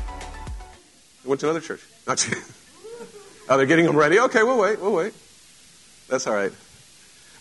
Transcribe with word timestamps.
They 1.23 1.29
went 1.29 1.41
to 1.41 1.47
another 1.47 1.61
church. 1.61 1.83
Not 2.07 2.27
you. 2.27 2.37
Oh, 3.49 3.57
they're 3.57 3.67
getting 3.67 3.87
them 3.87 3.97
ready. 3.97 4.19
Okay, 4.19 4.43
we'll 4.43 4.59
wait. 4.59 4.81
We'll 4.81 4.95
wait. 4.95 5.13
That's 6.09 6.27
all 6.27 6.35
right. 6.35 6.53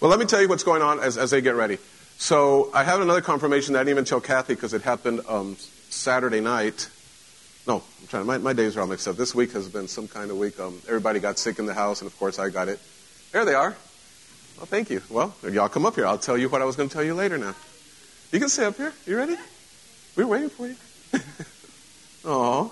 Well, 0.01 0.11
let 0.11 0.19
me 0.19 0.25
tell 0.25 0.41
you 0.41 0.47
what's 0.47 0.63
going 0.63 0.81
on 0.81 0.99
as, 0.99 1.17
as 1.17 1.31
they 1.31 1.41
get 1.41 1.55
ready. 1.55 1.77
So 2.17 2.69
I 2.73 2.83
have 2.83 3.01
another 3.01 3.21
confirmation 3.21 3.73
that 3.73 3.79
I 3.79 3.83
didn't 3.83 3.91
even 3.91 4.05
tell 4.05 4.21
Kathy 4.21 4.55
because 4.55 4.73
it 4.73 4.81
happened 4.81 5.21
um, 5.27 5.55
Saturday 5.89 6.41
night. 6.41 6.89
No, 7.67 7.77
I'm 8.01 8.07
trying. 8.07 8.25
My, 8.25 8.37
my 8.37 8.53
days 8.53 8.77
are 8.77 8.81
all 8.81 8.87
mixed 8.87 9.07
up. 9.07 9.15
This 9.15 9.33
week 9.33 9.53
has 9.53 9.67
been 9.67 9.87
some 9.87 10.07
kind 10.07 10.29
of 10.29 10.37
week. 10.37 10.59
Um, 10.59 10.79
everybody 10.87 11.19
got 11.19 11.39
sick 11.39 11.57
in 11.57 11.65
the 11.65 11.73
house, 11.73 12.01
and 12.01 12.09
of 12.09 12.17
course 12.19 12.37
I 12.37 12.49
got 12.49 12.67
it. 12.67 12.79
There 13.31 13.43
they 13.43 13.55
are. 13.55 13.75
Well, 14.57 14.65
thank 14.67 14.89
you. 14.89 15.01
Well, 15.09 15.33
y'all 15.51 15.67
come 15.67 15.85
up 15.85 15.95
here. 15.95 16.05
I'll 16.05 16.19
tell 16.19 16.37
you 16.37 16.47
what 16.47 16.61
I 16.61 16.65
was 16.65 16.75
going 16.75 16.89
to 16.89 16.93
tell 16.93 17.03
you 17.03 17.15
later. 17.15 17.37
Now, 17.37 17.55
you 18.31 18.39
can 18.39 18.49
stay 18.49 18.65
up 18.65 18.77
here. 18.77 18.93
You 19.05 19.17
ready? 19.17 19.35
We 20.15 20.23
are 20.23 20.27
waiting 20.27 20.49
for 20.49 20.67
you. 20.67 20.75
Aw. 22.29 22.69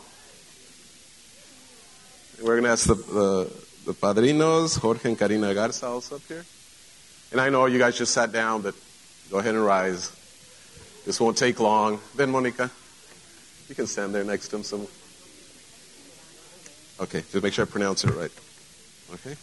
We're 2.42 2.62
going 2.62 2.64
to 2.64 2.70
ask 2.70 2.88
the, 2.88 2.96
the, 2.96 3.54
the 3.86 3.94
padrinos, 3.94 4.78
Jorge 4.80 5.10
and 5.10 5.18
Karina 5.18 5.54
Garza, 5.54 5.88
also 5.88 6.16
up 6.16 6.22
here. 6.28 6.46
And 7.32 7.42
I 7.42 7.50
know 7.50 7.66
you 7.66 7.80
guys 7.80 7.98
just 7.98 8.14
sat 8.14 8.32
down, 8.32 8.62
but 8.62 8.76
go 9.32 9.40
ahead 9.40 9.56
and 9.56 9.66
rise. 9.66 10.12
This 11.06 11.20
won't 11.20 11.38
take 11.38 11.60
long. 11.60 12.00
Then, 12.16 12.32
Monica, 12.32 12.70
you 13.70 13.76
can 13.76 13.88
stand 13.88 14.14
there 14.14 14.24
next 14.24 14.50
to 14.50 14.58
him. 14.58 14.64
Some. 14.64 14.88
Okay, 17.00 17.24
just 17.32 17.44
make 17.44 17.54
sure 17.54 17.66
I 17.66 17.68
pronounce 17.68 18.04
it 18.04 18.12
right. 18.12 18.32
Okay? 19.14 19.36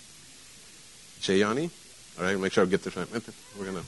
Jayani? 1.21 1.71
All 2.19 2.25
right, 2.25 2.39
make 2.39 2.53
sure 2.53 2.65
I 2.65 2.67
get 2.67 2.83
this 2.83 2.97
right. 2.97 3.09
We're 3.59 3.65
going 3.65 3.77
to. 3.77 3.85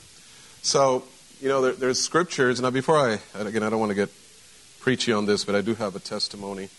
So, 0.61 1.03
you 1.41 1.49
know, 1.49 1.61
there, 1.61 1.73
there's 1.73 1.99
scriptures. 1.99 2.61
Now, 2.61 2.69
before 2.69 2.97
I, 2.97 3.19
again, 3.39 3.63
I 3.63 3.69
don't 3.69 3.79
want 3.79 3.91
to 3.91 3.95
get 3.95 4.09
preachy 4.79 5.13
on 5.13 5.25
this, 5.25 5.45
but 5.45 5.55
I 5.55 5.61
do 5.61 5.75
have 5.75 5.95
a 5.95 5.99
testimony 5.99 6.69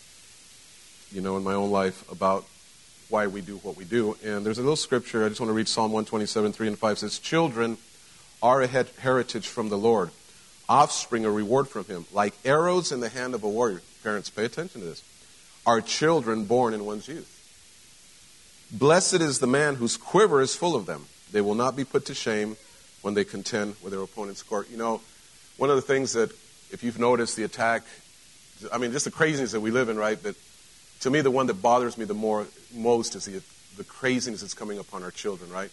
you 1.14 1.20
know, 1.20 1.36
in 1.36 1.44
my 1.44 1.54
own 1.54 1.70
life 1.70 2.10
about 2.10 2.44
why 3.08 3.28
we 3.28 3.40
do 3.40 3.56
what 3.58 3.76
we 3.76 3.84
do. 3.84 4.16
And 4.24 4.44
there's 4.44 4.58
a 4.58 4.62
little 4.62 4.76
scripture, 4.76 5.24
I 5.24 5.28
just 5.28 5.40
want 5.40 5.48
to 5.48 5.54
read 5.54 5.68
Psalm 5.68 5.92
127, 5.92 6.52
3 6.52 6.68
and 6.68 6.78
5. 6.78 6.92
It 6.92 6.98
says, 6.98 7.18
Children 7.18 7.78
are 8.42 8.62
a 8.62 8.66
heritage 8.66 9.46
from 9.46 9.68
the 9.68 9.78
Lord, 9.78 10.10
offspring 10.68 11.24
a 11.24 11.30
reward 11.30 11.68
from 11.68 11.84
him, 11.84 12.06
like 12.12 12.34
arrows 12.44 12.92
in 12.92 13.00
the 13.00 13.08
hand 13.08 13.34
of 13.34 13.42
a 13.42 13.48
warrior. 13.48 13.82
Parents, 14.02 14.30
pay 14.30 14.44
attention 14.44 14.80
to 14.80 14.86
this. 14.86 15.02
Are 15.66 15.80
children 15.80 16.44
born 16.44 16.74
in 16.74 16.84
one's 16.84 17.08
youth. 17.08 17.30
Blessed 18.70 19.14
is 19.14 19.38
the 19.38 19.46
man 19.46 19.76
whose 19.76 19.96
quiver 19.96 20.40
is 20.40 20.54
full 20.54 20.74
of 20.74 20.86
them. 20.86 21.06
They 21.32 21.40
will 21.40 21.54
not 21.54 21.76
be 21.76 21.84
put 21.84 22.06
to 22.06 22.14
shame 22.14 22.56
when 23.02 23.14
they 23.14 23.24
contend 23.24 23.76
with 23.82 23.92
their 23.92 24.02
opponent's 24.02 24.42
court. 24.42 24.70
You 24.70 24.76
know, 24.76 25.00
one 25.56 25.70
of 25.70 25.76
the 25.76 25.82
things 25.82 26.14
that, 26.14 26.30
if 26.70 26.82
you've 26.82 26.98
noticed 26.98 27.36
the 27.36 27.44
attack, 27.44 27.82
I 28.72 28.78
mean, 28.78 28.92
just 28.92 29.04
the 29.04 29.10
craziness 29.10 29.52
that 29.52 29.60
we 29.60 29.70
live 29.70 29.88
in, 29.88 29.96
right? 29.96 30.18
But 30.20 30.34
to 31.00 31.10
me, 31.10 31.20
the 31.20 31.30
one 31.30 31.46
that 31.46 31.60
bothers 31.60 31.98
me 31.98 32.04
the 32.04 32.14
more, 32.14 32.46
most 32.74 33.14
is 33.14 33.26
the, 33.26 33.42
the 33.76 33.84
craziness 33.84 34.40
that's 34.40 34.54
coming 34.54 34.78
upon 34.78 35.02
our 35.02 35.10
children, 35.10 35.50
right? 35.50 35.70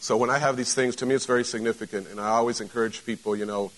So 0.00 0.16
when 0.16 0.30
I 0.30 0.38
have 0.38 0.56
these 0.56 0.74
things, 0.74 0.94
to 0.96 1.06
me, 1.06 1.14
it's 1.14 1.26
very 1.26 1.44
significant. 1.44 2.08
And 2.08 2.20
I 2.20 2.28
always 2.28 2.60
encourage 2.60 3.04
people, 3.04 3.34
you 3.34 3.46
know, 3.46 3.72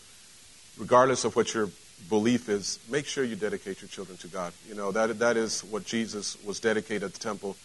regardless 0.81 1.25
of 1.25 1.37
what 1.37 1.53
your 1.55 1.69
belief 2.09 2.49
is, 2.49 2.79
make 2.91 3.07
sure 3.07 3.23
you 3.23 3.37
dedicate 3.37 3.83
your 3.83 3.89
children 3.89 4.17
to 4.19 4.29
God. 4.29 4.53
You 4.69 4.75
know, 4.75 4.91
that, 4.93 5.19
that 5.19 5.37
is 5.37 5.61
what 5.63 5.85
Jesus 5.85 6.43
was 6.43 6.59
dedicated 6.59 7.05
at 7.05 7.13
the 7.13 7.21
temple. 7.21 7.57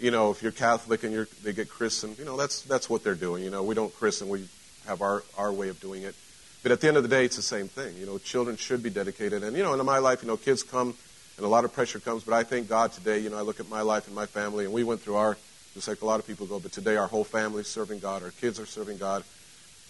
You 0.00 0.10
know, 0.10 0.30
if 0.30 0.42
you're 0.42 0.52
Catholic 0.52 1.04
and 1.04 1.12
you're, 1.12 1.28
they 1.42 1.52
get 1.52 1.68
christened, 1.68 2.18
you 2.18 2.24
know, 2.24 2.36
that's, 2.36 2.62
that's 2.62 2.90
what 2.90 3.04
they're 3.04 3.14
doing. 3.14 3.44
You 3.44 3.50
know, 3.50 3.62
we 3.62 3.74
don't 3.74 3.94
christen, 3.94 4.28
we 4.28 4.48
have 4.86 5.00
our, 5.00 5.22
our 5.38 5.52
way 5.52 5.68
of 5.68 5.80
doing 5.80 6.02
it. 6.02 6.14
But 6.62 6.72
at 6.72 6.80
the 6.80 6.88
end 6.88 6.96
of 6.96 7.04
the 7.04 7.08
day, 7.08 7.24
it's 7.24 7.36
the 7.36 7.42
same 7.42 7.68
thing. 7.68 7.96
You 7.96 8.06
know, 8.06 8.18
children 8.18 8.56
should 8.56 8.82
be 8.82 8.90
dedicated. 8.90 9.44
And, 9.44 9.56
you 9.56 9.62
know, 9.62 9.72
in 9.74 9.86
my 9.86 9.98
life, 9.98 10.22
you 10.22 10.28
know, 10.28 10.36
kids 10.36 10.62
come 10.64 10.94
and 11.36 11.46
a 11.46 11.48
lot 11.48 11.64
of 11.64 11.72
pressure 11.72 12.00
comes. 12.00 12.24
But 12.24 12.34
I 12.34 12.42
thank 12.42 12.68
God 12.68 12.92
today, 12.92 13.20
you 13.20 13.30
know, 13.30 13.38
I 13.38 13.42
look 13.42 13.60
at 13.60 13.68
my 13.68 13.82
life 13.82 14.06
and 14.06 14.14
my 14.14 14.26
family, 14.26 14.64
and 14.64 14.74
we 14.74 14.82
went 14.82 15.00
through 15.00 15.14
our, 15.16 15.36
just 15.74 15.86
like 15.86 16.02
a 16.02 16.06
lot 16.06 16.18
of 16.18 16.26
people 16.26 16.46
go, 16.46 16.58
but 16.58 16.72
today 16.72 16.96
our 16.96 17.06
whole 17.06 17.22
family 17.22 17.60
is 17.60 17.68
serving 17.68 18.00
God. 18.00 18.24
Our 18.24 18.32
kids 18.32 18.58
are 18.58 18.66
serving 18.66 18.98
God. 18.98 19.22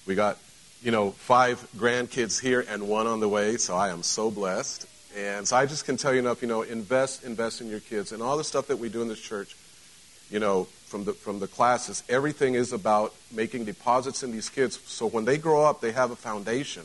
We 0.07 0.15
got, 0.15 0.37
you 0.83 0.91
know, 0.91 1.11
five 1.11 1.67
grandkids 1.77 2.41
here 2.41 2.65
and 2.69 2.89
one 2.89 3.07
on 3.07 3.21
the 3.21 3.29
way, 3.29 3.57
so 3.57 3.75
I 3.75 3.89
am 3.89 4.03
so 4.03 4.31
blessed. 4.31 4.87
And 5.17 5.49
so 5.49 5.57
I 5.57 5.67
just 5.67 5.85
can 5.85 5.97
tell 5.97 6.13
you 6.13 6.21
enough, 6.21 6.43
you 6.43 6.49
know, 6.49 6.63
invest, 6.63 7.25
invest 7.25 7.61
in 7.61 7.69
your 7.69 7.81
kids. 7.81 8.13
And 8.13 8.23
all 8.23 8.37
the 8.37 8.45
stuff 8.45 8.69
that 8.69 8.79
we 8.79 8.89
do 8.89 9.03
in 9.03 9.09
this 9.09 9.21
church, 9.21 9.57
you 10.31 10.39
know, 10.39 10.65
from 10.87 11.05
the, 11.05 11.13
from 11.13 11.41
the 11.41 11.49
classes, 11.49 12.05
everything 12.09 12.55
is 12.55 12.73
about 12.73 13.15
making 13.33 13.65
deposits 13.65 14.23
in 14.23 14.31
these 14.31 14.49
kids 14.49 14.79
so 14.87 15.07
when 15.07 15.25
they 15.25 15.37
grow 15.37 15.65
up, 15.65 15.81
they 15.81 15.93
have 15.93 16.11
a 16.11 16.17
foundation 16.17 16.85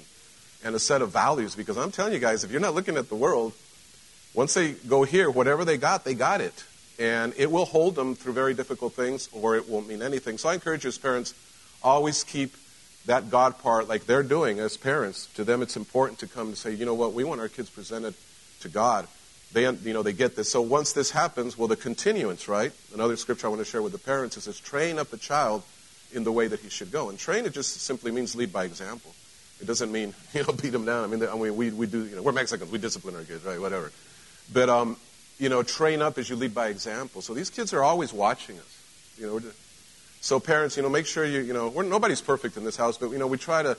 and 0.64 0.76
a 0.76 0.80
set 0.80 1.02
of 1.02 1.12
values. 1.12 1.54
Because 1.56 1.78
I'm 1.78 1.92
telling 1.92 2.14
you 2.14 2.20
guys, 2.20 2.44
if 2.44 2.52
you're 2.52 2.62
not 2.62 2.74
looking 2.74 2.98
at 2.98 3.10
the 3.10 3.16
world, 3.16 3.54
once 4.34 4.56
they 4.56 4.72
go 4.72 5.04
here, 5.04 5.30
whatever 5.30 5.64
they 5.64 5.78
got, 5.78 6.04
they 6.04 6.16
got 6.16 6.42
it. 6.42 6.64
And 6.98 7.34
it 7.38 7.52
will 7.52 7.66
hold 7.66 7.96
them 7.96 8.16
through 8.16 8.34
very 8.34 8.54
difficult 8.54 8.94
things, 8.94 9.30
or 9.32 9.56
it 9.56 9.70
won't 9.70 9.88
mean 9.88 10.02
anything. 10.02 10.38
So 10.38 10.50
I 10.50 10.56
encourage 10.56 10.84
you 10.84 10.88
as 10.88 10.98
parents, 10.98 11.34
always 11.84 12.24
keep 12.24 12.56
that 13.06 13.30
God 13.30 13.60
part 13.60 13.88
like 13.88 14.06
they're 14.06 14.24
doing 14.24 14.60
as 14.60 14.78
parents. 14.78 15.28
To 15.36 15.44
them, 15.44 15.62
it's 15.62 15.76
important 15.76 16.20
to 16.20 16.28
come 16.28 16.48
and 16.48 16.58
say, 16.58 16.74
you 16.74 16.86
know 16.86 16.94
what, 16.94 17.14
we 17.14 17.24
want 17.24 17.42
our 17.42 17.50
kids 17.50 17.70
presented 17.70 18.14
to 18.62 18.70
God. 18.70 19.08
They, 19.52 19.64
you 19.70 19.94
know, 19.94 20.02
they 20.02 20.14
get 20.14 20.36
this. 20.36 20.52
So 20.52 20.62
once 20.62 20.94
this 20.94 21.12
happens, 21.12 21.58
well, 21.58 21.68
the 21.68 21.76
continuance, 21.76 22.48
right? 22.48 22.72
Another 22.94 23.16
scripture 23.16 23.48
I 23.48 23.50
want 23.52 23.60
to 23.60 23.66
share 23.66 23.84
with 23.84 23.92
the 23.92 24.00
parents 24.00 24.36
is, 24.38 24.46
this, 24.46 24.60
train 24.60 24.98
up 24.98 25.14
a 25.14 25.18
child 25.18 25.64
in 26.12 26.24
the 26.24 26.32
way 26.32 26.48
that 26.48 26.60
he 26.60 26.70
should 26.70 26.92
go. 26.92 27.10
And 27.10 27.20
train, 27.20 27.46
it 27.46 27.54
just 27.54 27.82
simply 27.82 28.12
means 28.12 28.36
lead 28.36 28.52
by 28.52 28.66
example. 28.66 29.14
It 29.62 29.68
doesn't 29.68 29.92
mean, 29.92 30.14
you 30.34 30.44
know, 30.44 30.54
beat 30.54 30.72
them 30.72 30.86
down. 30.86 31.04
I 31.04 31.08
mean, 31.08 31.28
I 31.28 31.36
mean 31.36 31.56
we, 31.56 31.70
we 31.72 31.86
do, 31.86 32.06
you 32.06 32.16
know, 32.16 32.24
we're 32.24 32.32
Mexicans. 32.32 32.72
We 32.72 32.80
discipline 32.80 33.16
our 33.16 33.24
kids, 33.24 33.44
right? 33.44 33.60
Whatever. 33.60 33.92
But, 34.52 34.70
um, 34.70 34.98
you 35.40 35.50
know, 35.50 35.62
train 35.62 36.02
up 36.02 36.18
as 36.18 36.30
you 36.30 36.36
lead 36.36 36.56
by 36.56 36.68
example. 36.68 37.22
So 37.22 37.34
these 37.34 37.50
kids 37.50 37.74
are 37.74 37.84
always 37.84 38.12
watching 38.12 38.58
us. 38.58 38.80
You 39.18 39.28
know, 39.28 39.42
so 40.24 40.40
parents, 40.40 40.78
you 40.78 40.84
know, 40.84 40.90
make 40.90 41.06
sure 41.06 41.26
you, 41.26 41.42
you 41.42 41.52
know, 41.52 41.70
nobody's 41.82 42.22
perfect 42.22 42.56
in 42.56 42.64
this 42.64 42.78
house, 42.78 42.98
but, 42.98 43.10
you 43.12 43.18
know, 43.18 43.28
we 43.28 43.38
try 43.38 43.62
to 43.62 43.78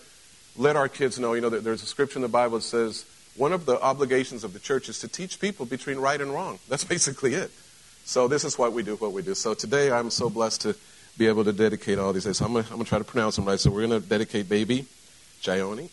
let 0.59 0.77
our 0.77 0.91
kids 0.91 1.19
know, 1.19 1.32
you 1.32 1.41
know, 1.41 1.49
there's 1.49 1.82
a 1.82 1.87
scripture 1.87 2.19
in 2.19 2.22
the 2.22 2.28
Bible 2.28 2.59
that 2.59 2.65
says 2.65 3.06
one 3.34 3.55
of 3.55 3.65
the 3.65 3.81
obligations 3.81 4.44
of 4.44 4.53
the 4.53 4.59
church 4.59 4.91
is 4.91 4.99
to 4.99 5.09
teach 5.09 5.41
people 5.41 5.65
between 5.65 5.97
right 5.97 6.21
and 6.21 6.34
wrong. 6.34 6.59
That's 6.69 6.84
basically 6.84 7.32
it. 7.32 7.50
So 8.05 8.28
this 8.28 8.44
is 8.44 8.59
what 8.59 8.75
we 8.75 8.82
do, 8.82 8.97
what 8.97 9.12
we 9.12 9.22
do. 9.22 9.34
So 9.34 9.55
today 9.55 9.91
I'm 9.91 10.10
so 10.10 10.28
blessed 10.28 10.60
to 10.60 10.77
be 11.16 11.28
able 11.28 11.44
to 11.44 11.53
dedicate 11.55 11.99
all 11.99 12.12
these. 12.12 12.25
days. 12.25 12.37
So 12.37 12.44
I'm 12.44 12.53
going 12.53 12.65
to 12.65 12.84
try 12.84 12.99
to 12.99 13.05
pronounce 13.05 13.37
them 13.37 13.47
right. 13.47 13.59
So 13.59 13.71
we're 13.71 13.87
going 13.87 14.03
to 14.03 14.06
dedicate 14.06 14.47
baby 14.47 14.84
Jayoni, 15.41 15.88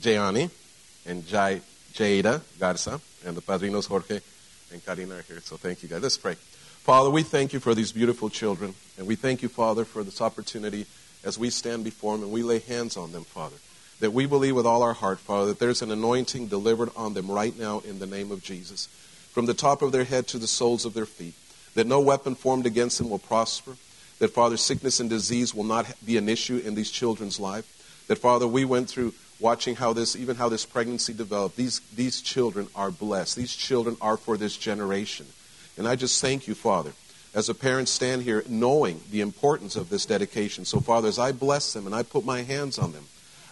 Jayani, 0.00 0.48
and 1.06 1.26
Jai, 1.26 1.60
Jada 1.92 2.40
Garza 2.60 3.00
and 3.26 3.36
the 3.36 3.42
padrinos 3.42 3.88
Jorge 3.88 4.20
and 4.72 4.84
Karina 4.86 5.16
are 5.16 5.22
here. 5.22 5.40
So 5.40 5.56
thank 5.56 5.82
you 5.82 5.88
guys. 5.88 6.02
Let's 6.02 6.18
pray. 6.18 6.36
Father, 6.82 7.10
we 7.10 7.22
thank 7.22 7.52
you 7.52 7.60
for 7.60 7.76
these 7.76 7.92
beautiful 7.92 8.28
children, 8.28 8.74
and 8.98 9.06
we 9.06 9.14
thank 9.14 9.40
you, 9.40 9.48
Father, 9.48 9.84
for 9.84 10.02
this 10.02 10.20
opportunity 10.20 10.84
as 11.22 11.38
we 11.38 11.48
stand 11.48 11.84
before 11.84 12.16
them 12.16 12.24
and 12.24 12.32
we 12.32 12.42
lay 12.42 12.58
hands 12.58 12.96
on 12.96 13.12
them, 13.12 13.22
Father. 13.22 13.54
That 14.00 14.12
we 14.12 14.26
believe 14.26 14.56
with 14.56 14.66
all 14.66 14.82
our 14.82 14.92
heart, 14.92 15.20
Father, 15.20 15.46
that 15.46 15.60
there's 15.60 15.80
an 15.82 15.92
anointing 15.92 16.48
delivered 16.48 16.90
on 16.96 17.14
them 17.14 17.30
right 17.30 17.56
now 17.56 17.78
in 17.86 18.00
the 18.00 18.06
name 18.06 18.32
of 18.32 18.42
Jesus, 18.42 18.88
from 19.30 19.46
the 19.46 19.54
top 19.54 19.80
of 19.80 19.92
their 19.92 20.02
head 20.02 20.26
to 20.26 20.38
the 20.38 20.48
soles 20.48 20.84
of 20.84 20.92
their 20.92 21.06
feet. 21.06 21.34
That 21.76 21.86
no 21.86 22.00
weapon 22.00 22.34
formed 22.34 22.66
against 22.66 22.98
them 22.98 23.10
will 23.10 23.20
prosper. 23.20 23.76
That, 24.18 24.32
Father, 24.32 24.56
sickness 24.56 24.98
and 24.98 25.08
disease 25.08 25.54
will 25.54 25.62
not 25.62 25.86
be 26.04 26.16
an 26.16 26.28
issue 26.28 26.60
in 26.64 26.74
these 26.74 26.90
children's 26.90 27.38
life. 27.38 28.04
That, 28.08 28.18
Father, 28.18 28.48
we 28.48 28.64
went 28.64 28.90
through 28.90 29.14
watching 29.38 29.76
how 29.76 29.92
this, 29.92 30.16
even 30.16 30.34
how 30.34 30.48
this 30.48 30.66
pregnancy 30.66 31.12
developed. 31.12 31.54
These, 31.54 31.78
these 31.94 32.20
children 32.20 32.66
are 32.74 32.90
blessed. 32.90 33.36
These 33.36 33.54
children 33.54 33.96
are 34.00 34.16
for 34.16 34.36
this 34.36 34.56
generation. 34.56 35.26
And 35.76 35.88
I 35.88 35.96
just 35.96 36.20
thank 36.20 36.46
you, 36.46 36.54
Father, 36.54 36.92
as 37.34 37.48
a 37.48 37.54
parent 37.54 37.88
stand 37.88 38.22
here 38.22 38.44
knowing 38.48 39.00
the 39.10 39.20
importance 39.20 39.76
of 39.76 39.88
this 39.88 40.06
dedication. 40.06 40.64
So, 40.64 40.80
Father, 40.80 41.08
as 41.08 41.18
I 41.18 41.32
bless 41.32 41.72
them 41.72 41.86
and 41.86 41.94
I 41.94 42.02
put 42.02 42.24
my 42.24 42.42
hands 42.42 42.78
on 42.78 42.92
them, 42.92 43.04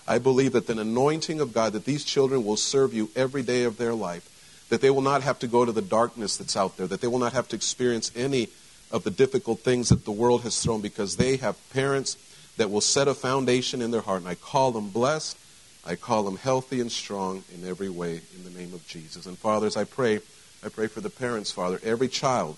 I 0.06 0.18
believe 0.18 0.52
that 0.52 0.66
the 0.66 0.78
anointing 0.78 1.40
of 1.40 1.52
God, 1.52 1.72
that 1.72 1.84
these 1.84 2.04
children 2.04 2.44
will 2.44 2.56
serve 2.56 2.92
you 2.92 3.10
every 3.14 3.42
day 3.42 3.64
of 3.64 3.76
their 3.76 3.94
life, 3.94 4.66
that 4.68 4.80
they 4.80 4.90
will 4.90 5.02
not 5.02 5.22
have 5.22 5.38
to 5.40 5.46
go 5.46 5.64
to 5.64 5.72
the 5.72 5.82
darkness 5.82 6.36
that's 6.36 6.56
out 6.56 6.76
there, 6.76 6.86
that 6.86 7.00
they 7.00 7.06
will 7.06 7.18
not 7.18 7.32
have 7.32 7.48
to 7.48 7.56
experience 7.56 8.10
any 8.16 8.48
of 8.90 9.04
the 9.04 9.10
difficult 9.10 9.60
things 9.60 9.88
that 9.88 10.04
the 10.04 10.10
world 10.10 10.42
has 10.42 10.60
thrown 10.62 10.80
because 10.80 11.16
they 11.16 11.36
have 11.36 11.56
parents 11.70 12.16
that 12.56 12.70
will 12.70 12.80
set 12.80 13.08
a 13.08 13.14
foundation 13.14 13.80
in 13.80 13.90
their 13.90 14.00
heart. 14.00 14.20
And 14.20 14.28
I 14.28 14.34
call 14.34 14.72
them 14.72 14.90
blessed. 14.90 15.38
I 15.84 15.96
call 15.96 16.24
them 16.24 16.36
healthy 16.36 16.80
and 16.80 16.90
strong 16.92 17.44
in 17.54 17.66
every 17.66 17.88
way 17.88 18.20
in 18.36 18.44
the 18.44 18.58
name 18.58 18.74
of 18.74 18.86
Jesus. 18.86 19.26
And 19.26 19.38
fathers, 19.38 19.76
I 19.76 19.84
pray, 19.84 20.20
I 20.64 20.68
pray 20.68 20.86
for 20.86 21.00
the 21.00 21.10
parents, 21.10 21.50
Father. 21.50 21.80
Every 21.82 22.08
child 22.08 22.56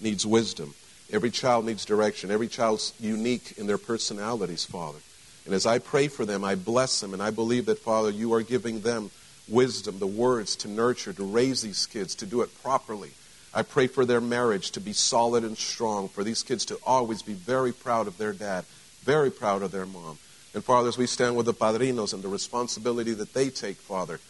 needs 0.00 0.24
wisdom. 0.24 0.74
Every 1.12 1.30
child 1.30 1.64
needs 1.64 1.84
direction. 1.84 2.30
Every 2.30 2.48
child's 2.48 2.94
unique 3.00 3.54
in 3.58 3.66
their 3.66 3.78
personalities, 3.78 4.64
Father. 4.64 4.98
And 5.44 5.54
as 5.54 5.66
I 5.66 5.78
pray 5.78 6.08
for 6.08 6.24
them, 6.24 6.44
I 6.44 6.54
bless 6.54 7.00
them. 7.00 7.12
And 7.12 7.22
I 7.22 7.30
believe 7.30 7.66
that, 7.66 7.78
Father, 7.78 8.10
you 8.10 8.32
are 8.34 8.42
giving 8.42 8.82
them 8.82 9.10
wisdom, 9.48 9.98
the 9.98 10.06
words 10.06 10.54
to 10.56 10.68
nurture, 10.68 11.12
to 11.12 11.24
raise 11.24 11.62
these 11.62 11.86
kids, 11.86 12.14
to 12.16 12.26
do 12.26 12.42
it 12.42 12.62
properly. 12.62 13.10
I 13.52 13.62
pray 13.62 13.88
for 13.88 14.04
their 14.04 14.20
marriage 14.20 14.70
to 14.72 14.80
be 14.80 14.92
solid 14.92 15.42
and 15.42 15.58
strong, 15.58 16.08
for 16.08 16.22
these 16.22 16.44
kids 16.44 16.64
to 16.66 16.78
always 16.86 17.22
be 17.22 17.32
very 17.34 17.72
proud 17.72 18.06
of 18.06 18.16
their 18.16 18.32
dad, 18.32 18.64
very 19.02 19.30
proud 19.30 19.62
of 19.62 19.72
their 19.72 19.86
mom. 19.86 20.18
And 20.54 20.62
Father, 20.62 20.88
as 20.88 20.98
we 20.98 21.06
stand 21.06 21.34
with 21.36 21.46
the 21.46 21.54
padrinos 21.54 22.14
and 22.14 22.22
the 22.22 22.28
responsibility 22.28 23.12
that 23.14 23.34
they 23.34 23.50
take, 23.50 23.76
Father, 23.76 24.20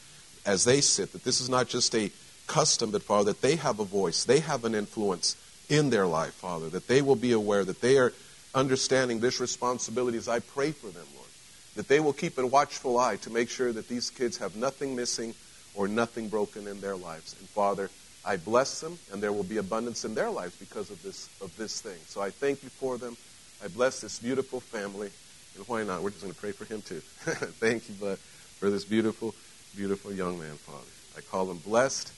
as 0.47 0.65
they 0.65 0.81
sit, 0.81 1.13
that 1.13 1.25
this 1.25 1.41
is 1.43 1.51
not 1.51 1.69
just 1.69 1.95
a 1.95 2.11
custom, 2.51 2.91
but 2.91 3.03
Father, 3.03 3.33
that 3.33 3.43
they 3.43 3.55
have 3.57 3.79
a 3.79 3.85
voice, 3.85 4.25
they 4.25 4.41
have 4.41 4.65
an 4.65 4.75
influence 4.75 5.37
in 5.69 5.91
their 5.91 6.07
life, 6.07 6.35
Father, 6.35 6.69
that 6.69 6.89
they 6.89 7.01
will 7.01 7.15
be 7.15 7.31
aware, 7.31 7.65
that 7.65 7.81
they 7.81 7.97
are 7.97 8.13
understanding 8.57 9.21
this 9.21 9.39
responsibility 9.39 10.19
as 10.19 10.27
I 10.27 10.41
pray 10.41 10.73
for 10.73 10.89
them, 10.89 11.07
Lord, 11.15 11.29
that 11.77 11.87
they 11.87 12.01
will 12.01 12.13
keep 12.13 12.37
a 12.39 12.47
watchful 12.47 12.99
eye 12.99 13.17
to 13.17 13.31
make 13.31 13.49
sure 13.49 13.73
that 13.73 13.87
these 13.87 14.11
kids 14.11 14.39
have 14.39 14.57
nothing 14.57 14.97
missing 14.97 15.35
or 15.77 15.87
nothing 15.87 16.29
broken 16.29 16.67
in 16.67 16.81
their 16.81 16.97
lives. 16.97 17.37
And 17.39 17.49
Father, 17.49 17.89
I 18.25 18.37
bless 18.37 18.81
them, 18.81 18.99
and 19.13 19.23
there 19.23 19.33
will 19.33 19.45
be 19.45 19.59
abundance 19.59 20.05
in 20.05 20.17
their 20.17 20.29
lives 20.29 20.57
because 20.57 20.91
of 20.91 21.01
this, 21.05 21.31
of 21.41 21.57
this 21.57 21.81
thing. 21.81 21.99
So 22.07 22.21
I 22.21 22.31
thank 22.31 22.65
you 22.65 22.69
for 22.69 22.99
them. 22.99 23.17
I 23.65 23.69
bless 23.69 24.01
this 24.01 24.19
beautiful 24.19 24.59
family. 24.59 25.11
And 25.57 25.69
why 25.69 25.85
not? 25.85 26.03
We're 26.03 26.11
just 26.11 26.23
going 26.23 26.35
to 26.35 26.41
pray 26.41 26.53
for 26.53 26.65
him 26.65 26.83
too. 26.83 27.01
thank 27.63 27.89
you 27.89 27.95
but 28.01 28.19
for 28.59 28.71
this 28.71 28.85
beautiful, 28.85 29.37
beautiful 29.77 30.13
young 30.13 30.37
man, 30.37 30.57
Father. 30.57 30.91
I 31.17 31.21
call 31.21 31.49
him 31.49 31.59
blessed 31.59 32.13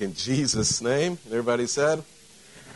in 0.00 0.14
Jesus' 0.14 0.80
name. 0.80 1.18
Everybody 1.26 1.66
said, 1.66 2.02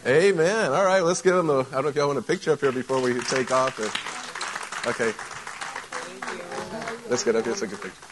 Amen. 0.07 0.73
All 0.73 0.85
right, 0.85 1.01
let's 1.01 1.23
give 1.23 1.37
him 1.37 1.49
a. 1.49 1.61
I 1.61 1.63
don't 1.63 1.83
know 1.83 1.89
if 1.89 1.97
y'all 1.97 2.09
want 2.09 2.19
a 2.19 2.23
picture 2.23 2.53
up 2.53 2.61
here 2.61 2.73
before 2.73 3.01
we 3.01 3.19
take 3.21 3.53
off. 3.53 3.79
Or, 3.79 4.91
okay. 4.91 5.13
Let's 7.09 7.23
get 7.23 7.37
up 7.37 7.45
here. 7.45 7.53
Let's 7.53 7.61
take 7.61 7.73
a 7.73 7.77
picture. 7.77 8.07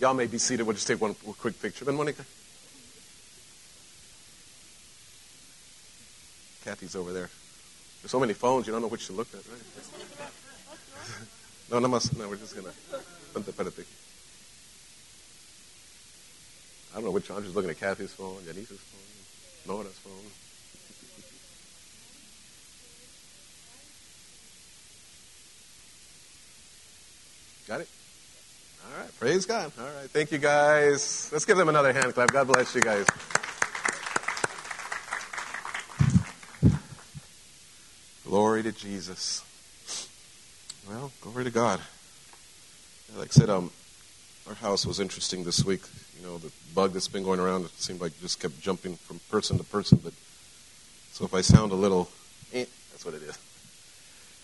Y'all 0.00 0.14
may 0.14 0.26
be 0.26 0.38
seated. 0.38 0.64
We'll 0.64 0.74
just 0.74 0.88
take 0.88 1.00
one 1.00 1.14
quick 1.14 1.60
picture. 1.62 1.84
Then 1.84 1.94
Monica. 1.94 2.24
Kathy's 6.64 6.96
over 6.96 7.12
there. 7.12 7.30
There's 8.02 8.10
so 8.10 8.18
many 8.18 8.32
phones, 8.32 8.66
you 8.66 8.72
don't 8.72 8.82
know 8.82 8.88
which 8.88 9.06
to 9.06 9.12
look 9.12 9.28
at, 9.32 9.40
right? 9.48 9.62
no, 11.70 11.78
no, 11.78 11.86
no, 11.88 12.28
we're 12.28 12.36
just 12.36 12.56
gonna. 12.56 12.72
I 16.92 16.96
don't 16.96 17.04
know 17.04 17.10
which 17.10 17.30
one. 17.30 17.38
I'm 17.38 17.44
just 17.44 17.56
looking 17.56 17.70
at 17.70 17.80
Kathy's 17.80 18.12
phone, 18.12 18.36
Janice's 18.44 18.78
phone, 18.78 19.76
Nora's 19.76 19.98
phone. 19.98 20.12
Got 27.66 27.80
it? 27.80 27.88
All 28.84 29.00
right. 29.00 29.18
Praise 29.18 29.46
God. 29.46 29.72
All 29.78 29.86
right. 29.86 30.10
Thank 30.10 30.32
you, 30.32 30.38
guys. 30.38 31.30
Let's 31.32 31.46
give 31.46 31.56
them 31.56 31.70
another 31.70 31.92
hand 31.92 32.12
clap. 32.12 32.30
God 32.30 32.48
bless 32.48 32.74
you 32.74 32.82
guys. 32.82 33.06
Glory 38.26 38.62
to 38.64 38.72
Jesus. 38.72 39.42
Well, 40.88 41.12
glory 41.20 41.44
to 41.44 41.50
God. 41.50 41.80
Like 43.16 43.28
I 43.28 43.30
said, 43.30 43.48
um, 43.48 43.70
our 44.48 44.54
house 44.54 44.86
was 44.86 45.00
interesting 45.00 45.44
this 45.44 45.64
week. 45.64 45.82
You 46.18 46.26
know, 46.26 46.38
the 46.38 46.50
bug 46.74 46.92
that's 46.92 47.08
been 47.08 47.24
going 47.24 47.40
around, 47.40 47.64
it 47.64 47.70
seemed 47.72 48.00
like 48.00 48.12
it 48.12 48.20
just 48.20 48.40
kept 48.40 48.60
jumping 48.60 48.96
from 48.96 49.20
person 49.30 49.58
to 49.58 49.64
person. 49.64 50.00
But 50.02 50.12
so 51.12 51.24
if 51.24 51.34
I 51.34 51.40
sound 51.40 51.72
a 51.72 51.76
little, 51.76 52.08
eh, 52.52 52.64
that's 52.90 53.04
what 53.04 53.14
it 53.14 53.22
is. 53.22 53.38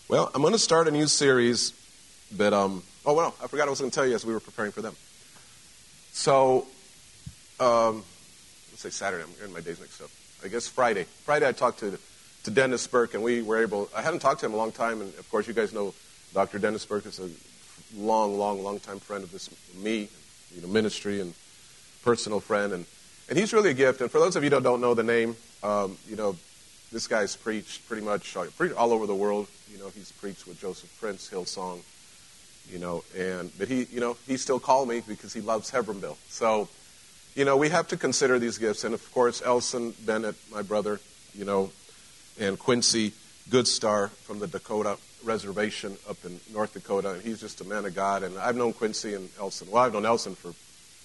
Well, 0.09 0.31
I'm 0.35 0.41
going 0.41 0.55
to 0.55 0.59
start 0.59 0.89
a 0.89 0.91
new 0.91 1.07
series, 1.07 1.73
but 2.37 2.53
um, 2.53 2.83
oh 3.05 3.15
well, 3.15 3.35
I 3.43 3.47
forgot 3.47 3.67
I 3.67 3.71
was 3.71 3.81
going 3.81 3.91
to 3.91 3.95
tell 3.95 4.07
you 4.07 4.15
as 4.15 4.25
we 4.25 4.33
were 4.33 4.41
preparing 4.41 4.73
for 4.73 4.83
them. 4.83 4.95
So, 6.13 6.67
um, 7.61 8.05
let's 8.71 8.81
say 8.81 8.91
Saturday. 8.91 9.23
I'm 9.23 9.33
getting 9.35 9.53
my 9.53 9.61
days 9.61 9.81
mixed 9.81 10.01
up. 10.03 10.11
I 10.45 10.49
guess 10.49 10.67
Friday. 10.67 11.05
Friday, 11.25 11.47
I 11.47 11.53
talked 11.53 11.81
to 11.81 11.99
to 12.45 12.51
Dennis 12.51 12.87
Burke, 12.87 13.15
and 13.15 13.23
we 13.23 13.43
were 13.43 13.61
able. 13.61 13.91
I 13.95 14.03
hadn't 14.03 14.21
talked 14.21 14.41
to 14.41 14.47
him 14.47 14.55
a 14.55 14.57
long 14.57 14.73
time, 14.73 15.01
and 15.01 15.13
of 15.19 15.29
course, 15.31 15.47
you 15.47 15.55
guys 15.55 15.73
know 15.73 15.95
Dr. 16.33 16.59
Dennis 16.59 16.85
Burke 16.85 17.07
is 17.07 17.19
a 17.19 17.29
long, 17.97 18.39
long, 18.39 18.63
long 18.63 18.81
time 18.81 18.99
friend 18.99 19.25
of 19.25 19.33
this 19.33 19.51
me, 19.77 20.09
you 20.55 20.63
know, 20.63 20.69
ministry 20.69 21.21
and 21.21 21.35
personal 22.03 22.41
friend, 22.41 22.73
and 22.73 22.87
and 23.29 23.39
he's 23.39 23.53
really 23.53 23.71
a 23.71 23.75
gift. 23.75 24.01
And 24.01 24.11
for 24.11 24.19
those 24.19 24.37
of 24.37 24.45
you 24.45 24.51
that 24.51 24.63
don't 24.63 24.81
know 24.81 24.95
the 24.95 25.03
name, 25.03 25.37
um, 25.63 25.97
you 26.09 26.17
know, 26.17 26.37
this 26.93 27.07
guy's 27.07 27.37
preached 27.37 27.87
pretty 27.87 28.03
much 28.03 28.37
all 28.37 28.93
over 28.93 29.07
the 29.07 29.15
world. 29.15 29.49
You 29.71 29.79
know, 29.79 29.89
he's 29.91 30.13
preached 30.13 30.47
with 30.47 30.61
Joseph 30.61 30.95
Prince, 30.99 31.29
Hillsong, 31.29 31.81
you 32.71 32.79
know, 32.79 33.05
and 33.17 33.51
but 33.59 33.69
he, 33.69 33.87
you 33.93 34.01
know, 34.01 34.17
he 34.27 34.37
still 34.37 34.59
called 34.59 34.89
me 34.89 35.03
because 35.07 35.33
he 35.33 35.41
loves 35.41 35.71
Hebbronville. 35.71 36.17
So, 36.29 36.69
you 37.35 37.45
know, 37.45 37.57
we 37.57 37.69
have 37.69 37.89
to 37.89 37.97
consider 37.97 38.39
these 38.39 38.59
gifts, 38.59 38.85
and 38.85 38.95
of 38.95 39.13
course, 39.13 39.43
Elson 39.43 39.95
Bennett, 40.05 40.37
my 40.51 40.63
brother, 40.63 41.01
you 41.35 41.45
know, 41.45 41.71
and 42.41 42.59
Quincy 42.59 43.13
Goodstar 43.51 44.11
from 44.11 44.39
the 44.39 44.47
Dakota 44.47 44.99
Reservation 45.25 45.97
up 46.09 46.17
in 46.25 46.39
North 46.53 46.75
Dakota, 46.75 47.13
and 47.13 47.23
he's 47.23 47.41
just 47.41 47.61
a 47.61 47.65
man 47.65 47.85
of 47.85 47.95
God. 47.95 48.23
And 48.23 48.39
I've 48.39 48.57
known 48.57 48.73
Quincy 48.73 49.15
and 49.15 49.29
Elson. 49.39 49.69
Well, 49.71 49.83
I've 49.83 49.93
known 49.93 50.07
Elson 50.07 50.35
for, 50.35 50.53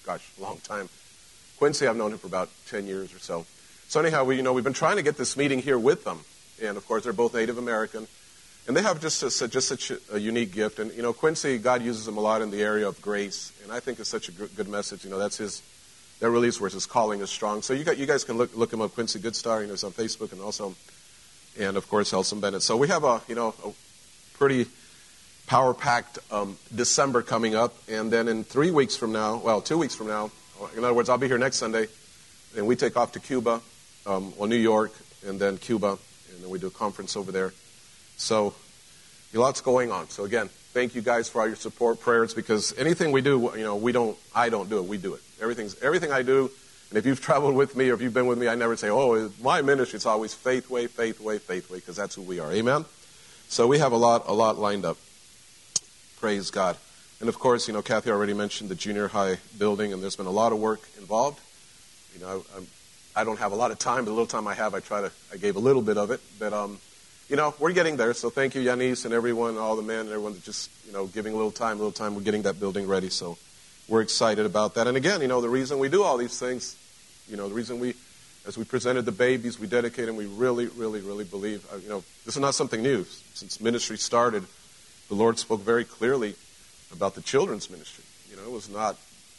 gosh, 0.06 0.30
a 0.38 0.42
long 0.42 0.58
time. 0.58 0.90
Quincy, 1.58 1.88
I've 1.88 1.96
known 1.96 2.12
him 2.12 2.18
for 2.18 2.28
about 2.28 2.50
10 2.68 2.86
years 2.88 3.14
or 3.14 3.20
so. 3.20 3.46
So 3.88 4.00
anyhow, 4.00 4.24
we, 4.24 4.36
you 4.36 4.42
know, 4.42 4.54
we've 4.54 4.64
been 4.64 4.74
trying 4.74 4.98
to 4.98 5.04
get 5.04 5.18
this 5.18 5.38
meeting 5.38 5.60
here 5.60 5.80
with 5.80 6.04
them, 6.04 6.20
and 6.62 6.78
of 6.78 6.86
course, 6.88 7.04
they're 7.04 7.14
both 7.14 7.34
Native 7.34 7.58
American, 7.58 8.08
and 8.68 8.76
they 8.76 8.82
have 8.82 9.00
just 9.02 9.24
a, 9.24 9.48
just 9.48 9.68
such 9.68 9.92
a 10.12 10.20
unique 10.20 10.52
gift. 10.52 10.80
And 10.80 10.92
you 10.94 11.02
know, 11.02 11.14
Quincy, 11.14 11.58
God 11.58 11.82
uses 11.82 12.08
him 12.08 12.18
a 12.18 12.22
lot 12.22 12.42
in 12.42 12.52
the 12.52 12.62
area 12.62 12.88
of 12.88 13.02
grace, 13.02 13.52
and 13.64 13.72
I 13.72 13.80
think 13.80 14.00
it's 14.00 14.10
such 14.10 14.30
a 14.30 14.32
good 14.32 14.68
message. 14.68 15.04
You 15.04 15.12
know, 15.12 15.20
that's 15.20 15.38
his. 15.38 15.62
That 16.20 16.30
really 16.30 16.48
is 16.48 16.62
where 16.62 16.70
his 16.70 16.86
calling 16.86 17.20
is 17.20 17.30
strong. 17.30 17.62
So 17.62 17.74
you 17.74 17.84
got 17.84 17.98
you 17.98 18.06
guys 18.06 18.24
can 18.24 18.38
look 18.38 18.56
look 18.56 18.72
him 18.72 18.82
up, 18.82 18.94
Quincy 18.94 19.20
Goodstar. 19.20 19.62
You 19.62 19.68
know, 19.68 19.74
he's 19.74 19.84
on 19.84 19.92
Facebook 19.92 20.32
and 20.32 20.42
also 20.42 20.74
and 21.60 21.78
of 21.78 21.88
course 21.90 22.14
Elson 22.14 22.40
Bennett. 22.40 22.62
So 22.62 22.78
we 22.78 22.88
have 22.88 23.04
a 23.04 23.22
you 23.28 23.36
know 23.36 23.54
a 23.66 23.72
pretty 24.38 24.68
power 25.48 25.74
packed 25.74 26.20
um, 26.32 26.58
December 26.74 27.22
coming 27.22 27.56
up, 27.56 27.74
and 27.90 28.12
then 28.12 28.28
in 28.28 28.44
three 28.44 28.72
weeks 28.72 28.96
from 28.96 29.12
now, 29.12 29.38
well, 29.38 29.62
two 29.62 29.78
weeks 29.78 29.96
from 29.96 30.08
now, 30.08 30.32
in 30.76 30.84
other 30.84 30.94
words, 30.94 31.10
I'll 31.10 31.18
be 31.18 31.28
here 31.28 31.38
next 31.38 31.58
Sunday, 31.58 31.88
and 32.56 32.66
we 32.66 32.76
take 32.76 32.96
off 32.96 33.12
to 33.14 33.20
Cuba, 33.20 33.62
um, 34.06 34.34
well, 34.38 34.48
New 34.48 34.56
York, 34.56 34.94
and 35.28 35.40
then 35.40 35.58
Cuba, 35.58 35.98
and 36.32 36.44
then 36.44 36.50
we 36.50 36.60
do 36.60 36.68
a 36.68 36.72
conference 36.72 37.18
over 37.18 37.32
there. 37.32 37.54
So 38.18 38.54
lots 39.34 39.62
going 39.62 39.92
on. 39.92 40.10
So 40.10 40.26
again, 40.26 40.50
thank 40.74 40.96
you 40.96 41.02
guys 41.02 41.28
for 41.28 41.42
all 41.42 41.48
your 41.48 41.56
support, 41.56 42.00
prayers, 42.00 42.34
because 42.34 42.74
anything 42.78 43.12
we 43.12 43.22
do, 43.22 43.52
you 43.56 43.64
know, 43.64 43.76
we 43.76 43.92
don't, 43.92 44.18
I 44.34 44.50
don't 44.50 44.70
do 44.70 44.78
it, 44.78 44.86
we 44.86 44.98
do 44.98 45.16
it. 45.16 45.22
Everything's 45.42 45.82
everything 45.82 46.12
I 46.12 46.22
do 46.22 46.52
and 46.90 46.98
if 46.98 47.06
you've 47.06 47.22
traveled 47.22 47.56
with 47.56 47.76
me 47.76 47.90
or 47.90 47.96
if 47.96 48.02
you've 48.02 48.14
been 48.14 48.28
with 48.28 48.38
me, 48.38 48.48
I 48.48 48.56
never 48.56 48.76
say, 48.76 48.90
oh, 48.90 49.32
my 49.42 49.62
ministry. 49.62 49.98
It's 49.98 50.06
always 50.06 50.34
faith 50.34 50.70
way, 50.70 50.88
faith 50.88 51.20
way, 51.20 51.40
faith 51.40 51.70
way, 51.72 51.78
because 51.78 51.96
that's 51.96 52.16
who 52.16 52.22
we 52.22 52.40
are. 52.40 52.52
Amen? 52.52 52.86
So 53.48 53.68
we 53.68 53.80
have 53.80 53.92
a 53.92 53.98
lot, 53.98 54.24
a 54.28 54.34
lot 54.34 54.58
lined 54.58 54.86
up. 54.86 54.98
Praise 56.20 56.52
God. 56.52 56.78
And 57.20 57.30
of 57.30 57.40
course, 57.40 57.68
you 57.68 57.74
know, 57.74 57.82
Kathy 57.82 58.12
already 58.12 58.34
mentioned 58.34 58.70
the 58.70 58.76
junior 58.76 59.08
high 59.08 59.38
building, 59.58 59.94
and 59.94 60.04
there's 60.04 60.16
been 60.16 60.26
a 60.26 60.32
lot 60.32 60.52
of 60.52 60.60
work 60.60 60.82
involved. 60.98 61.40
You 62.14 62.22
know, 62.22 62.46
I'm, 62.56 62.68
I 63.16 63.24
don't 63.24 63.40
have 63.40 63.52
a 63.52 63.56
lot 63.56 63.72
of 63.72 63.80
time, 63.80 64.06
but 64.06 64.06
the 64.06 64.12
little 64.12 64.26
time 64.26 64.48
I 64.48 64.54
have, 64.54 64.74
I 64.74 64.80
try 64.80 65.02
to, 65.02 65.12
I 65.32 65.38
gave 65.38 65.56
a 65.56 65.60
little 65.60 65.82
bit 65.82 65.98
of 65.98 66.12
it. 66.12 66.20
But, 66.40 66.54
um, 66.54 66.80
you 67.30 67.36
know, 67.36 67.56
we're 67.60 67.72
getting 67.72 67.96
there. 67.98 68.14
So 68.14 68.30
thank 68.30 68.56
you, 68.56 68.62
Yanis, 68.62 69.06
and 69.06 69.14
everyone, 69.14 69.58
all 69.58 69.76
the 69.76 69.82
men, 69.82 70.02
and 70.02 70.10
everyone 70.10 70.34
that 70.34 70.44
just, 70.44 70.70
you 70.86 70.94
know, 70.94 71.08
giving 71.08 71.34
a 71.34 71.36
little 71.36 71.52
time, 71.52 71.78
a 71.78 71.80
little 71.80 71.92
time. 71.92 72.16
We're 72.16 72.22
getting 72.22 72.44
that 72.44 72.60
building 72.60 72.88
ready. 72.88 73.10
So 73.10 73.38
we're 73.88 74.02
excited 74.02 74.46
about 74.46 74.76
that. 74.76 74.88
And 74.88 74.98
again, 74.98 75.22
you 75.22 75.28
know, 75.28 75.42
the 75.42 75.50
reason 75.50 75.80
we 75.80 75.90
do 75.90 76.04
all 76.04 76.18
these 76.18 76.40
things 76.40 76.78
you 77.30 77.38
know, 77.38 77.48
the 77.48 77.56
reason 77.56 77.80
we, 77.80 77.96
as 78.46 78.58
we 78.58 78.64
presented 78.66 79.06
the 79.06 79.12
babies, 79.12 79.60
we 79.60 79.68
dedicate 79.68 80.10
and 80.10 80.18
we 80.18 80.26
really, 80.26 80.68
really, 80.68 81.02
really 81.02 81.24
believe, 81.24 81.66
uh, 81.72 81.78
you 81.78 81.90
know, 81.90 82.04
this 82.26 82.36
is 82.36 82.42
not 82.42 82.56
something 82.56 82.82
new. 82.82 83.06
Since 83.34 83.62
ministry 83.62 83.98
started, 83.98 84.44
the 85.10 85.16
Lord 85.16 85.40
spoke 85.40 85.62
very 85.62 85.86
clearly 85.86 86.36
about 86.92 87.16
the 87.16 87.22
children's 87.22 87.70
ministry. 87.70 88.04
You 88.30 88.36
know, 88.36 88.44
it 88.44 88.52
was 88.52 88.70
not, 88.70 88.98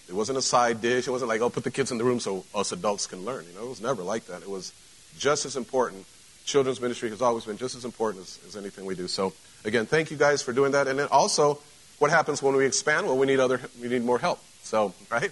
it 0.09 0.15
wasn't 0.15 0.39
a 0.39 0.43
side 0.43 0.81
dish. 0.81 1.07
It 1.07 1.11
wasn't 1.11 1.29
like, 1.29 1.41
oh, 1.41 1.51
put 1.51 1.65
the 1.65 1.71
kids 1.71 1.91
in 1.91 1.99
the 1.99 2.05
room 2.05 2.21
so 2.21 2.45
us 2.55 2.73
adults 2.73 3.07
can 3.07 3.25
learn. 3.25 3.45
You 3.47 3.59
know, 3.59 3.67
it 3.67 3.71
was 3.71 3.81
never 3.81 4.03
like 4.03 4.27
that. 4.27 4.43
It 4.43 4.51
was 4.51 4.73
just 5.19 5.45
as 5.45 5.57
important. 5.57 6.07
Children's 6.45 6.81
ministry 6.81 7.11
has 7.11 7.23
always 7.23 7.45
been 7.45 7.57
just 7.57 7.75
as 7.75 7.85
important 7.85 8.25
as, 8.25 8.39
as 8.49 8.57
anything 8.57 8.85
we 8.85 8.95
do. 8.95 9.09
So, 9.09 9.33
again, 9.65 9.87
thank 9.87 10.11
you 10.11 10.17
guys 10.17 10.43
for 10.43 10.53
doing 10.53 10.73
that. 10.73 10.89
And 10.89 10.99
then 10.99 11.09
also, 11.11 11.59
what 11.99 12.11
happens 12.11 12.43
when 12.43 12.55
we 12.57 12.67
expand? 12.67 13.07
Well, 13.07 13.17
we 13.17 13.27
need 13.27 13.41
other, 13.41 13.61
we 13.81 13.89
need 13.89 14.05
more 14.05 14.19
help. 14.19 14.41
So, 14.63 14.95
right? 15.11 15.31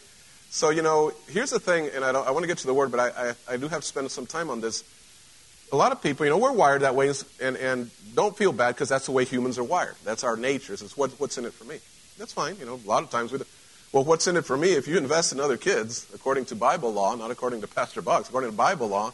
So, 0.50 0.71
you 0.71 0.83
know, 0.83 1.12
here's 1.28 1.50
the 1.50 1.59
thing, 1.59 1.88
and 1.95 2.04
I, 2.04 2.12
don't 2.12 2.26
I 2.26 2.31
want 2.31 2.42
to 2.42 2.47
get 2.47 2.59
to 2.59 2.66
the 2.66 2.75
word, 2.75 2.90
but 2.90 3.00
I, 3.00 3.31
I, 3.31 3.54
I, 3.54 3.57
do 3.57 3.69
have 3.69 3.81
to 3.81 3.87
spend 3.87 4.11
some 4.11 4.26
time 4.26 4.50
on 4.50 4.61
this. 4.61 4.85
a 5.73 5.76
lot 5.76 5.92
of 5.92 6.02
people, 6.02 6.26
you 6.26 6.31
know, 6.31 6.37
we're 6.37 6.52
wired 6.52 6.83
that 6.83 6.95
way, 6.95 7.11
and, 7.40 7.57
and 7.57 7.90
don't 8.14 8.37
feel 8.37 8.52
bad 8.52 8.75
because 8.75 8.90
that's 8.90 9.07
the 9.07 9.12
way 9.12 9.25
humans 9.25 9.59
are 9.59 9.64
wired. 9.64 9.95
That's 10.04 10.25
our 10.25 10.37
nature. 10.37 10.75
It's 10.75 10.95
what, 10.95 11.11
what's 11.12 11.38
in 11.38 11.47
it 11.47 11.54
for 11.54 11.64
me. 11.64 11.78
That's 12.19 12.35
fine. 12.35 12.57
You 12.59 12.66
know, 12.66 12.78
a 12.85 12.88
lot 12.88 13.02
of 13.02 13.11
times 13.11 13.33
we 13.33 13.38
do. 13.38 13.47
Well, 13.92 14.04
what's 14.04 14.26
in 14.26 14.37
it 14.37 14.45
for 14.45 14.57
me? 14.57 14.73
If 14.73 14.87
you 14.88 14.99
invest 14.99 15.33
in 15.33 15.40
other 15.40 15.57
kids, 15.57 16.07
according 16.14 16.45
to 16.47 16.54
Bible 16.54 16.92
law, 16.92 17.14
not 17.14 17.31
according 17.31 17.62
to 17.62 17.66
Pastor 17.66 18.02
Bucks, 18.02 18.28
according 18.28 18.50
to 18.50 18.57
Bible 18.57 18.88
law, 18.88 19.12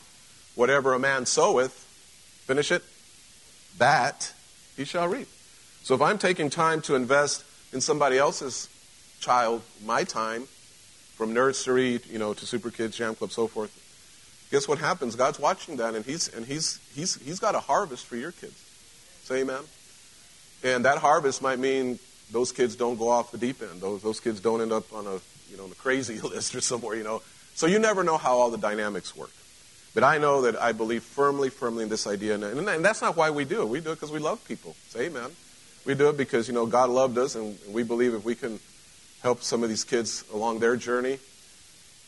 whatever 0.57 0.93
a 0.93 0.99
man 0.99 1.25
soweth, 1.25 1.73
finish 2.47 2.73
it, 2.73 2.83
that 3.79 4.33
he 4.77 4.85
shall 4.85 5.07
reap. 5.07 5.29
So 5.89 5.95
if 5.95 6.03
I'm 6.03 6.19
taking 6.19 6.51
time 6.51 6.83
to 6.83 6.97
invest 6.97 7.45
in 7.73 7.81
somebody 7.81 8.19
else's 8.19 8.69
child, 9.21 9.63
my 9.87 10.05
time, 10.05 10.45
from 11.15 11.33
nursery, 11.33 12.01
you 12.11 12.19
know, 12.19 12.35
to 12.35 12.45
super 12.45 12.71
kids, 12.71 12.95
jam 12.95 13.15
club, 13.15 13.31
so 13.31 13.47
forth, 13.47 13.73
guess 14.51 14.69
what 14.69 14.77
happens? 14.77 15.17
God's 15.17 15.39
watching 15.39 15.79
that, 15.79 15.95
and 15.95 16.05
he's 16.05 16.29
and 16.29 16.45
he's 16.45 16.79
he's 16.95 17.15
he's 17.23 17.39
got 17.39 17.55
a 17.55 17.61
harvest 17.61 18.05
for 18.05 18.17
your 18.17 18.33
kids. 18.33 18.63
Say 19.23 19.41
amen. 19.41 19.63
And 20.63 20.85
that 20.85 20.99
harvest 20.99 21.41
might 21.41 21.59
mean 21.59 21.99
those 22.33 22.53
kids 22.53 22.77
don't 22.77 22.99
go 22.99 23.09
off 23.09 23.33
the 23.33 23.39
deep 23.39 23.63
end. 23.63 23.81
Those 23.81 24.03
those 24.03 24.21
kids 24.21 24.41
don't 24.41 24.61
end 24.61 24.73
up 24.73 24.93
on 24.93 25.07
a 25.07 25.15
you 25.51 25.57
know 25.57 25.65
on 25.65 25.71
crazy 25.79 26.21
list 26.21 26.55
or 26.55 26.61
somewhere. 26.61 26.97
You 26.97 27.05
know, 27.05 27.23
so 27.55 27.67
you 27.67 27.79
never 27.79 28.05
know 28.05 28.19
how 28.19 28.37
all 28.37 28.51
the 28.51 28.59
dynamics 28.59 29.17
work. 29.17 29.33
But 29.95 30.05
I 30.05 30.19
know 30.19 30.43
that 30.43 30.61
I 30.61 30.73
believe 30.73 31.03
firmly, 31.03 31.49
firmly 31.49 31.85
in 31.85 31.89
this 31.89 32.07
idea, 32.07 32.35
and, 32.35 32.45
and 32.45 32.85
that's 32.85 33.01
not 33.01 33.17
why 33.17 33.31
we 33.31 33.47
do 33.47 33.63
it. 33.63 33.71
We 33.71 33.81
do 33.81 33.93
it 33.93 33.95
because 33.95 34.13
we 34.13 34.19
love 34.19 34.47
people. 34.47 34.77
Say 34.91 35.07
amen. 35.07 35.31
We 35.89 35.95
do 35.95 36.11
it 36.11 36.19
because 36.19 36.49
you 36.49 36.53
know 36.53 36.67
God 36.67 36.91
loved 36.91 37.17
us, 37.17 37.35
and 37.35 37.59
we 37.71 37.83
believe 37.83 38.13
if 38.13 38.23
we 38.23 38.35
can 38.35 38.61
help 39.23 39.43
some 39.43 39.63
of 39.63 39.71
these 39.71 39.85
kids 39.85 40.23
along 40.35 40.59
their 40.59 40.77
journey, 40.77 41.19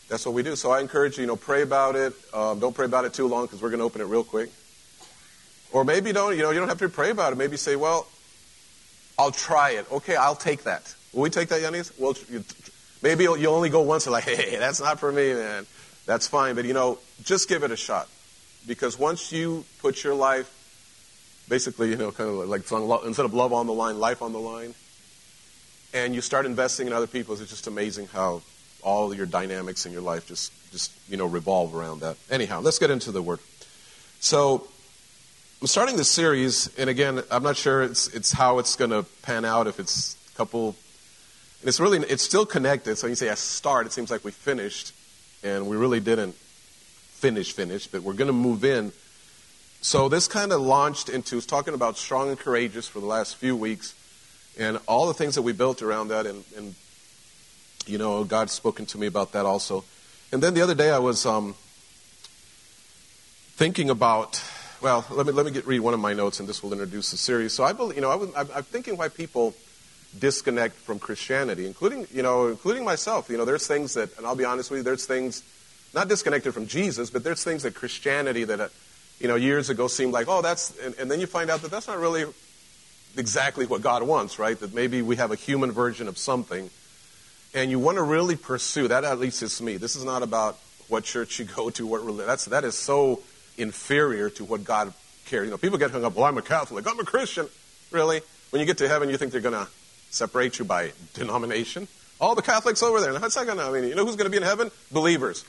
that's 0.07 0.27
what 0.27 0.35
we 0.35 0.43
do. 0.43 0.55
So 0.55 0.71
I 0.71 0.81
encourage 0.81 1.17
you, 1.17 1.23
you 1.23 1.27
know, 1.27 1.37
pray 1.37 1.63
about 1.63 1.97
it. 1.97 2.13
Um, 2.35 2.59
don't 2.59 2.75
pray 2.75 2.85
about 2.85 3.07
it 3.07 3.15
too 3.15 3.27
long 3.27 3.47
because 3.47 3.63
we're 3.63 3.71
going 3.71 3.79
to 3.79 3.87
open 3.87 4.03
it 4.03 4.05
real 4.05 4.23
quick. 4.23 4.51
Or 5.73 5.87
maybe 5.87 6.13
don't, 6.13 6.37
you 6.37 6.43
know, 6.43 6.51
you 6.51 6.59
don't 6.59 6.69
have 6.69 6.81
to 6.81 6.91
pray 6.91 7.09
about 7.09 7.33
it. 7.33 7.37
Maybe 7.37 7.57
say, 7.57 7.75
well, 7.75 8.07
I'll 9.19 9.31
try 9.31 9.71
it. 9.71 9.91
Okay, 9.91 10.15
I'll 10.15 10.37
take 10.37 10.65
that. 10.65 10.95
Will 11.15 11.23
we 11.23 11.31
take 11.31 11.49
that, 11.49 11.63
Yannis? 11.63 11.99
Well, 11.99 12.15
you, 12.29 12.45
maybe 13.03 13.25
you'll, 13.25 13.39
you'll, 13.39 13.55
only 13.55 13.71
go 13.71 13.81
once 13.81 14.05
and 14.05 14.13
like, 14.13 14.25
hey, 14.25 14.57
that's 14.59 14.83
not 14.83 15.01
for 15.01 15.11
me, 15.11 15.33
man. 15.33 15.65
That's 16.05 16.29
fine. 16.29 16.55
But, 16.55 16.67
you 16.67 16.75
know, 16.75 16.99
just 17.25 17.49
give 17.49 17.63
it 17.63 17.71
a 17.71 17.77
shot. 17.77 18.11
Because 18.67 18.99
once 18.99 19.33
you 19.33 19.65
put 19.81 20.05
your 20.05 20.15
life, 20.15 20.55
basically, 21.51 21.91
you 21.91 21.97
know, 21.97 22.11
kind 22.13 22.31
of 22.31 22.49
like 22.49 22.63
instead 23.05 23.27
of 23.27 23.35
love 23.35 23.53
on 23.53 23.67
the 23.67 23.75
line, 23.75 23.99
life 23.99 24.23
on 24.23 24.33
the 24.33 24.39
line, 24.39 24.75
and 25.93 26.15
you 26.15 26.23
start 26.23 26.47
investing 26.47 26.87
in 26.87 26.95
other 26.95 27.07
people, 27.07 27.35
it's 27.35 27.51
just 27.51 27.67
amazing 27.67 28.07
how 28.07 28.41
all 28.83 29.15
your 29.15 29.27
dynamics 29.27 29.85
in 29.85 29.93
your 29.93 30.01
life 30.01 30.27
just, 30.27 30.53
just 30.71 30.93
you 31.11 31.19
know, 31.19 31.27
revolve 31.27 31.75
around 31.75 32.01
that. 32.01 32.17
Anyhow, 32.31 32.61
let's 32.61 32.79
get 32.79 32.91
into 32.91 33.13
the 33.13 33.21
word. 33.21 33.41
So, 34.21 34.67
I'm 35.61 35.67
starting 35.67 35.99
this 35.99 36.09
series, 36.09 36.75
and 36.79 36.89
again, 36.89 37.23
I'm 37.31 37.43
not 37.43 37.55
sure 37.55 37.83
it's, 37.83 38.09
it's 38.15 38.33
how 38.33 38.61
it's 38.61 38.77
going 38.77 38.93
to 38.93 39.05
pan 39.21 39.45
out, 39.45 39.67
if 39.67 39.79
it's 39.79 40.17
a 40.33 40.37
couple. 40.37 40.69
And 41.61 41.69
it's 41.69 41.79
really, 41.79 41.99
it's 41.99 42.23
still 42.23 42.47
connected. 42.47 42.97
So 42.97 43.07
you 43.07 43.15
say 43.15 43.29
I 43.29 43.35
start, 43.35 43.85
it 43.85 43.93
seems 43.93 44.11
like 44.11 44.25
we 44.25 44.31
finished, 44.31 44.95
and 45.43 45.69
we 45.69 45.77
really 45.77 46.01
didn't 46.01 46.35
finish, 46.35 47.53
finish, 47.53 47.87
but 47.87 48.03
we're 48.03 48.15
going 48.15 48.29
to 48.29 48.33
move 48.33 48.65
in. 48.65 48.93
So 49.81 50.09
this 50.09 50.29
kind 50.29 50.53
of 50.53 50.61
launched 50.61 51.09
into 51.09 51.41
talking 51.41 51.75
about 51.75 51.97
strong 51.97 52.29
and 52.29 52.39
courageous 52.39 52.87
for 52.87 53.01
the 53.01 53.07
last 53.07 53.37
few 53.37 53.57
weeks, 53.57 53.95
and 54.59 54.79
all 54.87 55.07
the 55.07 55.15
things 55.15 55.37
that 55.37 55.43
we 55.43 55.53
built 55.53 55.81
around 55.81 56.09
that, 56.09 56.27
and, 56.27 56.45
and 56.57 56.75
you 57.87 57.97
know, 57.97 58.25
God's 58.25 58.53
spoken 58.53 58.87
to 58.87 58.99
me 58.99 59.07
about 59.07 59.33
that 59.33 59.47
also. 59.47 59.85
And 60.33 60.43
then 60.43 60.55
the 60.55 60.63
other 60.63 60.75
day 60.75 60.91
I 60.91 60.99
was 60.99 61.25
um, 61.25 61.55
thinking 63.57 63.91
about 63.91 64.43
well, 64.81 65.05
let 65.11 65.27
me, 65.27 65.33
let 65.33 65.45
me 65.45 65.53
get, 65.53 65.67
read 65.67 65.81
one 65.81 65.93
of 65.93 66.01
my 66.01 66.15
notes, 66.15 66.41
and 66.41 66.49
this 66.49 66.63
will 66.63 66.73
introduce 66.73 67.11
the 67.11 67.17
series. 67.17 67.53
So 67.53 67.65
I 67.65 67.73
believe, 67.73 67.97
you 67.97 68.03
know, 68.03 68.11
I 68.11 68.15
was, 68.15 68.31
I'm, 68.35 68.49
I'm 68.55 68.63
thinking 68.63 68.97
why 68.97 69.09
people 69.09 69.55
disconnect 70.19 70.75
from 70.75 70.99
Christianity, 70.99 71.67
including, 71.67 72.07
you 72.13 72.23
know, 72.23 72.49
including 72.49 72.85
myself. 72.85 73.29
You 73.29 73.37
know, 73.37 73.45
there's 73.45 73.67
things 73.67 73.95
that, 73.95 74.17
and 74.17 74.27
I'll 74.27 74.37
be 74.37 74.45
honest 74.45 74.71
with 74.71 74.79
you, 74.79 74.85
there's 74.85 75.05
things, 75.05 75.43
not 75.95 76.09
disconnected 76.09 76.55
from 76.55 76.67
Jesus, 76.67 77.11
but 77.11 77.25
there's 77.25 77.45
things 77.45 77.63
that 77.65 77.75
Christianity 77.75 78.45
that, 78.45 78.61
uh, 78.61 78.69
you 79.21 79.29
know, 79.29 79.37
years 79.37 79.71
ago 79.71 79.87
seemed 79.87 80.13
like, 80.13 80.27
oh, 80.29 80.43
that's, 80.43 80.77
and, 80.79 80.95
and 80.99 81.11
then 81.11 81.21
you 81.21 81.27
find 81.27 81.51
out 81.51 81.61
that 81.63 81.71
that's 81.71 81.87
not 81.87 81.99
really 81.99 82.25
exactly 83.17 83.67
what 83.67 83.83
God 83.83 84.03
wants, 84.03 84.39
right? 84.39 84.59
That 84.59 84.75
maybe 84.75 85.03
we 85.03 85.17
have 85.17 85.31
a 85.31 85.37
human 85.37 85.71
version 85.71 86.09
of 86.09 86.17
something, 86.17 86.71
and 87.55 87.71
you 87.71 87.79
want 87.79 87.99
to 87.99 88.03
really 88.03 88.37
pursue 88.37 88.89
that. 88.89 89.05
At 89.05 89.19
least 89.19 89.43
it's 89.43 89.61
me. 89.61 89.77
This 89.77 89.95
is 89.95 90.05
not 90.05 90.23
about 90.23 90.59
what 90.89 91.05
church 91.05 91.39
you 91.39 91.45
go 91.57 91.71
to, 91.71 91.87
what 91.87 92.03
religion. 92.03 92.27
That's 92.27 92.47
that 92.47 92.65
is 92.65 92.75
so 92.75 93.21
inferior 93.59 94.31
to 94.31 94.45
what 94.45 94.65
God 94.65 94.93
cares. 95.27 95.45
You 95.45 95.51
know, 95.51 95.59
people 95.59 95.79
get 95.79 95.91
hung 95.91 96.05
up, 96.05 96.15
well, 96.15 96.25
I'm 96.25 96.39
a 96.39 96.43
Catholic, 96.43 96.87
I'm 96.91 96.99
a 96.99 97.05
Christian. 97.05 97.47
Really? 97.91 98.23
When 98.51 98.61
you 98.61 98.67
get 98.67 98.79
to 98.79 98.89
heaven, 98.89 99.11
you 99.11 99.17
think 99.17 99.33
they're 99.33 99.41
going 99.41 99.55
to 99.55 99.69
separate 100.11 100.59
you 100.59 100.65
by 100.65 100.93
denomination? 101.15 101.89
All 102.21 102.35
the 102.35 102.43
Catholics 102.43 102.83
over 102.83 103.01
there. 103.01 103.13
That's 103.19 103.37
not 103.37 103.47
going 103.47 103.59
to, 103.59 103.65
I 103.65 103.71
mean, 103.71 103.85
you 103.85 103.95
know 103.95 104.05
who's 104.05 104.17
going 104.17 104.27
to 104.27 104.31
be 104.31 104.37
in 104.37 104.43
heaven? 104.43 104.71
Believers. 104.91 105.45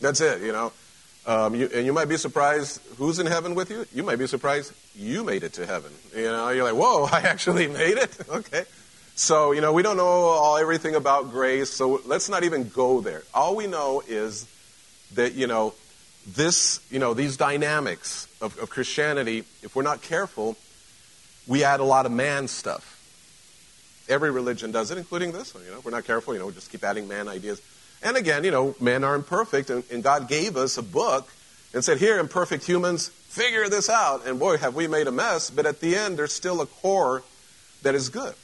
That's 0.00 0.20
it, 0.20 0.42
you 0.42 0.52
know. 0.52 0.72
Um, 1.24 1.54
you, 1.54 1.70
and 1.72 1.86
you 1.86 1.92
might 1.92 2.08
be 2.08 2.16
surprised 2.16 2.80
who's 2.96 3.18
in 3.18 3.26
heaven 3.26 3.54
with 3.54 3.70
you. 3.70 3.86
You 3.94 4.02
might 4.02 4.18
be 4.18 4.26
surprised 4.26 4.72
you 4.96 5.22
made 5.22 5.44
it 5.44 5.52
to 5.54 5.66
heaven. 5.66 5.92
You 6.16 6.24
know, 6.24 6.48
you're 6.48 6.64
like, 6.64 6.74
whoa, 6.74 7.04
I 7.12 7.20
actually 7.20 7.68
made 7.68 7.98
it. 7.98 8.16
okay. 8.28 8.64
So, 9.14 9.52
you 9.52 9.60
know, 9.60 9.72
we 9.72 9.82
don't 9.82 9.96
know 9.96 10.04
all 10.04 10.56
everything 10.56 10.94
about 10.94 11.30
grace, 11.30 11.70
so 11.70 12.00
let's 12.06 12.28
not 12.28 12.44
even 12.44 12.68
go 12.68 13.00
there. 13.00 13.22
All 13.34 13.54
we 13.54 13.66
know 13.66 14.02
is 14.08 14.46
that, 15.14 15.34
you 15.34 15.46
know, 15.46 15.74
this, 16.26 16.80
you 16.90 16.98
know, 16.98 17.14
these 17.14 17.36
dynamics 17.36 18.26
of, 18.40 18.58
of 18.58 18.70
Christianity, 18.70 19.40
if 19.62 19.76
we're 19.76 19.82
not 19.82 20.02
careful, 20.02 20.56
we 21.46 21.62
add 21.62 21.80
a 21.80 21.84
lot 21.84 22.06
of 22.06 22.12
man 22.12 22.48
stuff. 22.48 22.88
Every 24.08 24.30
religion 24.30 24.72
does 24.72 24.90
it, 24.90 24.98
including 24.98 25.32
this 25.32 25.54
one. 25.54 25.64
You 25.64 25.70
know, 25.70 25.78
if 25.78 25.84
we're 25.84 25.90
not 25.90 26.04
careful, 26.04 26.34
you 26.34 26.40
know, 26.40 26.46
we 26.46 26.52
just 26.52 26.70
keep 26.70 26.82
adding 26.82 27.06
man 27.06 27.28
ideas. 27.28 27.60
And 28.02 28.16
again, 28.16 28.44
you 28.44 28.50
know, 28.50 28.74
men 28.80 29.04
are 29.04 29.14
imperfect, 29.14 29.70
and, 29.70 29.84
and 29.90 30.02
God 30.02 30.28
gave 30.28 30.56
us 30.56 30.76
a 30.76 30.82
book 30.82 31.28
and 31.72 31.84
said, 31.84 31.98
"Here, 31.98 32.18
imperfect 32.18 32.64
humans, 32.64 33.08
figure 33.08 33.68
this 33.68 33.88
out." 33.88 34.26
And 34.26 34.38
boy, 34.38 34.56
have 34.58 34.74
we 34.74 34.86
made 34.86 35.06
a 35.06 35.12
mess! 35.12 35.50
But 35.50 35.66
at 35.66 35.80
the 35.80 35.96
end, 35.96 36.18
there's 36.18 36.32
still 36.32 36.60
a 36.60 36.66
core 36.66 37.22
that 37.82 37.94
is 37.94 38.08
good, 38.08 38.34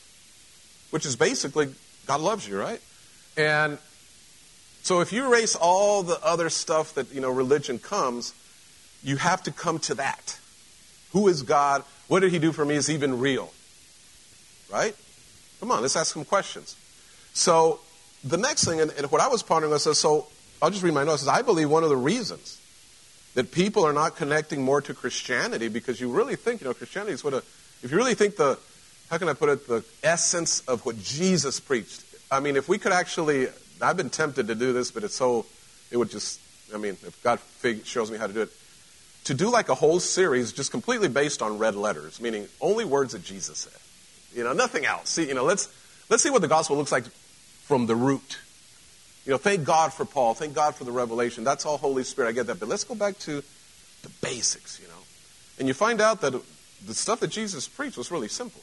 which 0.91 1.05
is 1.05 1.17
basically 1.17 1.75
God 2.07 2.21
loves 2.21 2.49
you, 2.49 2.59
right? 2.59 2.81
And 3.37 3.79
so 4.83 5.01
if 5.01 5.13
you 5.13 5.27
erase 5.27 5.55
all 5.55 6.03
the 6.03 6.19
other 6.25 6.49
stuff 6.49 6.95
that, 6.95 7.13
you 7.13 7.21
know, 7.21 7.31
religion 7.31 7.79
comes, 7.79 8.33
you 9.03 9.17
have 9.17 9.43
to 9.43 9.53
come 9.53 9.79
to 9.81 9.95
that. 9.97 10.39
Who 11.13 11.29
is 11.29 11.43
God? 11.43 11.85
What 12.09 12.21
did 12.21 12.33
he 12.33 12.39
do 12.39 12.53
for 12.53 12.65
me 12.65 12.77
is 12.77 12.87
he 12.87 12.95
even 12.95 13.21
real? 13.21 13.53
Right? 14.73 14.97
Come 15.61 15.71
on, 15.71 15.83
let's 15.83 15.97
ask 15.97 16.15
some 16.15 16.25
questions. 16.25 16.77
So 17.35 17.81
the 18.25 18.37
next 18.37 18.65
thing, 18.65 18.81
and, 18.81 18.91
what 19.11 19.21
I 19.21 19.29
was 19.29 19.43
pondering 19.43 19.73
was, 19.73 19.99
so 19.99 20.27
I'll 20.61 20.71
just 20.71 20.83
read 20.83 20.95
my 20.95 21.05
notes, 21.05 21.27
I 21.27 21.43
believe 21.43 21.71
one 21.71 21.85
of 21.85 21.89
the 21.89 21.97
reasons 21.97 22.61
that 23.35 23.53
people 23.53 23.85
are 23.85 23.93
not 23.93 24.17
connecting 24.17 24.63
more 24.63 24.81
to 24.81 24.95
Christianity 24.95 25.69
because 25.69 26.01
you 26.01 26.11
really 26.11 26.37
think, 26.37 26.61
you 26.61 26.67
know, 26.67 26.75
Christianity 26.75 27.13
is 27.13 27.23
what 27.23 27.35
a, 27.35 27.39
if 27.83 27.91
you 27.91 27.97
really 27.97 28.15
think 28.15 28.37
the, 28.37 28.59
how 29.11 29.19
can 29.19 29.29
I 29.29 29.35
put 29.35 29.49
it, 29.49 29.69
the 29.69 29.85
essence 30.03 30.61
of 30.63 30.85
what 30.85 31.01
Jesus 31.01 31.61
preached. 31.61 32.05
I 32.31 32.41
mean, 32.41 32.57
if 32.57 32.69
we 32.69 32.79
could 32.79 32.93
actually 32.93 33.49
I've 33.81 33.97
been 33.97 34.11
tempted 34.11 34.49
to 34.49 34.55
do 34.55 34.73
this, 34.73 34.91
but 34.91 35.05
it's 35.05 35.15
so, 35.15 35.47
it 35.91 35.97
would 35.97 36.11
just, 36.11 36.41
I 36.75 36.79
mean, 36.79 36.97
if 37.07 37.21
God 37.23 37.39
shows 37.85 38.11
me 38.11 38.19
how 38.19 38.27
to 38.27 38.33
do 38.33 38.43
it, 38.43 38.51
to 39.25 39.35
do 39.35 39.51
like 39.51 39.69
a 39.69 39.75
whole 39.75 40.01
series 40.01 40.53
just 40.53 40.71
completely 40.71 41.09
based 41.09 41.43
on 41.43 41.59
red 41.59 41.75
letters, 41.75 42.21
meaning 42.21 42.49
only 42.61 42.85
words 42.85 43.13
that 43.13 43.25
Jesus 43.25 43.59
said. 43.59 44.37
You 44.37 44.45
know, 44.45 44.53
nothing 44.53 44.85
else. 44.85 45.11
See, 45.11 45.27
you 45.27 45.35
know, 45.35 45.45
let's, 45.45 45.69
let's 46.09 46.23
see 46.23 46.31
what 46.31 46.43
the 46.43 46.49
gospel 46.49 46.77
looks 46.77 46.93
like 46.93 47.05
from 47.69 47.87
the 47.87 47.95
root. 47.95 48.39
You 49.27 49.33
know, 49.33 49.39
thank 49.39 49.63
God 49.63 49.93
for 49.93 50.07
Paul. 50.07 50.33
Thank 50.33 50.55
God 50.55 50.75
for 50.75 50.85
the 50.85 50.91
revelation. 50.91 51.45
That's 51.45 51.67
all 51.67 51.77
Holy 51.77 52.03
Spirit. 52.03 52.31
I 52.31 52.33
get 52.33 52.47
that. 52.47 52.59
But 52.59 52.71
let's 52.71 52.83
go 52.83 52.95
back 52.95 53.19
to 53.21 53.43
the 54.03 54.09
basics, 54.23 54.81
you 54.81 54.89
know. 54.89 54.95
And 55.59 55.69
you 55.69 55.75
find 55.75 56.01
out 56.01 56.23
that 56.23 56.33
the 56.87 56.95
stuff 56.95 57.21
that 57.21 57.29
Jesus 57.29 57.69
preached 57.69 57.99
was 57.99 58.11
really 58.11 58.29
simple. 58.29 58.63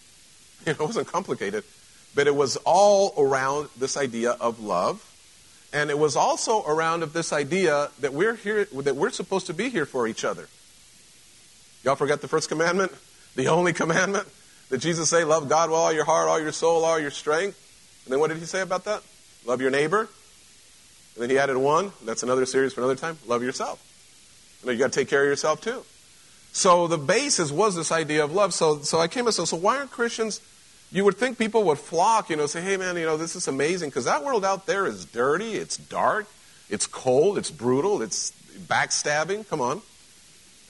You 0.66 0.74
know, 0.80 0.86
it 0.86 0.88
wasn't 0.88 1.08
complicated. 1.08 1.64
But 2.16 2.26
it 2.26 2.36
was 2.36 2.58
all 2.66 3.14
around 3.16 3.70
this 3.78 3.96
idea 3.96 4.32
of 4.32 4.60
love. 4.60 5.12
And 5.72 5.92
it 5.92 6.00
was 6.00 6.16
also 6.16 6.64
around 6.64 7.04
of 7.04 7.14
this 7.14 7.32
idea 7.32 7.92
that 8.00 8.12
we're 8.12 8.36
here 8.36 8.66
that 8.66 8.96
we're 8.96 9.12
supposed 9.12 9.46
to 9.48 9.54
be 9.54 9.70
here 9.70 9.86
for 9.86 10.08
each 10.08 10.26
other. 10.26 10.48
Y'all 11.84 11.96
forget 11.96 12.22
the 12.22 12.28
first 12.28 12.50
commandment? 12.50 12.92
The 13.36 13.50
only 13.50 13.72
commandment? 13.72 14.28
That 14.70 14.80
Jesus 14.80 15.12
say, 15.12 15.24
love 15.26 15.48
God 15.48 15.70
with 15.70 15.78
all 15.78 15.94
your 15.94 16.06
heart, 16.06 16.28
all 16.28 16.42
your 16.42 16.52
soul, 16.52 16.84
all 16.84 17.00
your 17.00 17.12
strength. 17.12 17.62
And 18.06 18.14
then 18.14 18.20
what 18.20 18.30
did 18.30 18.38
he 18.38 18.46
say 18.46 18.62
about 18.62 18.86
that? 18.86 19.02
Love 19.46 19.62
your 19.62 19.72
neighbor. 19.72 20.02
And 20.02 21.24
then 21.24 21.30
he 21.30 21.38
added 21.38 21.58
one. 21.58 21.92
That's 22.04 22.24
another 22.24 22.46
series 22.46 22.74
for 22.74 22.82
another 22.82 22.96
time. 22.96 23.18
Love 23.28 23.44
yourself. 23.44 23.82
You, 24.62 24.68
know, 24.68 24.74
you 24.74 24.80
got 24.80 24.92
to 24.92 25.00
take 25.00 25.10
care 25.10 25.24
of 25.24 25.28
yourself 25.28 25.62
too. 25.62 25.84
So 26.52 26.88
the 26.88 26.98
basis 26.98 27.52
was 27.52 27.76
this 27.76 27.92
idea 27.92 28.24
of 28.24 28.34
love. 28.34 28.54
So, 28.54 28.80
so 28.80 29.00
I 29.00 29.08
came 29.08 29.26
and 29.26 29.34
said, 29.34 29.48
so 29.48 29.58
why 29.58 29.78
aren't 29.78 29.92
Christians 29.92 30.42
you 30.92 31.04
would 31.04 31.18
think 31.18 31.38
people 31.38 31.64
would 31.66 31.78
flock, 31.78 32.30
you 32.30 32.36
know, 32.36 32.46
say, 32.46 32.62
hey, 32.62 32.78
man, 32.78 32.96
you 32.96 33.06
know, 33.06 33.18
this 33.18 33.36
is 33.36 33.48
amazing 33.48 33.90
because 33.90 34.06
that 34.06 34.24
world 34.24 34.46
out 34.46 34.66
there 34.66 34.86
is 34.86 35.06
dirty, 35.06 35.56
it's 35.56 35.78
dark, 35.78 36.28
it's 36.70 36.88
cold, 36.88 37.38
it's 37.38 37.52
brutal, 37.52 38.02
it's 38.02 38.32
backstabbing. 38.68 39.48
Come 39.50 39.62
on. 39.62 39.82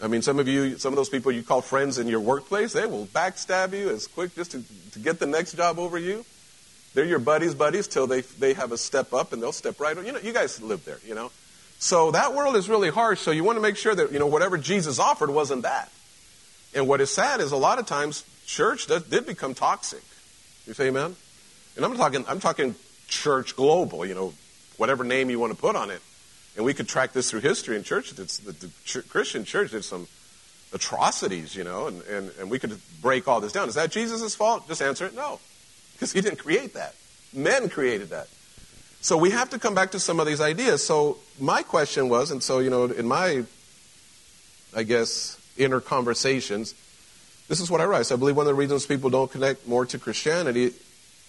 I 0.01 0.07
mean, 0.07 0.21
some 0.21 0.39
of 0.39 0.47
you, 0.47 0.77
some 0.77 0.91
of 0.91 0.97
those 0.97 1.09
people 1.09 1.31
you 1.31 1.43
call 1.43 1.61
friends 1.61 1.99
in 1.99 2.07
your 2.07 2.19
workplace, 2.19 2.73
they 2.73 2.85
will 2.85 3.05
backstab 3.07 3.73
you 3.73 3.89
as 3.89 4.07
quick 4.07 4.35
just 4.35 4.51
to, 4.51 4.63
to 4.91 4.99
get 4.99 5.19
the 5.19 5.27
next 5.27 5.55
job 5.55 5.79
over 5.79 5.97
you. 5.97 6.25
They're 6.95 7.05
your 7.05 7.19
buddies' 7.19 7.53
buddies 7.53 7.87
till 7.87 8.07
they, 8.07 8.21
they 8.21 8.53
have 8.53 8.71
a 8.71 8.77
step 8.77 9.13
up 9.13 9.33
and 9.33 9.43
they'll 9.43 9.51
step 9.51 9.79
right. 9.79 9.95
You 9.97 10.13
know, 10.13 10.19
you 10.19 10.33
guys 10.33 10.61
live 10.61 10.85
there, 10.85 10.97
you 11.05 11.13
know. 11.13 11.29
So 11.77 12.11
that 12.11 12.33
world 12.33 12.55
is 12.55 12.69
really 12.69 12.89
harsh. 12.89 13.19
So 13.19 13.31
you 13.31 13.43
want 13.43 13.57
to 13.57 13.61
make 13.61 13.75
sure 13.75 13.93
that, 13.93 14.13
you 14.13 14.17
know, 14.17 14.27
whatever 14.27 14.57
Jesus 14.57 14.97
offered 14.97 15.29
wasn't 15.29 15.63
that. 15.63 15.91
And 16.73 16.87
what 16.87 17.01
is 17.01 17.13
sad 17.13 17.41
is 17.41 17.51
a 17.51 17.57
lot 17.57 17.79
of 17.79 17.85
times 17.85 18.23
church 18.45 18.87
does, 18.87 19.03
did 19.03 19.25
become 19.25 19.53
toxic. 19.53 20.03
You 20.65 20.73
say 20.73 20.87
amen? 20.87 21.15
And 21.75 21.83
I'm 21.83 21.97
talking, 21.97 22.23
I'm 22.29 22.39
talking 22.39 22.75
church 23.07 23.57
global, 23.57 24.05
you 24.05 24.15
know, 24.15 24.33
whatever 24.77 25.03
name 25.03 25.29
you 25.29 25.37
want 25.37 25.53
to 25.53 25.59
put 25.59 25.75
on 25.75 25.89
it. 25.89 26.01
And 26.55 26.63
we 26.63 26.73
could 26.73 26.87
track 26.87 27.11
this 27.11 27.29
through 27.29 27.41
history 27.41 27.75
in 27.75 27.83
church. 27.83 28.11
The, 28.11 28.23
the 28.23 28.69
ch- 28.85 29.07
Christian 29.09 29.43
church 29.43 29.71
did 29.71 29.83
some 29.83 30.07
atrocities, 30.71 31.55
you 31.55 31.65
know, 31.65 31.87
and, 31.87 32.01
and, 32.03 32.31
and 32.39 32.49
we 32.49 32.57
could 32.57 32.79
break 33.01 33.27
all 33.27 33.41
this 33.41 33.51
down. 33.51 33.67
Is 33.67 33.75
that 33.75 33.91
Jesus' 33.91 34.33
fault? 34.33 34.65
Just 34.69 34.81
answer 34.81 35.05
it 35.05 35.13
no. 35.13 35.41
Because 35.95 36.11
he 36.11 36.21
didn't 36.21 36.39
create 36.39 36.73
that. 36.75 36.95
Men 37.33 37.69
created 37.69 38.09
that. 38.09 38.27
So 39.01 39.17
we 39.17 39.31
have 39.31 39.49
to 39.51 39.59
come 39.59 39.75
back 39.75 39.91
to 39.91 39.99
some 39.99 40.19
of 40.19 40.27
these 40.27 40.41
ideas. 40.41 40.83
So 40.85 41.17
my 41.39 41.61
question 41.63 42.09
was, 42.09 42.31
and 42.31 42.41
so, 42.41 42.59
you 42.59 42.69
know, 42.69 42.85
in 42.85 43.07
my, 43.07 43.43
I 44.75 44.83
guess, 44.83 45.39
inner 45.57 45.79
conversations, 45.79 46.73
this 47.47 47.59
is 47.61 47.69
what 47.69 47.81
I 47.81 47.85
write. 47.85 48.07
So 48.07 48.15
I 48.15 48.17
believe 48.17 48.35
one 48.35 48.45
of 48.45 48.47
the 48.47 48.55
reasons 48.55 48.85
people 48.85 49.09
don't 49.09 49.31
connect 49.31 49.67
more 49.67 49.85
to 49.85 49.99
Christianity 49.99 50.71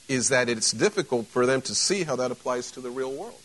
is 0.08 0.30
that 0.30 0.49
it's 0.49 0.70
difficult 0.70 1.26
for 1.26 1.46
them 1.46 1.61
to 1.62 1.75
see 1.75 2.04
how 2.04 2.16
that 2.16 2.30
applies 2.30 2.70
to 2.73 2.80
the 2.80 2.90
real 2.90 3.12
world. 3.12 3.40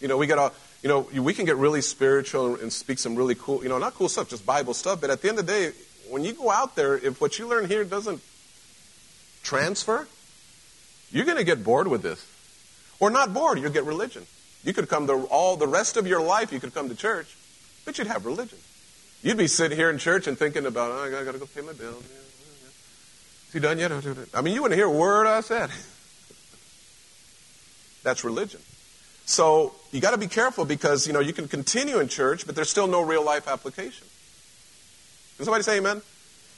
You 0.00 0.06
know, 0.06 0.16
we 0.16 0.26
got 0.26 0.38
all, 0.38 0.52
you 0.82 0.88
know, 0.88 1.08
we 1.20 1.34
can 1.34 1.44
get 1.44 1.56
really 1.56 1.80
spiritual 1.80 2.54
and 2.56 2.72
speak 2.72 2.98
some 2.98 3.16
really 3.16 3.34
cool, 3.34 3.62
you 3.62 3.68
know, 3.68 3.78
not 3.78 3.94
cool 3.94 4.08
stuff, 4.08 4.28
just 4.28 4.46
Bible 4.46 4.74
stuff, 4.74 5.00
but 5.00 5.10
at 5.10 5.20
the 5.20 5.28
end 5.28 5.38
of 5.40 5.46
the 5.46 5.52
day, 5.52 5.72
when 6.08 6.24
you 6.24 6.32
go 6.32 6.50
out 6.50 6.76
there, 6.76 6.96
if 6.96 7.20
what 7.20 7.38
you 7.38 7.48
learn 7.48 7.66
here 7.66 7.82
doesn't 7.84 8.20
transfer, 9.48 10.06
you're 11.10 11.24
going 11.24 11.38
to 11.38 11.44
get 11.44 11.64
bored 11.64 11.88
with 11.88 12.02
this. 12.02 12.24
Or 13.00 13.10
not 13.10 13.32
bored, 13.32 13.58
you'll 13.58 13.72
get 13.72 13.84
religion. 13.84 14.26
You 14.62 14.74
could 14.74 14.88
come 14.88 15.06
to 15.06 15.26
all 15.30 15.56
the 15.56 15.66
rest 15.66 15.96
of 15.96 16.06
your 16.06 16.20
life, 16.20 16.52
you 16.52 16.60
could 16.60 16.74
come 16.74 16.88
to 16.88 16.94
church, 16.94 17.34
but 17.84 17.96
you'd 17.96 18.08
have 18.08 18.26
religion. 18.26 18.58
You'd 19.22 19.38
be 19.38 19.46
sitting 19.46 19.76
here 19.76 19.88
in 19.88 19.98
church 19.98 20.26
and 20.26 20.38
thinking 20.38 20.66
about, 20.66 20.92
oh, 20.92 21.04
I 21.04 21.24
got 21.24 21.32
to 21.32 21.38
go 21.38 21.46
pay 21.46 21.62
my 21.62 21.72
bill. 21.72 22.02
Is 23.48 23.52
he 23.52 23.60
done 23.60 23.78
yet? 23.78 23.90
I 24.34 24.42
mean, 24.42 24.54
you 24.54 24.62
wouldn't 24.62 24.78
hear 24.78 24.86
a 24.86 24.90
word 24.90 25.26
I 25.26 25.40
said. 25.40 25.70
That's 28.02 28.22
religion. 28.22 28.60
So 29.24 29.74
you 29.92 30.00
got 30.00 30.12
to 30.12 30.18
be 30.18 30.28
careful 30.28 30.64
because 30.64 31.06
you 31.06 31.12
know 31.12 31.20
you 31.20 31.32
can 31.32 31.48
continue 31.48 31.98
in 31.98 32.08
church, 32.08 32.46
but 32.46 32.54
there's 32.54 32.70
still 32.70 32.86
no 32.86 33.02
real 33.02 33.24
life 33.24 33.48
application. 33.48 34.06
Can 35.36 35.44
somebody 35.44 35.62
say 35.62 35.78
Amen? 35.78 36.02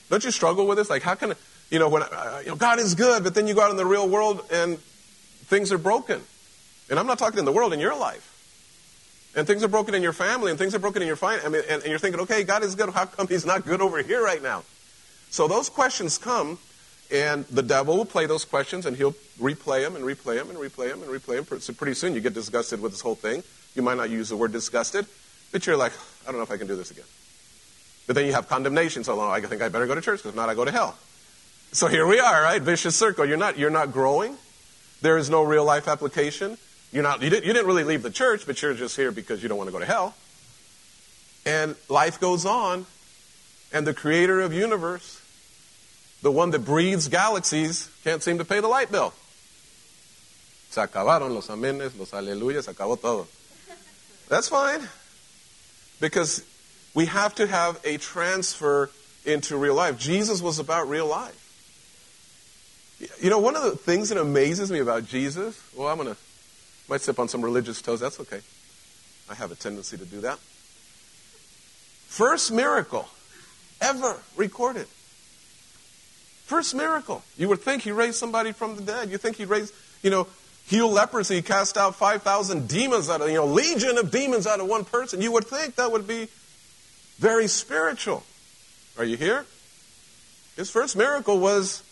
Don't 0.09 0.25
you 0.25 0.31
struggle 0.31 0.67
with 0.67 0.79
this? 0.79 0.91
Like, 0.91 1.03
how 1.03 1.15
can 1.15 1.35
you 1.71 1.79
know 1.79 1.89
when 1.89 2.03
uh, 2.03 2.41
you 2.43 2.51
know 2.51 2.57
God 2.57 2.79
is 2.79 2.95
good, 2.95 3.25
but 3.25 3.35
then 3.35 3.47
you 3.47 3.55
go 3.55 3.63
out 3.63 3.71
in 3.71 3.77
the 3.77 3.87
real 3.87 4.09
world 4.09 4.45
and 4.53 4.79
things 4.79 5.73
are 5.73 5.79
broken. 5.79 6.21
And 6.89 6.99
I'm 6.99 7.07
not 7.07 7.19
talking 7.19 7.39
in 7.39 7.45
the 7.45 7.53
world, 7.53 7.73
in 7.73 7.81
your 7.81 7.97
life. 7.97 8.27
And 9.37 9.47
things 9.47 9.63
are 9.63 9.69
broken 9.69 9.95
in 9.95 10.03
your 10.03 10.13
family, 10.13 10.51
and 10.51 10.59
things 10.59 10.75
are 10.75 10.81
broken 10.81 11.03
in 11.03 11.07
your 11.07 11.17
finance. 11.17 11.47
I 11.47 11.49
mean, 11.49 11.63
and, 11.69 11.83
and 11.83 11.91
you're 11.91 12.01
thinking, 12.01 12.21
okay, 12.23 12.43
God 12.43 12.65
is 12.65 12.75
good. 12.75 12.91
How 12.91 13.07
come 13.07 13.29
He's 13.29 13.47
not 13.47 13.65
good 13.65 13.81
over 13.81 14.03
here 14.03 14.23
right 14.23 14.43
now? 14.43 14.65
So 15.31 15.47
those 15.47 15.69
questions 15.69 16.19
come, 16.19 16.59
and 17.13 17.45
the 17.47 17.63
devil 17.63 17.97
will 17.97 18.05
play 18.05 18.27
those 18.27 18.45
questions, 18.45 18.87
and 18.87 18.97
he'll 18.97 19.15
replay 19.41 19.85
them 19.85 19.95
and 19.95 20.05
replay 20.05 20.37
them 20.37 20.51
and 20.51 20.59
replay 20.59 20.91
them 20.91 21.03
and 21.03 21.11
replay 21.11 21.47
them. 21.47 21.61
So 21.61 21.73
pretty 21.73 21.95
soon 21.95 22.15
you 22.15 22.21
get 22.21 22.35
disgusted 22.35 22.81
with 22.81 22.91
this 22.91 23.01
whole 23.01 23.15
thing. 23.15 23.45
You 23.77 23.83
might 23.83 23.97
not 23.97 24.11
use 24.11 24.31
the 24.31 24.37
word 24.37 24.51
disgusted, 24.51 25.07
but 25.53 25.65
you're 25.67 25.77
like, 25.77 25.93
I 26.27 26.33
don't 26.33 26.37
know 26.37 26.43
if 26.43 26.51
I 26.51 26.57
can 26.57 26.67
do 26.67 26.75
this 26.75 26.91
again. 26.91 27.05
But 28.09 28.17
then 28.17 28.27
you 28.27 28.33
have 28.33 28.49
condemnation. 28.49 29.05
So 29.05 29.21
I 29.21 29.41
think 29.41 29.63
I 29.63 29.69
better 29.69 29.87
go 29.87 29.95
to 29.95 30.01
church 30.01 30.19
because 30.19 30.31
if 30.31 30.37
not, 30.37 30.49
I 30.49 30.55
go 30.57 30.65
to 30.65 30.73
hell. 30.73 30.99
So 31.73 31.87
here 31.87 32.07
we 32.07 32.19
are, 32.19 32.43
right? 32.43 32.61
Vicious 32.61 32.97
circle. 32.97 33.25
You're 33.25 33.37
not, 33.37 33.57
you're 33.57 33.71
not 33.71 33.93
growing. 33.93 34.37
There 35.03 35.17
is 35.17 35.31
no 35.31 35.43
real 35.43 35.65
life 35.65 35.87
application. 35.87 36.59
You're 36.93 37.05
not, 37.05 37.23
you, 37.23 37.31
didn't, 37.31 37.47
you 37.47 37.53
didn't 37.53 37.69
really 37.69 37.85
leave 37.85 38.03
the 38.03 38.11
church, 38.11 38.45
but 38.45 38.61
you're 38.61 38.75
just 38.75 38.97
here 38.97 39.13
because 39.13 39.43
you 39.43 39.49
don't 39.49 39.57
want 39.57 39.69
to 39.69 39.73
go 39.73 39.79
to 39.79 39.87
hell. 39.87 40.15
And 41.47 41.77
life 41.89 42.21
goes 42.21 42.45
on, 42.45 42.87
and 43.73 43.87
the 43.87 43.95
creator 43.95 44.41
of 44.41 44.53
universe, 44.53 45.23
the 46.23 46.33
one 46.33 46.51
that 46.51 46.65
breathes 46.65 47.07
galaxies, 47.07 47.89
can't 48.03 48.23
seem 48.23 48.39
to 48.39 48.45
pay 48.45 48.61
the 48.61 48.69
light 48.69 48.91
bill. 48.91 49.15
Se 50.71 50.81
acabaron 50.81 51.33
los 51.33 51.49
amenes, 51.49 51.97
los 51.97 52.11
aleluyas, 52.11 52.65
se 52.65 52.73
acabó 52.73 53.01
todo. 53.01 53.29
That's 54.29 54.49
fine. 54.49 54.81
Because 56.01 56.45
we 56.95 57.07
have 57.07 57.35
to 57.37 57.47
have 57.47 57.81
a 57.85 57.97
transfer 57.97 58.91
into 59.25 59.57
real 59.57 59.75
life. 59.75 59.99
Jesus 59.99 60.43
was 60.43 60.59
about 60.59 60.89
real 60.89 61.07
life. 61.07 61.50
You 63.21 63.31
know, 63.31 63.39
one 63.39 63.57
of 63.57 63.63
the 63.63 63.73
things 63.73 64.11
that 64.11 64.19
amazes 64.19 64.71
me 64.71 64.79
about 64.79 65.07
Jesus, 65.07 65.63
well, 65.75 65.89
I'm 65.89 65.97
going 65.97 66.09
to, 66.09 66.17
might 66.89 67.01
step 67.01 67.19
on 67.19 67.29
some 67.29 67.43
religious 67.43 67.81
toes. 67.81 68.01
That's 68.01 68.21
okay. 68.21 68.41
I 69.29 69.35
have 69.35 69.51
a 69.53 69.55
tendency 69.55 69.97
to 69.97 70.05
do 70.05 70.21
that. 70.23 70.39
First 72.09 72.53
miracle 72.53 73.09
ever 73.81 74.19
recorded. 74.37 74.87
First 76.45 76.75
miracle. 76.75 77.23
You 77.39 77.49
would 77.49 77.61
think 77.61 77.83
he 77.83 77.93
raised 77.93 78.17
somebody 78.17 78.53
from 78.53 78.77
the 78.77 78.83
dead. 78.83 79.11
You 79.11 79.19
think 79.19 79.37
he 79.37 79.45
raised, 79.45 79.73
you 80.03 80.11
know, 80.11 80.27
healed 80.67 80.93
leprosy, 80.93 81.43
cast 81.43 81.79
out 81.79 81.95
5,000 81.95 82.69
demons 82.69 83.09
out 83.09 83.21
of, 83.21 83.29
you 83.29 83.37
know, 83.37 83.47
legion 83.47 83.97
of 83.97 84.11
demons 84.11 84.47
out 84.47 84.61
of 84.61 84.67
one 84.67 84.85
person. 84.85 85.23
You 85.23 85.33
would 85.33 85.47
think 85.47 85.77
that 85.77 85.91
would 85.93 86.07
be 86.07 86.29
very 87.19 87.47
spiritual. 87.47 88.25
Are 88.99 89.05
you 89.05 89.17
here? 89.17 89.47
His 90.57 90.71
first 90.71 90.97
miracle 90.97 91.39
was 91.39 91.83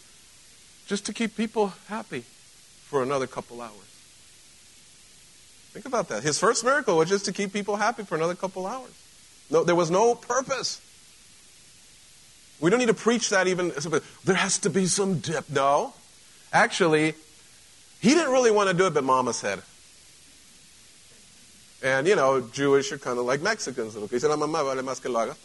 just 0.88 1.06
to 1.06 1.12
keep 1.12 1.36
people 1.36 1.74
happy 1.88 2.24
for 2.86 3.02
another 3.02 3.26
couple 3.26 3.60
hours. 3.60 3.72
Think 5.72 5.84
about 5.84 6.08
that. 6.08 6.22
His 6.22 6.38
first 6.38 6.64
miracle 6.64 6.96
was 6.96 7.08
just 7.08 7.26
to 7.26 7.32
keep 7.32 7.52
people 7.52 7.76
happy 7.76 8.02
for 8.02 8.16
another 8.16 8.34
couple 8.34 8.66
hours. 8.66 8.90
No, 9.50 9.62
there 9.62 9.76
was 9.76 9.90
no 9.90 10.14
purpose. 10.14 10.80
We 12.58 12.70
don't 12.70 12.80
need 12.80 12.86
to 12.86 12.94
preach 12.94 13.30
that 13.30 13.46
even. 13.46 13.72
There 14.24 14.34
has 14.34 14.58
to 14.60 14.70
be 14.70 14.86
some 14.86 15.20
dip. 15.20 15.48
No. 15.50 15.92
Actually, 16.52 17.14
he 18.00 18.14
didn't 18.14 18.32
really 18.32 18.50
want 18.50 18.70
to 18.70 18.74
do 18.74 18.86
it, 18.86 18.94
but 18.94 19.04
Mama 19.04 19.32
said. 19.32 19.62
And, 21.82 22.08
you 22.08 22.16
know, 22.16 22.40
Jewish 22.40 22.90
are 22.90 22.98
kind 22.98 23.18
of 23.18 23.26
like 23.26 23.42
Mexicans. 23.42 23.94
He 24.10 24.18
said, 24.18 24.30
mamá 24.30 24.64
vale 24.64 24.82
más 24.82 25.00
que 25.00 25.10
lo 25.10 25.20
hagas. 25.20 25.36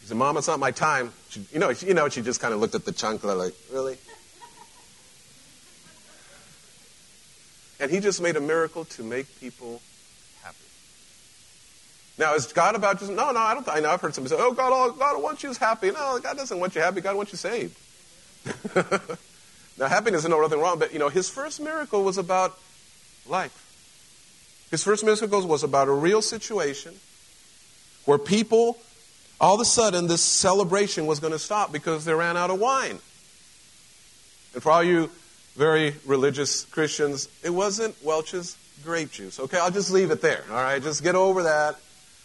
He 0.00 0.08
said, 0.08 0.16
Mom, 0.16 0.36
it's 0.36 0.48
not 0.48 0.58
my 0.58 0.72
time. 0.72 1.12
She, 1.32 1.40
you, 1.50 1.58
know, 1.58 1.72
she, 1.72 1.86
you 1.86 1.94
know, 1.94 2.10
she 2.10 2.20
just 2.20 2.42
kind 2.42 2.52
of 2.52 2.60
looked 2.60 2.74
at 2.74 2.84
the 2.84 2.92
chancla 2.92 3.34
like, 3.34 3.54
really? 3.72 3.96
And 7.80 7.90
he 7.90 8.00
just 8.00 8.20
made 8.20 8.36
a 8.36 8.40
miracle 8.40 8.84
to 8.84 9.02
make 9.02 9.40
people 9.40 9.80
happy. 10.42 10.58
Now, 12.18 12.34
is 12.34 12.52
God 12.52 12.74
about 12.74 12.98
just, 12.98 13.10
no, 13.10 13.32
no, 13.32 13.40
I 13.40 13.54
don't, 13.54 13.66
I 13.66 13.80
know 13.80 13.90
I've 13.90 14.00
heard 14.02 14.14
somebody 14.14 14.36
say, 14.36 14.42
oh, 14.42 14.52
God, 14.52 14.72
oh, 14.74 14.92
God 14.92 15.22
wants 15.22 15.42
you 15.42 15.54
happy. 15.54 15.90
No, 15.90 16.20
God 16.22 16.36
doesn't 16.36 16.60
want 16.60 16.74
you 16.74 16.82
happy. 16.82 17.00
God 17.00 17.16
wants 17.16 17.32
you 17.32 17.38
saved. 17.38 17.78
now, 19.78 19.88
happiness 19.88 20.24
is 20.24 20.28
no 20.28 20.38
nothing 20.38 20.60
wrong, 20.60 20.78
but, 20.78 20.92
you 20.92 20.98
know, 20.98 21.08
his 21.08 21.30
first 21.30 21.62
miracle 21.62 22.04
was 22.04 22.18
about 22.18 22.58
life. 23.26 24.66
His 24.70 24.84
first 24.84 25.02
miracle 25.02 25.48
was 25.48 25.64
about 25.64 25.88
a 25.88 25.92
real 25.92 26.20
situation 26.20 26.94
where 28.04 28.18
people 28.18 28.76
all 29.42 29.56
of 29.56 29.60
a 29.60 29.64
sudden 29.64 30.06
this 30.06 30.22
celebration 30.22 31.04
was 31.04 31.18
going 31.18 31.32
to 31.32 31.38
stop 31.38 31.72
because 31.72 32.04
they 32.04 32.14
ran 32.14 32.36
out 32.36 32.48
of 32.48 32.60
wine. 32.60 33.00
And 34.54 34.62
for 34.62 34.70
all 34.70 34.84
you 34.84 35.10
very 35.56 35.94
religious 36.06 36.64
Christians, 36.66 37.28
it 37.42 37.50
wasn't 37.50 37.96
Welch's 38.04 38.56
grape 38.84 39.10
juice. 39.10 39.40
Okay, 39.40 39.58
I'll 39.58 39.70
just 39.70 39.90
leave 39.90 40.12
it 40.12 40.22
there. 40.22 40.44
All 40.48 40.56
right, 40.56 40.80
just 40.80 41.02
get 41.02 41.16
over 41.16 41.42
that. 41.42 41.76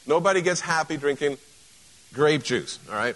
Nobody 0.05 0.41
gets 0.41 0.61
happy 0.61 0.95
drinking 0.95 1.37
grape 2.13 2.43
juice. 2.43 2.79
All 2.87 2.95
right. 2.95 3.15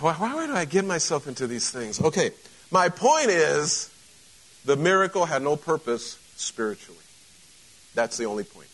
Why, 0.00 0.14
why 0.14 0.46
do 0.46 0.54
I 0.54 0.64
get 0.64 0.86
myself 0.86 1.28
into 1.28 1.46
these 1.46 1.70
things? 1.70 2.00
Okay, 2.00 2.30
my 2.70 2.88
point 2.88 3.28
is 3.28 3.90
the 4.64 4.76
miracle 4.76 5.26
had 5.26 5.42
no 5.42 5.56
purpose 5.56 6.18
spiritually. 6.36 6.98
That's 7.94 8.16
the 8.16 8.24
only 8.24 8.44
point. 8.44 8.68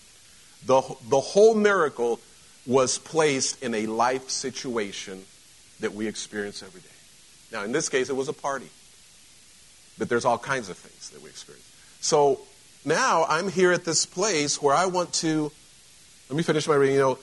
The, 0.64 0.80
the 1.08 1.20
whole 1.20 1.54
miracle 1.54 2.20
was 2.68 2.98
placed 2.98 3.62
in 3.62 3.74
a 3.74 3.86
life 3.86 4.28
situation 4.28 5.24
that 5.80 5.94
we 5.94 6.06
experience 6.06 6.62
every 6.62 6.82
day. 6.82 6.86
Now, 7.50 7.64
in 7.64 7.72
this 7.72 7.88
case, 7.88 8.10
it 8.10 8.16
was 8.16 8.28
a 8.28 8.34
party. 8.34 8.68
But 9.98 10.08
there's 10.08 10.26
all 10.26 10.38
kinds 10.38 10.68
of 10.68 10.76
things 10.76 11.10
that 11.10 11.22
we 11.22 11.30
experience. 11.30 11.64
So 12.00 12.40
now 12.84 13.24
I'm 13.28 13.48
here 13.48 13.72
at 13.72 13.84
this 13.84 14.04
place 14.06 14.62
where 14.62 14.74
I 14.74 14.84
want 14.86 15.14
to, 15.14 15.50
let 16.28 16.36
me 16.36 16.42
finish 16.42 16.68
my 16.68 16.74
reading. 16.74 16.96
You 16.96 17.00
know, 17.00 17.18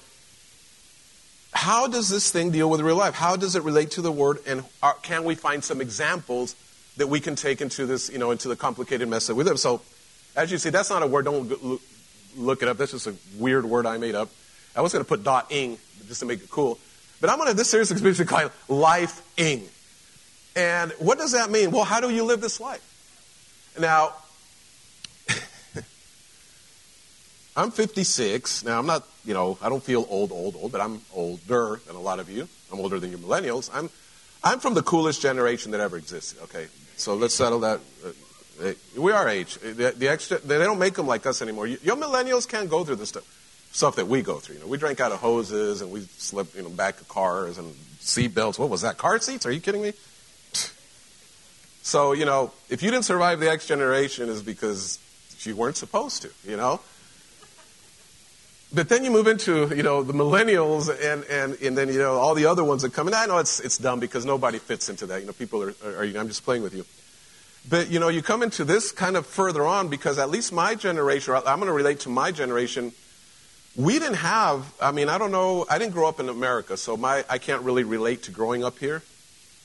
how 1.54 1.88
does 1.88 2.10
this 2.10 2.32
thing 2.32 2.52
deal 2.52 2.70
with 2.70 2.82
real 2.82 2.98
life? 2.98 3.14
How 3.14 3.36
does 3.36 3.56
it 3.56 3.64
relate 3.64 3.92
to 3.92 4.02
the 4.02 4.12
Word? 4.12 4.40
And 4.48 4.64
are, 4.82 4.96
can 5.04 5.24
we 5.24 5.36
find 5.36 5.64
some 5.64 5.80
examples 5.80 6.56
that 6.98 7.08
we 7.08 7.20
can 7.20 7.36
take 7.36 7.62
into 7.62 7.86
this, 7.86 8.10
you 8.10 8.18
know, 8.18 8.32
into 8.32 8.50
the 8.50 8.56
complicated 8.56 9.08
mess 9.08 9.28
that 9.28 9.36
we 9.36 9.44
live? 9.44 9.60
So, 9.60 9.82
as 10.36 10.52
you 10.52 10.58
see, 10.58 10.70
that's 10.70 10.90
not 10.90 11.04
a 11.04 11.08
word. 11.08 11.26
Don't 11.26 11.80
look 12.36 12.62
it 12.62 12.68
up. 12.68 12.78
That's 12.78 12.92
just 12.92 13.08
a 13.08 13.16
weird 13.38 13.64
word 13.64 13.86
I 13.86 13.98
made 13.98 14.16
up. 14.16 14.30
I 14.76 14.82
was 14.82 14.92
going 14.92 15.04
to 15.04 15.08
put 15.08 15.24
dot 15.24 15.52
ing 15.52 15.78
just 16.08 16.20
to 16.20 16.26
make 16.26 16.44
it 16.44 16.50
cool. 16.50 16.78
But 17.22 17.30
I'm 17.30 17.38
going 17.38 17.48
to, 17.48 17.52
have 17.52 17.58
this 17.58 17.70
series 17.70 17.92
is 17.92 18.02
basically 18.02 18.26
called 18.26 18.52
Life 18.68 19.22
Ing. 19.38 19.64
And 20.56 20.92
what 21.00 21.18
does 21.18 21.32
that 21.32 21.50
mean? 21.50 21.72
Well, 21.72 21.84
how 21.84 22.02
do 22.02 22.10
you 22.10 22.24
live 22.24 22.42
this 22.42 22.60
life? 22.60 22.82
Now, 23.80 24.14
I'm 27.58 27.72
56. 27.72 28.64
Now, 28.64 28.80
I'm 28.80 28.86
not, 28.86 29.04
you 29.26 29.34
know, 29.34 29.58
I 29.62 29.70
don't 29.70 29.84
feel 29.84 30.06
old, 30.10 30.32
old, 30.32 30.56
old, 30.56 30.72
but 30.72 30.82
I'm 30.82 31.02
older 31.14 31.80
than 31.88 31.96
a 31.96 32.02
lot 32.02 32.20
of 32.20 32.30
you. 32.30 32.48
I'm 32.72 32.80
older 32.80 33.00
than 33.00 33.12
you 33.12 33.18
millennials. 33.18 33.70
I'm, 33.74 33.90
I'm 34.44 34.60
from 34.60 34.74
the 34.74 34.84
coolest 34.84 35.22
generation 35.22 35.72
that 35.72 35.82
ever 35.82 35.98
existed, 35.98 36.42
okay? 36.44 36.68
So 36.98 37.16
let's 37.16 37.34
settle 37.34 37.60
that. 37.62 37.80
Uh, 38.62 38.74
we 38.98 39.12
are 39.12 39.28
age. 39.28 39.56
The, 39.56 39.94
the, 39.98 40.08
extra, 40.08 40.38
they 40.38 40.58
don't 40.60 40.80
make 40.80 40.94
them 40.94 41.08
like 41.08 41.26
us 41.26 41.42
anymore. 41.42 41.68
Your 41.68 41.98
millennials 41.98 42.48
can't 42.48 42.70
go 42.70 42.86
through 42.86 42.96
this 42.96 43.10
stuff, 43.10 43.26
stuff 43.76 43.98
that 43.98 44.08
we 44.08 44.22
go 44.22 44.40
through. 44.40 44.56
You 44.56 44.62
know, 44.62 44.68
we 44.68 44.78
drank 44.78 45.02
out 45.02 45.12
of 45.12 45.20
hoses 45.20 45.82
and 45.82 45.92
we 45.92 46.02
slept, 46.18 46.56
you 46.56 46.64
know, 46.64 46.70
back 46.70 47.02
of 47.02 47.10
cars 47.10 47.58
and 47.58 47.76
seat 48.00 48.34
belts. 48.34 48.58
What 48.58 48.70
was 48.70 48.82
that? 48.82 48.98
Car 48.98 49.20
seats? 49.20 49.46
Are 49.46 49.52
you 49.52 49.60
kidding 49.60 49.82
me? 49.82 49.92
So, 51.82 52.14
you 52.14 52.24
know, 52.24 52.52
if 52.70 52.82
you 52.82 52.90
didn't 52.90 53.04
survive 53.04 53.42
the 53.42 53.52
X 53.52 53.68
generation, 53.68 54.30
is 54.30 54.42
because 54.42 54.98
you 55.42 55.56
weren't 55.58 55.76
supposed 55.76 56.22
to, 56.22 56.32
you 56.48 56.56
know? 56.56 56.80
But 58.74 58.88
then 58.88 59.04
you 59.04 59.12
move 59.12 59.28
into, 59.28 59.68
you 59.76 59.84
know, 59.84 60.04
the 60.04 60.14
millennials 60.14 60.90
and, 60.90 61.26
and, 61.26 61.62
and 61.62 61.78
then, 61.78 61.90
you 61.90 62.00
know, 62.00 62.14
all 62.14 62.34
the 62.34 62.46
other 62.46 62.64
ones 62.64 62.82
that 62.82 62.94
come. 62.94 63.08
And 63.08 63.16
I 63.16 63.26
know 63.26 63.38
it's, 63.40 63.60
it's 63.60 63.78
dumb 63.78 64.00
because 64.00 64.26
nobody 64.26 64.58
fits 64.58 64.90
into 64.90 65.06
that. 65.08 65.20
You 65.20 65.28
know, 65.28 65.34
people 65.34 65.62
are, 65.62 65.76
are, 65.84 65.98
are 65.98 66.04
I'm 66.04 66.30
just 66.30 66.46
playing 66.46 66.64
with 66.64 66.74
you. 66.74 66.86
But, 67.70 67.92
you 67.92 68.00
know, 68.00 68.08
you 68.08 68.22
come 68.22 68.42
into 68.42 68.64
this 68.64 68.92
kind 68.92 69.18
of 69.18 69.26
further 69.28 69.66
on 69.66 69.90
because 69.90 70.18
at 70.18 70.30
least 70.30 70.54
my 70.54 70.76
generation, 70.76 71.36
I'm 71.36 71.60
going 71.60 71.68
to 71.68 71.74
relate 71.74 72.00
to 72.02 72.10
my 72.10 72.32
generation, 72.32 72.94
we 73.76 74.00
didn't 74.00 74.16
have, 74.16 74.74
I 74.82 74.92
mean, 74.92 75.10
I 75.10 75.18
don't 75.18 75.32
know, 75.32 75.66
I 75.70 75.78
didn't 75.78 75.94
grow 75.94 76.08
up 76.08 76.20
in 76.20 76.30
America, 76.30 76.78
so 76.78 76.96
my, 76.96 77.26
I 77.30 77.38
can't 77.38 77.62
really 77.64 77.84
relate 77.84 78.24
to 78.24 78.32
growing 78.32 78.64
up 78.64 78.80
here 78.80 79.02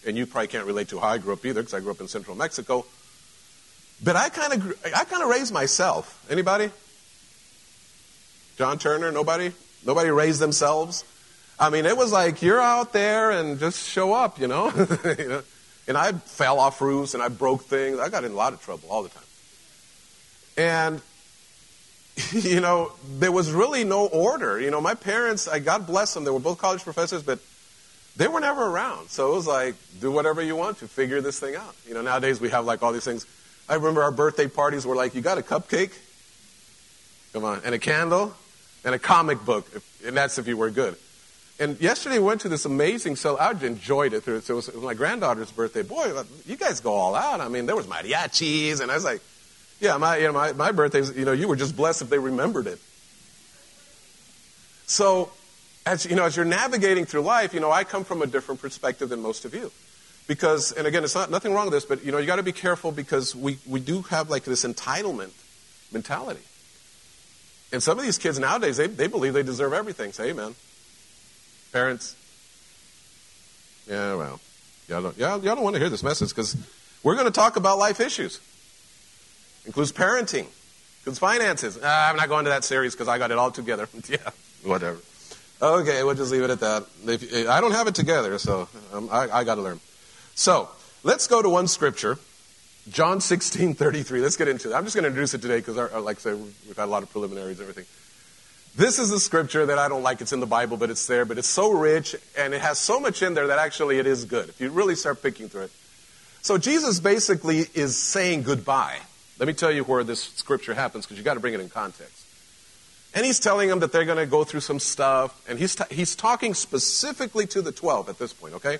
and 0.06 0.16
you 0.16 0.26
probably 0.26 0.48
can't 0.48 0.66
relate 0.66 0.88
to 0.88 0.98
how 0.98 1.08
I 1.08 1.18
grew 1.18 1.32
up 1.32 1.44
either 1.44 1.60
because 1.60 1.74
I 1.74 1.80
grew 1.80 1.90
up 1.90 2.00
in 2.00 2.08
central 2.08 2.36
Mexico. 2.36 2.86
But 4.02 4.16
I 4.16 4.30
kind 4.30 4.52
of 4.54 4.84
I 4.96 5.04
kind 5.04 5.22
of 5.22 5.28
raised 5.28 5.52
myself. 5.52 6.26
Anybody? 6.30 6.70
John 8.56 8.78
Turner? 8.78 9.12
Nobody? 9.12 9.52
Nobody 9.84 10.10
raised 10.10 10.40
themselves? 10.40 11.04
I 11.58 11.68
mean, 11.68 11.84
it 11.84 11.96
was 11.96 12.12
like 12.12 12.40
you're 12.40 12.60
out 12.60 12.94
there 12.94 13.30
and 13.30 13.58
just 13.58 13.86
show 13.88 14.14
up, 14.14 14.40
you 14.40 14.48
know. 14.48 14.70
And 15.88 15.98
I 15.98 16.12
fell 16.12 16.60
off 16.60 16.80
roofs 16.80 17.14
and 17.14 17.22
I 17.22 17.26
broke 17.26 17.62
things. 17.62 17.98
I 17.98 18.10
got 18.10 18.22
in 18.22 18.30
a 18.30 18.36
lot 18.36 18.52
of 18.52 18.62
trouble 18.62 18.88
all 18.90 19.02
the 19.02 19.08
time. 19.08 19.24
And 20.56 21.02
you 22.32 22.60
know, 22.60 22.92
there 23.18 23.32
was 23.32 23.50
really 23.52 23.84
no 23.84 24.06
order. 24.06 24.60
You 24.60 24.70
know, 24.70 24.80
my 24.80 24.94
parents, 24.94 25.48
I 25.48 25.58
God 25.58 25.86
bless 25.86 26.14
them, 26.14 26.24
they 26.24 26.30
were 26.30 26.40
both 26.40 26.58
college 26.58 26.82
professors, 26.82 27.22
but 27.22 27.38
they 28.16 28.28
were 28.28 28.40
never 28.40 28.66
around. 28.66 29.08
So 29.08 29.32
it 29.32 29.36
was 29.36 29.46
like, 29.46 29.74
do 30.00 30.10
whatever 30.10 30.42
you 30.42 30.56
want 30.56 30.78
to 30.78 30.88
figure 30.88 31.20
this 31.20 31.38
thing 31.40 31.56
out. 31.56 31.74
You 31.86 31.94
know, 31.94 32.02
nowadays 32.02 32.40
we 32.40 32.50
have 32.50 32.64
like 32.64 32.82
all 32.82 32.92
these 32.92 33.04
things. 33.04 33.26
I 33.68 33.74
remember 33.74 34.02
our 34.02 34.10
birthday 34.10 34.48
parties 34.48 34.84
were 34.84 34.96
like, 34.96 35.14
you 35.14 35.20
got 35.20 35.38
a 35.38 35.42
cupcake? 35.42 35.92
Come 37.32 37.44
on. 37.44 37.62
And 37.64 37.74
a 37.74 37.78
candle? 37.78 38.34
And 38.84 38.94
a 38.94 38.98
comic 38.98 39.44
book. 39.44 39.66
If, 39.74 40.06
and 40.06 40.16
that's 40.16 40.38
if 40.38 40.48
you 40.48 40.56
were 40.56 40.70
good. 40.70 40.96
And 41.60 41.78
yesterday 41.80 42.18
we 42.18 42.24
went 42.24 42.40
to 42.40 42.48
this 42.48 42.64
amazing, 42.64 43.16
so 43.16 43.36
I 43.36 43.50
enjoyed 43.50 44.14
it. 44.14 44.24
So 44.24 44.34
it 44.34 44.48
was 44.48 44.74
my 44.74 44.94
granddaughter's 44.94 45.52
birthday. 45.52 45.82
Boy, 45.82 46.10
you 46.46 46.56
guys 46.56 46.80
go 46.80 46.94
all 46.94 47.14
out. 47.14 47.42
I 47.42 47.48
mean, 47.48 47.66
there 47.66 47.76
was 47.76 47.86
mariachis, 47.86 48.80
and 48.80 48.90
I 48.90 48.94
was 48.94 49.04
like, 49.04 49.20
yeah, 49.80 49.96
my, 49.96 50.18
you 50.18 50.26
know, 50.26 50.32
my, 50.32 50.52
my 50.52 50.72
birthday's, 50.72 51.16
you 51.16 51.24
know, 51.24 51.32
you 51.32 51.48
were 51.48 51.56
just 51.56 51.76
blessed 51.76 52.02
if 52.02 52.10
they 52.10 52.18
remembered 52.18 52.66
it. 52.66 52.78
So 54.86 55.30
as 55.86 56.04
you 56.04 56.16
know, 56.16 56.24
as 56.24 56.36
you're 56.36 56.44
navigating 56.44 57.06
through 57.06 57.22
life, 57.22 57.54
you 57.54 57.60
know, 57.60 57.70
I 57.70 57.84
come 57.84 58.04
from 58.04 58.22
a 58.22 58.26
different 58.26 58.60
perspective 58.60 59.08
than 59.08 59.20
most 59.20 59.44
of 59.44 59.54
you. 59.54 59.72
Because, 60.26 60.72
and 60.72 60.86
again, 60.86 61.02
it's 61.02 61.14
not 61.14 61.30
nothing 61.30 61.54
wrong 61.54 61.66
with 61.66 61.72
this, 61.72 61.84
but 61.84 62.04
you 62.04 62.12
know, 62.12 62.18
you 62.18 62.26
got 62.26 62.36
to 62.36 62.42
be 62.42 62.52
careful 62.52 62.92
because 62.92 63.34
we, 63.34 63.58
we 63.66 63.80
do 63.80 64.02
have 64.02 64.30
like 64.30 64.44
this 64.44 64.64
entitlement 64.64 65.32
mentality. 65.92 66.42
And 67.72 67.82
some 67.82 67.98
of 67.98 68.04
these 68.04 68.18
kids 68.18 68.38
nowadays, 68.38 68.76
they, 68.76 68.86
they 68.86 69.06
believe 69.06 69.32
they 69.32 69.42
deserve 69.42 69.72
everything. 69.72 70.12
Say 70.12 70.30
amen. 70.30 70.54
Parents. 71.72 72.16
Yeah, 73.88 74.14
well, 74.14 74.40
y'all 74.88 75.02
don't, 75.02 75.18
y'all, 75.18 75.42
y'all 75.42 75.54
don't 75.54 75.64
want 75.64 75.74
to 75.74 75.80
hear 75.80 75.88
this 75.88 76.02
message 76.02 76.28
because 76.28 76.56
we're 77.02 77.14
going 77.14 77.26
to 77.26 77.32
talk 77.32 77.56
about 77.56 77.78
life 77.78 78.00
issues. 78.00 78.40
Includes 79.70 79.92
parenting, 79.92 80.46
includes 80.98 81.20
finances. 81.20 81.78
I'm 81.80 82.16
not 82.16 82.28
going 82.28 82.42
to 82.42 82.50
that 82.50 82.64
series 82.64 82.92
because 82.92 83.06
I 83.06 83.18
got 83.18 83.30
it 83.30 83.38
all 83.38 83.52
together. 83.52 83.88
yeah, 84.08 84.16
whatever. 84.64 84.98
Okay, 85.62 86.02
we'll 86.02 86.16
just 86.16 86.32
leave 86.32 86.42
it 86.42 86.50
at 86.50 86.58
that. 86.58 86.86
If, 87.06 87.48
I 87.48 87.60
don't 87.60 87.70
have 87.70 87.86
it 87.86 87.94
together, 87.94 88.36
so 88.38 88.68
um, 88.92 89.08
I, 89.12 89.28
I 89.30 89.44
got 89.44 89.54
to 89.54 89.62
learn. 89.62 89.78
So 90.34 90.68
let's 91.04 91.28
go 91.28 91.40
to 91.40 91.48
one 91.48 91.68
scripture, 91.68 92.18
John 92.90 93.20
16, 93.20 93.74
33. 93.74 94.20
Let's 94.20 94.36
get 94.36 94.48
into 94.48 94.72
it. 94.72 94.74
I'm 94.74 94.82
just 94.82 94.96
going 94.96 95.04
to 95.04 95.08
introduce 95.08 95.34
it 95.34 95.40
today 95.40 95.58
because, 95.58 95.76
like 95.76 96.16
I 96.16 96.20
said, 96.20 96.36
we've 96.36 96.76
had 96.76 96.86
a 96.86 96.90
lot 96.90 97.04
of 97.04 97.12
preliminaries 97.12 97.60
and 97.60 97.68
everything. 97.70 97.86
This 98.74 98.98
is 98.98 99.12
a 99.12 99.20
scripture 99.20 99.66
that 99.66 99.78
I 99.78 99.88
don't 99.88 100.02
like. 100.02 100.20
It's 100.20 100.32
in 100.32 100.40
the 100.40 100.46
Bible, 100.46 100.78
but 100.78 100.90
it's 100.90 101.06
there. 101.06 101.24
But 101.24 101.38
it's 101.38 101.46
so 101.46 101.70
rich 101.70 102.16
and 102.36 102.54
it 102.54 102.60
has 102.60 102.80
so 102.80 102.98
much 102.98 103.22
in 103.22 103.34
there 103.34 103.46
that 103.46 103.60
actually 103.60 104.00
it 104.00 104.08
is 104.08 104.24
good 104.24 104.48
if 104.48 104.60
you 104.60 104.70
really 104.70 104.96
start 104.96 105.22
picking 105.22 105.48
through 105.48 105.66
it. 105.66 105.72
So 106.42 106.58
Jesus 106.58 106.98
basically 106.98 107.66
is 107.72 107.96
saying 107.96 108.42
goodbye. 108.42 108.98
Let 109.40 109.46
me 109.46 109.54
tell 109.54 109.72
you 109.72 109.84
where 109.84 110.04
this 110.04 110.22
scripture 110.22 110.74
happens 110.74 111.06
because 111.06 111.16
you've 111.16 111.24
got 111.24 111.34
to 111.34 111.40
bring 111.40 111.54
it 111.54 111.60
in 111.60 111.70
context. 111.70 112.26
And 113.14 113.24
he's 113.24 113.40
telling 113.40 113.70
them 113.70 113.80
that 113.80 113.90
they're 113.90 114.04
going 114.04 114.18
to 114.18 114.26
go 114.26 114.44
through 114.44 114.60
some 114.60 114.78
stuff. 114.78 115.42
And 115.48 115.58
he's, 115.58 115.74
t- 115.74 115.84
he's 115.90 116.14
talking 116.14 116.52
specifically 116.52 117.46
to 117.46 117.62
the 117.62 117.72
12 117.72 118.10
at 118.10 118.18
this 118.18 118.34
point, 118.34 118.54
okay? 118.54 118.78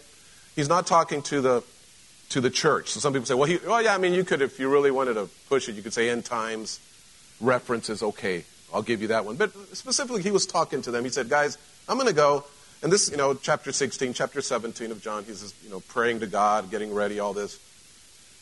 He's 0.55 0.69
not 0.69 0.87
talking 0.87 1.23
to 1.23 1.41
the, 1.41 1.65
to 2.29 2.43
the 2.43 2.51
church. 2.51 2.91
So 2.91 3.01
some 3.01 3.15
people 3.15 3.25
say, 3.25 3.35
well, 3.35 3.49
he, 3.49 3.59
well, 3.67 3.83
yeah, 3.83 3.95
I 3.95 3.99
mean, 3.99 4.13
you 4.13 4.23
could, 4.23 4.43
if 4.43 4.61
you 4.61 4.69
really 4.69 4.91
wanted 4.91 5.15
to 5.15 5.31
push 5.49 5.67
it, 5.71 5.77
you 5.77 5.83
could 5.83 5.95
say 5.95 6.11
end 6.11 6.27
times 6.27 6.79
references, 7.41 8.03
okay, 8.03 8.45
I'll 8.73 8.83
give 8.83 9.01
you 9.01 9.09
that 9.09 9.25
one. 9.25 9.37
But 9.37 9.53
specifically, 9.75 10.23
he 10.23 10.31
was 10.31 10.45
talking 10.45 10.83
to 10.83 10.91
them. 10.91 11.05
He 11.05 11.11
said, 11.11 11.31
guys, 11.31 11.57
I'm 11.89 11.97
going 11.97 12.07
to 12.07 12.15
go. 12.15 12.45
And 12.83 12.93
this, 12.93 13.11
you 13.11 13.17
know, 13.17 13.33
chapter 13.33 13.73
16, 13.73 14.13
chapter 14.13 14.43
17 14.43 14.91
of 14.91 15.03
John, 15.03 15.25
he's, 15.25 15.55
you 15.65 15.71
know, 15.71 15.81
praying 15.81 16.21
to 16.21 16.27
God, 16.27 16.71
getting 16.71 16.93
ready, 16.93 17.19
all 17.19 17.33
this. 17.33 17.59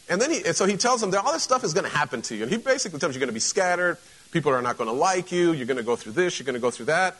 And 0.09 0.21
then 0.21 0.31
he, 0.31 0.45
and 0.45 0.57
so 0.57 0.65
he 0.65 0.77
tells 0.77 1.01
them 1.01 1.11
that 1.11 1.25
all 1.25 1.33
this 1.33 1.43
stuff 1.43 1.65
is 1.65 1.75
going 1.75 1.85
to 1.85 1.95
happen 1.95 2.23
to 2.23 2.35
you. 2.35 2.45
And 2.45 2.53
he 2.53 2.59
basically 2.59 2.99
tells 2.99 3.13
them 3.13 3.21
you're 3.21 3.27
going 3.27 3.29
to 3.29 3.35
be 3.35 3.41
scattered. 3.41 3.99
People 4.31 4.53
are 4.53 4.63
not 4.63 4.79
going 4.79 4.89
to 4.89 4.95
like 4.95 5.33
you. 5.33 5.53
You're 5.53 5.67
going 5.67 5.77
to 5.77 5.83
go 5.83 5.97
through 5.97 6.13
this. 6.13 6.39
You're 6.39 6.45
going 6.45 6.55
to 6.55 6.61
go 6.61 6.71
through 6.71 6.87
that. 6.87 7.17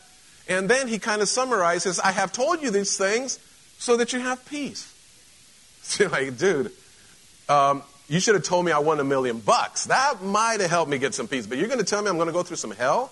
And 0.47 0.67
then 0.67 0.87
he 0.87 0.97
kind 0.97 1.21
of 1.21 1.29
summarizes, 1.29 1.99
I 1.99 2.11
have 2.11 2.31
told 2.31 2.63
you 2.63 2.71
these 2.71 2.97
things 2.97 3.39
so 3.77 3.97
that 3.97 4.13
you 4.13 4.19
have 4.19 4.43
peace. 4.45 4.95
So 5.81 6.03
you're 6.03 6.11
like, 6.11 6.37
dude, 6.37 6.71
um, 7.47 7.81
you 8.09 8.19
should 8.19 8.35
have 8.35 8.43
told 8.43 8.65
me 8.65 8.71
I 8.71 8.79
won 8.79 8.99
a 8.99 9.03
million 9.03 9.39
bucks. 9.39 9.85
That 9.85 10.21
might 10.21 10.59
have 10.59 10.69
helped 10.69 10.91
me 10.91 10.97
get 10.97 11.15
some 11.15 11.27
peace. 11.27 11.47
But 11.47 11.57
you're 11.57 11.67
going 11.67 11.79
to 11.79 11.85
tell 11.85 12.01
me 12.01 12.09
I'm 12.09 12.17
going 12.17 12.27
to 12.27 12.33
go 12.33 12.43
through 12.43 12.57
some 12.57 12.71
hell? 12.71 13.11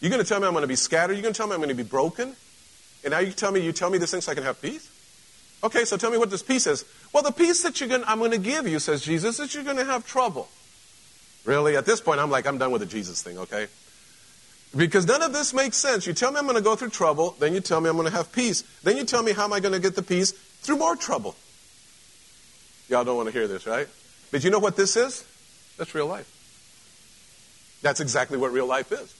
You're 0.00 0.10
going 0.10 0.22
to 0.22 0.26
tell 0.26 0.40
me 0.40 0.46
I'm 0.46 0.52
going 0.52 0.62
to 0.62 0.68
be 0.68 0.76
scattered? 0.76 1.14
You're 1.14 1.22
going 1.22 1.34
to 1.34 1.36
tell 1.36 1.46
me 1.46 1.54
I'm 1.54 1.58
going 1.58 1.68
to 1.68 1.74
be 1.74 1.82
broken? 1.82 2.36
And 3.02 3.10
now 3.10 3.18
you 3.18 3.32
tell 3.32 3.50
me 3.50 3.60
you 3.60 3.72
tell 3.72 3.90
me 3.90 3.98
this 3.98 4.12
thing 4.12 4.20
so 4.20 4.32
I 4.32 4.34
can 4.34 4.44
have 4.44 4.62
peace? 4.62 4.88
Okay, 5.62 5.84
so 5.84 5.96
tell 5.96 6.10
me 6.10 6.16
what 6.16 6.30
this 6.30 6.42
peace 6.42 6.66
is. 6.66 6.84
Well, 7.12 7.22
the 7.22 7.32
peace 7.32 7.62
that 7.62 7.80
you're 7.80 7.88
going 7.88 8.04
I'm 8.06 8.18
going 8.18 8.30
to 8.30 8.38
give 8.38 8.68
you, 8.68 8.78
says 8.78 9.02
Jesus, 9.02 9.40
is 9.40 9.54
you're 9.54 9.64
going 9.64 9.76
to 9.76 9.84
have 9.84 10.06
trouble. 10.06 10.48
Really? 11.44 11.76
At 11.76 11.86
this 11.86 12.00
point, 12.00 12.20
I'm 12.20 12.30
like, 12.30 12.46
I'm 12.46 12.58
done 12.58 12.70
with 12.70 12.80
the 12.80 12.86
Jesus 12.86 13.22
thing, 13.22 13.38
okay? 13.38 13.66
Because 14.76 15.06
none 15.06 15.22
of 15.22 15.32
this 15.32 15.52
makes 15.52 15.76
sense. 15.76 16.06
You 16.06 16.12
tell 16.12 16.30
me 16.30 16.38
I'm 16.38 16.44
going 16.44 16.56
to 16.56 16.62
go 16.62 16.76
through 16.76 16.90
trouble, 16.90 17.34
then 17.40 17.54
you 17.54 17.60
tell 17.60 17.80
me 17.80 17.88
I'm 17.88 17.96
going 17.96 18.08
to 18.08 18.16
have 18.16 18.30
peace. 18.32 18.62
Then 18.82 18.96
you 18.96 19.04
tell 19.04 19.22
me 19.22 19.32
how 19.32 19.44
am 19.44 19.52
I 19.52 19.60
going 19.60 19.74
to 19.74 19.80
get 19.80 19.96
the 19.96 20.02
peace? 20.02 20.32
Through 20.32 20.76
more 20.76 20.94
trouble. 20.94 21.34
Y'all 22.88 23.04
don't 23.04 23.16
want 23.16 23.28
to 23.28 23.32
hear 23.32 23.48
this, 23.48 23.66
right? 23.66 23.88
But 24.30 24.44
you 24.44 24.50
know 24.50 24.58
what 24.58 24.76
this 24.76 24.96
is? 24.96 25.24
That's 25.76 25.94
real 25.94 26.06
life. 26.06 26.28
That's 27.82 28.00
exactly 28.00 28.36
what 28.36 28.52
real 28.52 28.66
life 28.66 28.92
is. 28.92 29.14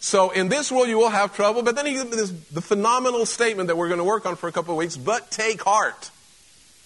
So 0.00 0.30
in 0.30 0.48
this 0.48 0.72
world 0.72 0.88
you 0.88 0.98
will 0.98 1.10
have 1.10 1.34
trouble, 1.34 1.62
but 1.62 1.76
then 1.76 1.86
he 1.86 1.94
gives 1.94 2.10
this, 2.10 2.30
the 2.30 2.60
phenomenal 2.60 3.26
statement 3.26 3.68
that 3.68 3.76
we're 3.76 3.88
going 3.88 3.98
to 3.98 4.04
work 4.04 4.26
on 4.26 4.36
for 4.36 4.48
a 4.48 4.52
couple 4.52 4.72
of 4.72 4.78
weeks, 4.78 4.96
but 4.96 5.30
take 5.30 5.62
heart. 5.62 6.10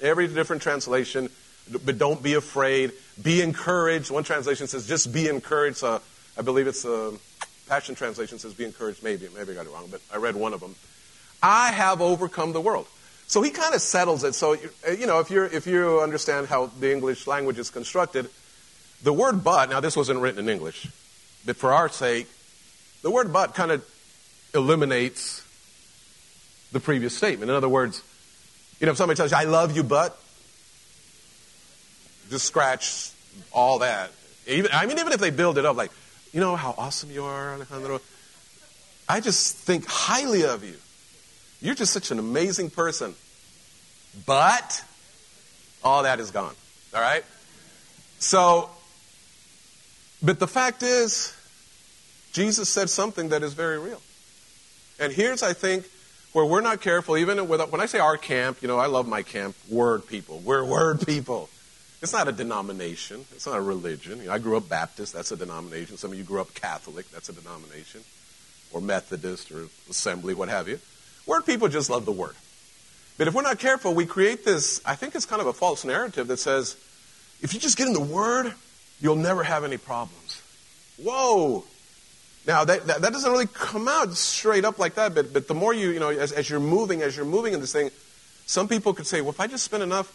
Every 0.01 0.29
different 0.29 0.63
translation, 0.63 1.29
but 1.85 1.99
don't 1.99 2.23
be 2.23 2.35
afraid. 2.35 2.93
Be 3.23 3.43
encouraged. 3.43 4.11
One 4.11 4.25
translation 4.25 4.67
says 4.67 4.87
just 4.87 5.13
be 5.13 5.29
encouraged. 5.29 5.85
Uh, 5.85 5.99
I 6.39 6.43
believe 6.43 6.67
it's 6.67 6.83
the 6.83 7.13
uh, 7.13 7.45
Passion 7.69 7.95
Translation 7.95 8.39
says 8.39 8.55
be 8.55 8.65
encouraged. 8.65 9.03
Maybe, 9.03 9.29
maybe 9.35 9.53
I 9.53 9.55
got 9.55 9.67
it 9.67 9.73
wrong, 9.73 9.89
but 9.91 10.01
I 10.13 10.17
read 10.17 10.35
one 10.35 10.55
of 10.55 10.61
them. 10.61 10.75
I 11.43 11.71
have 11.71 12.01
overcome 12.01 12.53
the 12.53 12.61
world. 12.61 12.87
So 13.27 13.43
he 13.43 13.51
kind 13.51 13.77
of 13.77 13.81
settles 13.81 14.25
it. 14.25 14.35
So, 14.35 14.57
you 14.99 15.07
know, 15.07 15.21
if, 15.21 15.31
you 15.31 15.45
if 15.45 15.67
you 15.67 16.01
understand 16.01 16.49
how 16.49 16.67
the 16.67 16.93
English 16.93 17.29
language 17.29 17.59
is 17.61 17.71
constructed, 17.71 18.29
the 19.05 19.13
word 19.13 19.45
but, 19.45 19.71
now 19.71 19.79
this 19.79 19.97
wasn't 19.97 20.21
written 20.21 20.41
in 20.41 20.49
English, 20.49 20.89
but 21.47 21.57
for 21.57 21.73
our 21.73 21.89
sake, 21.89 22.27
the 23.03 23.11
word 23.11 23.33
but 23.33 23.55
kind 23.55 23.71
of 23.71 23.85
eliminates 24.53 25.47
the 26.73 26.81
previous 26.81 27.17
statement. 27.17 27.51
In 27.51 27.57
other 27.57 27.69
words, 27.69 28.03
you 28.81 28.87
know, 28.87 28.93
if 28.93 28.99
somebody 28.99 29.17
tells 29.17 29.31
you, 29.31 29.37
I 29.37 29.45
love 29.45 29.77
you, 29.77 29.83
but, 29.83 30.19
just 32.31 32.47
scratch 32.47 33.11
all 33.53 33.81
that. 33.81 34.11
Even, 34.47 34.71
I 34.73 34.87
mean, 34.87 34.99
even 34.99 35.13
if 35.13 35.21
they 35.21 35.31
build 35.31 35.59
it 35.59 35.67
up, 35.67 35.77
like, 35.77 35.91
you 36.33 36.41
know 36.41 36.57
how 36.57 36.75
awesome 36.79 37.11
you 37.11 37.25
are, 37.25 37.55
Alejandro. 37.55 38.01
I 39.09 39.21
just 39.21 39.57
think 39.57 39.87
highly 39.87 40.45
of 40.45 40.65
you. 40.65 40.77
You're 41.61 41.75
just 41.75 41.93
such 41.93 42.11
an 42.11 42.19
amazing 42.19 42.71
person. 42.71 43.15
But 44.27 44.83
all 45.85 46.05
that 46.05 46.21
is 46.21 46.31
gone. 46.31 46.55
All 46.95 47.01
right? 47.01 47.25
So, 48.19 48.71
but 50.23 50.39
the 50.39 50.47
fact 50.47 50.83
is, 50.83 51.37
Jesus 52.33 52.69
said 52.69 52.89
something 52.89 53.31
that 53.31 53.43
is 53.43 53.55
very 53.55 53.79
real. 53.79 54.01
And 54.99 55.13
here's, 55.13 55.43
I 55.43 55.53
think, 55.53 55.87
where 56.33 56.45
we're 56.45 56.61
not 56.61 56.81
careful, 56.81 57.17
even 57.17 57.49
with, 57.49 57.61
when 57.71 57.81
I 57.81 57.87
say 57.87 57.99
our 57.99 58.17
camp, 58.17 58.63
you 58.63 58.69
know, 58.69 58.79
I 58.79 58.87
love 58.87 59.09
my 59.09 59.23
camp, 59.23 59.57
word 59.69 60.07
people. 60.07 60.39
We're 60.39 60.65
word 60.65 61.07
people. 61.07 61.49
It's 62.03 62.13
not 62.13 62.29
a 62.29 62.33
denomination. 62.33 63.27
It's 63.35 63.47
not 63.47 63.59
a 63.59 63.61
religion. 63.61 64.21
You 64.21 64.27
know, 64.27 64.33
I 64.33 64.39
grew 64.39 64.57
up 64.57 64.69
Baptist. 64.69 65.13
That's 65.13 65.33
a 65.33 65.37
denomination. 65.37 65.97
Some 65.97 66.13
of 66.13 66.19
you 66.19 66.25
grew 66.25 66.41
up 66.41 66.55
Catholic. 66.55 67.11
That's 67.11 67.29
a 67.29 67.33
denomination. 67.33 68.03
Or 68.73 68.81
Methodist 68.81 69.51
or 69.51 69.67
Assembly, 69.91 70.33
what 70.33 70.49
have 70.49 70.69
you. 70.69 70.79
Word 71.27 71.45
people 71.45 71.69
just 71.69 71.91
love 71.91 72.07
the 72.07 72.13
word. 72.13 72.35
But 73.19 73.29
if 73.29 73.35
we're 73.35 73.43
not 73.43 73.59
careful, 73.59 73.93
we 73.93 74.07
create 74.07 74.45
this, 74.45 74.81
I 74.87 74.95
think 74.95 75.15
it's 75.15 75.27
kind 75.27 75.43
of 75.43 75.47
a 75.47 75.53
false 75.53 75.85
narrative 75.85 76.29
that 76.29 76.39
says, 76.39 76.77
if 77.43 77.53
you 77.53 77.61
just 77.61 77.77
get 77.77 77.87
in 77.87 77.93
the 77.93 78.01
word, 78.01 78.55
you'll 79.01 79.17
never 79.17 79.43
have 79.43 79.65
any 79.65 79.77
problems. 79.77 80.41
Whoa! 80.97 81.65
Now, 82.51 82.65
that, 82.65 82.85
that, 82.89 83.03
that, 83.03 83.13
doesn't 83.13 83.31
really 83.31 83.47
come 83.47 83.87
out 83.87 84.13
straight 84.15 84.65
up 84.65 84.81
like 84.81 84.97
that, 84.97 85.15
but, 85.15 85.33
but 85.33 85.47
the 85.47 85.55
more 85.55 85.73
you, 85.73 85.91
you 85.91 86.01
know, 86.01 86.09
as, 86.09 86.33
as 86.33 86.51
you're 86.51 86.59
moving, 86.59 87.01
as 87.01 87.17
you're 87.17 87.25
moving 87.25 87.53
in 87.55 87.61
this 87.61 87.73
thing, 87.73 87.93
some 88.45 88.67
people 88.67 88.93
could 88.93 89.07
say, 89.07 89.21
well, 89.21 89.31
if 89.31 89.39
I 89.39 89.47
just 89.47 89.63
spend 89.63 89.85
enough 89.85 90.13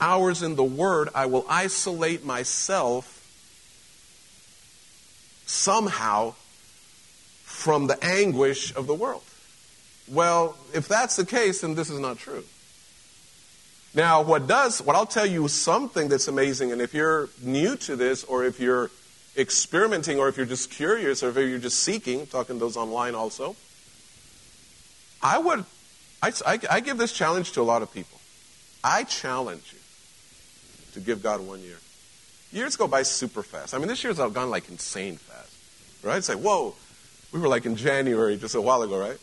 hours 0.00 0.42
in 0.42 0.56
the 0.56 0.64
Word, 0.64 1.10
I 1.14 1.26
will 1.26 1.44
isolate 1.50 2.24
myself 2.24 3.12
somehow 5.44 6.32
from 7.44 7.88
the 7.88 8.02
anguish 8.02 8.74
of 8.74 8.86
the 8.86 8.94
world. 8.94 9.24
Well, 10.08 10.56
if 10.72 10.88
that's 10.88 11.16
the 11.16 11.26
case, 11.26 11.60
then 11.60 11.74
this 11.74 11.90
is 11.90 12.00
not 12.00 12.16
true. 12.16 12.44
Now, 13.92 14.22
what 14.22 14.46
does, 14.46 14.80
what 14.80 14.96
I'll 14.96 15.04
tell 15.04 15.26
you 15.26 15.46
something 15.48 16.08
that's 16.08 16.26
amazing, 16.26 16.72
and 16.72 16.80
if 16.80 16.94
you're 16.94 17.28
new 17.42 17.76
to 17.76 17.96
this, 17.96 18.24
or 18.24 18.46
if 18.46 18.60
you're 18.60 18.90
experimenting, 19.36 20.18
or 20.18 20.28
if 20.28 20.36
you're 20.36 20.46
just 20.46 20.70
curious, 20.70 21.22
or 21.22 21.30
if 21.30 21.36
you're 21.36 21.58
just 21.58 21.78
seeking, 21.78 22.26
talking 22.26 22.56
to 22.56 22.60
those 22.60 22.76
online 22.76 23.14
also, 23.14 23.56
I 25.22 25.38
would, 25.38 25.64
I, 26.22 26.32
I, 26.46 26.58
I 26.70 26.80
give 26.80 26.98
this 26.98 27.12
challenge 27.12 27.52
to 27.52 27.60
a 27.60 27.64
lot 27.64 27.82
of 27.82 27.92
people. 27.92 28.20
I 28.82 29.04
challenge 29.04 29.72
you 29.72 29.78
to 30.94 31.00
give 31.00 31.22
God 31.22 31.40
one 31.40 31.60
year. 31.60 31.78
Years 32.52 32.76
go 32.76 32.86
by 32.86 33.02
super 33.02 33.42
fast. 33.42 33.74
I 33.74 33.78
mean, 33.78 33.88
this 33.88 34.02
year's 34.04 34.18
gone 34.18 34.50
like 34.50 34.68
insane 34.68 35.16
fast, 35.16 35.52
right? 36.04 36.16
It's 36.16 36.28
like, 36.28 36.38
whoa, 36.38 36.74
we 37.32 37.40
were 37.40 37.48
like 37.48 37.66
in 37.66 37.76
January 37.76 38.36
just 38.36 38.54
a 38.54 38.60
while 38.60 38.82
ago, 38.82 38.98
right? 38.98 39.18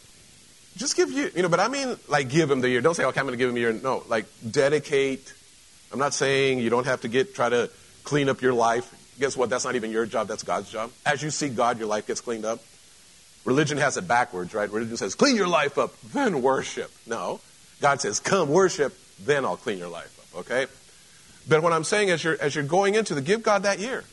Just 0.76 0.96
give 0.96 1.12
you, 1.12 1.30
you 1.36 1.44
know, 1.44 1.50
but 1.50 1.60
I 1.60 1.68
mean, 1.68 1.98
like, 2.08 2.30
give 2.30 2.50
him 2.50 2.62
the 2.62 2.70
year. 2.70 2.82
Don't 2.82 2.96
say, 2.96 3.06
okay, 3.06 3.20
I'm 3.20 3.28
going 3.28 3.38
to 3.38 3.38
give 3.38 3.50
him 3.50 3.56
a 3.56 3.60
year. 3.60 3.74
No, 3.74 4.04
like, 4.08 4.26
dedicate. 4.50 5.34
I'm 5.92 6.00
not 6.00 6.16
saying 6.16 6.60
you 6.60 6.72
don't 6.72 6.88
have 6.88 7.02
to 7.02 7.08
get, 7.08 7.36
try 7.36 7.48
to 7.50 7.70
clean 8.04 8.28
up 8.28 8.42
your 8.42 8.54
life. 8.54 8.92
Guess 9.20 9.38
what? 9.38 9.50
That's 9.50 9.66
not 9.66 9.76
even 9.76 9.92
your 9.92 10.06
job, 10.06 10.28
that's 10.28 10.44
God's 10.44 10.72
job. 10.72 10.92
As 11.06 11.22
you 11.22 11.30
see 11.30 11.50
God, 11.50 11.78
your 11.78 11.88
life 11.88 12.08
gets 12.08 12.22
cleaned 12.22 12.46
up. 12.46 12.62
Religion 13.46 13.78
has 13.78 13.98
it 13.98 14.08
backwards, 14.08 14.54
right? 14.54 14.72
Religion 14.72 14.98
says, 14.98 15.16
clean 15.16 15.36
your 15.36 15.48
life 15.48 15.78
up, 15.78 16.00
then 16.02 16.42
worship. 16.42 16.92
No. 17.06 17.42
God 17.82 18.00
says, 18.00 18.20
come 18.20 18.50
worship, 18.50 18.98
then 19.20 19.44
I'll 19.44 19.58
clean 19.58 19.78
your 19.78 19.90
life 19.90 20.18
up, 20.20 20.40
okay? 20.42 20.68
But 21.48 21.62
what 21.62 21.74
I'm 21.74 21.84
saying 21.84 22.10
as 22.10 22.24
you're, 22.24 22.42
as 22.42 22.56
you're 22.56 22.64
going 22.64 22.96
into 22.96 23.14
the, 23.14 23.22
give 23.22 23.44
God 23.44 23.64
that 23.64 23.80
year. 23.80 24.06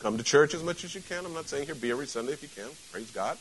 Come 0.00 0.18
to 0.18 0.24
church 0.24 0.52
as 0.52 0.62
much 0.62 0.84
as 0.84 0.94
you 0.94 1.00
can. 1.00 1.24
I'm 1.24 1.32
not 1.32 1.48
saying 1.48 1.66
here, 1.66 1.74
be 1.74 1.90
every 1.90 2.06
Sunday 2.06 2.32
if 2.32 2.42
you 2.42 2.48
can. 2.48 2.70
Praise 2.90 3.10
God. 3.10 3.38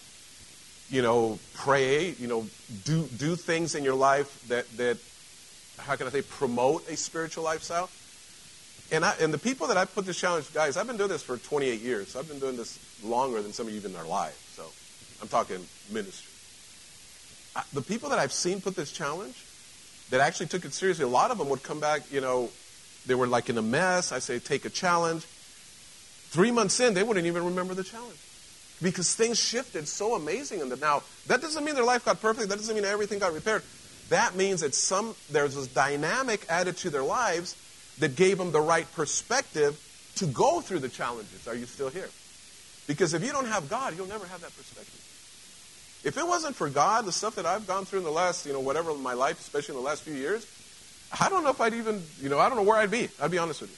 You 0.89 1.02
know, 1.02 1.39
pray, 1.56 2.12
you 2.12 2.28
know, 2.28 2.46
do, 2.86 3.04
do 3.17 3.36
things 3.36 3.76
in 3.76 3.84
your 3.84 3.96
life 3.96 4.48
that, 4.48 4.70
that, 4.78 4.98
how 5.78 5.96
can 5.96 6.08
I 6.08 6.12
say, 6.12 6.22
promote 6.22 6.88
a 6.88 6.96
spiritual 6.96 7.44
lifestyle. 7.44 7.89
And, 8.91 9.06
I, 9.06 9.15
and 9.21 9.34
the 9.34 9.38
people 9.38 9.67
that 9.67 9.77
I 9.77 9.86
put 9.86 10.06
this 10.06 10.19
challenge, 10.19 10.54
guys, 10.54 10.75
I've 10.75 10.88
been 10.88 10.97
doing 10.97 11.10
this 11.10 11.23
for 11.23 11.38
28 11.38 11.80
years. 11.80 12.15
I've 12.15 12.27
been 12.27 12.39
doing 12.39 12.58
this 12.58 12.77
longer 13.04 13.41
than 13.41 13.54
some 13.54 13.67
of 13.67 13.73
you 13.73 13.80
even 13.80 13.95
are 13.95 14.04
alive. 14.04 14.38
So 14.56 14.65
I'm 15.21 15.30
talking 15.30 15.65
ministry. 15.89 16.30
I, 17.56 17.63
the 17.73 17.82
people 17.82 18.10
that 18.10 18.19
I've 18.19 18.34
seen 18.34 18.60
put 18.60 18.75
this 18.75 18.91
challenge, 18.91 19.45
that 20.10 20.19
actually 20.19 20.47
took 20.47 20.65
it 20.65 20.73
seriously, 20.73 21.06
a 21.06 21.08
lot 21.08 21.32
of 21.32 21.38
them 21.38 21.47
would 21.49 21.63
come 21.63 21.80
back, 21.80 22.01
you 22.12 22.19
know, 22.19 22.49
they 23.06 23.15
were 23.15 23.27
like 23.27 23.49
in 23.49 23.58
a 23.58 23.62
mess. 23.62 24.12
I 24.12 24.19
say, 24.19 24.39
take 24.39 24.65
a 24.65 24.69
challenge. 24.69 25.23
Three 25.23 26.51
months 26.51 26.80
in, 26.80 26.93
they 26.93 27.04
wouldn't 27.04 27.25
even 27.25 27.45
remember 27.45 27.73
the 27.73 27.84
challenge 27.84 28.19
because 28.82 29.15
things 29.15 29.39
shifted 29.39 29.88
so 29.88 30.15
amazing 30.15 30.60
in 30.60 30.69
them. 30.69 30.80
Now, 30.80 31.04
that 31.27 31.41
doesn't 31.41 31.63
mean 31.63 31.75
their 31.75 31.84
life 31.84 32.06
got 32.06 32.21
perfect. 32.21 32.49
That 32.49 32.58
doesn't 32.58 32.75
mean 32.75 32.86
everything 32.86 33.19
got 33.19 33.34
repaired. 33.34 33.63
That 34.10 34.36
means 34.36 34.62
that 34.62 34.75
some 34.75 35.15
there's 35.30 35.56
this 35.56 35.67
dynamic 35.67 36.45
added 36.49 36.77
to 36.77 36.89
their 36.89 37.04
lives 37.04 37.56
that 37.99 38.15
gave 38.15 38.38
them 38.38 38.51
the 38.51 38.62
right 38.62 38.91
perspective 38.93 39.80
to 40.15 40.25
go 40.25 40.62
through 40.62 40.80
the 40.80 40.89
challenges. 40.89 41.47
Are 41.47 41.56
you 41.56 41.65
still 41.65 41.89
here? 41.89 42.10
Because 42.88 43.13
if 43.13 43.23
you 43.23 43.32
don't 43.32 43.47
have 43.47 43.69
God, 43.69 43.95
you'll 43.95 44.08
never 44.08 44.25
have 44.25 44.41
that 44.41 44.56
perspective. 44.56 44.97
If 46.04 46.17
it 46.17 46.25
wasn't 46.25 46.56
for 46.56 46.69
God, 46.69 47.06
the 47.06 47.12
stuff 47.12 47.36
that 47.36 47.45
I've 47.45 47.67
gone 47.67 47.86
through 47.86 47.99
in 47.99 48.06
the 48.06 48.12
last, 48.12 48.45
you 48.45 48.54
know, 48.54 48.60
whatever 48.60 48.93
my 48.95 49.13
life, 49.13 49.39
especially 49.39 49.75
in 49.75 49.82
the 49.82 49.88
last 49.88 50.01
few 50.01 50.15
years, 50.15 50.47
I 51.19 51.30
don't 51.30 51.43
know 51.43 51.51
if 51.51 51.62
I'd 51.62 51.73
even, 51.73 52.01
you 52.19 52.30
know, 52.30 52.39
I 52.39 52.49
don't 52.49 52.58
know 52.58 52.63
where 52.63 52.77
I'd 52.77 52.89
be. 52.89 53.10
I'd 53.21 53.32
be 53.32 53.38
honest 53.38 53.62
with 53.62 53.69
you. 53.69 53.77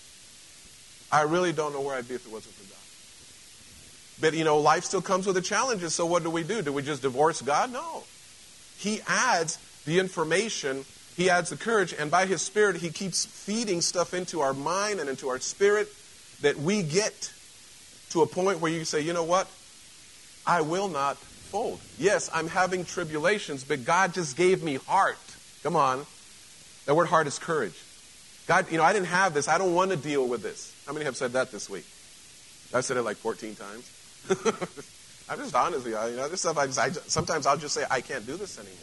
I 1.15 1.23
really 1.23 1.51
don't 1.51 1.73
know 1.73 1.81
where 1.81 1.95
I'd 1.95 2.07
be 2.07 2.15
if 2.15 2.25
it 2.25 2.31
wasn't 2.31 2.55
for 2.55 2.63
God. 2.63 2.79
But, 4.21 4.37
you 4.37 4.45
know, 4.45 4.59
life 4.59 4.85
still 4.85 5.01
comes 5.01 5.25
with 5.25 5.35
the 5.35 5.41
challenges, 5.41 5.93
so 5.93 6.05
what 6.05 6.23
do 6.23 6.29
we 6.29 6.43
do? 6.43 6.61
Do 6.61 6.71
we 6.71 6.81
just 6.81 7.01
divorce 7.01 7.41
God? 7.41 7.73
No. 7.73 8.03
He 8.77 9.01
adds 9.07 9.59
the 9.85 9.99
information, 9.99 10.85
He 11.15 11.29
adds 11.29 11.49
the 11.49 11.57
courage, 11.57 11.93
and 11.97 12.09
by 12.09 12.25
His 12.25 12.41
Spirit, 12.41 12.77
He 12.77 12.89
keeps 12.89 13.25
feeding 13.25 13.81
stuff 13.81 14.13
into 14.13 14.41
our 14.41 14.53
mind 14.53 14.99
and 14.99 15.09
into 15.09 15.29
our 15.29 15.39
spirit 15.39 15.87
that 16.41 16.57
we 16.57 16.83
get 16.83 17.31
to 18.11 18.21
a 18.21 18.27
point 18.27 18.59
where 18.59 18.71
you 18.71 18.85
say, 18.85 19.01
you 19.01 19.13
know 19.13 19.23
what? 19.23 19.47
I 20.45 20.61
will 20.61 20.87
not 20.87 21.17
fold. 21.17 21.79
Yes, 21.97 22.29
I'm 22.33 22.47
having 22.47 22.85
tribulations, 22.85 23.63
but 23.63 23.85
God 23.85 24.13
just 24.13 24.35
gave 24.35 24.63
me 24.63 24.75
heart. 24.75 25.17
Come 25.61 25.75
on. 25.75 26.05
That 26.85 26.95
word 26.95 27.05
heart 27.05 27.27
is 27.27 27.39
courage. 27.39 27.79
God, 28.47 28.69
you 28.71 28.77
know, 28.77 28.83
I 28.83 28.91
didn't 28.91 29.07
have 29.07 29.33
this. 29.33 29.47
I 29.47 29.57
don't 29.57 29.73
want 29.73 29.91
to 29.91 29.97
deal 29.97 30.27
with 30.27 30.43
this. 30.43 30.75
How 30.85 30.93
many 30.93 31.05
have 31.05 31.15
said 31.15 31.31
that 31.33 31.51
this 31.51 31.69
week? 31.69 31.85
I've 32.73 32.83
said 32.83 32.97
it 32.97 33.03
like 33.03 33.17
14 33.17 33.55
times. 33.55 33.89
I'm 35.29 35.37
just 35.37 35.55
honest 35.55 35.85
with 35.85 35.93
you. 35.93 36.09
You 36.11 36.17
know, 36.17 36.27
this 36.27 36.41
stuff, 36.41 36.57
I, 36.57 36.65
just, 36.65 36.79
I 36.79 36.89
sometimes 36.89 37.45
I'll 37.45 37.57
just 37.57 37.73
say, 37.73 37.85
I 37.89 38.01
can't 38.01 38.25
do 38.25 38.35
this 38.35 38.57
anymore. 38.59 38.77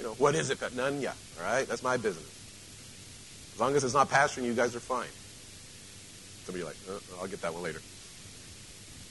You 0.00 0.06
know, 0.06 0.14
what 0.14 0.34
is 0.34 0.48
it? 0.48 0.58
None 0.74 1.02
yet. 1.02 1.14
All 1.38 1.44
right? 1.44 1.68
That's 1.68 1.82
my 1.82 1.98
business. 1.98 2.24
As 3.52 3.60
long 3.60 3.76
as 3.76 3.84
it's 3.84 3.92
not 3.92 4.08
pastoring, 4.08 4.44
you 4.44 4.54
guys 4.54 4.74
are 4.74 4.80
fine. 4.80 5.10
Somebody 6.46 6.64
like, 6.64 6.76
uh, 6.88 7.20
I'll 7.20 7.28
get 7.28 7.42
that 7.42 7.52
one 7.52 7.62
later. 7.62 7.82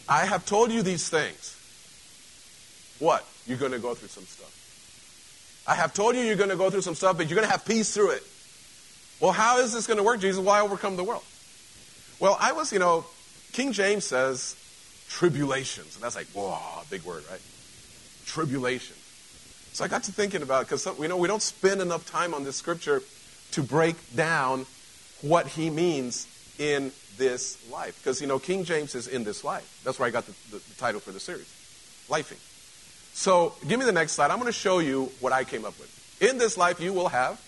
I 0.08 0.26
have 0.26 0.48
told 0.48 0.72
you 0.72 0.82
these 0.82 1.08
things. 1.08 1.56
What? 2.98 3.24
You're 3.46 3.60
going 3.60 3.74
to 3.74 3.78
go 3.78 3.94
through 3.94 4.08
some 4.08 4.24
stuff. 4.24 4.52
I 5.68 5.76
have 5.76 5.94
told 5.94 6.16
you 6.16 6.24
you're 6.24 6.36
going 6.36 6.50
to 6.50 6.56
go 6.56 6.72
through 6.72 6.82
some 6.82 6.96
stuff, 6.96 7.18
but 7.18 7.30
you're 7.30 7.36
going 7.36 7.48
to 7.48 7.52
have 7.52 7.66
peace 7.66 7.94
through 7.94 8.14
it. 8.14 8.24
Well, 9.20 9.32
how 9.32 9.60
is 9.60 9.72
this 9.72 9.86
going 9.86 9.98
to 9.98 10.04
work, 10.04 10.20
Jesus? 10.20 10.44
Why 10.44 10.62
overcome 10.62 10.96
the 10.98 11.04
world? 11.04 11.24
Well, 12.20 12.36
I 12.40 12.54
was, 12.54 12.74
you 12.74 12.80
know, 12.80 13.06
King 13.52 13.74
James 13.74 14.06
says 14.06 14.56
tribulations. 15.08 15.94
And 15.94 16.04
that's 16.04 16.16
like, 16.16 16.28
whoa, 16.34 16.58
big 16.90 17.04
word, 17.04 17.24
right? 17.30 17.42
Tribulation. 18.26 18.96
So 19.74 19.86
I 19.86 19.88
got 19.88 20.04
to 20.04 20.12
thinking 20.12 20.42
about 20.42 20.68
because 20.68 20.88
we 20.98 21.08
know 21.08 21.18
we 21.18 21.28
don't 21.28 21.42
spend 21.42 21.82
enough 21.82 22.10
time 22.10 22.34
on 22.34 22.44
this 22.44 22.56
scripture 22.56 23.02
to 23.52 23.64
break 23.64 23.96
down 24.16 24.66
what 25.22 25.48
he 25.48 25.70
means 25.70 26.28
in 26.58 26.92
this 27.18 27.58
life. 27.72 28.00
Because, 28.00 28.22
you 28.22 28.28
know, 28.28 28.40
King 28.40 28.64
James 28.64 28.96
is 28.96 29.08
in 29.08 29.24
this 29.24 29.44
life. 29.44 29.82
That's 29.84 30.00
where 30.00 30.08
I 30.08 30.12
got 30.12 30.26
the, 30.26 30.34
the, 30.52 30.58
the 30.58 30.76
title 30.78 31.00
for 31.00 31.12
the 31.12 31.20
series 31.20 31.54
Lifing. 32.10 32.40
So 33.14 33.54
give 33.68 33.80
me 33.80 33.86
the 33.86 33.92
next 33.92 34.14
slide. 34.14 34.32
I'm 34.32 34.38
going 34.38 34.48
to 34.48 34.52
show 34.52 34.80
you 34.80 35.12
what 35.20 35.34
I 35.34 35.44
came 35.44 35.66
up 35.66 35.78
with. 35.80 35.96
In 36.22 36.38
this 36.38 36.58
life, 36.58 36.80
you 36.82 36.94
will 36.94 37.10
have 37.10 37.38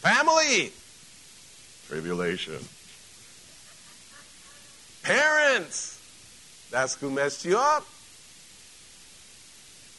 family, 0.00 0.72
tribulation, 1.88 2.58
parents, 5.02 5.98
that's 6.70 6.94
who 6.94 7.10
messed 7.10 7.44
you 7.44 7.58
up, 7.58 7.86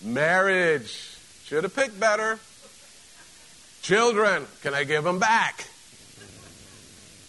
marriage, 0.04 1.16
should 1.46 1.64
have 1.64 1.76
picked 1.76 2.00
better, 2.00 2.40
children, 3.82 4.46
can 4.62 4.74
I 4.74 4.84
give 4.84 5.04
them 5.04 5.20
back? 5.20 5.68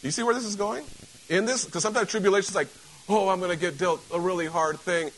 You 0.03 0.11
see 0.11 0.23
where 0.23 0.35
this 0.35 0.45
is 0.45 0.57
going? 0.57 0.85
In 1.29 1.45
this, 1.45 1.65
because 1.65 1.83
sometimes 1.83 2.09
tribulation 2.11 2.51
is 2.51 2.55
like, 2.55 2.69
oh, 3.09 3.29
I'm 3.29 3.39
going 3.39 3.51
to 3.51 3.57
get 3.57 3.79
dealt 3.79 4.03
a 4.13 4.21
really 4.21 4.47
hard 4.47 4.79
thing. 4.81 5.11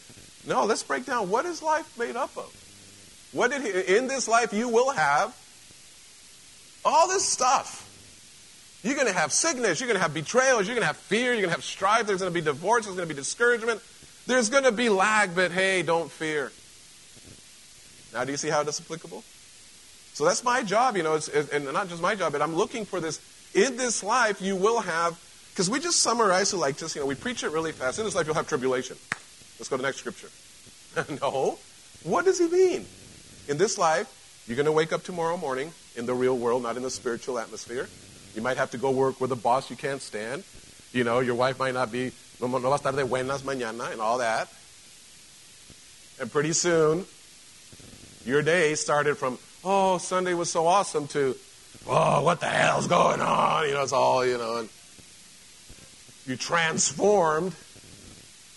No, 0.46 0.64
let's 0.64 0.82
break 0.82 1.06
down 1.06 1.30
what 1.30 1.46
is 1.46 1.62
life 1.62 1.98
made 1.98 2.16
up 2.16 2.36
of. 2.36 2.50
What 3.32 3.50
did 3.50 3.62
he, 3.62 3.96
in 3.96 4.06
this 4.06 4.28
life 4.28 4.52
you 4.52 4.68
will 4.68 4.90
have 4.90 5.34
all 6.84 7.08
this 7.08 7.26
stuff. 7.26 7.80
You're 8.82 8.94
going 8.94 9.06
to 9.06 9.14
have 9.14 9.32
sickness. 9.32 9.80
You're 9.80 9.86
going 9.86 9.96
to 9.96 10.02
have 10.02 10.12
betrayals. 10.12 10.66
You're 10.66 10.74
going 10.74 10.82
to 10.82 10.88
have 10.88 10.98
fear. 10.98 11.32
You're 11.32 11.36
going 11.36 11.48
to 11.48 11.54
have 11.54 11.64
strife. 11.64 12.06
There's 12.06 12.20
going 12.20 12.30
to 12.30 12.34
be 12.34 12.44
divorce. 12.44 12.84
There's 12.84 12.96
going 12.96 13.08
to 13.08 13.14
be 13.14 13.18
discouragement. 13.18 13.80
There's 14.26 14.50
going 14.50 14.64
to 14.64 14.72
be 14.72 14.90
lag, 14.90 15.34
but 15.34 15.50
hey, 15.50 15.82
don't 15.82 16.10
fear. 16.10 16.52
Now, 18.14 18.24
do 18.24 18.30
you 18.30 18.38
see 18.38 18.48
how 18.48 18.62
that's 18.62 18.80
applicable? 18.80 19.24
So 20.14 20.24
that's 20.24 20.44
my 20.44 20.62
job, 20.62 20.96
you 20.96 21.02
know, 21.02 21.14
it's, 21.16 21.28
and 21.28 21.64
not 21.72 21.88
just 21.88 22.00
my 22.00 22.14
job, 22.14 22.32
but 22.32 22.40
I'm 22.40 22.54
looking 22.54 22.84
for 22.84 23.00
this. 23.00 23.20
In 23.52 23.76
this 23.76 24.04
life, 24.04 24.40
you 24.40 24.54
will 24.54 24.80
have, 24.80 25.20
because 25.50 25.68
we 25.68 25.80
just 25.80 26.00
summarize 26.00 26.52
it 26.52 26.58
like 26.58 26.76
this, 26.76 26.94
you 26.94 27.00
know, 27.00 27.06
we 27.06 27.16
preach 27.16 27.42
it 27.42 27.50
really 27.50 27.72
fast. 27.72 27.98
In 27.98 28.04
this 28.04 28.14
life, 28.14 28.24
you'll 28.26 28.36
have 28.36 28.48
tribulation. 28.48 28.96
Let's 29.58 29.68
go 29.68 29.76
to 29.76 29.82
the 29.82 29.88
next 29.88 29.98
scripture. 29.98 30.28
no. 31.20 31.58
What 32.04 32.24
does 32.24 32.38
he 32.38 32.46
mean? 32.46 32.86
In 33.48 33.58
this 33.58 33.76
life, 33.76 34.08
you're 34.46 34.56
going 34.56 34.66
to 34.66 34.72
wake 34.72 34.92
up 34.92 35.02
tomorrow 35.02 35.36
morning 35.36 35.72
in 35.96 36.06
the 36.06 36.14
real 36.14 36.38
world, 36.38 36.62
not 36.62 36.76
in 36.76 36.84
the 36.84 36.90
spiritual 36.90 37.38
atmosphere. 37.38 37.88
You 38.36 38.42
might 38.42 38.56
have 38.56 38.70
to 38.70 38.78
go 38.78 38.92
work 38.92 39.20
with 39.20 39.32
a 39.32 39.36
boss 39.36 39.70
you 39.70 39.76
can't 39.76 40.00
stand. 40.00 40.44
You 40.92 41.02
know, 41.02 41.18
your 41.20 41.34
wife 41.34 41.58
might 41.58 41.74
not 41.74 41.90
be, 41.90 42.12
no, 42.40 42.46
va 42.46 42.58
a 42.58 43.06
buenas 43.06 43.42
mañana 43.42 43.90
and 43.90 44.00
all 44.00 44.18
that. 44.18 44.48
And 46.20 46.30
pretty 46.30 46.52
soon, 46.52 47.06
your 48.24 48.42
day 48.42 48.74
started 48.74 49.16
from, 49.16 49.38
oh, 49.64 49.98
Sunday 49.98 50.34
was 50.34 50.50
so 50.50 50.66
awesome 50.66 51.06
to, 51.08 51.36
oh, 51.86 52.22
what 52.22 52.40
the 52.40 52.46
hell's 52.46 52.86
going 52.86 53.20
on? 53.20 53.66
You 53.68 53.74
know, 53.74 53.82
it's 53.82 53.92
all, 53.92 54.24
you 54.24 54.38
know, 54.38 54.58
and 54.58 54.68
you 56.26 56.36
transformed. 56.36 57.54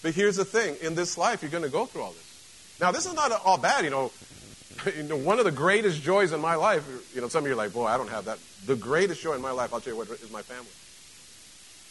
But 0.03 0.13
here's 0.13 0.38
the 0.38 0.45
thing 0.45 0.75
in 0.82 0.95
this 0.95 1.17
life, 1.17 1.41
you're 1.41 1.51
going 1.51 1.63
to 1.63 1.69
go 1.69 1.86
through 1.86 2.01
all 2.01 2.12
this. 2.12 2.77
Now, 2.80 2.91
this 2.91 3.06
is 3.06 3.13
not 3.13 3.32
all 3.45 3.58
bad, 3.58 3.84
you 3.84 3.89
know. 3.89 4.12
you 4.95 5.03
know. 5.03 5.17
One 5.17 5.39
of 5.39 5.45
the 5.45 5.51
greatest 5.51 6.01
joys 6.01 6.32
in 6.32 6.39
my 6.39 6.56
life, 6.56 6.88
you 7.13 7.21
know, 7.21 7.27
some 7.27 7.43
of 7.43 7.47
you 7.47 7.53
are 7.53 7.58
like, 7.58 7.73
boy, 7.73 7.86
I 7.86 7.97
don't 7.97 8.10
have 8.10 8.25
that. 8.25 8.38
The 8.65 8.75
greatest 8.75 9.21
joy 9.21 9.34
in 9.34 9.41
my 9.41 9.51
life, 9.51 9.73
I'll 9.73 9.82
tell 9.82 9.93
you 9.93 9.97
what, 9.97 10.10
is 10.10 10.32
my 10.32 10.41
family. 10.41 10.69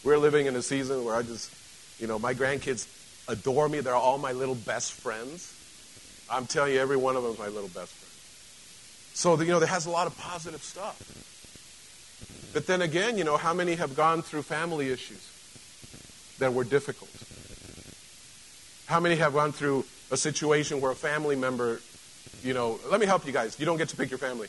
We're 0.05 0.19
living 0.19 0.47
in 0.47 0.55
a 0.55 0.63
season 0.63 1.05
where 1.05 1.17
I 1.17 1.23
just, 1.23 1.53
you 2.01 2.07
know, 2.07 2.19
my 2.19 2.33
grandkids 2.33 2.87
adore 3.29 3.69
me. 3.69 3.81
They're 3.81 3.95
all 3.95 4.19
my 4.19 4.33
little 4.33 4.55
best 4.55 4.93
friends. 4.93 5.53
I'm 6.31 6.47
telling 6.47 6.75
you, 6.75 6.81
every 6.81 6.97
one 6.97 7.17
of 7.17 7.23
them 7.23 7.33
is 7.33 7.39
my 7.39 7.49
little 7.49 7.69
best 7.69 7.93
friend. 7.93 8.07
So, 9.15 9.41
you 9.43 9.51
know, 9.51 9.59
there 9.59 9.69
has 9.69 9.87
a 9.87 9.91
lot 9.91 10.07
of 10.07 10.17
positive 10.19 10.63
stuff. 10.63 11.01
But 12.53 12.67
then 12.67 12.83
again, 12.83 13.19
you 13.19 13.25
know, 13.25 13.37
how 13.37 13.55
many 13.55 13.75
have 13.75 13.97
gone 13.97 14.23
through 14.23 14.43
family 14.43 14.91
issues 14.91 15.31
that 16.39 16.53
were 16.53 16.65
difficult? 16.65 17.11
How 18.87 19.01
many 19.01 19.17
have 19.17 19.33
gone 19.33 19.53
through 19.53 19.85
a 20.11 20.17
situation 20.17 20.81
where 20.81 20.93
a 20.93 20.97
family 20.97 21.37
member, 21.37 21.81
you 22.43 22.55
know, 22.55 22.79
let 22.91 23.01
me 23.01 23.07
help 23.07 23.27
you 23.27 23.33
guys. 23.33 23.59
You 23.59 23.67
don't 23.67 23.79
get 23.79 23.89
to 23.91 23.97
pick 23.97 24.11
your 24.11 24.19
family. 24.19 24.49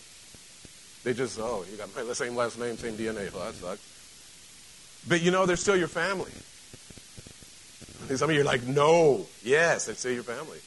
They 1.03 1.13
just, 1.13 1.39
oh, 1.39 1.65
you 1.71 1.77
got 1.77 1.93
the 1.93 2.15
same 2.15 2.35
last 2.35 2.59
name, 2.59 2.77
same 2.77 2.93
DNA. 2.93 3.33
Well, 3.33 3.45
that 3.45 3.55
sucks. 3.55 5.03
But 5.07 5.21
you 5.21 5.31
know, 5.31 5.45
they're 5.45 5.55
still 5.55 5.77
your 5.77 5.87
family. 5.87 6.31
Some 8.15 8.29
of 8.29 8.35
you 8.35 8.41
are 8.41 8.45
like, 8.45 8.63
no, 8.63 9.25
yes, 9.43 9.85
they're 9.85 9.95
still 9.95 10.13
your 10.13 10.23
family. 10.23 10.59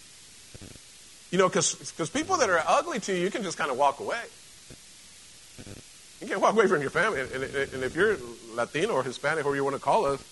You 1.31 1.39
know, 1.39 1.49
because 1.49 2.11
people 2.13 2.37
that 2.39 2.51
are 2.51 2.63
ugly 2.67 2.99
to 3.01 3.15
you, 3.15 3.23
you 3.23 3.31
can 3.31 3.43
just 3.43 3.57
kind 3.57 3.71
of 3.71 3.77
walk 3.77 4.01
away. 4.01 4.21
You 6.21 6.27
can't 6.27 6.41
walk 6.41 6.55
away 6.55 6.67
from 6.67 6.83
your 6.83 6.91
family. 6.91 7.21
And, 7.21 7.31
and, 7.33 7.45
and 7.45 7.85
if 7.85 7.95
you're 7.95 8.17
Latino 8.55 8.95
or 8.95 9.03
Hispanic, 9.03 9.47
or 9.47 9.55
you 9.55 9.65
want 9.65 9.77
to 9.77 9.83
call 9.83 10.07
us, 10.07 10.23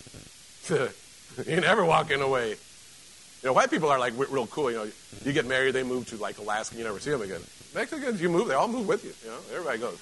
you're 1.47 1.61
never 1.61 1.85
walking 1.85 2.21
away. 2.21 2.51
You 2.51 3.47
know, 3.47 3.53
white 3.53 3.71
people 3.71 3.89
are 3.89 3.99
like 3.99 4.13
real 4.17 4.49
cool. 4.49 4.71
You 4.71 4.77
know, 4.79 4.91
you 5.25 5.33
get 5.33 5.47
married, 5.47 5.75
they 5.75 5.85
move 5.85 6.09
to 6.09 6.17
like 6.17 6.39
Alaska, 6.39 6.77
you 6.77 6.85
never 6.85 6.99
see 6.99 7.11
them 7.11 7.23
again. 7.23 7.41
Mexicans, 7.75 8.21
you 8.21 8.29
move, 8.29 8.49
they 8.49 8.55
all 8.55 8.69
move 8.69 8.89
with 8.89 9.05
you. 9.05 9.13
You 9.25 9.31
know, 9.31 9.39
everybody 9.53 9.79
goes. 9.79 9.99